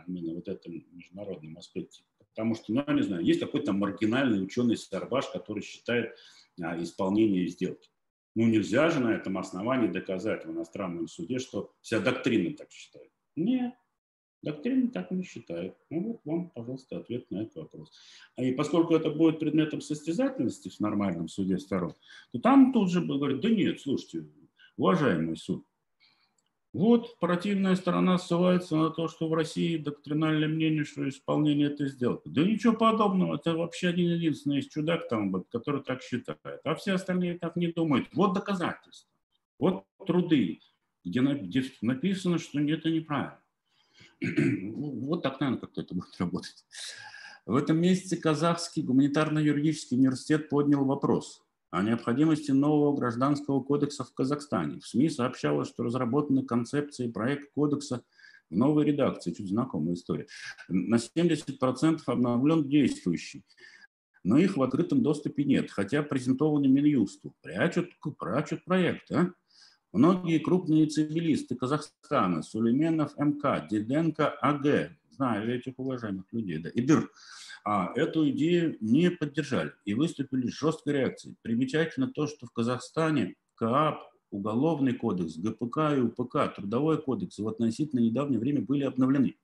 именно 0.07 0.35
вот 0.35 0.47
этом 0.47 0.83
международном 0.93 1.57
аспекте, 1.57 2.03
потому 2.17 2.55
что, 2.55 2.73
ну, 2.73 2.83
я 2.87 2.93
не 2.93 3.01
знаю, 3.03 3.23
есть 3.23 3.41
какой-то 3.41 3.73
маргинальный 3.73 4.43
ученый 4.43 4.77
Сарбаш, 4.77 5.27
который 5.27 5.61
считает 5.61 6.15
а, 6.61 6.81
исполнение 6.81 7.47
сделки. 7.47 7.89
Ну, 8.33 8.47
нельзя 8.47 8.89
же 8.89 9.01
на 9.01 9.13
этом 9.13 9.37
основании 9.37 9.89
доказать 9.89 10.45
в 10.45 10.51
иностранном 10.51 11.07
суде, 11.07 11.39
что 11.39 11.73
вся 11.81 11.99
доктрина 11.99 12.55
так 12.55 12.71
считает. 12.71 13.11
Нет, 13.35 13.73
Доктрина 14.41 14.89
так 14.89 15.11
не 15.11 15.23
считает. 15.23 15.75
Ну 15.89 16.03
вот 16.03 16.21
вам, 16.25 16.49
пожалуйста, 16.49 16.97
ответ 16.97 17.29
на 17.29 17.43
этот 17.43 17.55
вопрос. 17.55 17.91
И 18.37 18.51
поскольку 18.53 18.95
это 18.95 19.11
будет 19.11 19.39
предметом 19.39 19.81
состязательности 19.81 20.69
в 20.69 20.79
нормальном 20.79 21.27
суде 21.27 21.59
сторон, 21.59 21.93
то 22.31 22.39
там 22.39 22.73
тут 22.73 22.91
же 22.91 23.01
говорят, 23.01 23.39
да 23.41 23.49
нет, 23.49 23.79
слушайте, 23.79 24.27
уважаемый 24.77 25.37
суд, 25.37 25.65
вот 26.73 27.19
противная 27.19 27.75
сторона 27.75 28.17
ссылается 28.17 28.77
на 28.77 28.91
то, 28.91 29.09
что 29.09 29.27
в 29.27 29.33
России 29.33 29.75
доктринальное 29.75 30.47
мнение, 30.47 30.85
что 30.85 31.07
исполнение 31.07 31.67
этой 31.67 31.89
сделки. 31.89 32.29
Да 32.29 32.43
ничего 32.43 32.73
подобного, 32.73 33.35
это 33.35 33.55
вообще 33.55 33.89
один 33.89 34.11
единственный 34.11 34.61
чудак 34.61 35.09
там, 35.09 35.43
который 35.51 35.83
так 35.83 36.01
считает. 36.01 36.61
А 36.63 36.75
все 36.75 36.93
остальные 36.93 37.39
так 37.39 37.57
не 37.57 37.67
думают. 37.67 38.07
Вот 38.13 38.33
доказательства, 38.33 39.11
вот 39.59 39.83
труды, 40.07 40.61
где 41.03 41.19
написано, 41.81 42.39
что 42.39 42.61
это 42.61 42.89
неправильно. 42.89 43.40
Ну, 44.21 45.07
вот 45.07 45.23
так, 45.23 45.39
наверное, 45.39 45.61
как-то 45.61 45.81
это 45.81 45.95
будет 45.95 46.15
работать. 46.19 46.65
В 47.45 47.55
этом 47.55 47.79
месяце 47.79 48.17
Казахский 48.17 48.83
гуманитарно-юридический 48.83 49.97
университет 49.97 50.49
поднял 50.49 50.85
вопрос 50.85 51.41
о 51.71 51.81
необходимости 51.81 52.51
нового 52.51 52.95
гражданского 52.95 53.61
кодекса 53.61 54.03
в 54.03 54.13
Казахстане. 54.13 54.79
В 54.79 54.87
СМИ 54.87 55.09
сообщалось, 55.09 55.69
что 55.69 55.83
разработаны 55.83 56.45
концепции 56.45 57.07
и 57.07 57.11
проект 57.11 57.51
кодекса 57.53 58.03
в 58.49 58.55
новой 58.55 58.85
редакции, 58.85 59.31
чуть 59.33 59.49
знакомая 59.49 59.95
история, 59.95 60.27
на 60.67 60.97
70% 60.97 62.01
обновлен 62.05 62.67
действующий. 62.67 63.43
Но 64.23 64.37
их 64.37 64.57
в 64.57 64.61
открытом 64.61 65.01
доступе 65.01 65.43
нет, 65.45 65.71
хотя 65.71 66.03
презентованы 66.03 66.67
Минюсту. 66.67 67.33
Прячут, 67.41 67.89
прячут 68.19 68.63
проект, 68.65 69.11
а? 69.11 69.31
Многие 69.93 70.39
крупные 70.39 70.85
цивилисты 70.85 71.55
Казахстана, 71.55 72.43
Сулейменов 72.43 73.17
МК, 73.17 73.67
Диденко 73.69 74.29
АГ, 74.29 74.91
знаю 75.09 75.53
этих 75.53 75.77
уважаемых 75.77 76.25
людей, 76.31 76.59
да, 76.59 76.69
и 76.69 76.87
а, 77.63 77.91
эту 77.95 78.27
идею 78.29 78.77
не 78.79 79.11
поддержали 79.11 79.73
и 79.85 79.93
выступили 79.93 80.47
с 80.47 80.57
жесткой 80.57 80.93
реакцией. 80.93 81.35
Примечательно 81.41 82.07
то, 82.07 82.25
что 82.25 82.47
в 82.47 82.51
Казахстане 82.51 83.35
КАП, 83.55 84.01
Уголовный 84.31 84.93
кодекс, 84.93 85.35
ГПК 85.35 85.97
и 85.97 85.99
УПК, 85.99 86.55
Трудовой 86.55 87.01
кодекс 87.01 87.37
в 87.37 87.47
относительно 87.49 87.99
недавнее 87.99 88.39
время 88.39 88.61
были 88.61 88.85
обновлены. 88.85 89.35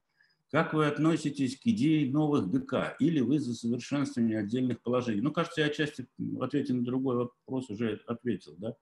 Как 0.50 0.74
вы 0.74 0.86
относитесь 0.86 1.60
к 1.60 1.68
идее 1.68 2.10
новых 2.10 2.50
ГК? 2.50 2.96
Или 3.00 3.20
вы 3.20 3.38
за 3.40 3.54
совершенствование 3.54 4.40
отдельных 4.40 4.82
положений? 4.82 5.20
Ну, 5.20 5.34
кажется, 5.34 5.60
я 5.60 5.68
отчасти 5.68 6.08
в 6.18 6.40
на 6.40 6.86
другой 6.86 7.18
вопрос 7.18 7.70
уже 7.70 8.02
ответил. 8.08 8.56
Да? 8.58 8.76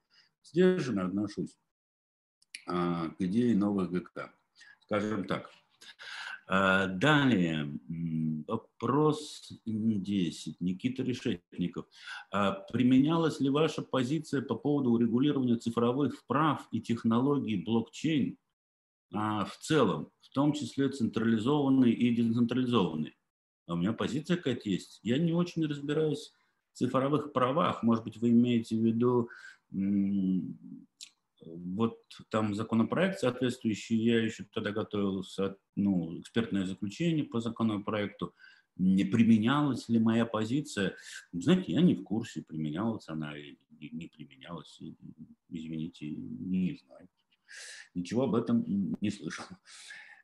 Сдержанно 0.46 1.06
отношусь 1.06 1.56
а, 2.66 3.08
к 3.10 3.20
идее 3.20 3.56
новых 3.56 3.90
ГК. 3.90 4.32
Скажем 4.80 5.24
так. 5.24 5.50
А, 6.48 6.86
далее, 6.86 7.78
вопрос 8.46 9.52
10. 9.64 10.60
Никита 10.60 11.02
Решетников. 11.02 11.86
А, 12.30 12.52
применялась 12.52 13.40
ли 13.40 13.50
ваша 13.50 13.82
позиция 13.82 14.42
по 14.42 14.54
поводу 14.54 14.90
урегулирования 14.90 15.56
цифровых 15.56 16.24
прав 16.26 16.66
и 16.70 16.80
технологий 16.80 17.56
блокчейн 17.56 18.38
в 19.10 19.52
целом, 19.60 20.10
в 20.20 20.30
том 20.30 20.52
числе 20.52 20.88
централизованные 20.88 21.92
и 21.92 22.14
децентрализованные? 22.14 23.14
у 23.68 23.76
меня 23.76 23.92
позиция 23.92 24.36
какая-то 24.36 24.68
есть. 24.68 25.00
Я 25.02 25.18
не 25.18 25.32
очень 25.32 25.66
разбираюсь 25.66 26.32
в 26.72 26.78
цифровых 26.78 27.32
правах. 27.32 27.82
Может 27.82 28.04
быть, 28.04 28.16
вы 28.18 28.30
имеете 28.30 28.76
в 28.76 28.84
виду 28.84 29.28
вот 31.46 31.98
там 32.30 32.54
законопроект 32.54 33.20
соответствующий, 33.20 33.96
я 33.96 34.22
еще 34.22 34.44
тогда 34.52 34.72
готовил 34.72 35.24
ну, 35.74 36.20
экспертное 36.20 36.66
заключение 36.66 37.24
по 37.24 37.40
законопроекту, 37.40 38.34
не 38.76 39.04
применялась 39.04 39.88
ли 39.88 39.98
моя 39.98 40.26
позиция. 40.26 40.96
Знаете, 41.32 41.72
я 41.72 41.80
не 41.80 41.94
в 41.94 42.02
курсе, 42.02 42.42
применялась 42.42 43.08
она 43.08 43.36
или 43.36 43.58
не 43.70 44.08
применялась. 44.08 44.80
Извините, 45.48 46.10
не 46.10 46.78
знаю. 46.84 47.08
Ничего 47.94 48.24
об 48.24 48.34
этом 48.34 48.64
не 49.00 49.10
слышал. 49.10 49.44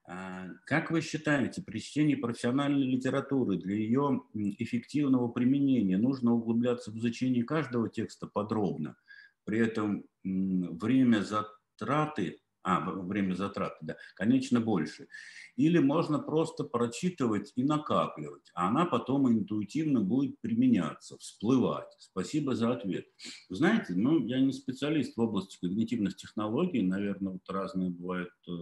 А, 0.05 0.49
как 0.67 0.91
вы 0.91 1.01
считаете, 1.01 1.63
при 1.63 1.79
чтении 1.79 2.17
профессиональной 2.17 2.87
литературы 2.87 3.57
для 3.57 3.77
ее 3.77 4.23
эффективного 4.35 5.29
применения 5.29 5.97
нужно 5.97 6.33
углубляться 6.33 6.91
в 6.91 6.99
изучение 6.99 7.45
каждого 7.45 7.89
текста 7.89 8.27
подробно– 8.27 8.97
при 9.45 9.59
этом 9.61 10.05
время 10.25 11.23
затраты, 11.23 12.39
а, 12.63 12.81
время 12.81 13.35
затраты, 13.35 13.77
да, 13.81 13.97
конечно, 14.15 14.61
больше. 14.61 15.09
Или 15.57 15.79
можно 15.79 16.19
просто 16.19 16.65
прочитывать 16.65 17.53
и 17.57 17.65
накапливать, 17.65 18.51
а 18.55 18.69
она 18.69 18.87
потом 18.87 19.29
интуитивно 19.29 20.01
будет 20.01 20.41
применяться, 20.41 21.19
всплывать. 21.19 21.93
Спасибо 21.99 22.55
за 22.55 22.73
ответ. 22.73 23.07
знаете, 23.49 23.95
ну, 23.95 24.25
я 24.27 24.41
не 24.41 24.53
специалист 24.53 25.17
в 25.17 25.21
области 25.21 25.59
когнитивных 25.61 26.17
технологий, 26.17 26.83
наверное, 26.83 27.33
вот 27.33 27.51
разные 27.51 27.91
бывают 27.91 28.31
э, 28.49 28.53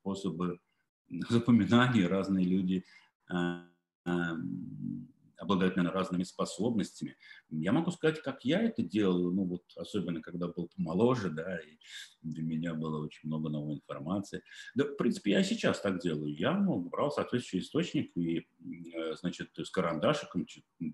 способы 0.00 0.58
запоминания, 1.28 2.08
разные 2.08 2.44
люди 2.44 2.84
э, 3.32 3.60
обладают, 5.38 5.76
наверное, 5.76 5.94
разными 5.94 6.22
способностями. 6.22 7.16
Я 7.50 7.72
могу 7.72 7.90
сказать, 7.90 8.20
как 8.22 8.44
я 8.44 8.62
это 8.62 8.82
делал, 8.82 9.32
ну 9.32 9.44
вот 9.44 9.62
особенно 9.76 10.20
когда 10.20 10.48
был 10.48 10.68
помоложе, 10.76 11.30
да, 11.30 11.58
и 11.58 11.78
для 12.22 12.42
меня 12.42 12.74
было 12.74 13.04
очень 13.04 13.28
много 13.28 13.48
новой 13.48 13.76
информации. 13.76 14.42
Да, 14.74 14.84
в 14.84 14.96
принципе, 14.96 15.32
я 15.32 15.42
сейчас 15.42 15.80
так 15.80 16.00
делаю. 16.00 16.34
Я 16.34 16.58
ну, 16.58 16.80
брал 16.80 17.10
соответствующий 17.10 17.64
источник 17.64 18.16
и, 18.16 18.38
э, 18.40 19.14
значит, 19.16 19.50
с 19.56 19.70
карандашиком 19.70 20.46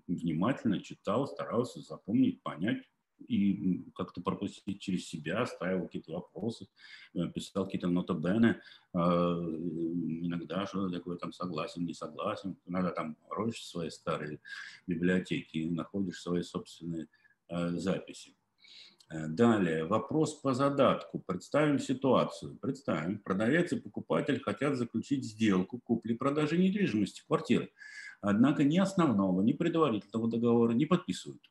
внимательно 0.07 0.81
читал, 0.81 1.27
старался 1.27 1.81
запомнить, 1.81 2.41
понять, 2.43 2.83
и 3.31 3.85
как-то 3.95 4.21
пропустить 4.21 4.79
через 4.79 5.07
себя, 5.07 5.45
ставил 5.45 5.85
какие-то 5.85 6.13
вопросы, 6.13 6.67
э, 7.13 7.27
писал 7.33 7.65
какие-то 7.65 7.87
нотобены, 7.87 8.59
э, 8.93 8.97
иногда 8.97 10.65
что 10.65 10.89
такое 10.89 11.17
там 11.17 11.31
согласен, 11.31 11.85
не 11.85 11.93
согласен, 11.93 12.57
иногда 12.65 12.91
там 12.91 13.17
роешь 13.29 13.63
свои 13.63 13.89
старые 13.89 14.39
библиотеки 14.87 15.69
находишь 15.69 16.21
свои 16.21 16.41
собственные 16.41 17.07
э, 17.49 17.69
записи. 17.71 18.35
Далее, 19.27 19.83
вопрос 19.83 20.35
по 20.35 20.53
задатку. 20.53 21.19
Представим 21.19 21.79
ситуацию. 21.79 22.55
Представим, 22.55 23.19
продавец 23.19 23.73
и 23.73 23.75
покупатель 23.75 24.39
хотят 24.39 24.77
заключить 24.77 25.25
сделку 25.25 25.81
купли-продажи 25.83 26.57
недвижимости, 26.57 27.21
квартиры. 27.27 27.71
Однако 28.21 28.63
ни 28.63 28.77
основного, 28.77 29.41
ни 29.41 29.51
предварительного 29.51 30.29
договора 30.29 30.71
не 30.71 30.85
подписывают. 30.85 31.50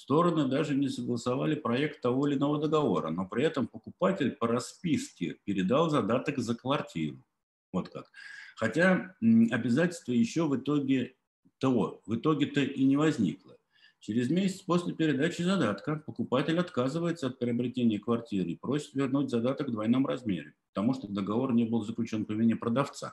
Стороны 0.00 0.46
даже 0.46 0.74
не 0.74 0.88
согласовали 0.88 1.54
проект 1.54 2.00
того 2.00 2.26
или 2.26 2.34
иного 2.34 2.58
договора, 2.58 3.10
но 3.10 3.28
при 3.28 3.44
этом 3.44 3.66
покупатель 3.66 4.30
по 4.30 4.46
расписке 4.46 5.36
передал 5.44 5.90
задаток 5.90 6.38
за 6.38 6.54
квартиру. 6.54 7.22
Вот 7.70 7.90
как. 7.90 8.10
Хотя 8.56 9.14
обязательства 9.20 10.12
еще 10.12 10.48
в 10.48 10.56
итоге 10.56 11.16
того, 11.58 12.00
в 12.06 12.16
итоге-то 12.16 12.62
и 12.62 12.82
не 12.84 12.96
возникло. 12.96 13.58
Через 13.98 14.30
месяц 14.30 14.62
после 14.62 14.94
передачи 14.94 15.42
задатка 15.42 15.96
покупатель 15.96 16.58
отказывается 16.58 17.26
от 17.26 17.38
приобретения 17.38 17.98
квартиры 17.98 18.52
и 18.52 18.56
просит 18.56 18.94
вернуть 18.94 19.28
задаток 19.28 19.68
в 19.68 19.72
двойном 19.72 20.06
размере, 20.06 20.54
потому 20.72 20.94
что 20.94 21.08
договор 21.08 21.52
не 21.52 21.66
был 21.66 21.84
заключен 21.84 22.24
по 22.24 22.32
вине 22.32 22.56
продавца. 22.56 23.12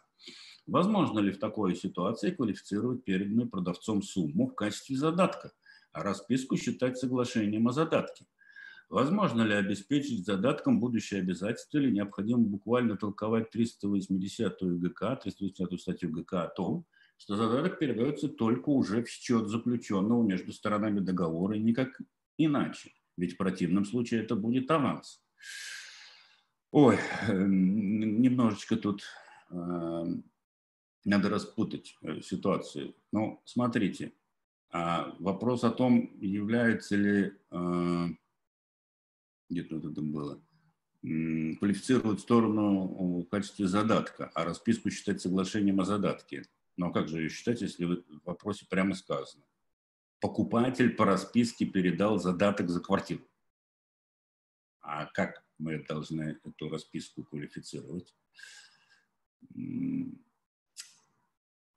Возможно 0.66 1.20
ли 1.20 1.32
в 1.32 1.38
такой 1.38 1.76
ситуации 1.76 2.32
квалифицировать 2.32 3.04
переданную 3.04 3.50
продавцом 3.50 4.02
сумму 4.02 4.48
в 4.48 4.56
качестве 4.56 4.96
задатка, 4.96 5.52
а 5.98 6.04
расписку 6.04 6.58
считать 6.58 6.98
соглашением 6.98 7.68
о 7.68 7.72
задатке? 7.72 8.26
Возможно 8.90 9.42
ли 9.42 9.54
обеспечить 9.54 10.26
задатком 10.26 10.80
будущее 10.80 11.22
обязательство 11.22 11.80
или 11.80 11.92
необходимо 11.92 12.44
буквально 12.44 12.96
толковать 12.96 13.50
380 13.50 14.58
ГК, 14.62 15.16
380 15.16 15.82
статью 15.82 16.12
ГК 16.12 16.44
о 16.44 16.48
том, 16.50 16.86
что 17.18 17.36
задаток 17.36 17.80
передается 17.80 18.30
только 18.30 18.70
уже 18.70 19.04
в 19.04 19.10
счет 19.10 19.48
заключенного 19.48 20.24
между 20.24 20.54
сторонами 20.54 21.00
договора 21.00 21.58
и 21.58 21.62
никак 21.62 22.00
иначе. 22.38 22.92
Ведь 23.18 23.34
в 23.34 23.38
противном 23.38 23.84
случае 23.84 24.22
это 24.22 24.36
будет 24.36 24.70
аванс. 24.72 25.22
Ой, 26.72 26.98
эм, 27.28 28.22
немножечко 28.22 28.78
тут 28.78 29.04
э, 29.50 30.06
надо 31.06 31.30
распутать 31.30 31.98
э, 32.04 32.22
ситуацию. 32.22 32.96
Ну, 33.12 33.42
смотрите, 33.46 34.14
вопрос 35.20 35.64
о 35.64 35.72
том, 35.72 36.12
является 36.20 36.96
ли, 36.96 37.34
э, 37.52 38.06
где-то 39.50 39.78
это 39.78 40.02
было, 40.02 40.42
квалифицировать 41.02 42.20
сторону 42.20 43.22
в 43.22 43.26
качестве 43.30 43.68
задатка, 43.68 44.32
а 44.34 44.44
расписку 44.46 44.90
считать 44.90 45.22
соглашением 45.22 45.80
о 45.80 45.86
задатке– 45.86 46.44
но 46.78 46.92
как 46.92 47.10
же 47.10 47.22
ее 47.22 47.30
считать, 47.30 47.62
если 47.62 47.86
в 47.86 48.04
вопросе 48.24 48.68
прямо 48.70 48.94
сказано? 48.94 49.44
Покупатель 50.22 50.92
по 50.92 51.06
расписке 51.06 51.66
передал 51.66 52.20
задаток 52.20 52.70
за 52.70 52.80
квартиру. 52.80 53.28
А 54.82 55.08
как 55.08 55.44
мы 55.58 55.84
должны 55.84 56.40
эту 56.44 56.70
расписку 56.70 57.24
квалифицировать? 57.24 58.16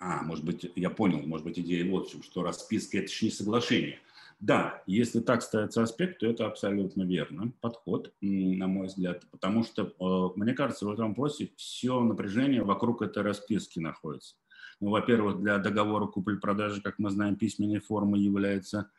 А, 0.01 0.23
может 0.23 0.45
быть, 0.47 0.73
я 0.77 0.89
понял, 0.89 1.21
может 1.21 1.45
быть, 1.45 1.59
идея 1.59 1.89
вот 1.91 2.09
в 2.09 2.11
чем, 2.11 2.23
что 2.23 2.43
расписка– 2.43 2.99
это 3.01 3.13
же 3.13 3.27
не 3.27 3.31
соглашение. 3.31 4.01
Да, 4.41 4.83
если 4.87 5.21
так 5.21 5.43
ставится 5.43 5.83
аспект, 5.83 6.21
то 6.21 6.27
это 6.27 6.47
абсолютно 6.47 7.03
верно 7.03 7.53
подход, 7.61 8.15
на 8.23 8.67
мой 8.67 8.87
взгляд, 8.87 9.27
потому 9.31 9.63
что, 9.63 9.83
э, 9.83 10.39
мне 10.39 10.55
кажется, 10.55 10.87
в 10.87 10.91
этом 10.91 11.09
вопросе 11.09 11.51
все 11.57 12.01
напряжение 12.01 12.63
вокруг 12.63 13.03
этой 13.03 13.23
расписки 13.23 13.79
находится. 13.79 14.37
Ну, 14.81 14.89
во-первых, 14.89 15.41
для 15.41 15.59
договора 15.59 16.07
купли-продажи, 16.07 16.81
как 16.81 16.99
мы 16.99 17.11
знаем, 17.11 17.37
письменной 17.37 17.81
формы 17.81 18.17
является 18.17 18.91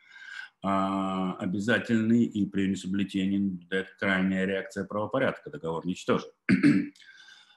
а, 0.62 1.34
обязательной 1.40 2.22
и 2.22 2.46
при 2.46 2.68
несоблюдении 2.68 3.66
это 3.68 3.88
крайняя 3.98 4.44
реакция 4.44 4.84
правопорядка, 4.84 5.50
договор 5.50 5.84
ничтожен. 5.84 6.30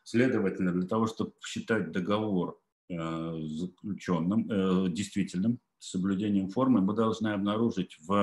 Следовательно, 0.04 0.72
для 0.72 0.88
того, 0.88 1.06
чтобы 1.06 1.34
считать 1.46 1.92
договор 1.92 2.60
заключенным, 2.90 4.50
э, 4.50 4.90
действительным, 4.90 5.60
с 5.80 5.92
соблюдением 5.92 6.50
формы, 6.50 6.82
мы 6.82 6.94
должны 6.94 7.30
обнаружить 7.30 7.98
в 8.00 8.14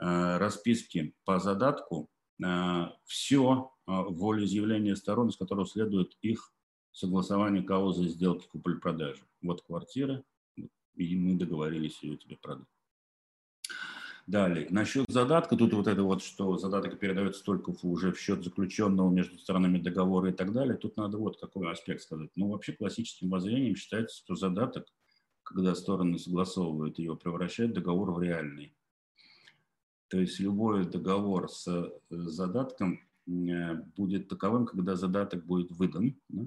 э, 0.00 0.38
расписке 0.38 1.12
по 1.24 1.38
задатку 1.38 2.08
э, 2.42 2.86
все 3.04 3.72
э, 3.86 3.90
волеизъявление 3.90 4.96
сторон, 4.96 5.28
из 5.28 5.36
которого 5.36 5.66
следует 5.66 6.16
их 6.20 6.52
согласование 6.92 7.62
каузы 7.62 8.08
сделки 8.08 8.46
купли-продажи. 8.48 9.22
Вот 9.42 9.62
квартира, 9.62 10.22
и 10.94 11.16
мы 11.16 11.38
договорились 11.38 12.02
ее 12.02 12.16
тебе 12.16 12.36
продать. 12.36 12.66
Далее, 14.30 14.68
насчет 14.70 15.06
задатка, 15.08 15.56
тут 15.56 15.72
вот 15.72 15.88
это 15.88 16.04
вот, 16.04 16.22
что 16.22 16.56
задаток 16.56 17.00
передается 17.00 17.42
только 17.42 17.74
уже 17.82 18.12
в 18.12 18.20
счет 18.20 18.44
заключенного 18.44 19.10
между 19.10 19.36
сторонами 19.38 19.78
договора 19.78 20.30
и 20.30 20.32
так 20.32 20.52
далее, 20.52 20.76
тут 20.76 20.96
надо 20.96 21.18
вот 21.18 21.40
какой 21.40 21.68
аспект 21.68 22.02
сказать. 22.02 22.30
Ну, 22.36 22.50
вообще 22.50 22.72
классическим 22.72 23.28
воззрением 23.28 23.74
считается, 23.74 24.16
что 24.18 24.36
задаток, 24.36 24.86
когда 25.42 25.74
стороны 25.74 26.16
согласовывают 26.16 27.00
его, 27.00 27.16
превращает 27.16 27.72
договор 27.72 28.12
в 28.12 28.22
реальный. 28.22 28.72
То 30.06 30.20
есть 30.20 30.38
любой 30.38 30.86
договор 30.86 31.48
с 31.50 31.66
э, 31.66 31.90
задатком 32.10 33.00
э, 33.26 33.74
будет 33.96 34.28
таковым, 34.28 34.64
когда 34.64 34.94
задаток 34.94 35.44
будет 35.44 35.72
выдан, 35.72 36.16
да? 36.28 36.44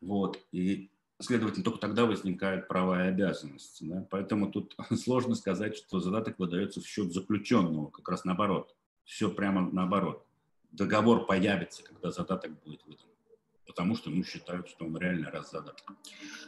Вот. 0.00 0.44
И, 0.50 0.90
следовательно, 1.20 1.64
только 1.64 1.80
тогда 1.80 2.06
возникают 2.06 2.68
права 2.68 3.04
и 3.04 3.08
обязанности. 3.08 3.84
Да? 3.84 4.06
Поэтому 4.10 4.50
тут 4.50 4.76
сложно 4.96 5.34
сказать, 5.34 5.76
что 5.76 6.00
задаток 6.00 6.38
выдается 6.38 6.80
в 6.80 6.86
счет 6.86 7.12
заключенного, 7.12 7.90
как 7.90 8.08
раз 8.08 8.24
наоборот. 8.24 8.74
Все 9.04 9.30
прямо 9.30 9.70
наоборот. 9.70 10.26
Договор 10.72 11.26
появится, 11.26 11.82
когда 11.84 12.10
задаток 12.10 12.60
будет 12.62 12.84
выдан. 12.84 13.06
Потому 13.66 13.96
что 13.96 14.10
ну, 14.10 14.22
считают, 14.24 14.68
что 14.68 14.84
он 14.84 14.96
реально 14.96 15.30
раз 15.30 15.50
задаток. 15.50 15.92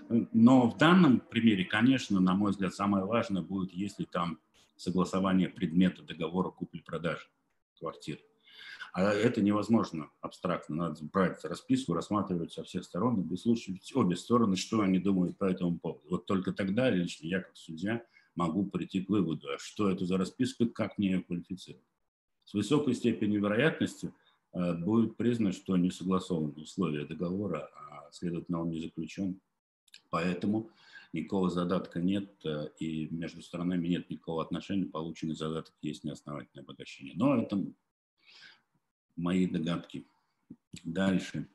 Но 0.09 0.69
в 0.69 0.77
данном 0.77 1.21
примере, 1.21 1.65
конечно, 1.65 2.21
на 2.21 2.35
мой 2.35 2.53
взгляд, 2.53 2.75
самое 2.75 3.05
важное 3.05 3.43
будет, 3.43 3.73
если 3.73 4.05
там 4.05 4.39
согласование 4.77 5.49
предмета 5.49 6.03
договора 6.03 6.51
купли-продажи 6.51 7.27
квартиры. 7.79 8.21
А 8.99 9.13
это 9.13 9.41
невозможно 9.41 10.11
абстрактно. 10.21 10.75
Надо 10.75 11.05
брать 11.05 11.45
расписку, 11.45 11.95
рассматривать 11.95 12.53
со 12.53 12.65
всех 12.65 12.83
сторон 12.83 13.21
и 13.21 13.25
выслушивать 13.25 13.95
обе 13.95 14.17
стороны, 14.17 14.57
что 14.57 14.81
они 14.81 14.99
думают 14.99 15.39
по 15.39 15.45
этому 15.45 15.79
поводу. 15.79 16.03
Вот 16.11 16.27
только 16.27 16.53
тогда 16.53 16.91
лично 16.91 17.29
я, 17.29 17.41
как 17.41 17.57
судья, 17.57 18.05
могу 18.35 18.67
прийти 18.67 19.05
к 19.05 19.09
выводу, 19.09 19.51
а 19.51 19.59
что 19.61 19.89
это 19.89 20.05
за 20.05 20.19
расписка, 20.19 20.67
как 20.67 20.99
мне 20.99 21.13
ее 21.13 21.23
квалифицировать. 21.23 21.87
С 22.43 22.55
высокой 22.55 22.95
степенью 22.95 23.41
вероятности 23.41 24.13
э, 24.53 24.75
будет 24.75 25.17
признано, 25.17 25.53
что 25.53 25.77
не 25.77 25.93
согласованы 25.93 26.55
условия 26.55 27.05
договора, 27.05 27.71
а 27.77 28.11
следовательно 28.11 28.63
он 28.63 28.71
не 28.71 28.81
заключен. 28.81 29.41
Поэтому 30.11 30.71
никакого 31.13 31.51
задатка 31.51 32.01
нет, 32.01 32.35
э, 32.45 32.71
и 32.81 33.07
между 33.15 33.43
сторонами 33.43 33.87
нет 33.87 34.11
никакого 34.11 34.43
отношения, 34.43 34.87
полученный 34.87 35.37
задаток 35.37 35.77
есть 35.83 36.03
неосновательное 36.03 36.65
обогащение. 36.65 37.15
Но 37.17 37.41
это 37.41 37.65
мои 39.19 39.47
догадки. 39.47 40.07
Дальше. 40.85 41.49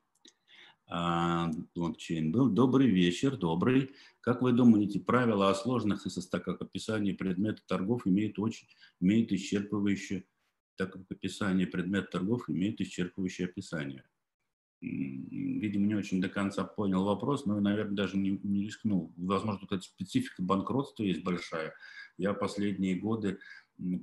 А, 0.88 1.50
блокчейн 1.74 2.32
был. 2.32 2.50
Добрый 2.50 2.88
вечер, 2.88 3.38
добрый. 3.38 3.92
Как 4.22 4.42
вы 4.42 4.52
думаете, 4.52 5.00
правила 5.00 5.50
о 5.50 5.56
сложных 5.56 6.02
ССТ, 6.02 6.36
описание 6.36 7.16
предмета 7.16 7.62
торгов 7.66 8.06
имеют 8.06 8.38
очень, 8.38 8.68
имеют 9.00 9.32
исчерпывающее, 9.32 10.26
так 10.76 10.94
как 10.94 11.02
описание 11.10 11.66
предмета 11.66 12.08
торгов 12.12 12.50
имеет 12.50 12.82
исчерпывающее 12.82 13.46
описание? 13.46 14.04
Видимо, 14.82 15.88
не 15.88 15.96
очень 15.96 16.22
до 16.22 16.28
конца 16.28 16.66
понял 16.66 17.06
вопрос, 17.06 17.46
но, 17.46 17.60
наверное, 17.62 17.96
даже 17.96 18.18
не, 18.18 18.38
не 18.44 18.66
рискнул. 18.66 19.14
Возможно, 19.16 19.66
эта 19.66 19.82
специфика 19.82 20.44
банкротства 20.44 21.04
есть 21.04 21.24
большая. 21.24 21.74
Я 22.18 22.34
последние 22.34 22.96
годы 22.96 23.40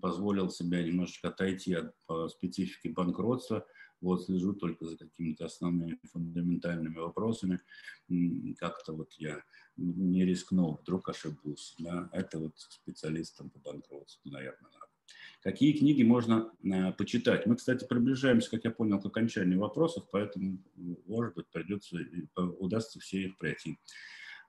позволил 0.01 0.51
себя 0.51 0.83
немножечко 0.83 1.29
отойти 1.29 1.75
от 1.75 1.95
специфики 2.31 2.89
банкротства. 2.89 3.67
Вот 4.01 4.25
слежу 4.25 4.55
только 4.55 4.87
за 4.87 4.97
какими-то 4.97 5.45
основными 5.47 5.99
фундаментальными 6.11 6.97
вопросами. 6.97 7.61
Как-то 8.59 8.95
вот 8.95 9.13
я 9.15 9.43
не 9.77 10.25
рискнул, 10.25 10.79
вдруг 10.81 11.09
ошибусь. 11.09 11.75
Да? 11.79 12.09
Это 12.13 12.39
вот 12.39 12.53
специалистам 12.57 13.51
по 13.51 13.59
банкротству, 13.59 14.31
наверное, 14.31 14.71
надо. 14.73 14.87
Какие 15.43 15.73
книги 15.73 16.03
можно 16.03 16.53
э, 16.63 16.93
почитать? 16.93 17.47
Мы, 17.47 17.57
кстати, 17.57 17.87
приближаемся, 17.87 18.51
как 18.51 18.65
я 18.65 18.71
понял, 18.71 19.01
к 19.01 19.07
окончанию 19.07 19.59
вопросов, 19.59 20.05
поэтому, 20.13 20.59
может 21.07 21.35
быть, 21.35 21.47
придется, 21.49 21.97
удастся 22.59 23.01
все 23.01 23.23
их 23.23 23.39
пройти 23.39 23.79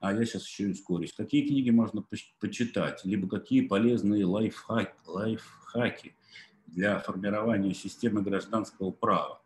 а 0.02 0.12
я 0.12 0.24
сейчас 0.26 0.44
еще 0.44 0.64
и 0.64 0.72
ускорюсь. 0.72 1.12
Какие 1.12 1.46
книги 1.46 1.70
можно 1.70 2.04
почитать, 2.40 3.04
либо 3.04 3.28
какие 3.28 3.60
полезные 3.60 4.24
лайфхаки, 4.24 4.96
лайфхаки 5.06 6.16
для 6.66 6.98
формирования 6.98 7.72
системы 7.72 8.20
гражданского 8.20 8.90
права. 8.90 9.40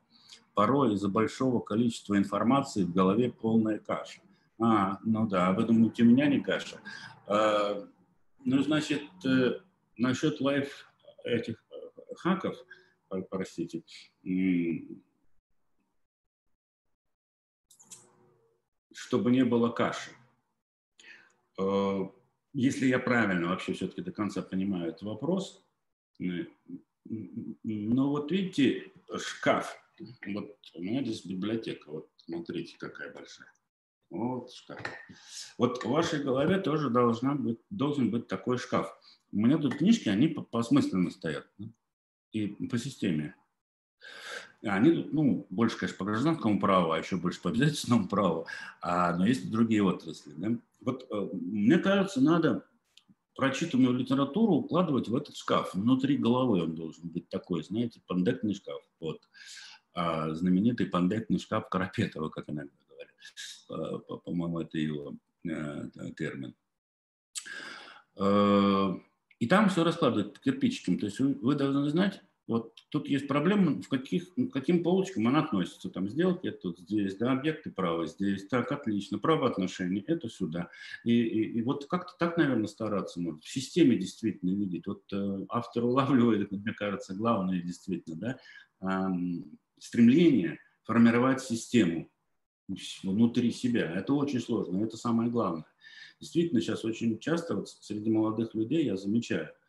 Порой 0.55 0.95
из-за 0.95 1.11
большого 1.11 1.61
количества 1.61 2.17
информации 2.17 2.85
в 2.85 2.93
голове 2.95 3.31
полная 3.31 3.79
каша. 3.79 4.23
А, 4.59 4.99
ну 5.05 5.29
да, 5.29 5.53
вы 5.53 5.65
думаете, 5.65 6.05
у 6.05 6.07
меня 6.07 6.27
не 6.27 6.41
каша? 6.41 6.81
А, 7.27 7.87
ну, 8.43 8.63
значит, 8.63 9.03
э, 9.27 9.61
насчет 9.99 10.41
лайф 10.41 10.91
этих 11.25 11.63
э, 11.71 12.15
хаков, 12.15 12.57
простите, 13.29 13.83
чтобы 18.95 19.31
не 19.31 19.45
было 19.45 19.69
каши. 19.69 20.13
Э, 21.59 22.09
если 22.53 22.87
я 22.87 22.99
правильно 22.99 23.49
вообще 23.49 23.73
все-таки 23.73 24.03
до 24.03 24.13
конца 24.13 24.43
понимаю 24.43 24.89
этот 24.89 25.03
вопрос, 25.03 25.65
но 26.19 28.11
вот 28.11 28.31
видите, 28.31 28.93
шкаф, 29.17 29.77
вот 30.27 30.59
у 30.75 30.83
меня 30.83 31.03
здесь 31.03 31.25
библиотека, 31.25 31.91
вот 31.91 32.11
смотрите, 32.17 32.77
какая 32.79 33.13
большая. 33.13 33.53
Вот 34.11 34.53
шкаф. 34.53 34.81
Вот 35.59 35.83
в 35.83 35.89
вашей 35.89 36.23
голове 36.23 36.59
тоже 36.59 36.91
должна 36.91 37.35
быть, 37.35 37.59
должен 37.71 38.11
быть 38.11 38.29
такой 38.29 38.59
шкаф. 38.59 38.97
У 39.33 39.39
меня 39.39 39.59
тут 39.59 39.77
книжки, 39.77 40.09
они 40.09 40.29
по, 40.29 40.43
по 40.43 40.63
смысленно 40.63 41.11
стоят. 41.11 41.47
Да? 41.59 41.67
И 42.33 42.47
по 42.47 42.79
системе. 42.79 43.35
Они 44.75 44.91
тут, 44.91 45.13
ну, 45.13 45.47
больше, 45.51 45.79
конечно, 45.79 45.99
по 45.99 46.05
гражданскому 46.05 46.59
праву, 46.59 46.93
а 46.93 46.99
еще 46.99 47.17
больше 47.17 47.41
по 47.41 47.51
обязательному 47.51 48.09
праву. 48.09 48.47
А, 48.81 49.17
но 49.17 49.27
есть 49.27 49.45
и 49.45 49.49
другие 49.49 49.83
отрасли. 49.83 50.33
Да? 50.37 50.59
Вот 50.81 51.07
э, 51.11 51.29
мне 51.33 51.79
кажется, 51.79 52.21
надо 52.21 52.67
прочитанную 53.37 53.95
литературу 53.95 54.55
укладывать 54.55 55.09
в 55.09 55.15
этот 55.15 55.37
шкаф. 55.37 55.75
Внутри 55.75 56.17
головы 56.17 56.63
он 56.63 56.75
должен 56.75 57.09
быть 57.09 57.29
такой, 57.29 57.63
знаете, 57.63 58.01
пандектный 58.07 58.55
шкаф. 58.55 58.83
Вот. 58.99 59.21
А, 59.95 60.35
знаменитый 60.35 60.87
пандектный 60.87 61.39
шкаф 61.39 61.69
Карапетова, 61.69 62.29
как 62.31 62.49
иногда 62.49 62.73
говорят. 62.89 63.15
А, 63.71 64.17
по-моему, 64.17 64.61
это 64.61 64.79
его 64.79 65.15
а, 65.49 66.11
термин. 66.17 66.55
А, 68.19 68.99
и 69.39 69.47
там 69.47 69.69
все 69.69 69.85
раскладывают 69.85 70.39
кирпичиком. 70.39 70.99
То 70.99 71.07
есть 71.07 71.21
вы, 71.21 71.35
вы 71.35 71.55
должны 71.55 71.89
знать, 71.91 72.23
вот 72.47 72.75
тут 72.91 73.09
есть 73.09 73.27
проблема, 73.27 73.83
в 73.83 73.89
каких, 73.89 74.33
к 74.35 74.51
каким 74.53 74.85
полочкам 74.85 75.27
она 75.27 75.41
относится. 75.41 75.91
Там 75.91 76.09
сделки 76.09 76.51
тут 76.53 76.79
здесь, 76.79 77.17
да, 77.17 77.33
объекты 77.33 77.73
права 77.73 78.07
здесь, 78.07 78.47
так, 78.47 78.71
отлично, 78.71 79.19
правоотношения, 79.19 80.05
это 80.07 80.29
сюда. 80.29 80.71
И, 81.05 81.11
и, 81.11 81.59
и 81.59 81.63
вот 81.63 81.87
как-то 81.87 82.13
так, 82.19 82.37
наверное, 82.37 82.69
стараться 82.69 83.21
можно. 83.21 83.41
В 83.41 83.49
системе 83.49 83.97
действительно 83.97 84.51
видеть. 84.51 84.87
Вот 84.87 85.03
э, 85.13 85.47
автор 85.49 85.85
улавливает, 85.85 86.53
мне 86.53 86.73
кажется, 86.73 87.15
главное 87.15 87.61
действительно, 87.61 88.17
да, 88.17 88.39
э, 88.81 89.13
стремление 89.79 90.61
формировать 90.85 91.43
систему 91.43 92.09
внутри 93.03 93.51
себя. 93.51 93.91
Это 93.91 94.13
очень 94.15 94.41
сложно, 94.41 94.85
это 94.85 94.97
самое 94.97 95.31
главное. 95.31 95.67
Действительно, 96.21 96.61
сейчас 96.61 96.85
очень 96.85 97.19
часто 97.19 97.57
вот 97.57 97.69
среди 97.69 98.09
молодых 98.09 98.55
людей 98.55 98.85
я 98.85 98.97
замечаю– 98.97 99.51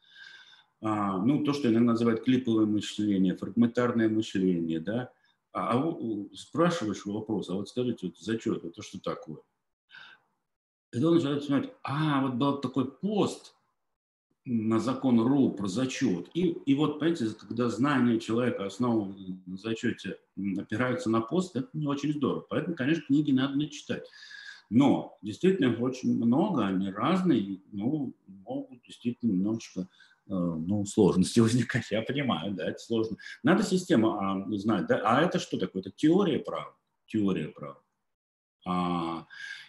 ну, 0.81 1.43
то, 1.43 1.53
что 1.53 1.69
иногда 1.69 1.93
называют 1.93 2.23
клиповое 2.23 2.65
мышление, 2.65 3.35
фрагментарное 3.35 4.09
мышление, 4.09 4.79
да, 4.79 5.11
а, 5.51 5.77
а 5.77 5.95
спрашиваешь 6.35 7.05
вопрос, 7.05 7.49
а 7.49 7.55
вот 7.55 7.69
скажите, 7.69 8.07
вот 8.07 8.17
зачет, 8.19 8.63
это 8.63 8.81
что 8.83 8.99
такое? 8.99 9.39
И 10.93 11.03
он 11.03 11.15
начинает 11.15 11.43
смотреть, 11.43 11.73
а, 11.83 12.21
вот 12.21 12.35
был 12.35 12.61
такой 12.61 12.91
пост 12.91 13.55
на 14.45 14.79
закон 14.79 15.19
РУ 15.19 15.51
про 15.51 15.67
зачет. 15.67 16.29
И, 16.33 16.51
и 16.51 16.75
вот, 16.75 16.99
понимаете, 16.99 17.27
когда 17.37 17.69
знания 17.69 18.19
человека 18.19 18.65
основаны 18.65 19.41
на 19.45 19.57
зачете 19.57 20.19
опираются 20.57 21.09
на 21.09 21.21
пост, 21.21 21.55
это 21.55 21.67
не 21.73 21.87
очень 21.87 22.13
здорово. 22.13 22.45
Поэтому, 22.49 22.75
конечно, 22.75 23.03
книги 23.03 23.31
надо 23.31 23.67
читать. 23.67 24.07
Но 24.69 25.17
действительно 25.21 25.73
их 25.73 25.81
очень 25.81 26.15
много, 26.15 26.65
они 26.65 26.91
разные, 26.91 27.59
ну, 27.71 28.13
могут 28.27 28.81
действительно 28.83 29.31
немножечко 29.31 29.87
ну, 30.27 30.85
сложности 30.85 31.39
возникать, 31.41 31.91
я 31.91 32.01
понимаю, 32.01 32.53
да, 32.53 32.69
это 32.69 32.79
сложно. 32.79 33.17
Надо 33.43 33.63
систему 33.63 34.19
а, 34.19 34.45
знать, 34.57 34.87
да, 34.87 35.01
а 35.03 35.21
это 35.21 35.39
что 35.39 35.57
такое? 35.57 35.81
Это 35.81 35.91
теория 35.91 36.39
права, 36.39 36.75
теория 37.05 37.49
права. 37.49 37.81
А, 38.65 39.27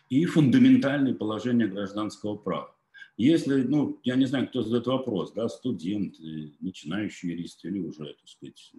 и 0.09 0.24
фундаментальные 0.24 1.14
положения 1.14 1.66
гражданского 1.66 2.36
права. 2.36 2.74
Если, 3.16 3.62
ну, 3.62 4.01
я 4.05 4.14
не 4.14 4.26
знаю, 4.26 4.48
кто 4.48 4.62
задает 4.62 4.86
вопрос, 4.86 5.32
да, 5.32 5.48
студент, 5.48 6.14
начинающий 6.60 7.30
юрист 7.30 7.64
или 7.64 7.80
уже, 7.80 8.05
так 8.05 8.28
сказать, 8.28 8.72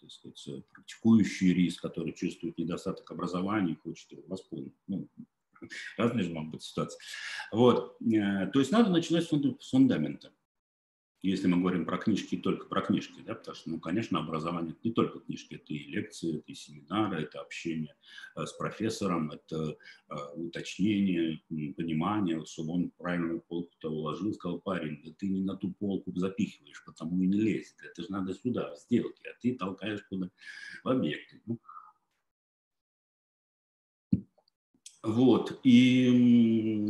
так 0.00 0.10
сказать, 0.10 0.66
практикующий 0.72 1.48
юрист, 1.48 1.80
который 1.80 2.12
чувствует 2.12 2.56
недостаток 2.58 3.10
образования 3.10 3.72
и 3.72 3.76
хочет 3.76 4.12
его 4.12 4.22
восполнить. 4.28 4.74
Ну, 4.86 5.08
разные 5.98 6.24
же 6.24 6.32
могут 6.32 6.52
быть 6.52 6.62
ситуации. 6.62 6.98
Вот. 7.52 7.96
Э, 8.00 8.46
то 8.46 8.60
есть 8.60 8.72
надо 8.72 8.90
начинать 8.90 9.24
с 9.24 9.70
фундамента 9.70 10.32
если 11.22 11.46
мы 11.48 11.58
говорим 11.58 11.84
про 11.84 11.98
книжки, 11.98 12.36
только 12.36 12.66
про 12.66 12.82
книжки, 12.82 13.20
да, 13.24 13.34
потому 13.34 13.54
что, 13.54 13.70
ну, 13.70 13.80
конечно, 13.80 14.18
образование 14.18 14.72
это 14.72 14.80
не 14.84 14.92
только 14.92 15.20
книжки, 15.20 15.54
это 15.54 15.72
и 15.72 15.78
лекции, 15.78 16.38
это 16.38 16.44
и 16.46 16.54
семинары, 16.54 17.22
это 17.22 17.40
общение 17.40 17.96
э, 18.36 18.46
с 18.46 18.52
профессором, 18.52 19.30
это 19.30 19.76
э, 20.08 20.14
уточнение, 20.34 21.40
понимание, 21.76 22.38
вот, 22.38 22.48
чтобы 22.48 22.74
он 22.74 22.90
правильную 22.90 23.40
полку-то 23.40 23.90
уложил, 23.90 24.32
сказал, 24.34 24.60
парень, 24.60 25.00
да 25.04 25.12
ты 25.18 25.28
не 25.28 25.42
на 25.42 25.56
ту 25.56 25.72
полку 25.72 26.12
запихиваешь, 26.14 26.84
потому 26.84 27.20
и 27.22 27.26
не 27.26 27.40
лезет, 27.40 27.76
это 27.82 28.02
же 28.02 28.10
надо 28.10 28.34
сюда, 28.34 28.74
в 28.74 28.78
сделки, 28.78 29.22
а 29.26 29.36
ты 29.40 29.54
толкаешь 29.54 30.02
куда 30.08 30.30
в 30.84 30.88
объекты. 30.88 31.42
Ну, 31.46 31.58
Вот. 35.06 35.60
И 35.62 36.10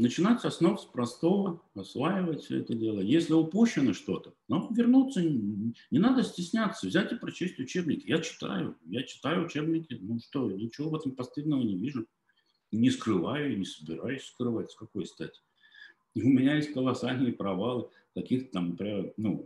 начинать 0.00 0.40
с 0.40 0.46
основ, 0.46 0.80
с 0.80 0.86
простого, 0.86 1.60
осваивать 1.74 2.44
все 2.44 2.60
это 2.60 2.74
дело. 2.74 3.00
Если 3.00 3.34
упущено 3.34 3.92
что-то, 3.92 4.32
ну, 4.48 4.72
вернуться, 4.72 5.22
не 5.22 5.74
надо 5.90 6.22
стесняться, 6.22 6.86
взять 6.86 7.12
и 7.12 7.16
прочесть 7.16 7.58
учебники. 7.58 8.08
Я 8.08 8.20
читаю, 8.20 8.78
я 8.86 9.02
читаю 9.02 9.44
учебники, 9.44 9.98
ну 10.00 10.18
что, 10.18 10.50
ничего 10.50 10.88
в 10.88 10.94
этом 10.94 11.12
постыдного 11.12 11.60
не 11.60 11.76
вижу. 11.76 12.06
Не 12.72 12.90
скрываю 12.90 13.58
не 13.58 13.66
собираюсь 13.66 14.24
скрывать, 14.24 14.70
с 14.70 14.76
какой 14.76 15.04
стати. 15.04 15.40
И 16.14 16.22
у 16.24 16.28
меня 16.28 16.56
есть 16.56 16.72
колоссальные 16.72 17.34
провалы 17.34 17.90
каких-то 18.16 18.50
там, 18.52 18.70
например, 18.70 19.12
ну, 19.18 19.44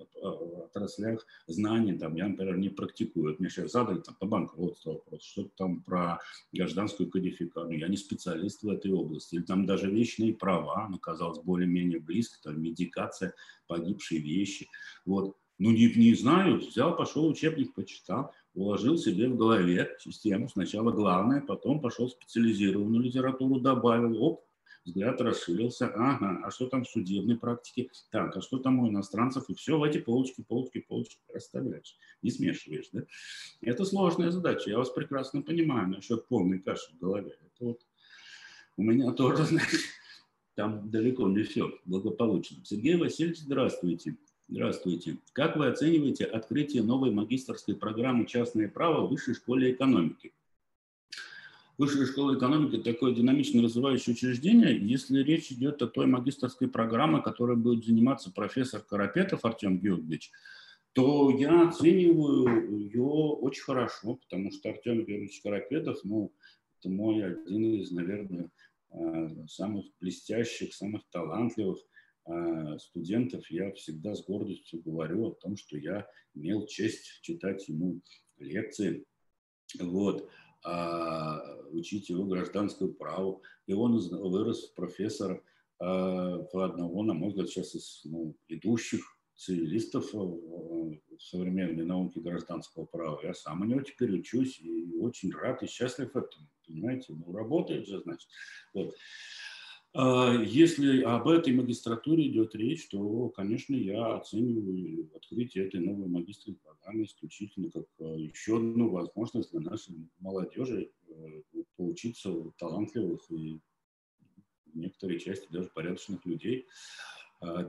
отраслях 0.65 1.27
знаний, 1.49 1.99
там, 1.99 2.15
я, 2.15 2.29
например, 2.29 2.57
не 2.57 2.69
практикую. 2.69 3.31
Вот 3.31 3.41
мне 3.41 3.51
сейчас 3.51 3.73
задали 3.73 3.99
там 3.99 4.15
по 4.15 4.27
банкротству 4.27 4.93
вопрос, 4.93 5.23
что 5.23 5.51
там 5.57 5.83
про 5.83 6.21
гражданскую 6.53 7.11
кодификацию. 7.11 7.79
Я 7.79 7.89
не 7.89 7.97
специалист 7.97 8.63
в 8.63 8.69
этой 8.69 8.93
области. 8.93 9.35
Или 9.35 9.43
там 9.43 9.67
даже 9.67 9.91
вечные 9.91 10.33
права, 10.35 10.89
ну, 10.89 10.99
казалось, 10.99 11.41
более-менее 11.41 11.99
близко, 11.99 12.39
там, 12.45 12.63
медикация, 12.63 13.35
погибшие 13.67 14.21
вещи. 14.21 14.69
Вот. 15.05 15.37
Ну, 15.59 15.73
не, 15.73 15.93
не 15.93 16.15
знаю, 16.15 16.59
взял, 16.59 16.97
пошел 16.97 17.27
учебник, 17.27 17.75
почитал, 17.75 18.33
уложил 18.55 18.97
себе 18.97 19.29
в 19.29 19.37
голове 19.37 19.97
систему. 19.99 20.49
Сначала 20.49 20.93
главное, 20.93 21.41
потом 21.41 21.81
пошел 21.81 22.09
специализированную 22.09 23.03
литературу, 23.03 23.59
добавил, 23.59 24.23
оп, 24.23 24.45
взгляд 24.85 25.21
расширился, 25.21 25.87
ага, 25.89 26.41
а 26.45 26.51
что 26.51 26.67
там 26.69 26.85
в 26.85 26.89
судебной 26.89 27.37
практике, 27.37 27.91
так, 28.11 28.37
а 28.37 28.41
что 28.41 28.59
там 28.59 28.81
у 28.81 28.89
иностранцев, 28.89 29.49
и 29.49 29.55
все 29.55 29.79
в 29.79 29.83
эти 29.83 29.99
полочки, 29.99 30.43
полочки, 30.43 30.81
полочки 30.81 31.19
расставляешь, 31.33 31.97
не 32.23 32.31
смешиваешь, 32.31 32.89
да? 32.93 33.03
Это 33.61 33.85
сложная 33.85 34.31
задача, 34.31 34.71
я 34.71 34.79
вас 34.79 34.91
прекрасно 34.91 35.43
понимаю 35.43 35.89
насчет 35.89 36.27
полной 36.27 36.59
каши 36.59 36.93
в 36.93 36.99
голове. 36.99 37.39
Это 37.55 37.65
вот 37.65 37.81
у 38.77 38.83
меня 38.83 39.13
тоже, 39.13 39.45
знаете, 39.45 39.79
там 40.55 40.91
далеко 40.91 41.29
не 41.29 41.43
все 41.43 41.71
благополучно. 41.85 42.65
Сергей 42.65 42.97
Васильевич, 42.97 43.39
здравствуйте. 43.39 44.17
Здравствуйте. 44.49 45.19
Как 45.33 45.57
вы 45.57 45.69
оцениваете 45.69 46.25
открытие 46.25 46.83
новой 46.83 47.13
магистрской 47.13 47.77
программы 47.77 48.27
«Частное 48.27 48.69
право» 48.69 49.07
в 49.07 49.11
Высшей 49.11 49.35
школе 49.35 49.71
экономики? 49.71 50.33
Высшая 51.81 52.05
школа 52.05 52.37
экономики– 52.37 52.77
такое 52.85 53.15
динамично 53.15 53.63
развивающее 53.63 54.15
учреждение. 54.15 54.79
Если 54.79 55.23
речь 55.23 55.51
идет 55.51 55.81
о 55.81 55.87
той 55.87 56.05
магистрской 56.05 56.69
программе, 56.69 57.23
которой 57.23 57.57
будет 57.57 57.87
заниматься 57.87 58.31
профессор 58.31 58.83
Карапетов 58.83 59.47
Артем 59.47 59.79
Георгиевич, 59.81 60.31
то 60.93 61.31
я 61.31 61.71
оцениваю 61.71 62.77
ее 62.77 63.01
очень 63.01 63.63
хорошо, 63.63 64.17
потому 64.17 64.53
что 64.53 64.69
Артем 64.69 65.07
Георгиевич 65.07 65.41
Карапетов, 65.41 66.01
ну, 66.05 66.35
это 66.79 66.91
мой 66.91 67.25
один 67.25 67.73
из, 67.73 67.91
наверное, 67.93 68.51
э, 68.93 69.47
самых 69.49 69.87
блестящих, 70.03 70.75
самых 70.75 71.01
талантливых 71.11 71.79
э, 72.27 72.77
студентов. 72.79 73.51
Я 73.51 73.73
всегда 73.73 74.15
с 74.15 74.23
гордостью 74.23 74.83
говорю 74.83 75.29
о 75.29 75.35
том, 75.35 75.57
что 75.57 75.79
я 75.79 76.07
имел 76.35 76.67
честь 76.67 77.23
читать 77.23 77.67
ему 77.69 78.03
лекции. 78.37 79.07
Вот. 79.79 80.29
А, 80.63 81.41
учить 81.73 82.11
его 82.11 82.25
гражданскому 82.25 82.93
праву. 82.93 83.43
И 83.67 83.73
он 83.73 83.99
вырос 83.99 84.71
в 84.71 84.75
профессора 84.75 85.43
в 85.79 86.63
одного, 86.63 87.03
на 87.03 87.15
мой 87.15 87.31
взгляд, 87.31 87.49
сейчас 87.49 87.75
из 87.75 88.03
ну, 88.05 88.37
идущих 88.49 89.17
цивилистов 89.35 90.13
в 90.13 90.99
современной 91.19 91.87
науке 91.87 92.21
гражданского 92.21 92.85
права. 92.85 93.19
Я 93.23 93.33
сам 93.33 93.63
у 93.63 93.65
него 93.65 93.81
теперь 93.81 94.13
учусь 94.13 94.61
и 94.61 94.95
очень 95.01 95.33
рад 95.33 95.63
и 95.63 95.67
счастлив 95.67 96.15
этому. 96.15 96.47
Понимаете, 96.67 97.15
ну 97.15 97.33
работает 97.33 97.87
же, 97.87 98.01
значит. 98.01 98.29
Вот. 98.75 98.95
А, 99.93 100.33
если 100.35 101.03
об 101.03 101.27
этой 101.29 101.53
магистратуре 101.53 102.29
идет 102.29 102.55
речь, 102.55 102.89
то, 102.89 103.29
конечно, 103.31 103.75
я 103.75 104.15
оцениваю 104.15 105.11
открытие 105.17 105.67
этой 105.67 105.81
новой 105.81 106.07
магистрской 106.07 106.55
программы 106.55 107.05
исключительно 107.05 107.71
как 107.71 107.87
а, 107.99 108.05
еще 108.05 108.59
одну 108.59 108.91
возможность 108.91 109.51
для 109.51 109.61
нашей 109.61 110.09
молодежи 110.21 110.93
э, 111.09 111.43
поучиться 111.77 112.31
у 112.31 112.53
талантливых 112.53 113.21
и 113.31 113.59
в 114.67 114.77
некоторой 114.77 115.19
части 115.19 115.49
даже 115.51 115.69
порядочных 115.75 116.25
людей. 116.25 116.69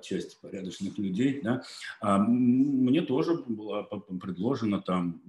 части 0.04 0.38
порядочных 0.40 1.00
людей. 1.00 1.42
Да. 1.42 1.64
А 2.02 2.20
мне 2.20 3.02
тоже 3.02 3.44
была 3.48 3.84
предложена 3.84 4.82
там 4.82 5.24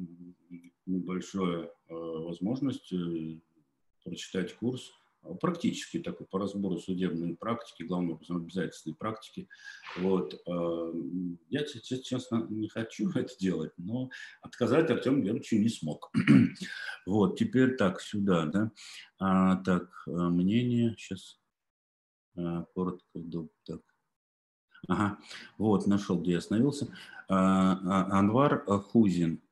небольшая 0.85 1.71
возможность 1.89 2.93
прочитать 4.05 4.55
курс 4.57 4.93
практически 5.41 5.99
такой 5.99 6.27
по 6.27 6.39
разбору 6.39 6.79
судебной 6.79 7.37
практики, 7.37 7.85
главного 7.85 8.21
обязательственной 8.29 8.97
практики. 8.97 9.49
Вот. 9.99 10.35
Э, 10.47 10.93
я, 11.49 11.65
честно, 11.65 12.47
не 12.51 12.69
хочу 12.69 13.11
это 13.15 13.37
делать, 13.39 13.73
но 13.77 14.11
отказать 14.41 14.91
Артему 14.91 15.23
Георгиевичу 15.23 15.57
не 15.57 15.69
смог. 15.69 16.11
Вот, 17.05 17.37
теперь 17.37 17.77
так, 17.77 18.01
сюда, 18.01 18.47
да. 18.47 18.71
А, 19.19 19.57
так, 19.57 19.91
э, 20.07 20.11
мнение, 20.11 20.95
сейчас 20.97 21.41
а, 22.37 22.65
коротко, 22.75 23.05
так. 23.65 23.81
Ага, 24.89 25.19
вот, 25.59 25.87
нашел, 25.87 26.21
где 26.21 26.33
я 26.33 26.39
остановился. 26.39 26.95
А, 27.29 27.73
а, 27.73 28.19
Анвар 28.19 28.65
Хузин 28.65 29.43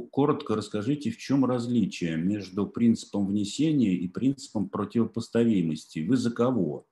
коротко 0.00 0.54
расскажите, 0.54 1.10
в 1.10 1.18
чем 1.18 1.44
различие 1.44 2.16
между 2.16 2.66
принципом 2.66 3.26
внесения 3.26 3.94
и 3.94 4.08
принципом 4.08 4.68
противопоставимости? 4.68 6.00
Вы 6.00 6.16
за 6.16 6.30
кого? 6.30 6.86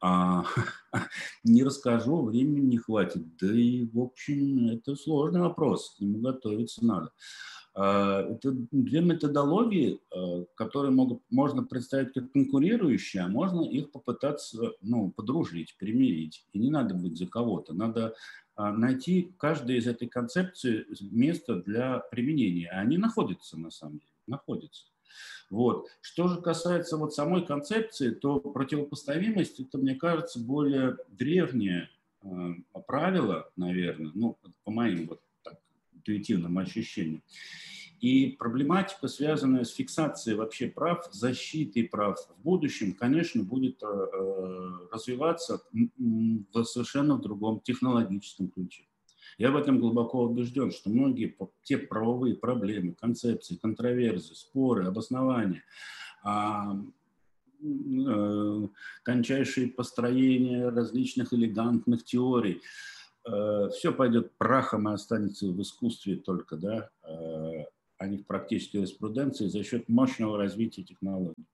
А, 0.00 0.44
не 1.44 1.64
расскажу, 1.64 2.24
времени 2.24 2.66
не 2.66 2.76
хватит. 2.76 3.36
Да 3.36 3.52
и, 3.52 3.86
в 3.86 4.00
общем, 4.00 4.68
это 4.68 4.96
сложный 4.96 5.40
вопрос, 5.40 5.94
к 5.96 6.00
нему 6.00 6.18
готовиться 6.18 6.84
надо. 6.84 7.10
А, 7.74 8.20
это 8.20 8.52
две 8.70 9.00
методологии, 9.00 10.00
а, 10.14 10.44
которые 10.56 10.92
могут, 10.92 11.22
можно 11.30 11.64
представить 11.64 12.12
как 12.12 12.30
конкурирующие, 12.32 13.22
а 13.22 13.28
можно 13.28 13.62
их 13.62 13.90
попытаться 13.90 14.72
ну, 14.82 15.10
подружить, 15.10 15.76
примирить. 15.78 16.46
И 16.52 16.58
не 16.58 16.70
надо 16.70 16.94
быть 16.94 17.16
за 17.16 17.26
кого-то, 17.26 17.72
надо 17.74 18.14
найти 18.56 19.32
каждой 19.38 19.78
из 19.78 19.86
этой 19.86 20.08
концепции 20.08 20.86
место 21.00 21.56
для 21.56 21.98
применения. 21.98 22.68
Они 22.70 22.98
находятся 22.98 23.58
на 23.58 23.70
самом 23.70 23.98
деле, 23.98 24.12
находятся. 24.26 24.84
Вот. 25.50 25.88
Что 26.00 26.28
же 26.28 26.40
касается 26.40 26.96
вот 26.96 27.14
самой 27.14 27.44
концепции, 27.46 28.10
то 28.10 28.40
противопоставимость 28.40 29.60
это, 29.60 29.78
мне 29.78 29.94
кажется, 29.94 30.40
более 30.40 30.96
древнее 31.08 31.90
э, 32.22 32.54
правило, 32.86 33.50
наверное, 33.56 34.10
ну, 34.14 34.36
по 34.64 34.70
моим 34.70 35.06
вот 35.08 35.20
так, 35.42 35.58
интуитивным 35.92 36.58
ощущениям. 36.58 37.22
И 38.00 38.36
проблематика, 38.38 39.08
связанная 39.08 39.64
с 39.64 39.70
фиксацией 39.70 40.36
вообще 40.36 40.68
прав, 40.68 41.08
защитой 41.12 41.84
прав 41.84 42.18
в 42.18 42.42
будущем, 42.42 42.92
конечно, 42.92 43.42
будет 43.42 43.82
э, 43.82 43.86
э, 43.86 44.70
развиваться 44.92 45.62
в 45.72 46.64
совершенно 46.64 47.18
другом 47.18 47.60
технологическом 47.60 48.48
ключе. 48.48 48.84
Я 49.38 49.50
в 49.50 49.56
этом 49.56 49.80
глубоко 49.80 50.24
убежден, 50.24 50.70
что 50.70 50.90
многие 50.90 51.34
те 51.62 51.78
правовые 51.78 52.36
проблемы, 52.36 52.94
концепции, 52.94 53.56
контроверзии, 53.56 54.34
споры, 54.34 54.86
обоснования, 54.86 55.64
а, 56.22 56.76
э, 57.62 58.68
тончайшие 59.04 59.68
построения 59.68 60.68
различных 60.68 61.32
элегантных 61.32 62.04
теорий, 62.04 62.60
все 63.26 63.90
пойдет 63.90 64.36
прахом 64.36 64.86
и 64.86 64.92
останется 64.92 65.46
в 65.46 65.62
искусстве 65.62 66.16
только, 66.16 66.58
да, 66.58 66.90
а 68.04 68.08
не 68.08 68.18
в 68.18 68.26
практической 68.26 68.76
юриспруденции 68.76 69.46
за 69.46 69.64
счет 69.64 69.88
мощного 69.88 70.36
развития 70.36 70.82
технологий. 70.82 71.46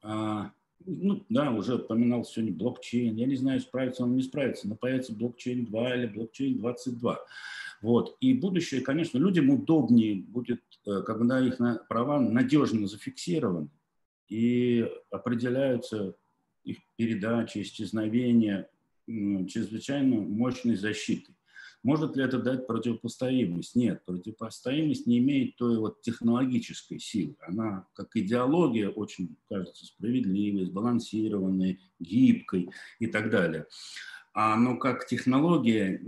А, 0.00 0.52
ну, 0.86 1.24
да, 1.28 1.50
уже 1.50 1.76
упоминал 1.76 2.24
сегодня 2.24 2.54
блокчейн. 2.54 3.16
Я 3.16 3.26
не 3.26 3.36
знаю, 3.36 3.60
справится 3.60 4.04
он 4.04 4.14
не 4.14 4.22
справится, 4.22 4.68
но 4.68 4.76
появится 4.76 5.14
блокчейн 5.14 5.66
2 5.66 5.94
или 5.96 6.06
блокчейн 6.06 6.58
22. 6.58 7.18
Вот. 7.82 8.16
И 8.20 8.32
будущее, 8.32 8.80
конечно, 8.80 9.18
людям 9.18 9.50
удобнее 9.50 10.22
будет, 10.22 10.62
э, 10.86 11.02
когда 11.02 11.44
их 11.44 11.58
права 11.88 12.20
надежно 12.20 12.86
зафиксированы 12.86 13.68
и 14.28 14.88
определяются 15.10 16.14
их 16.62 16.78
передачи, 16.96 17.62
исчезновения 17.62 18.68
чрезвычайно 19.06 20.20
мощной 20.20 20.76
защитой. 20.76 21.34
Может 21.82 22.16
ли 22.16 22.22
это 22.22 22.38
дать 22.38 22.66
противопоставимость? 22.66 23.74
Нет, 23.74 24.04
противопоставимость 24.04 25.06
не 25.06 25.18
имеет 25.18 25.56
той 25.56 25.78
вот 25.78 26.00
технологической 26.00 27.00
силы. 27.00 27.34
Она, 27.40 27.88
как 27.94 28.14
идеология, 28.14 28.88
очень, 28.88 29.36
кажется, 29.48 29.86
справедливой, 29.86 30.66
сбалансированной, 30.66 31.80
гибкой 31.98 32.70
и 33.00 33.06
так 33.08 33.30
далее. 33.30 33.66
А, 34.32 34.56
но 34.56 34.76
как 34.76 35.06
технология, 35.06 36.00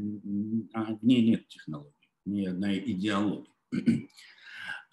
а, 0.72 0.94
в 0.94 1.04
ней 1.04 1.28
нет 1.28 1.48
технологии, 1.48 1.92
ни 2.24 2.46
одной 2.46 2.78
идеологии. 2.78 3.50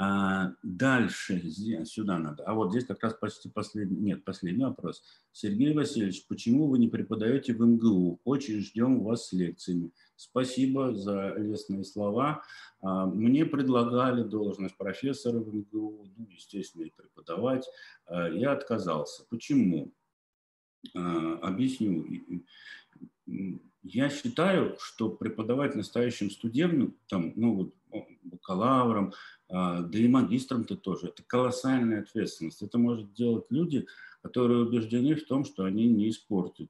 А, 0.04 0.56
дальше, 0.64 1.40
сюда 1.86 2.18
надо. 2.18 2.44
А 2.46 2.56
вот 2.56 2.72
здесь 2.72 2.86
как 2.86 3.04
раз 3.04 3.14
почти 3.14 3.50
последний, 3.50 3.98
нет, 3.98 4.26
последний 4.26 4.66
вопрос. 4.66 5.04
Сергей 5.32 5.76
Васильевич, 5.76 6.26
почему 6.26 6.68
вы 6.68 6.80
не 6.80 6.88
преподаете 6.88 7.54
в 7.54 7.62
МГУ? 7.62 8.20
Очень 8.24 8.62
ждем 8.62 9.04
вас 9.04 9.28
с 9.28 9.32
лекциями. 9.32 9.92
Спасибо 10.16 10.96
за 10.96 11.36
лестные 11.38 11.84
слова. 11.84 12.42
А, 12.82 13.06
мне 13.06 13.46
предлагали 13.46 14.24
должность 14.24 14.76
профессора 14.76 15.38
в 15.38 15.54
МГУ, 15.54 16.08
ну, 16.18 16.28
естественно, 16.32 16.86
и 16.86 16.90
преподавать. 16.90 17.68
А, 18.08 18.28
я 18.28 18.54
отказался. 18.54 19.26
Почему? 19.30 19.94
А, 20.96 21.38
объясню. 21.44 22.08
Я 23.84 24.10
считаю, 24.10 24.78
что 24.80 25.10
преподавать 25.10 25.76
настоящим 25.76 26.32
студентам, 26.32 26.96
там, 27.08 27.34
ну, 27.36 27.54
вот, 27.56 27.76
бакалаврам, 28.24 29.14
да 29.52 29.90
и 30.00 30.08
магистрам-то 30.08 30.78
тоже, 30.78 31.08
это 31.08 31.24
колоссальная 31.24 32.02
ответственность. 32.02 32.62
Это 32.62 32.78
может 32.78 33.14
делать 33.14 33.46
люди, 33.50 33.86
которые 34.22 34.62
убеждены 34.62 35.16
в 35.16 35.26
том, 35.26 35.44
что 35.44 35.66
они 35.66 35.88
не 35.88 36.10
испортят 36.10 36.70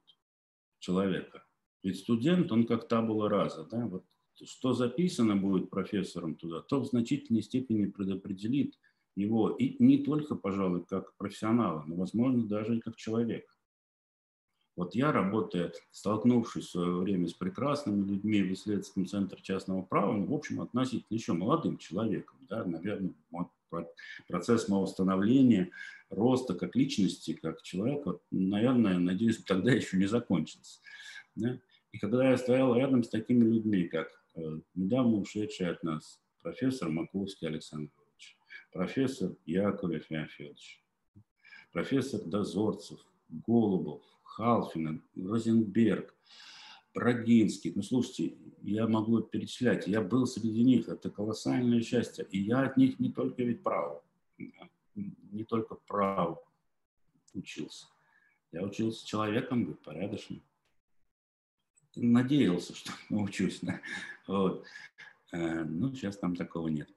человека. 0.80 1.44
Ведь 1.82 1.98
студент, 1.98 2.50
он 2.50 2.66
как 2.66 2.88
табула 2.88 3.28
раза, 3.28 3.64
да, 3.64 3.86
вот 3.86 4.04
что 4.44 4.72
записано 4.72 5.36
будет 5.36 5.70
профессором 5.70 6.34
туда, 6.34 6.60
то 6.60 6.80
в 6.80 6.86
значительной 6.86 7.42
степени 7.42 7.86
предопределит 7.86 8.78
его 9.14 9.50
и 9.50 9.76
не 9.82 9.98
только, 9.98 10.34
пожалуй, 10.34 10.84
как 10.84 11.16
профессионала, 11.16 11.84
но, 11.86 11.96
возможно, 11.96 12.44
даже 12.46 12.78
и 12.78 12.80
как 12.80 12.96
человека. 12.96 13.52
Вот 14.74 14.94
я, 14.94 15.12
работая, 15.12 15.72
столкнувшись 15.90 16.66
в 16.66 16.70
свое 16.70 16.96
время 16.96 17.28
с 17.28 17.34
прекрасными 17.34 18.08
людьми 18.08 18.42
в 18.42 18.52
исследовательском 18.54 19.06
центре 19.06 19.38
частного 19.42 19.82
права, 19.82 20.14
ну, 20.14 20.24
в 20.24 20.32
общем, 20.32 20.62
относительно 20.62 21.14
еще 21.14 21.34
молодым 21.34 21.76
человеком, 21.76 22.38
да, 22.52 22.66
наверное, 22.66 23.14
вот, 23.30 23.48
процесс 24.28 24.68
моего 24.68 24.86
становления, 24.86 25.70
роста 26.10 26.54
как 26.54 26.76
личности, 26.76 27.32
как 27.32 27.62
человека, 27.62 28.18
наверное, 28.30 28.98
надеюсь, 28.98 29.38
тогда 29.46 29.72
еще 29.72 29.96
не 29.96 30.04
закончился. 30.04 30.80
Да? 31.34 31.58
И 31.92 31.98
когда 31.98 32.30
я 32.30 32.36
стоял 32.36 32.76
рядом 32.76 33.04
с 33.04 33.08
такими 33.08 33.42
людьми, 33.42 33.84
как 33.84 34.08
э, 34.34 34.60
недавно 34.74 35.16
ушедший 35.16 35.70
от 35.70 35.82
нас 35.82 36.20
профессор 36.42 36.90
Маковский 36.90 37.48
Александр 37.48 37.90
Ильич, 37.96 38.36
профессор 38.70 39.32
Яковлев 39.46 40.04
Феофилович, 40.04 40.82
профессор 41.72 42.20
Дозорцев, 42.20 43.00
Голубов, 43.30 44.02
Халфин, 44.24 45.02
Розенберг, 45.16 46.14
Брагинский. 46.94 47.72
Ну, 47.74 47.82
слушайте, 47.82 48.36
я 48.62 48.86
могу 48.86 49.20
перечислять. 49.20 49.86
Я 49.86 50.00
был 50.00 50.26
среди 50.26 50.62
них. 50.62 50.88
Это 50.88 51.10
колоссальное 51.10 51.82
счастье. 51.82 52.26
И 52.30 52.38
я 52.38 52.62
от 52.62 52.76
них 52.76 52.98
не 52.98 53.10
только 53.10 53.42
ведь 53.42 53.62
право, 53.62 54.04
не 54.94 55.44
только 55.44 55.74
право 55.74 56.42
учился. 57.34 57.86
Я 58.52 58.62
учился 58.62 59.06
человеком 59.06 59.64
быть 59.64 59.80
порядочным 59.80 60.42
надеялся, 61.96 62.74
что 62.74 62.92
научусь. 63.10 63.60
Да? 63.62 63.80
Вот. 64.26 64.64
Э, 65.32 65.64
ну, 65.64 65.94
сейчас 65.94 66.18
там 66.18 66.36
такого 66.36 66.68
нет. 66.68 66.88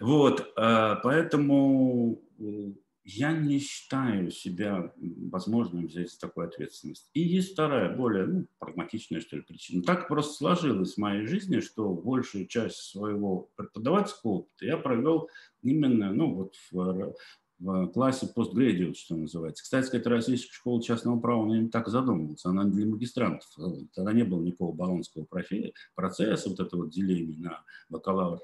Вот, 0.00 0.52
э, 0.56 0.96
поэтому 1.02 2.20
э, 2.38 2.72
я 3.10 3.32
не 3.32 3.58
считаю 3.58 4.30
себя 4.30 4.92
возможным 4.98 5.86
взять 5.86 6.18
такую 6.20 6.46
ответственность. 6.46 7.08
И 7.14 7.20
есть 7.20 7.52
вторая, 7.52 7.96
более 7.96 8.26
ну, 8.26 8.46
прагматичная, 8.58 9.22
что 9.22 9.36
ли, 9.36 9.42
причина. 9.42 9.82
Так 9.82 10.08
просто 10.08 10.34
сложилось 10.34 10.94
в 10.94 10.98
моей 10.98 11.26
жизни, 11.26 11.60
что 11.60 11.94
большую 11.94 12.46
часть 12.46 12.76
своего 12.76 13.48
преподавательского 13.56 14.30
опыта 14.32 14.66
я 14.66 14.76
провел 14.76 15.30
именно 15.62 16.12
ну, 16.12 16.34
вот 16.34 16.54
в 16.70 17.14
в 17.58 17.88
классе 17.88 18.28
постградиат, 18.28 18.96
что 18.96 19.16
называется. 19.16 19.64
Кстати, 19.64 19.96
это 19.96 20.10
российская 20.10 20.52
школа 20.52 20.82
частного 20.82 21.18
права, 21.18 21.44
она 21.44 21.58
не 21.58 21.68
так 21.68 21.88
задумывалась, 21.88 22.44
она 22.44 22.64
для 22.64 22.86
магистрантов. 22.86 23.48
Тогда 23.94 24.12
не 24.12 24.22
было 24.22 24.40
никакого 24.42 24.72
баллонского 24.72 25.24
процесса, 25.24 26.48
вот 26.48 26.60
этого 26.60 26.82
вот 26.82 26.90
деления 26.90 27.36
на 27.38 27.64
бакалавр, 27.88 28.40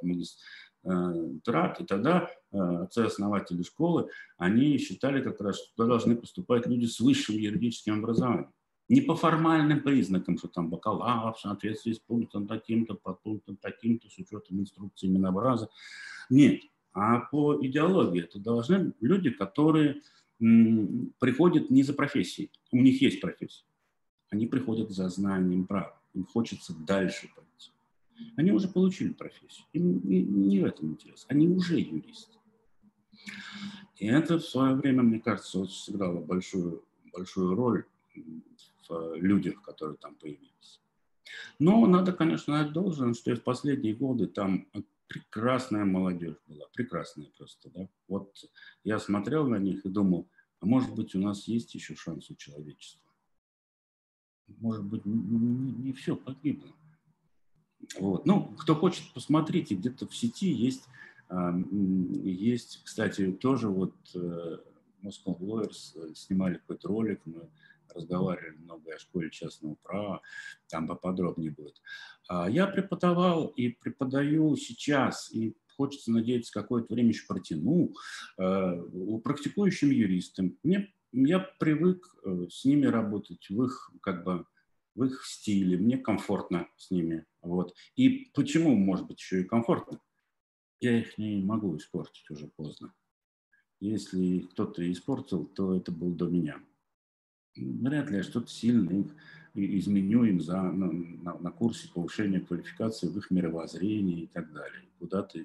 магистрат. 0.85 1.81
И 1.81 1.85
тогда 1.85 2.31
э, 2.53 2.59
отцы-основатели 2.59 3.63
школы, 3.63 4.09
они 4.37 4.79
считали 4.79 5.23
как 5.23 5.41
раз, 5.41 5.57
что 5.57 5.75
туда 5.75 5.89
должны 5.89 6.17
поступать 6.17 6.67
люди 6.67 6.87
с 6.87 7.01
высшим 7.01 7.37
юридическим 7.37 7.99
образованием. 7.99 8.53
Не 8.89 9.01
по 9.01 9.17
формальным 9.17 9.81
признакам, 9.83 10.37
что 10.37 10.49
там 10.49 10.69
бакалавр 10.69 11.35
в 11.35 11.41
соответствии 11.41 11.93
с 11.93 11.99
пунктом 11.99 12.47
таким-то, 12.47 12.95
по 12.95 13.15
пунктам 13.15 13.57
таким-то, 13.57 14.09
с 14.09 14.19
учетом 14.19 14.61
инструкции 14.61 15.07
Минобраза. 15.07 15.71
Нет, 16.29 16.61
а 16.93 17.21
по 17.21 17.59
идеологии. 17.67 18.23
Это 18.23 18.39
должны 18.39 18.93
люди, 19.01 19.31
которые 19.31 20.03
приходят 20.39 21.71
не 21.71 21.83
за 21.83 21.95
профессией. 21.95 22.51
У 22.73 22.79
них 22.79 23.01
есть 23.01 23.21
профессия. 23.21 23.65
Они 24.31 24.47
приходят 24.47 24.91
за 24.91 25.09
знанием 25.09 25.67
права. 25.67 25.99
Им 26.13 26.27
хочется 26.27 26.75
дальше 26.75 27.29
пойти. 27.35 27.71
Они 28.37 28.53
уже 28.53 28.69
получили 28.69 29.13
профессию. 29.13 29.67
Им 29.73 30.01
не 30.05 30.61
в 30.61 30.65
этом 30.65 30.93
интерес. 30.93 31.27
Они 31.29 31.49
уже 31.49 31.81
юристы. 31.81 32.39
И 33.97 34.07
это 34.07 34.39
в 34.39 34.45
свое 34.45 34.75
время, 34.75 35.03
мне 35.03 35.21
кажется, 35.21 35.61
очень 35.61 35.75
сыграло 35.75 36.21
большую, 36.21 36.85
большую 37.13 37.55
роль 37.55 37.85
в 38.89 39.15
людях, 39.17 39.63
которые 39.63 39.97
там 39.97 40.15
появились. 40.17 40.81
Но 41.59 41.87
надо, 41.87 42.13
конечно, 42.13 42.63
дать 42.63 42.73
должен, 42.73 43.15
что 43.15 43.31
и 43.33 43.35
в 43.35 43.43
последние 43.43 43.95
годы 43.95 44.27
там 44.27 44.67
прекрасная 45.09 45.85
молодежь 45.85 46.37
была, 46.47 46.67
прекрасная 46.75 47.27
просто, 47.37 47.71
да. 47.71 47.89
Вот 48.09 48.51
я 48.83 48.99
смотрел 48.99 49.47
на 49.49 49.57
них 49.57 49.85
и 49.85 49.89
думал, 49.89 50.29
а 50.61 50.67
может 50.67 50.95
быть 50.95 51.15
у 51.15 51.21
нас 51.21 51.47
есть 51.47 51.75
еще 51.75 51.95
шанс 51.95 52.31
у 52.31 52.35
человечества. 52.35 53.01
Может 54.47 54.85
быть, 54.85 55.05
не, 55.05 55.15
не 55.15 55.93
все 55.93 56.17
погибло. 56.17 56.73
Вот. 57.99 58.27
Ну, 58.27 58.45
кто 58.59 58.75
хочет, 58.75 59.05
посмотрите, 59.13 59.75
где-то 59.75 60.07
в 60.07 60.15
сети 60.15 60.51
есть, 60.51 60.85
есть, 62.25 62.83
кстати, 62.85 63.33
тоже 63.33 63.69
вот 63.69 63.95
э, 64.15 64.59
Moscow 65.03 65.39
Lawyers 65.39 65.93
э, 65.97 66.15
снимали 66.15 66.55
какой-то 66.55 66.89
ролик, 66.89 67.21
мы 67.25 67.49
разговаривали 67.95 68.57
много 68.57 68.95
о 68.95 68.99
школе 68.99 69.31
частного 69.31 69.77
права, 69.83 70.21
там 70.69 70.87
поподробнее 70.87 71.51
будет. 71.51 71.81
А 72.29 72.49
я 72.49 72.67
преподавал 72.67 73.47
и 73.49 73.71
преподаю 73.71 74.57
сейчас, 74.57 75.33
и 75.33 75.57
хочется 75.77 76.13
надеяться, 76.13 76.53
какое-то 76.53 76.93
время 76.93 77.11
еще 77.11 77.27
протяну, 77.27 77.95
э, 78.39 78.83
практикующим 79.23 79.91
юристам. 79.91 80.57
Мне, 80.63 80.93
я 81.13 81.39
привык 81.39 82.17
с 82.51 82.65
ними 82.65 82.87
работать 82.87 83.49
в 83.49 83.63
их, 83.63 83.91
как 84.03 84.25
бы, 84.25 84.47
в 84.95 85.05
их 85.05 85.25
стиле, 85.25 85.77
мне 85.77 85.99
комфортно 85.99 86.69
с 86.77 86.91
ними. 86.91 87.27
Вот. 87.43 87.75
И 87.97 88.31
почему, 88.35 88.75
может 88.75 89.07
быть, 89.07 89.19
еще 89.19 89.41
и 89.41 89.45
комфортно? 89.45 90.01
Я 90.81 90.99
их 90.99 91.19
не 91.19 91.43
могу 91.43 91.77
испортить 91.77 92.31
уже 92.31 92.49
поздно. 92.49 92.93
Если 93.81 94.41
кто-то 94.41 94.91
испортил, 94.91 95.47
то 95.47 95.77
это 95.77 95.93
был 95.93 96.15
до 96.15 96.29
меня 96.29 96.61
вряд 97.57 98.11
ли 98.11 98.19
я 98.19 98.23
что-то 98.23 98.49
сильно 98.49 98.91
их 98.91 99.15
изменю 99.55 100.25
им 100.25 100.41
за, 100.41 100.61
на, 100.61 100.91
на, 100.91 101.39
на 101.39 101.51
курсе 101.51 101.89
повышения 101.89 102.41
квалификации 102.41 103.07
в 103.07 103.17
их 103.17 103.31
мировоззрении 103.31 104.23
и 104.23 104.27
так 104.27 104.53
далее. 104.53 104.83
Куда-то 104.99 105.39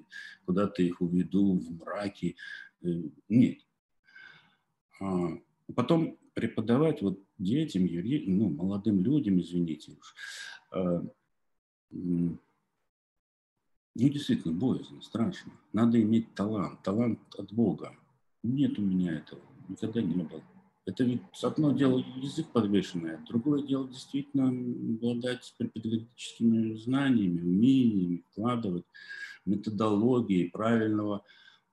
куда 0.45 0.71
их 0.77 1.01
уведу 1.01 1.59
в 1.59 1.71
мраке. 1.79 2.35
Э, 2.81 2.87
нет. 3.27 3.59
А 4.99 5.37
потом 5.75 6.17
преподавать 6.39 7.01
вот 7.01 7.19
детям, 7.37 7.85
юри, 7.85 8.23
ну, 8.27 8.49
молодым 8.49 9.01
людям, 9.01 9.39
извините 9.41 9.91
уж, 9.91 10.15
а, 10.71 11.05
ну, 11.91 12.37
действительно, 13.95 14.53
боязно, 14.53 15.01
страшно. 15.01 15.51
Надо 15.73 16.01
иметь 16.01 16.33
талант, 16.33 16.81
талант 16.83 17.19
от 17.37 17.51
Бога. 17.51 17.93
Нет 18.43 18.79
у 18.79 18.81
меня 18.81 19.17
этого, 19.17 19.41
никогда 19.67 20.01
не 20.01 20.23
было. 20.23 20.41
Это 20.85 21.03
ведь 21.03 21.21
одно 21.43 21.73
дело 21.73 21.99
язык 22.15 22.47
подвешенный, 22.47 23.15
а 23.15 23.25
другое 23.27 23.61
дело 23.61 23.87
действительно 23.87 24.47
обладать 24.47 25.53
педагогическими 25.57 26.75
знаниями, 26.75 27.41
умениями, 27.41 28.23
вкладывать 28.31 28.85
методологии 29.45 30.47
правильного 30.47 31.25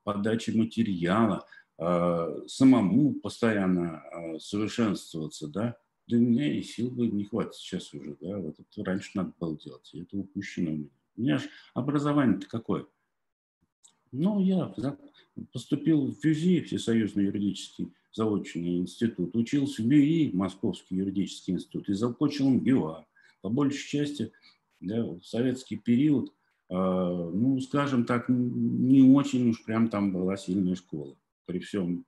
подачи 0.03 0.51
материала, 0.51 1.47
э, 1.47 1.66
самому 1.78 3.15
постоянно 3.15 4.03
э, 4.11 4.39
совершенствоваться, 4.39 5.48
да, 5.48 5.77
да 6.07 6.16
меня 6.16 6.53
и 6.53 6.62
сил 6.62 6.90
бы 6.90 7.07
не 7.09 7.24
хватит 7.24 7.55
сейчас 7.55 7.93
уже, 7.93 8.16
да, 8.20 8.39
вот 8.39 8.57
это 8.59 8.85
раньше 8.85 9.11
надо 9.15 9.32
было 9.39 9.59
делать, 9.59 9.90
и 9.93 10.03
это 10.03 10.16
упущено 10.16 10.70
у 10.73 10.77
меня. 10.77 10.90
У 11.16 11.20
меня 11.20 11.39
же 11.39 11.48
образование-то 11.74 12.47
какое? 12.47 12.86
Ну, 14.12 14.40
я 14.40 14.74
поступил 15.53 16.07
в 16.07 16.15
ФЮЗИ, 16.20 16.62
Всесоюзный 16.62 17.24
юридический 17.24 17.93
заочный 18.16 18.78
институт, 18.78 19.36
учился 19.36 19.82
в 19.82 19.86
МЮИ, 19.86 20.31
Московский 20.32 20.97
юридический 20.97 21.55
институт, 21.55 21.89
и 21.89 21.93
закончил 21.93 22.48
МГИОА. 22.48 23.07
По 23.43 23.51
большей 23.51 23.86
части 23.86 24.32
да, 24.81 25.05
в 25.05 25.23
советский 25.23 25.77
период, 25.77 26.32
э, 26.70 26.74
ну, 26.74 27.61
скажем 27.61 28.07
так, 28.07 28.28
не 28.28 29.03
очень 29.03 29.51
уж 29.51 29.62
прям 29.65 29.89
там 29.89 30.12
была 30.12 30.36
сильная 30.36 30.74
школа. 30.74 31.16
При 31.47 31.59
всем 31.60 32.05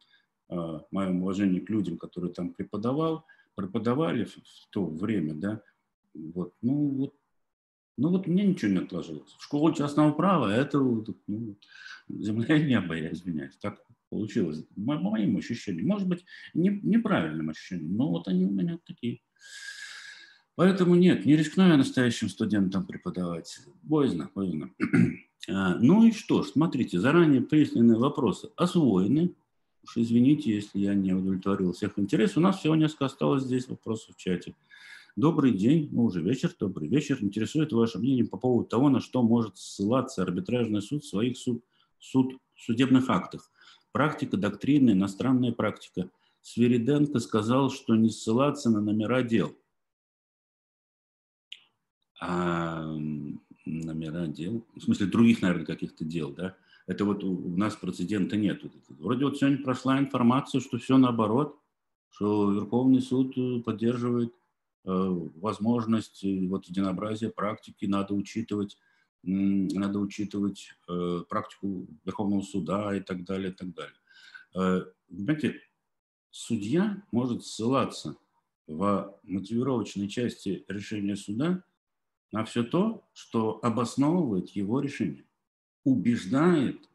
э, 0.50 0.80
моем 0.90 1.22
уважении 1.22 1.60
к 1.60 1.70
людям, 1.70 1.98
которые 1.98 2.32
там 2.32 2.52
преподавал, 2.52 3.24
преподавали 3.54 4.24
в, 4.24 4.36
в 4.36 4.68
то 4.70 4.86
время, 4.86 5.34
да, 5.34 5.62
вот, 6.14 6.54
ну, 6.62 6.88
вот 6.90 7.14
ну 7.98 8.10
вот 8.10 8.28
мне 8.28 8.46
ничего 8.46 8.70
не 8.70 8.78
отложилось. 8.78 9.34
Школа 9.40 9.74
частного 9.74 10.12
права– 10.12 10.54
это 10.54 10.78
ну, 10.78 11.58
земля 12.08 12.56
и 12.56 12.64
небо, 12.64 12.94
я 12.94 13.12
извиняюсь. 13.12 13.56
Так 13.56 13.82
получилось, 14.08 14.64
по 14.76 14.98
моим 14.98 15.36
ощущениям. 15.36 15.88
Может 15.88 16.06
быть, 16.06 16.24
не, 16.54 16.70
неправильным 16.82 17.50
ощущением, 17.50 17.96
но 17.96 18.08
вот 18.08 18.28
они 18.28 18.46
у 18.46 18.52
меня 18.52 18.78
такие. 18.86 19.20
Поэтому 20.58 20.96
нет, 20.96 21.24
не 21.24 21.36
рискну 21.36 21.68
я 21.68 21.76
настоящим 21.76 22.28
студентам 22.28 22.84
преподавать. 22.84 23.60
Боязно, 23.84 24.28
боязно. 24.34 24.70
А, 25.50 25.76
ну 25.76 26.04
и 26.04 26.12
что 26.12 26.42
ж, 26.42 26.48
смотрите, 26.48 27.00
заранее 27.00 27.40
присланные 27.40 27.96
вопросы 27.96 28.50
освоены. 28.56 29.34
Уж 29.84 29.96
извините, 29.96 30.54
если 30.54 30.80
я 30.80 30.92
не 30.92 31.14
удовлетворил 31.14 31.72
всех 31.72 31.98
интересов. 31.98 32.38
У 32.38 32.40
нас 32.40 32.58
всего 32.58 32.74
несколько 32.74 33.06
осталось 33.06 33.44
здесь 33.44 33.66
вопросов 33.66 34.14
в 34.14 34.18
чате. 34.18 34.54
Добрый 35.16 35.52
день, 35.52 35.88
ну 35.90 36.04
уже 36.04 36.20
вечер, 36.20 36.52
добрый 36.58 36.88
вечер. 36.88 37.16
Интересует 37.22 37.72
ваше 37.72 37.98
мнение 37.98 38.26
по 38.26 38.36
поводу 38.36 38.68
того, 38.68 38.90
на 38.90 39.00
что 39.00 39.22
может 39.22 39.56
ссылаться 39.56 40.22
арбитражный 40.22 40.82
суд 40.82 41.02
в 41.02 41.08
своих 41.08 41.38
суд, 41.38 41.64
суд, 41.98 42.34
судебных 42.56 43.08
актах 43.08 43.50
практика, 43.92 44.36
доктрина, 44.36 44.90
иностранная 44.90 45.52
практика. 45.52 46.10
Свириденко 46.42 47.20
сказал, 47.20 47.70
что 47.70 47.96
не 47.96 48.10
ссылаться 48.10 48.70
на 48.70 48.80
номера 48.80 49.22
дел. 49.22 49.56
А 52.20 52.84
номера 53.64 54.26
дел, 54.26 54.64
в 54.74 54.80
смысле 54.80 55.06
других, 55.06 55.42
наверное, 55.42 55.66
каких-то 55.66 56.04
дел, 56.04 56.32
да? 56.32 56.56
Это 56.86 57.04
вот 57.04 57.22
у 57.22 57.56
нас 57.56 57.76
прецедента 57.76 58.36
нет. 58.36 58.62
Вроде 58.88 59.26
вот 59.26 59.36
сегодня 59.36 59.62
прошла 59.62 59.98
информация, 59.98 60.60
что 60.60 60.78
все 60.78 60.96
наоборот, 60.96 61.58
что 62.10 62.50
Верховный 62.50 63.02
суд 63.02 63.36
э, 63.36 63.60
поддерживает 63.60 64.32
э, 64.32 64.90
возможность 65.36 66.24
вот 66.48 66.64
единообразия 66.66 67.28
практики, 67.28 67.84
надо 67.84 68.14
учитывать 68.14 68.78
надо 69.22 69.98
учитывать 69.98 70.70
э, 70.88 71.22
практику 71.28 71.86
Верховного 72.04 72.42
суда 72.42 72.96
и 72.96 73.00
так 73.00 73.24
далее, 73.24 73.50
и 73.50 73.54
так 73.54 73.74
далее. 73.74 73.96
Э, 74.54 74.84
понимаете, 75.08 75.60
судья 76.30 77.02
может 77.10 77.44
ссылаться 77.44 78.16
в 78.66 79.18
мотивировочной 79.22 80.08
части 80.08 80.64
решения 80.68 81.16
суда 81.16 81.64
на 82.32 82.44
все 82.44 82.62
то, 82.62 83.08
что 83.12 83.58
обосновывает 83.62 84.50
его 84.50 84.80
решение, 84.80 85.24
убеждает 85.84 86.88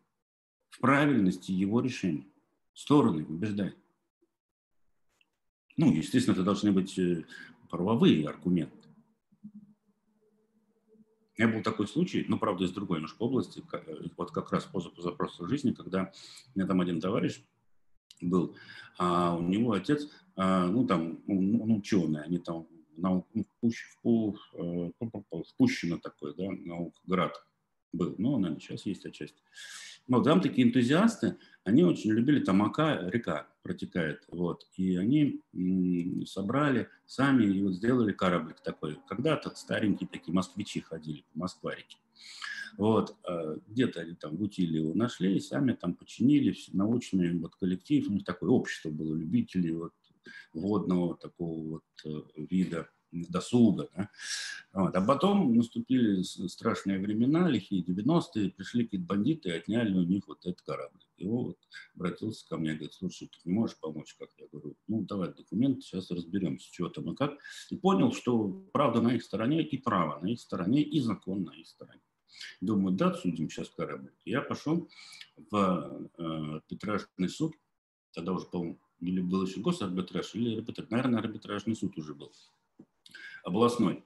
в 0.69 0.79
правильности 0.79 1.51
его 1.51 1.81
решения, 1.81 2.27
стороны 2.73 3.25
убеждает. 3.25 3.77
Ну, 5.77 5.91
естественно, 5.91 6.33
это 6.33 6.43
должны 6.43 6.71
быть 6.71 6.97
э, 6.99 7.25
правовые 7.69 8.27
аргументы. 8.27 8.77
Меня 11.37 11.51
был 11.51 11.63
такой 11.63 11.87
случай, 11.87 12.25
ну, 12.27 12.37
правда, 12.37 12.63
из 12.63 12.71
другой 12.71 12.97
немножко 12.97 13.23
области, 13.23 13.63
вот 14.17 14.31
как 14.31 14.51
раз 14.51 14.65
по 14.65 14.79
запросу 14.79 15.47
жизни, 15.47 15.71
когда 15.71 16.11
у 16.53 16.59
меня 16.59 16.67
там 16.67 16.79
один 16.79 17.01
товарищ 17.01 17.43
был, 18.21 18.55
а 18.99 19.35
у 19.35 19.41
него 19.41 19.71
отец, 19.71 20.09
а, 20.35 20.67
ну, 20.67 20.85
там, 20.85 21.23
ну, 21.25 21.41
ну 21.41 21.77
ученый, 21.77 22.21
они 22.21 22.37
там 22.37 22.67
наук, 22.97 23.27
ну, 23.33 23.45
в, 23.61 24.91
в, 24.99 25.43
впущено 25.49 25.97
такой, 25.97 26.35
да, 26.35 26.49
наукград 26.49 27.33
был, 27.91 28.15
ну, 28.17 28.37
наверное, 28.37 28.59
сейчас 28.59 28.85
есть 28.85 29.05
отчасти. 29.05 29.41
Вот, 30.07 30.25
там 30.25 30.41
такие 30.41 30.67
энтузиасты, 30.67 31.37
они 31.63 31.83
очень 31.83 32.11
любили, 32.11 32.43
там 32.43 32.61
Ака, 32.61 33.09
река 33.09 33.47
протекает, 33.61 34.23
вот, 34.27 34.67
и 34.75 34.97
они 34.97 35.39
собрали 36.25 36.89
сами 37.05 37.45
и 37.45 37.61
вот 37.61 37.75
сделали 37.75 38.11
кораблик 38.11 38.59
такой. 38.59 38.99
Когда-то 39.07 39.55
старенькие 39.55 40.09
такие 40.09 40.33
москвичи 40.33 40.81
ходили 40.81 41.23
по 41.31 41.39
Москварике. 41.39 41.97
Вот, 42.77 43.15
а 43.23 43.59
где-то 43.67 44.01
они 44.01 44.15
там 44.15 44.35
в 44.35 44.41
Утиле 44.41 44.79
его 44.79 44.93
нашли 44.93 45.37
и 45.37 45.39
сами 45.39 45.73
там 45.73 45.93
починили, 45.93 46.55
научный 46.73 47.31
вот 47.37 47.55
коллектив, 47.55 48.09
у 48.09 48.13
них 48.13 48.25
такое 48.25 48.49
общество 48.49 48.89
было 48.89 49.15
любителей 49.15 49.71
вот 49.71 49.93
водного 50.53 51.17
такого 51.17 51.81
вот 52.05 52.27
вида 52.35 52.89
досуга. 53.13 53.89
Да? 53.95 54.09
Вот. 54.73 54.95
А 54.95 55.01
потом 55.01 55.55
наступили 55.55 56.23
страшные 56.23 56.99
времена, 56.99 57.47
лихие 57.47 57.83
90-е, 57.83 58.51
пришли 58.51 58.85
какие-то 58.85 59.05
бандиты 59.05 59.49
и 59.49 59.53
отняли 59.53 59.93
у 59.93 60.03
них 60.03 60.27
вот 60.27 60.45
этот 60.45 60.61
корабль. 60.61 60.99
Он 61.21 61.45
вот 61.45 61.57
обратился 61.95 62.47
ко 62.49 62.57
мне, 62.57 62.73
говорит, 62.73 62.93
слушай, 62.93 63.27
ты 63.27 63.37
не 63.45 63.53
можешь 63.53 63.77
помочь 63.77 64.15
как? 64.15 64.29
Я 64.37 64.47
говорю, 64.51 64.75
ну 64.87 65.01
давай 65.01 65.33
документы, 65.33 65.81
сейчас 65.81 66.11
разберемся, 66.11 66.67
что 66.73 66.89
там 66.89 67.11
и 67.11 67.15
как. 67.15 67.37
И 67.69 67.77
понял, 67.77 68.11
что 68.11 68.49
правда 68.73 69.01
на 69.01 69.15
их 69.15 69.23
стороне 69.23 69.63
и 69.63 69.77
право 69.77 70.19
на 70.19 70.27
их 70.27 70.41
стороне, 70.41 70.81
и 70.81 70.99
закон 70.99 71.43
на 71.43 71.51
их 71.51 71.67
стороне. 71.67 72.01
Думаю, 72.61 72.95
да, 72.95 73.13
судим 73.13 73.49
сейчас 73.49 73.69
корабль. 73.69 74.11
Я 74.25 74.41
пошел 74.41 74.89
в 75.51 76.09
э, 76.17 76.23
арбитражный 76.55 77.29
суд, 77.29 77.53
тогда 78.11 78.33
уже, 78.33 78.47
по-моему, 78.47 78.79
или 79.03 79.21
был 79.21 79.45
еще 79.45 79.59
госарбитраж, 79.59 80.35
или 80.35 80.57
арбитраж, 80.57 80.89
наверное, 80.89 81.19
арбитражный 81.19 81.75
суд 81.75 81.97
уже 81.97 82.13
был 82.13 82.31
областной. 83.43 84.03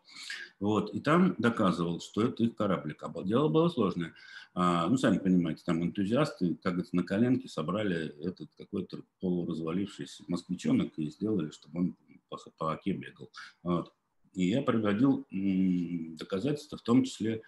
Вот. 0.60 0.94
И 0.94 1.00
там 1.00 1.36
доказывал, 1.38 2.02
что 2.02 2.24
это 2.24 2.44
их 2.44 2.56
кораблик. 2.56 3.04
А 3.04 3.24
дело 3.24 3.48
было 3.48 3.70
сложное. 3.70 4.14
А, 4.54 4.88
ну, 4.88 4.98
сами 4.98 5.20
понимаете, 5.20 5.62
там 5.64 5.84
энтузиасты, 5.84 6.56
как 6.56 6.74
говорится, 6.74 6.96
на 6.96 7.04
коленке 7.04 7.48
собрали 7.48 8.20
этот 8.26 8.50
какой-то 8.58 9.04
полуразвалившийся 9.20 10.24
москвичонок 10.28 10.98
и 10.98 11.12
сделали, 11.12 11.52
чтобы 11.52 11.80
он 11.80 11.96
по, 12.30 12.38
по 12.58 12.74
оке 12.74 12.94
бегал. 12.94 13.30
Вот. 13.62 13.94
И 14.34 14.50
я 14.50 14.62
приводил 14.62 15.28
доказательства, 15.32 16.78
в 16.78 16.82
том 16.82 17.04
числе 17.04 17.42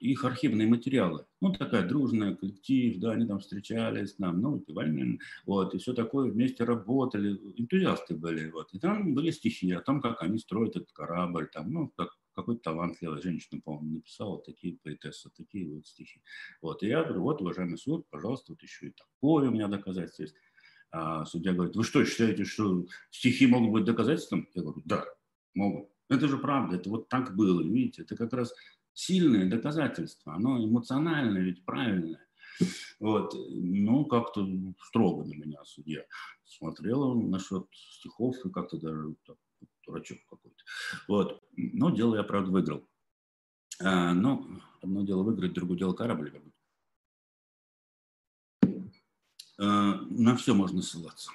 их 0.00 0.24
архивные 0.24 0.66
материалы. 0.66 1.26
Ну, 1.40 1.52
такая 1.52 1.86
дружная 1.86 2.34
коллектив, 2.34 2.98
да, 2.98 3.12
они 3.12 3.26
там 3.26 3.38
встречались, 3.38 4.14
там, 4.14 4.40
ну, 4.40 4.52
выпивали, 4.52 5.18
вот, 5.44 5.74
и 5.74 5.78
все 5.78 5.92
такое, 5.92 6.30
вместе 6.30 6.64
работали, 6.64 7.36
энтузиасты 7.56 8.16
были, 8.16 8.50
вот, 8.50 8.72
и 8.72 8.78
там 8.78 9.14
были 9.14 9.30
стихи 9.30 9.70
о 9.72 9.82
том, 9.82 10.00
как 10.00 10.22
они 10.22 10.38
строят 10.38 10.76
этот 10.76 10.92
корабль, 10.92 11.48
там, 11.52 11.70
ну, 11.70 11.92
как 11.96 12.16
какой-то 12.34 12.62
талантливая 12.62 13.20
женщина, 13.20 13.60
по-моему, 13.62 13.96
написала 13.96 14.42
такие 14.42 14.78
поэтессы, 14.82 15.30
такие 15.34 15.68
вот 15.68 15.86
стихи. 15.86 16.20
Вот, 16.60 16.82
и 16.82 16.88
я 16.88 17.02
говорю, 17.02 17.22
вот, 17.22 17.40
уважаемый 17.40 17.78
суд, 17.78 18.06
пожалуйста, 18.10 18.52
вот 18.52 18.62
еще 18.62 18.88
и 18.88 18.92
такое 18.92 19.48
у 19.48 19.52
меня 19.52 19.68
доказательство 19.68 20.22
есть. 20.22 20.34
А 20.92 21.24
судья 21.24 21.52
говорит, 21.52 21.76
вы 21.76 21.82
что, 21.82 22.04
считаете, 22.04 22.44
что 22.44 22.86
стихи 23.10 23.46
могут 23.46 23.72
быть 23.72 23.84
доказательством? 23.84 24.48
Я 24.54 24.62
говорю, 24.62 24.82
да, 24.84 25.04
могут. 25.54 25.88
Это 26.08 26.28
же 26.28 26.38
правда, 26.38 26.76
это 26.76 26.88
вот 26.88 27.08
так 27.08 27.34
было, 27.34 27.60
видите, 27.62 28.02
это 28.02 28.16
как 28.16 28.32
раз 28.32 28.54
сильное 28.96 29.48
доказательство, 29.48 30.34
оно 30.34 30.64
эмоциональное, 30.64 31.42
ведь 31.42 31.64
правильное. 31.64 32.26
Вот. 32.98 33.34
Ну, 33.48 34.06
как-то 34.06 34.48
строго 34.80 35.24
на 35.24 35.34
меня 35.34 35.62
судья 35.64 36.04
смотрел 36.46 37.02
он 37.02 37.30
насчет 37.30 37.66
стихов 37.72 38.36
и 38.44 38.50
как-то 38.50 38.78
даже 38.78 39.14
так, 39.26 39.36
дурачок 39.86 40.18
какой-то. 40.28 40.64
Вот. 41.08 41.42
Но 41.56 41.90
дело 41.90 42.16
я, 42.16 42.22
правда, 42.22 42.50
выиграл. 42.50 42.88
А, 43.80 44.14
но 44.14 44.46
одно 44.82 45.02
дело 45.02 45.22
выиграть, 45.22 45.52
другое 45.52 45.78
дело 45.78 45.92
корабль 45.92 46.30
вернуть. 46.30 46.54
А, 49.58 50.00
на 50.10 50.36
все 50.36 50.54
можно 50.54 50.82
ссылаться. 50.82 51.30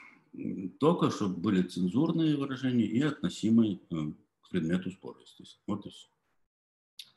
Только 0.79 1.11
чтобы 1.11 1.35
были 1.35 1.61
цензурные 1.61 2.37
выражения 2.37 2.85
и 2.85 3.01
относимые 3.01 3.81
э, 3.89 3.95
к 4.41 4.49
предмету 4.49 4.89
спора, 4.89 5.19
естественно. 5.19 5.63
Вот 5.67 5.85
и 5.85 5.89
все. 5.89 6.07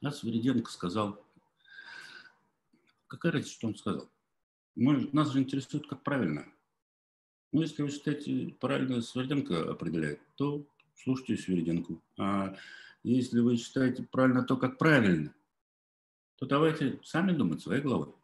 А 0.04 0.12
Свириденко 0.12 0.70
сказал, 0.70 1.18
какая 3.06 3.32
разница, 3.32 3.54
что 3.54 3.68
он 3.68 3.74
сказал? 3.74 4.10
Мы, 4.74 5.08
нас 5.12 5.32
же 5.32 5.38
интересует, 5.38 5.86
как 5.86 6.02
правильно. 6.02 6.46
Ну, 7.52 7.62
если 7.62 7.82
вы 7.82 7.90
считаете, 7.90 8.54
правильно 8.60 9.00
Свириденко 9.00 9.70
определяет, 9.70 10.20
то 10.36 10.66
слушайте 10.94 11.38
Свириденко. 11.38 11.94
А 12.18 12.54
если 13.02 13.40
вы 13.40 13.56
считаете 13.56 14.02
правильно 14.02 14.42
то, 14.42 14.58
как 14.58 14.76
правильно, 14.76 15.34
то 16.36 16.44
давайте 16.44 17.00
сами 17.02 17.32
думать 17.32 17.62
своей 17.62 17.80
головой. 17.80 18.14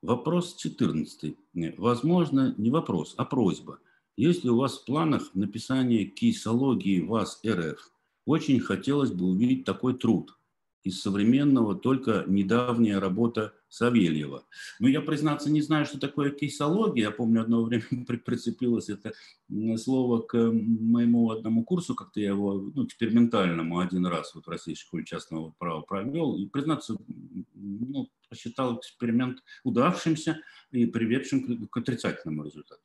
Вопрос 0.00 0.56
14. 0.56 1.36
Возможно, 1.76 2.56
не 2.58 2.70
вопрос, 2.70 3.14
а 3.18 3.24
просьба. 3.24 3.78
Если 4.16 4.48
у 4.48 4.56
вас 4.56 4.78
в 4.78 4.84
планах 4.84 5.32
написание 5.34 6.06
кейсологии 6.06 7.02
ВАЗ 7.02 7.40
РФ, 7.46 7.92
очень 8.24 8.58
хотелось 8.58 9.12
бы 9.12 9.26
увидеть 9.26 9.64
такой 9.64 9.96
труд– 9.96 10.36
из 10.82 11.00
современного 11.00 11.74
только 11.74 12.24
недавняя 12.26 12.98
работа 12.98 13.54
Савельева. 13.68 14.44
Но 14.80 14.88
я, 14.88 15.00
признаться, 15.00 15.50
не 15.50 15.62
знаю, 15.62 15.86
что 15.86 15.98
такое 15.98 16.30
кейсология. 16.30 17.04
Я 17.04 17.10
помню, 17.10 17.42
одно 17.42 17.62
время 17.62 17.84
прицепилось 18.06 18.88
это 18.88 19.12
слово 19.76 20.20
к 20.20 20.36
моему 20.36 21.30
одному 21.30 21.64
курсу, 21.64 21.94
как-то 21.94 22.20
я 22.20 22.30
его 22.30 22.70
ну, 22.74 22.84
экспериментальному 22.84 23.78
один 23.78 24.06
раз 24.06 24.34
вот 24.34 24.46
в 24.46 24.50
Российской 24.50 24.86
школе 24.86 25.04
частного 25.04 25.54
права 25.58 25.82
провел. 25.82 26.36
И, 26.36 26.46
признаться, 26.46 26.96
ну, 27.54 28.10
посчитал 28.28 28.78
эксперимент 28.78 29.42
удавшимся 29.64 30.40
и 30.70 30.86
приведшим 30.86 31.66
к 31.68 31.76
отрицательному 31.76 32.44
результату. 32.44 32.82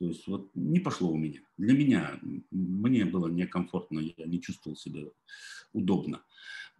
То 0.00 0.06
есть 0.06 0.26
вот 0.26 0.50
не 0.54 0.80
пошло 0.80 1.10
у 1.10 1.16
меня. 1.16 1.40
Для 1.58 1.74
меня, 1.74 2.18
мне 2.50 3.04
было 3.04 3.28
некомфортно, 3.28 4.00
я 4.00 4.24
не 4.24 4.40
чувствовал 4.40 4.74
себя 4.74 5.02
удобно. 5.74 6.22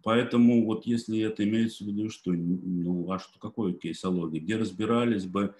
Поэтому 0.02 0.64
вот 0.64 0.86
если 0.86 1.20
это 1.20 1.44
имеется 1.44 1.84
в 1.84 1.88
виду, 1.88 2.08
что, 2.10 2.32
ну, 2.32 3.10
а 3.10 3.18
что 3.18 3.38
какое 3.38 3.72
кейсология, 3.72 4.40
где 4.40 4.56
разбирались 4.56 5.26
бы 5.26 5.54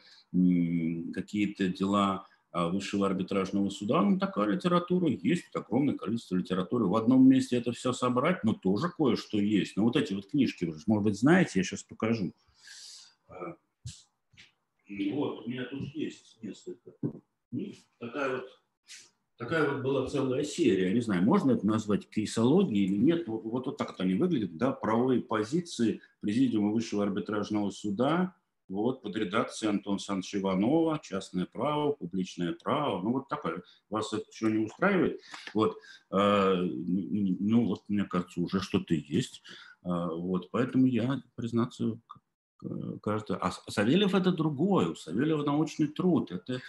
какие-то 1.12 1.68
дела 1.68 2.26
а, 2.52 2.68
высшего 2.68 3.06
арбитражного 3.06 3.68
суда, 3.70 4.02
ну, 4.02 4.18
такая 4.18 4.48
литература 4.48 5.08
есть, 5.08 5.44
огромное 5.54 5.96
количество 5.96 6.36
литературы. 6.36 6.86
В 6.86 6.96
одном 6.96 7.28
месте 7.28 7.56
это 7.56 7.72
все 7.72 7.92
собрать, 7.92 8.42
но 8.44 8.54
тоже 8.54 8.88
кое-что 8.88 9.38
есть. 9.38 9.76
Но 9.76 9.84
вот 9.84 9.96
эти 9.96 10.14
вот 10.14 10.28
книжки, 10.28 10.64
вы, 10.64 10.76
может 10.86 11.04
быть, 11.04 11.18
знаете, 11.18 11.60
я 11.60 11.64
сейчас 11.64 11.82
покажу. 11.82 12.32
А, 13.28 13.56
вот, 15.12 15.46
у 15.46 15.48
меня 15.48 15.64
тут 15.66 15.94
есть 15.94 16.38
несколько 16.42 16.92
книг. 17.50 17.76
Такая 17.98 18.36
вот 18.36 18.59
такая 19.40 19.70
вот 19.70 19.82
была 19.82 20.06
целая 20.06 20.44
серия. 20.44 20.92
Не 20.92 21.00
знаю, 21.00 21.22
можно 21.22 21.52
это 21.52 21.66
назвать 21.66 22.08
кейсологией 22.10 22.84
или 22.84 22.96
нет. 22.96 23.26
Вот, 23.26 23.42
вот, 23.44 23.66
вот 23.66 23.78
так 23.78 23.92
вот 23.92 24.00
они 24.00 24.14
выглядят, 24.14 24.58
да, 24.58 24.70
правовые 24.70 25.22
позиции 25.22 26.02
Президиума 26.20 26.70
Высшего 26.72 27.04
арбитражного 27.04 27.70
суда, 27.70 28.34
вот, 28.68 29.00
под 29.00 29.16
редакцией 29.16 29.70
Антона 29.70 29.94
Александровича 29.94 30.38
Иванова, 30.38 31.00
частное 31.02 31.46
право, 31.46 31.92
публичное 31.92 32.52
право, 32.52 33.02
ну, 33.02 33.12
вот 33.12 33.28
такое. 33.28 33.62
Вас 33.88 34.12
это 34.12 34.26
что 34.30 34.50
не 34.50 34.66
устраивает? 34.66 35.22
Вот, 35.54 35.78
э, 36.12 36.54
ну, 36.60 37.66
вот, 37.66 37.82
мне 37.88 38.04
кажется, 38.04 38.42
уже 38.42 38.60
что-то 38.60 38.92
есть. 38.92 39.42
Э, 39.84 39.88
вот, 40.12 40.50
поэтому 40.50 40.84
я, 40.84 41.22
признаться, 41.34 41.98
каждый. 43.02 43.36
А 43.36 43.50
Савельев 43.68 44.14
это 44.14 44.32
другое. 44.32 44.88
У 44.88 44.94
Савельева 44.94 45.44
научный 45.44 45.88
труд. 45.88 46.30
Это, 46.32 46.60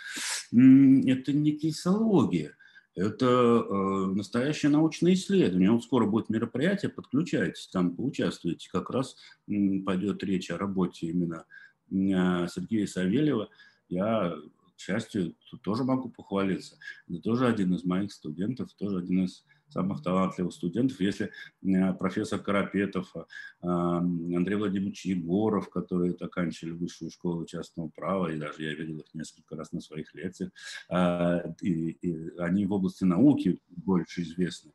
это 0.52 1.34
не 1.34 1.52
кейсология. 1.52 2.56
Это 2.94 3.26
э, 3.26 4.06
настоящее 4.16 4.70
научное 4.70 5.14
исследование. 5.14 5.72
Вот 5.72 5.84
скоро 5.84 6.06
будет 6.06 6.30
мероприятие, 6.30 6.92
подключайтесь, 6.92 7.68
там 7.68 7.96
поучаствуйте. 7.96 8.70
Как 8.70 8.90
раз 8.90 9.16
м, 9.48 9.84
пойдет 9.84 10.22
речь 10.24 10.52
о 10.52 10.58
работе 10.58 11.08
именно 11.08 11.46
э, 11.90 12.48
Сергея 12.50 12.88
Савельева. 12.88 13.50
Я, 13.88 14.36
к 14.76 14.80
счастью, 14.80 15.36
тоже 15.64 15.86
могу 15.86 16.10
похвалиться. 16.10 16.78
Это 17.08 17.20
тоже 17.20 17.48
один 17.48 17.74
из 17.76 17.86
моих 17.86 18.12
студентов, 18.12 18.74
тоже 18.74 18.98
один 19.00 19.24
из 19.24 19.46
самых 19.72 20.04
талантливых 20.04 20.54
студентов. 20.54 21.00
Если 21.00 21.32
э, 21.64 21.94
профессор 21.94 22.40
Карапетов, 22.40 23.16
э, 23.16 23.24
Андрей 23.62 24.56
Владимирович 24.56 25.06
Егоров, 25.06 25.70
которые 25.70 26.14
оканчивали 26.14 26.74
высшую 26.74 27.10
школу 27.12 27.46
частного 27.46 27.90
права, 27.90 28.32
и 28.32 28.38
даже 28.38 28.64
я 28.64 28.74
видел 28.74 29.00
их 29.00 29.14
несколько 29.14 29.56
раз 29.56 29.72
на 29.72 29.82
своих 29.82 30.14
лекциях, 30.14 30.52
э, 30.90 31.54
и, 31.62 31.92
и 31.92 32.38
они 32.38 32.66
в 32.66 32.74
области 32.74 33.04
науки 33.04 33.60
больше 33.70 34.22
известны, 34.22 34.72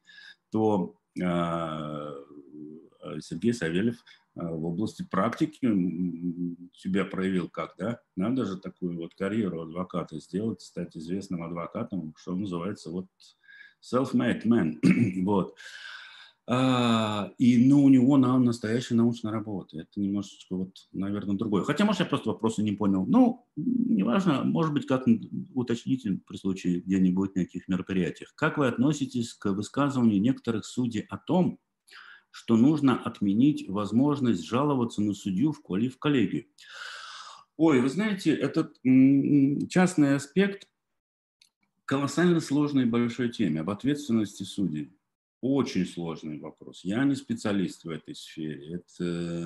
то 0.51 0.97
Сергей 3.21 3.55
Савельев 3.55 4.05
в 4.35 4.67
области 4.67 5.03
практики 5.03 5.67
себя 6.75 7.07
проявил 7.07 7.49
как, 7.49 7.75
да? 7.79 8.01
Надо 8.17 8.45
же 8.45 8.59
такую 8.59 8.99
вот 8.99 9.15
карьеру 9.15 9.63
адвоката 9.63 10.19
сделать, 10.21 10.61
стать 10.61 10.95
известным 10.95 11.43
адвокатом, 11.43 12.15
что 12.19 12.37
называется, 12.37 12.91
вот 12.91 13.07
self-made 13.93 14.45
man. 14.45 14.79
вот. 15.25 15.57
А, 16.49 17.33
и 17.39 17.67
ну, 17.67 17.83
у 17.83 17.89
него 17.89 18.17
на, 18.17 18.39
настоящая 18.39 18.95
научная 18.95 19.33
работа. 19.33 19.81
Это 19.81 20.01
немножечко, 20.01 20.55
вот, 20.55 20.77
наверное, 20.93 21.37
другое. 21.37 21.65
Хотя, 21.65 21.85
может, 21.85 22.01
я 22.01 22.07
просто 22.07 22.29
вопросы 22.31 22.63
не 22.63 22.73
понял. 22.73 23.05
Ну, 23.05 23.47
неважно, 23.57 24.45
может 24.45 24.73
быть, 24.73 24.87
как 24.87 25.07
уточните 25.55 26.21
при 26.27 26.37
случае 26.37 26.81
где-нибудь 26.81 27.35
на 27.35 27.45
каких 27.45 27.67
мероприятиях. 27.67 28.33
Как 28.37 28.59
вы 28.59 28.69
относитесь 28.69 29.35
к 29.35 29.51
высказыванию 29.53 30.21
некоторых 30.21 30.65
судей 30.67 31.07
о 31.09 31.19
том, 31.19 31.59
что 32.31 32.57
нужно 32.57 32.97
отменить 32.97 33.69
возможность 33.69 34.45
жаловаться 34.45 35.03
на 35.03 35.15
судью 35.15 35.51
в, 35.51 35.61
коли, 35.63 35.89
в 35.89 35.99
коллегию? 35.99 36.47
Ой, 37.57 37.81
вы 37.81 37.89
знаете, 37.89 38.33
этот 38.33 38.77
частный 39.69 40.15
аспект 40.15 40.69
колоссально 41.87 42.41
сложной 42.41 42.83
и 42.83 42.87
большой 42.87 43.31
теме, 43.31 43.61
об 43.61 43.71
ответственности 43.71 44.43
судей. 44.43 44.93
Очень 45.41 45.87
сложный 45.87 46.39
вопрос. 46.39 46.81
Я 46.85 47.05
не 47.05 47.15
специалист 47.15 47.85
в 47.85 47.91
этой 47.91 48.15
сфере. 48.15 48.75
Это 48.75 49.05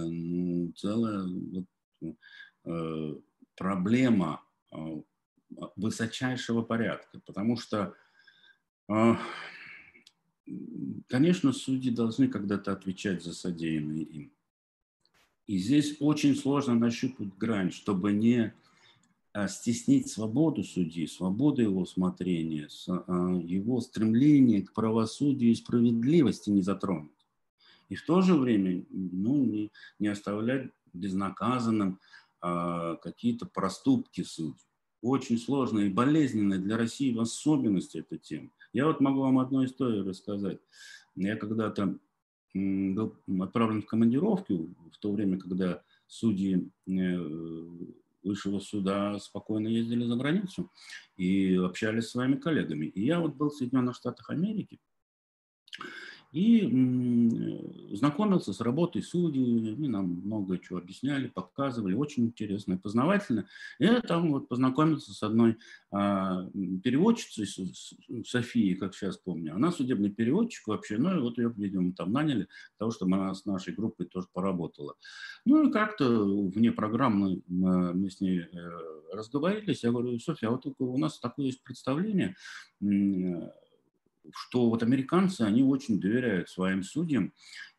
ну, 0.08 0.72
целая 0.72 1.26
вот, 1.26 2.16
э, 2.64 3.14
проблема 3.56 4.42
э, 4.72 4.76
высочайшего 5.76 6.62
порядка, 6.62 7.20
потому 7.26 7.56
что, 7.56 7.94
э, 8.88 9.14
конечно, 11.08 11.52
судьи 11.52 11.90
должны 11.90 12.28
когда-то 12.28 12.72
отвечать 12.72 13.22
за 13.22 13.34
содеянное 13.34 14.02
им. 14.02 14.32
И 15.46 15.58
здесь 15.58 15.96
очень 16.00 16.36
сложно 16.36 16.74
нащупать 16.74 17.36
грань, 17.36 17.72
чтобы 17.72 18.12
не 18.12 18.54
стеснить 19.48 20.08
свободу 20.08 20.64
судьи, 20.64 21.06
свободу 21.06 21.62
его 21.62 21.84
смотрения, 21.84 22.68
а, 22.88 23.38
его 23.42 23.80
стремление 23.80 24.62
к 24.62 24.72
правосудию 24.72 25.52
и 25.52 25.54
справедливости 25.54 26.50
не 26.50 26.62
затронуть. 26.62 27.10
И 27.88 27.94
в 27.94 28.04
то 28.04 28.22
же 28.22 28.34
время 28.34 28.84
ну, 28.90 29.44
не, 29.44 29.70
не 29.98 30.08
оставлять 30.08 30.70
безнаказанным 30.92 32.00
а, 32.40 32.96
какие-то 32.96 33.46
проступки 33.46 34.22
судей. 34.22 34.56
Очень 35.02 35.38
сложная 35.38 35.86
и 35.86 35.92
болезненная 35.92 36.58
для 36.58 36.76
России 36.76 37.14
в 37.14 37.20
особенности 37.20 37.98
эта 37.98 38.18
тема. 38.18 38.50
Я 38.72 38.86
вот 38.86 39.00
могу 39.00 39.20
вам 39.20 39.38
одну 39.38 39.64
историю 39.64 40.04
рассказать. 40.04 40.58
Я 41.16 41.36
когда-то 41.36 41.98
был 42.54 43.16
отправлен 43.40 43.82
в 43.82 43.86
командировку 43.86 44.74
в 44.92 44.98
то 44.98 45.12
время, 45.12 45.38
когда 45.38 45.82
судьи 46.06 46.68
э, 46.86 47.68
высшего 48.22 48.60
суда 48.60 49.18
спокойно 49.18 49.68
ездили 49.68 50.04
за 50.04 50.16
границу 50.16 50.70
и 51.16 51.54
общались 51.56 52.06
с 52.06 52.10
своими 52.10 52.36
коллегами. 52.36 52.86
И 52.86 53.04
я 53.04 53.20
вот 53.20 53.34
был 53.34 53.50
в 53.50 53.54
Соединенных 53.54 53.96
Штатах 53.96 54.30
Америки, 54.30 54.78
и 56.32 57.90
знакомился 57.92 58.52
с 58.52 58.60
работой 58.60 59.02
судей, 59.02 59.72
они 59.72 59.88
нам 59.88 60.20
много 60.24 60.58
чего 60.58 60.78
объясняли, 60.78 61.28
показывали, 61.28 61.94
очень 61.94 62.26
интересно 62.26 62.74
и 62.74 62.78
познавательно. 62.78 63.46
Я 63.78 64.00
там 64.00 64.30
вот 64.32 64.48
познакомился 64.48 65.12
с 65.12 65.22
одной 65.22 65.56
а, 65.90 66.48
переводчицей, 66.84 67.46
Софией, 68.24 68.76
как 68.76 68.94
сейчас 68.94 69.16
помню. 69.16 69.54
Она 69.54 69.72
судебный 69.72 70.10
переводчик 70.10 70.68
вообще, 70.68 70.98
ну 70.98 71.16
и 71.16 71.20
вот 71.20 71.38
ее, 71.38 71.52
видимо, 71.56 71.92
там 71.92 72.12
наняли, 72.12 72.48
потому 72.78 72.92
что 72.92 73.06
она 73.06 73.34
с 73.34 73.44
нашей 73.44 73.74
группой 73.74 74.06
тоже 74.06 74.28
поработала. 74.32 74.94
Ну 75.44 75.68
и 75.68 75.72
как-то 75.72 76.24
вне 76.24 76.70
программы 76.70 77.42
мы 77.48 78.10
с 78.10 78.20
ней 78.20 78.40
э, 78.40 78.46
разговорились. 79.12 79.82
Я 79.82 79.90
говорю, 79.90 80.18
Софья, 80.18 80.48
а 80.48 80.50
вот 80.52 80.66
у 80.78 80.98
нас 80.98 81.18
такое 81.18 81.46
есть 81.46 81.62
представление, 81.62 82.36
что 84.32 84.68
вот 84.70 84.82
американцы, 84.82 85.42
они 85.42 85.62
очень 85.62 86.00
доверяют 86.00 86.48
своим 86.48 86.82
судьям, 86.82 87.32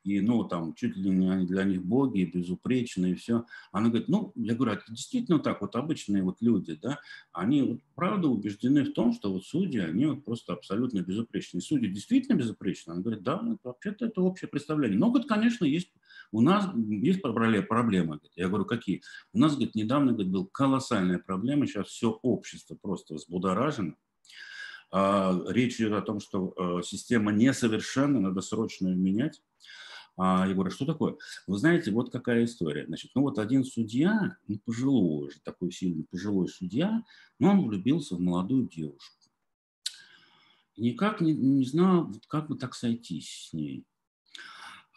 и, 0.04 0.20
ну, 0.20 0.44
там, 0.46 0.74
чуть 0.74 0.96
ли 0.98 1.12
не 1.12 1.46
для 1.46 1.64
них 1.64 1.84
боги, 1.84 2.24
безупречные, 2.24 3.12
и 3.12 3.16
все. 3.16 3.46
Она 3.72 3.90
говорит, 3.90 4.08
ну, 4.08 4.32
я 4.36 4.56
говорю, 4.56 4.74
это 4.74 4.86
действительно 4.90 5.38
так, 5.40 5.62
вот 5.62 5.76
обычные 5.76 6.24
вот 6.24 6.38
люди, 6.42 6.74
да, 6.74 7.00
они 7.32 7.62
вот, 7.62 7.80
правда 7.94 8.28
убеждены 8.28 8.84
в 8.84 8.94
том, 8.94 9.14
что 9.14 9.32
вот 9.32 9.46
судьи, 9.46 9.80
они 9.80 10.08
вот 10.08 10.26
просто 10.26 10.54
абсолютно 10.54 11.02
безупречные. 11.02 11.62
Судьи 11.62 11.88
действительно 11.88 12.36
безупречны? 12.36 12.94
Она 12.94 13.02
говорит, 13.02 13.22
да, 13.22 13.42
вообще-то 13.64 14.06
это 14.06 14.22
общее 14.22 14.48
представление. 14.50 14.98
Но, 14.98 15.12
вот, 15.12 15.28
конечно, 15.28 15.66
есть 15.66 15.92
у 16.32 16.42
нас 16.42 16.70
есть 16.76 17.22
проблемы. 17.22 18.20
Я 18.36 18.48
говорю, 18.48 18.66
какие? 18.66 19.02
У 19.34 19.40
нас, 19.40 19.54
говорит, 19.54 19.76
недавно 19.76 20.14
говорит, 20.14 20.32
был 20.32 20.46
колоссальная 20.46 21.20
проблема, 21.20 21.68
сейчас 21.68 21.88
все 21.88 22.12
общество 22.22 22.76
просто 22.82 23.16
взбудоражено. 23.16 23.96
А, 24.92 25.42
речь 25.48 25.80
идет 25.80 25.94
о 25.94 26.02
том, 26.02 26.20
что 26.20 26.54
э, 26.58 26.84
система 26.84 27.32
несовершенна, 27.32 28.20
надо 28.20 28.42
срочно 28.42 28.90
ее 28.90 28.96
менять. 28.96 29.42
А 30.18 30.46
я 30.46 30.54
говорю, 30.54 30.70
что 30.70 30.86
такое? 30.86 31.16
Вы 31.48 31.58
знаете, 31.58 31.92
вот 31.92 32.12
какая 32.12 32.44
история. 32.44 32.86
Значит, 32.86 33.12
ну 33.16 33.22
вот 33.22 33.40
один 33.40 33.64
судья, 33.64 34.38
ну 34.48 34.60
пожилой 34.60 35.28
уже, 35.28 35.40
такой 35.40 35.72
сильный 35.72 36.04
пожилой 36.04 36.50
судья, 36.50 37.04
но 37.40 37.52
он 37.52 37.68
влюбился 37.68 38.16
в 38.16 38.20
молодую 38.20 38.68
девушку. 38.68 39.16
никак 40.76 41.22
не, 41.22 41.34
не 41.34 41.64
знал, 41.64 42.14
как 42.28 42.50
бы 42.50 42.58
так 42.58 42.76
сойтись 42.76 43.48
с 43.50 43.54
ней. 43.54 43.86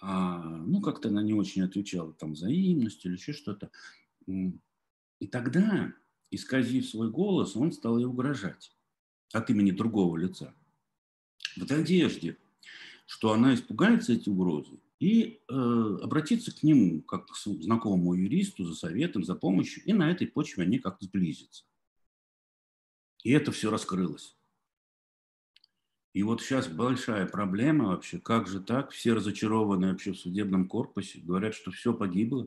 А, 0.02 0.42
ну, 0.42 0.80
как-то 0.80 1.08
она 1.08 1.22
не 1.22 1.34
очень 1.34 1.62
отвечала 1.62 2.12
там 2.12 2.32
взаимностью 2.32 3.12
или 3.12 3.18
еще 3.18 3.32
что-то. 3.32 3.70
И 4.26 5.26
тогда, 5.28 5.94
исказив 6.32 6.88
свой 6.88 7.10
голос, 7.10 7.56
он 7.56 7.70
стал 7.70 7.98
ей 7.98 8.06
угрожать 8.06 8.73
от 9.34 9.50
имени 9.50 9.70
другого 9.70 10.16
лица, 10.16 10.54
в 11.56 11.68
надежде, 11.68 12.36
что 13.06 13.32
она 13.32 13.54
испугается 13.54 14.12
эти 14.12 14.28
угрозы 14.28 14.78
и 14.98 15.40
э, 15.48 15.52
обратится 16.02 16.54
к 16.54 16.62
нему, 16.62 17.02
как 17.02 17.26
к 17.26 17.36
знакомому 17.36 18.14
юристу, 18.14 18.64
за 18.64 18.74
советом, 18.74 19.24
за 19.24 19.34
помощью, 19.34 19.84
и 19.84 19.92
на 19.92 20.10
этой 20.10 20.26
почве 20.26 20.64
они 20.64 20.78
как-то 20.78 21.04
сблизятся. 21.04 21.64
И 23.22 23.30
это 23.30 23.52
все 23.52 23.70
раскрылось. 23.70 24.36
И 26.14 26.22
вот 26.22 26.40
сейчас 26.40 26.68
большая 26.68 27.26
проблема 27.26 27.88
вообще, 27.88 28.20
как 28.20 28.46
же 28.46 28.60
так, 28.60 28.92
все 28.92 29.14
разочарованы 29.14 29.90
вообще 29.90 30.12
в 30.12 30.18
судебном 30.18 30.68
корпусе, 30.68 31.20
говорят, 31.20 31.54
что 31.54 31.72
все 31.72 31.92
погибло. 31.92 32.46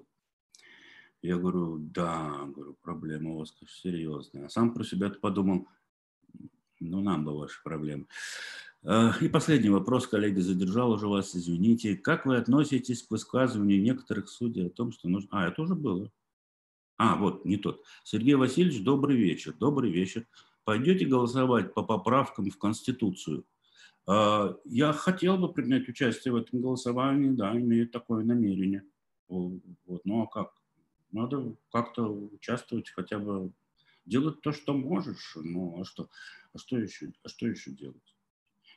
Я 1.21 1.37
говорю, 1.37 1.77
да, 1.77 2.45
говорю, 2.45 2.77
проблема 2.81 3.31
у 3.31 3.39
вас 3.39 3.53
серьезная. 3.67 4.45
А 4.45 4.49
сам 4.49 4.73
про 4.73 4.85
себя 4.85 5.09
подумал, 5.09 5.67
ну, 6.79 7.01
нам 7.01 7.25
бы 7.25 7.37
ваши 7.37 7.61
проблемы. 7.63 8.07
Э, 8.83 9.11
и 9.21 9.27
последний 9.29 9.69
вопрос, 9.69 10.07
коллеги, 10.07 10.39
задержал 10.39 10.91
уже 10.91 11.07
вас, 11.07 11.35
извините. 11.35 11.95
Как 11.95 12.25
вы 12.25 12.37
относитесь 12.37 13.03
к 13.03 13.11
высказыванию 13.11 13.81
некоторых 13.81 14.29
судей 14.29 14.67
о 14.67 14.69
том, 14.69 14.91
что 14.91 15.09
нужно... 15.09 15.29
А, 15.31 15.47
это 15.47 15.61
уже 15.61 15.75
было. 15.75 16.11
А, 16.97 17.15
вот, 17.15 17.45
не 17.45 17.57
тот. 17.57 17.83
Сергей 18.03 18.35
Васильевич, 18.35 18.83
добрый 18.83 19.17
вечер. 19.17 19.53
Добрый 19.53 19.91
вечер. 19.91 20.27
Пойдете 20.63 21.05
голосовать 21.05 21.73
по 21.73 21.83
поправкам 21.83 22.49
в 22.49 22.57
Конституцию? 22.57 23.45
Э, 24.07 24.55
я 24.65 24.93
хотел 24.93 25.37
бы 25.37 25.51
принять 25.51 25.87
участие 25.89 26.33
в 26.33 26.37
этом 26.37 26.61
голосовании, 26.61 27.31
да, 27.31 27.57
имею 27.57 27.89
такое 27.89 28.23
намерение. 28.23 28.83
Вот, 29.27 30.05
ну 30.05 30.23
а 30.23 30.27
как? 30.27 30.53
Надо 31.11 31.55
как-то 31.71 32.03
участвовать 32.03 32.89
хотя 32.89 33.19
бы 33.19 33.51
делать 34.07 34.41
то, 34.41 34.51
что 34.51 34.73
можешь. 34.73 35.35
Ну, 35.35 35.81
а 35.81 35.85
что, 35.85 36.09
а 36.57 36.59
что 36.59 36.77
еще, 36.77 37.11
а 37.23 37.29
что 37.29 37.47
еще 37.47 37.71
делать? 37.71 38.15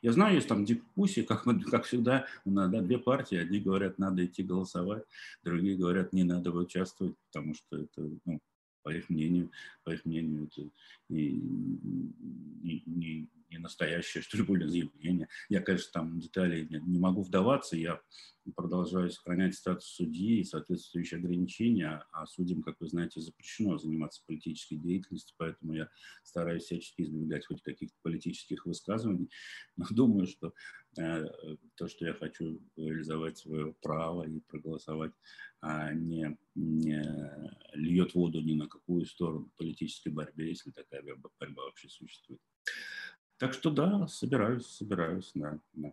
Я 0.03 0.11
знаю, 0.11 0.35
есть 0.35 0.47
там 0.47 0.65
дискуссии, 0.65 1.21
как, 1.27 1.43
как 1.69 1.85
всегда, 1.85 2.27
у 2.45 2.51
нас 2.51 2.69
да, 2.71 2.81
две 2.81 2.97
партии. 2.97 3.37
Одни 3.37 3.59
говорят, 3.59 3.97
надо 3.97 4.23
идти 4.25 4.43
голосовать, 4.43 5.03
другие 5.43 5.77
говорят, 5.77 6.13
не 6.13 6.23
надо 6.23 6.51
участвовать, 6.51 7.15
потому 7.27 7.55
что 7.55 7.77
это, 7.77 8.09
ну, 8.25 8.39
по 8.83 8.89
их 8.89 9.09
мнению, 9.09 9.51
по 9.83 9.91
их 9.91 10.05
мнению, 10.05 10.45
это 10.45 10.69
не, 11.09 11.31
не, 11.31 12.83
не, 12.85 13.29
не 13.51 13.57
настоящее, 13.57 14.23
что 14.23 14.37
ли, 14.37 14.43
более 14.43 14.69
заявление. 14.69 15.27
Я, 15.49 15.61
конечно, 15.61 15.91
там 15.91 16.19
детали 16.19 16.67
не, 16.69 16.79
не 16.79 16.99
могу 16.99 17.21
вдаваться, 17.21 17.75
я 17.75 18.01
продолжаю 18.55 19.11
сохранять 19.11 19.55
статус 19.55 19.85
судьи 19.85 20.39
и 20.39 20.43
соответствующие 20.43 21.19
ограничения, 21.19 22.03
а 22.11 22.25
судьям, 22.25 22.63
как 22.63 22.79
вы 22.79 22.87
знаете, 22.87 23.21
запрещено 23.21 23.77
заниматься 23.77 24.23
политической 24.25 24.77
деятельностью, 24.77 25.35
поэтому 25.37 25.73
я 25.73 25.89
стараюсь 26.23 26.63
всячески 26.63 27.03
избегать 27.03 27.45
хоть 27.45 27.61
каких-то 27.61 27.95
политических 28.01 28.65
высказываний, 28.65 29.29
но 29.75 29.85
думаю, 29.91 30.27
что 30.27 30.53
э, 30.97 31.25
то, 31.75 31.87
что 31.87 32.05
я 32.05 32.13
хочу 32.13 32.59
реализовать 32.75 33.37
свое 33.37 33.75
право 33.81 34.23
и 34.23 34.39
проголосовать, 34.39 35.13
э, 35.61 35.93
не, 35.93 36.37
не 36.55 37.03
льет 37.73 38.15
воду 38.15 38.41
ни 38.41 38.53
на 38.53 38.67
какую 38.67 39.05
сторону 39.05 39.51
политической 39.57 40.09
борьбе, 40.09 40.49
если 40.49 40.71
такая 40.71 41.03
борьба 41.39 41.63
вообще 41.63 41.89
существует. 41.89 42.41
Так 43.41 43.53
что 43.53 43.71
да, 43.71 44.07
собираюсь, 44.07 44.67
собираюсь, 44.67 45.31
да, 45.33 45.57
да. 45.73 45.91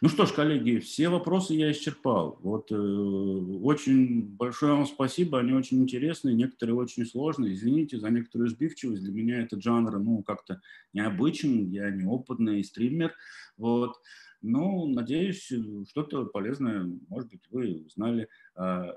Ну 0.00 0.08
что 0.08 0.24
ж, 0.24 0.32
коллеги, 0.32 0.78
все 0.78 1.10
вопросы 1.10 1.52
я 1.52 1.70
исчерпал. 1.70 2.38
Вот 2.40 2.72
э, 2.72 2.74
очень 2.74 4.22
большое 4.22 4.72
вам 4.72 4.86
спасибо, 4.86 5.38
они 5.38 5.52
очень 5.52 5.82
интересные, 5.82 6.34
некоторые 6.34 6.76
очень 6.76 7.04
сложные. 7.04 7.52
Извините 7.52 7.98
за 7.98 8.08
некоторую 8.08 8.48
сбивчивость, 8.48 9.02
для 9.02 9.12
меня 9.12 9.42
этот 9.42 9.62
жанр, 9.62 9.98
ну, 9.98 10.22
как-то 10.22 10.62
необычен, 10.94 11.68
я 11.68 11.90
неопытный 11.90 12.64
стример, 12.64 13.14
вот. 13.58 14.00
Ну, 14.40 14.86
надеюсь, 14.86 15.52
что-то 15.90 16.24
полезное, 16.24 16.90
может 17.10 17.28
быть, 17.28 17.42
вы 17.50 17.82
узнали 17.84 18.30
э, 18.56 18.92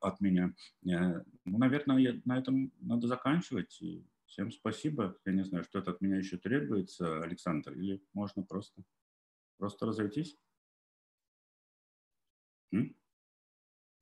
от 0.00 0.20
меня. 0.20 0.54
Э, 0.84 1.22
ну, 1.44 1.58
наверное, 1.58 1.98
я, 1.98 2.20
на 2.24 2.36
этом 2.36 2.72
надо 2.80 3.06
заканчивать. 3.06 3.80
Всем 4.26 4.50
спасибо. 4.50 5.16
Я 5.24 5.32
не 5.32 5.44
знаю, 5.44 5.64
что 5.64 5.78
это 5.78 5.92
от 5.92 6.00
меня 6.00 6.16
еще 6.16 6.36
требуется, 6.36 7.22
Александр, 7.22 7.72
или 7.72 8.02
можно 8.12 8.42
просто, 8.42 8.82
просто 9.58 9.86
разойтись? 9.86 10.36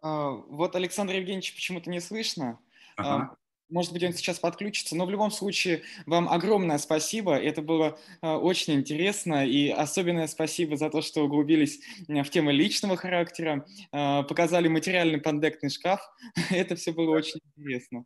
А, 0.00 0.30
вот 0.30 0.76
Александр 0.76 1.14
Евгеньевич 1.14 1.54
почему-то 1.54 1.90
не 1.90 2.00
слышно. 2.00 2.58
А, 2.96 3.16
ага. 3.16 3.36
Может 3.70 3.92
быть, 3.94 4.04
он 4.04 4.12
сейчас 4.12 4.38
подключится, 4.38 4.94
но 4.94 5.06
в 5.06 5.10
любом 5.10 5.30
случае 5.30 5.82
вам 6.04 6.28
огромное 6.28 6.76
спасибо. 6.76 7.34
Это 7.34 7.62
было 7.62 7.98
э, 8.20 8.30
очень 8.30 8.74
интересно, 8.74 9.46
и 9.46 9.70
особенное 9.70 10.26
спасибо 10.26 10.76
за 10.76 10.90
то, 10.90 11.00
что 11.00 11.24
углубились 11.24 11.80
в 12.06 12.24
темы 12.24 12.52
личного 12.52 12.96
характера, 12.98 13.66
э, 13.90 14.22
показали 14.24 14.68
материальный 14.68 15.18
пандектный 15.18 15.70
шкаф. 15.70 16.00
Это 16.50 16.76
все 16.76 16.92
было 16.92 17.16
очень 17.16 17.40
интересно. 17.56 18.04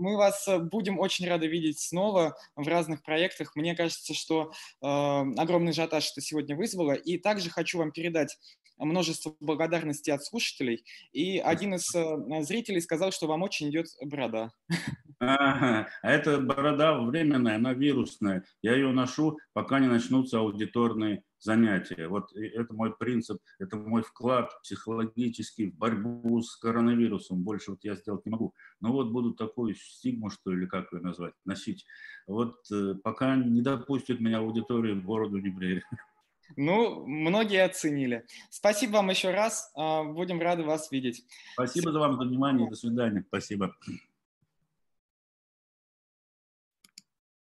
Э, 0.00 0.02
мы 0.02 0.16
вас 0.16 0.48
будем 0.70 0.98
очень 0.98 1.28
рады 1.28 1.46
видеть 1.46 1.78
снова 1.80 2.36
в 2.56 2.66
разных 2.66 3.02
проектах. 3.02 3.54
Мне 3.54 3.74
кажется, 3.74 4.14
что 4.14 4.52
э, 4.82 4.86
огромный 4.86 5.70
ажиотаж 5.70 6.10
это 6.10 6.20
сегодня 6.20 6.56
вызвало. 6.56 6.92
И 6.92 7.18
также 7.18 7.50
хочу 7.50 7.78
вам 7.78 7.92
передать 7.92 8.38
множество 8.80 9.36
благодарностей 9.40 10.12
от 10.12 10.24
слушателей. 10.24 10.84
И 11.12 11.38
один 11.38 11.74
из 11.74 11.94
э, 11.94 12.42
зрителей 12.42 12.80
сказал, 12.80 13.12
что 13.12 13.26
вам 13.26 13.42
очень 13.42 13.70
идет 13.70 13.86
борода. 14.02 14.52
А, 15.22 15.86
а 16.02 16.10
эта 16.10 16.40
борода 16.40 16.98
временная, 16.98 17.56
она 17.56 17.74
вирусная. 17.74 18.42
Я 18.62 18.74
ее 18.74 18.90
ношу, 18.90 19.38
пока 19.52 19.78
не 19.78 19.86
начнутся 19.86 20.38
аудиторные 20.38 21.24
занятия. 21.38 22.08
Вот 22.08 22.34
это 22.34 22.72
мой 22.72 22.96
принцип, 22.96 23.38
это 23.58 23.76
мой 23.76 24.02
вклад 24.02 24.50
психологический 24.62 25.70
в 25.70 25.76
борьбу 25.76 26.40
с 26.40 26.56
коронавирусом. 26.56 27.42
Больше 27.42 27.72
вот 27.72 27.80
я 27.82 27.96
сделать 27.96 28.24
не 28.24 28.30
могу. 28.30 28.54
Но 28.80 28.92
вот 28.92 29.10
буду 29.10 29.34
такую 29.34 29.74
стигму, 29.74 30.30
что 30.30 30.52
ли, 30.52 30.66
как 30.66 30.92
ее 30.92 31.00
назвать, 31.00 31.34
носить. 31.44 31.84
Вот 32.26 32.56
э, 32.72 32.94
пока 33.02 33.36
не 33.36 33.60
допустят 33.60 34.20
меня 34.20 34.38
аудитории, 34.38 34.94
бороду 34.94 35.38
не 35.38 35.50
брею. 35.50 35.82
Ну, 36.56 37.06
многие 37.06 37.64
оценили. 37.64 38.26
Спасибо 38.50 38.92
вам 38.96 39.10
еще 39.10 39.30
раз. 39.30 39.70
А, 39.74 40.04
будем 40.04 40.40
рады 40.40 40.62
вас 40.62 40.90
видеть. 40.90 41.24
Спасибо 41.54 41.92
за 41.92 41.98
вам 41.98 42.16
за 42.16 42.24
внимание. 42.24 42.68
До 42.68 42.76
свидания. 42.76 43.24
Спасибо. 43.28 43.74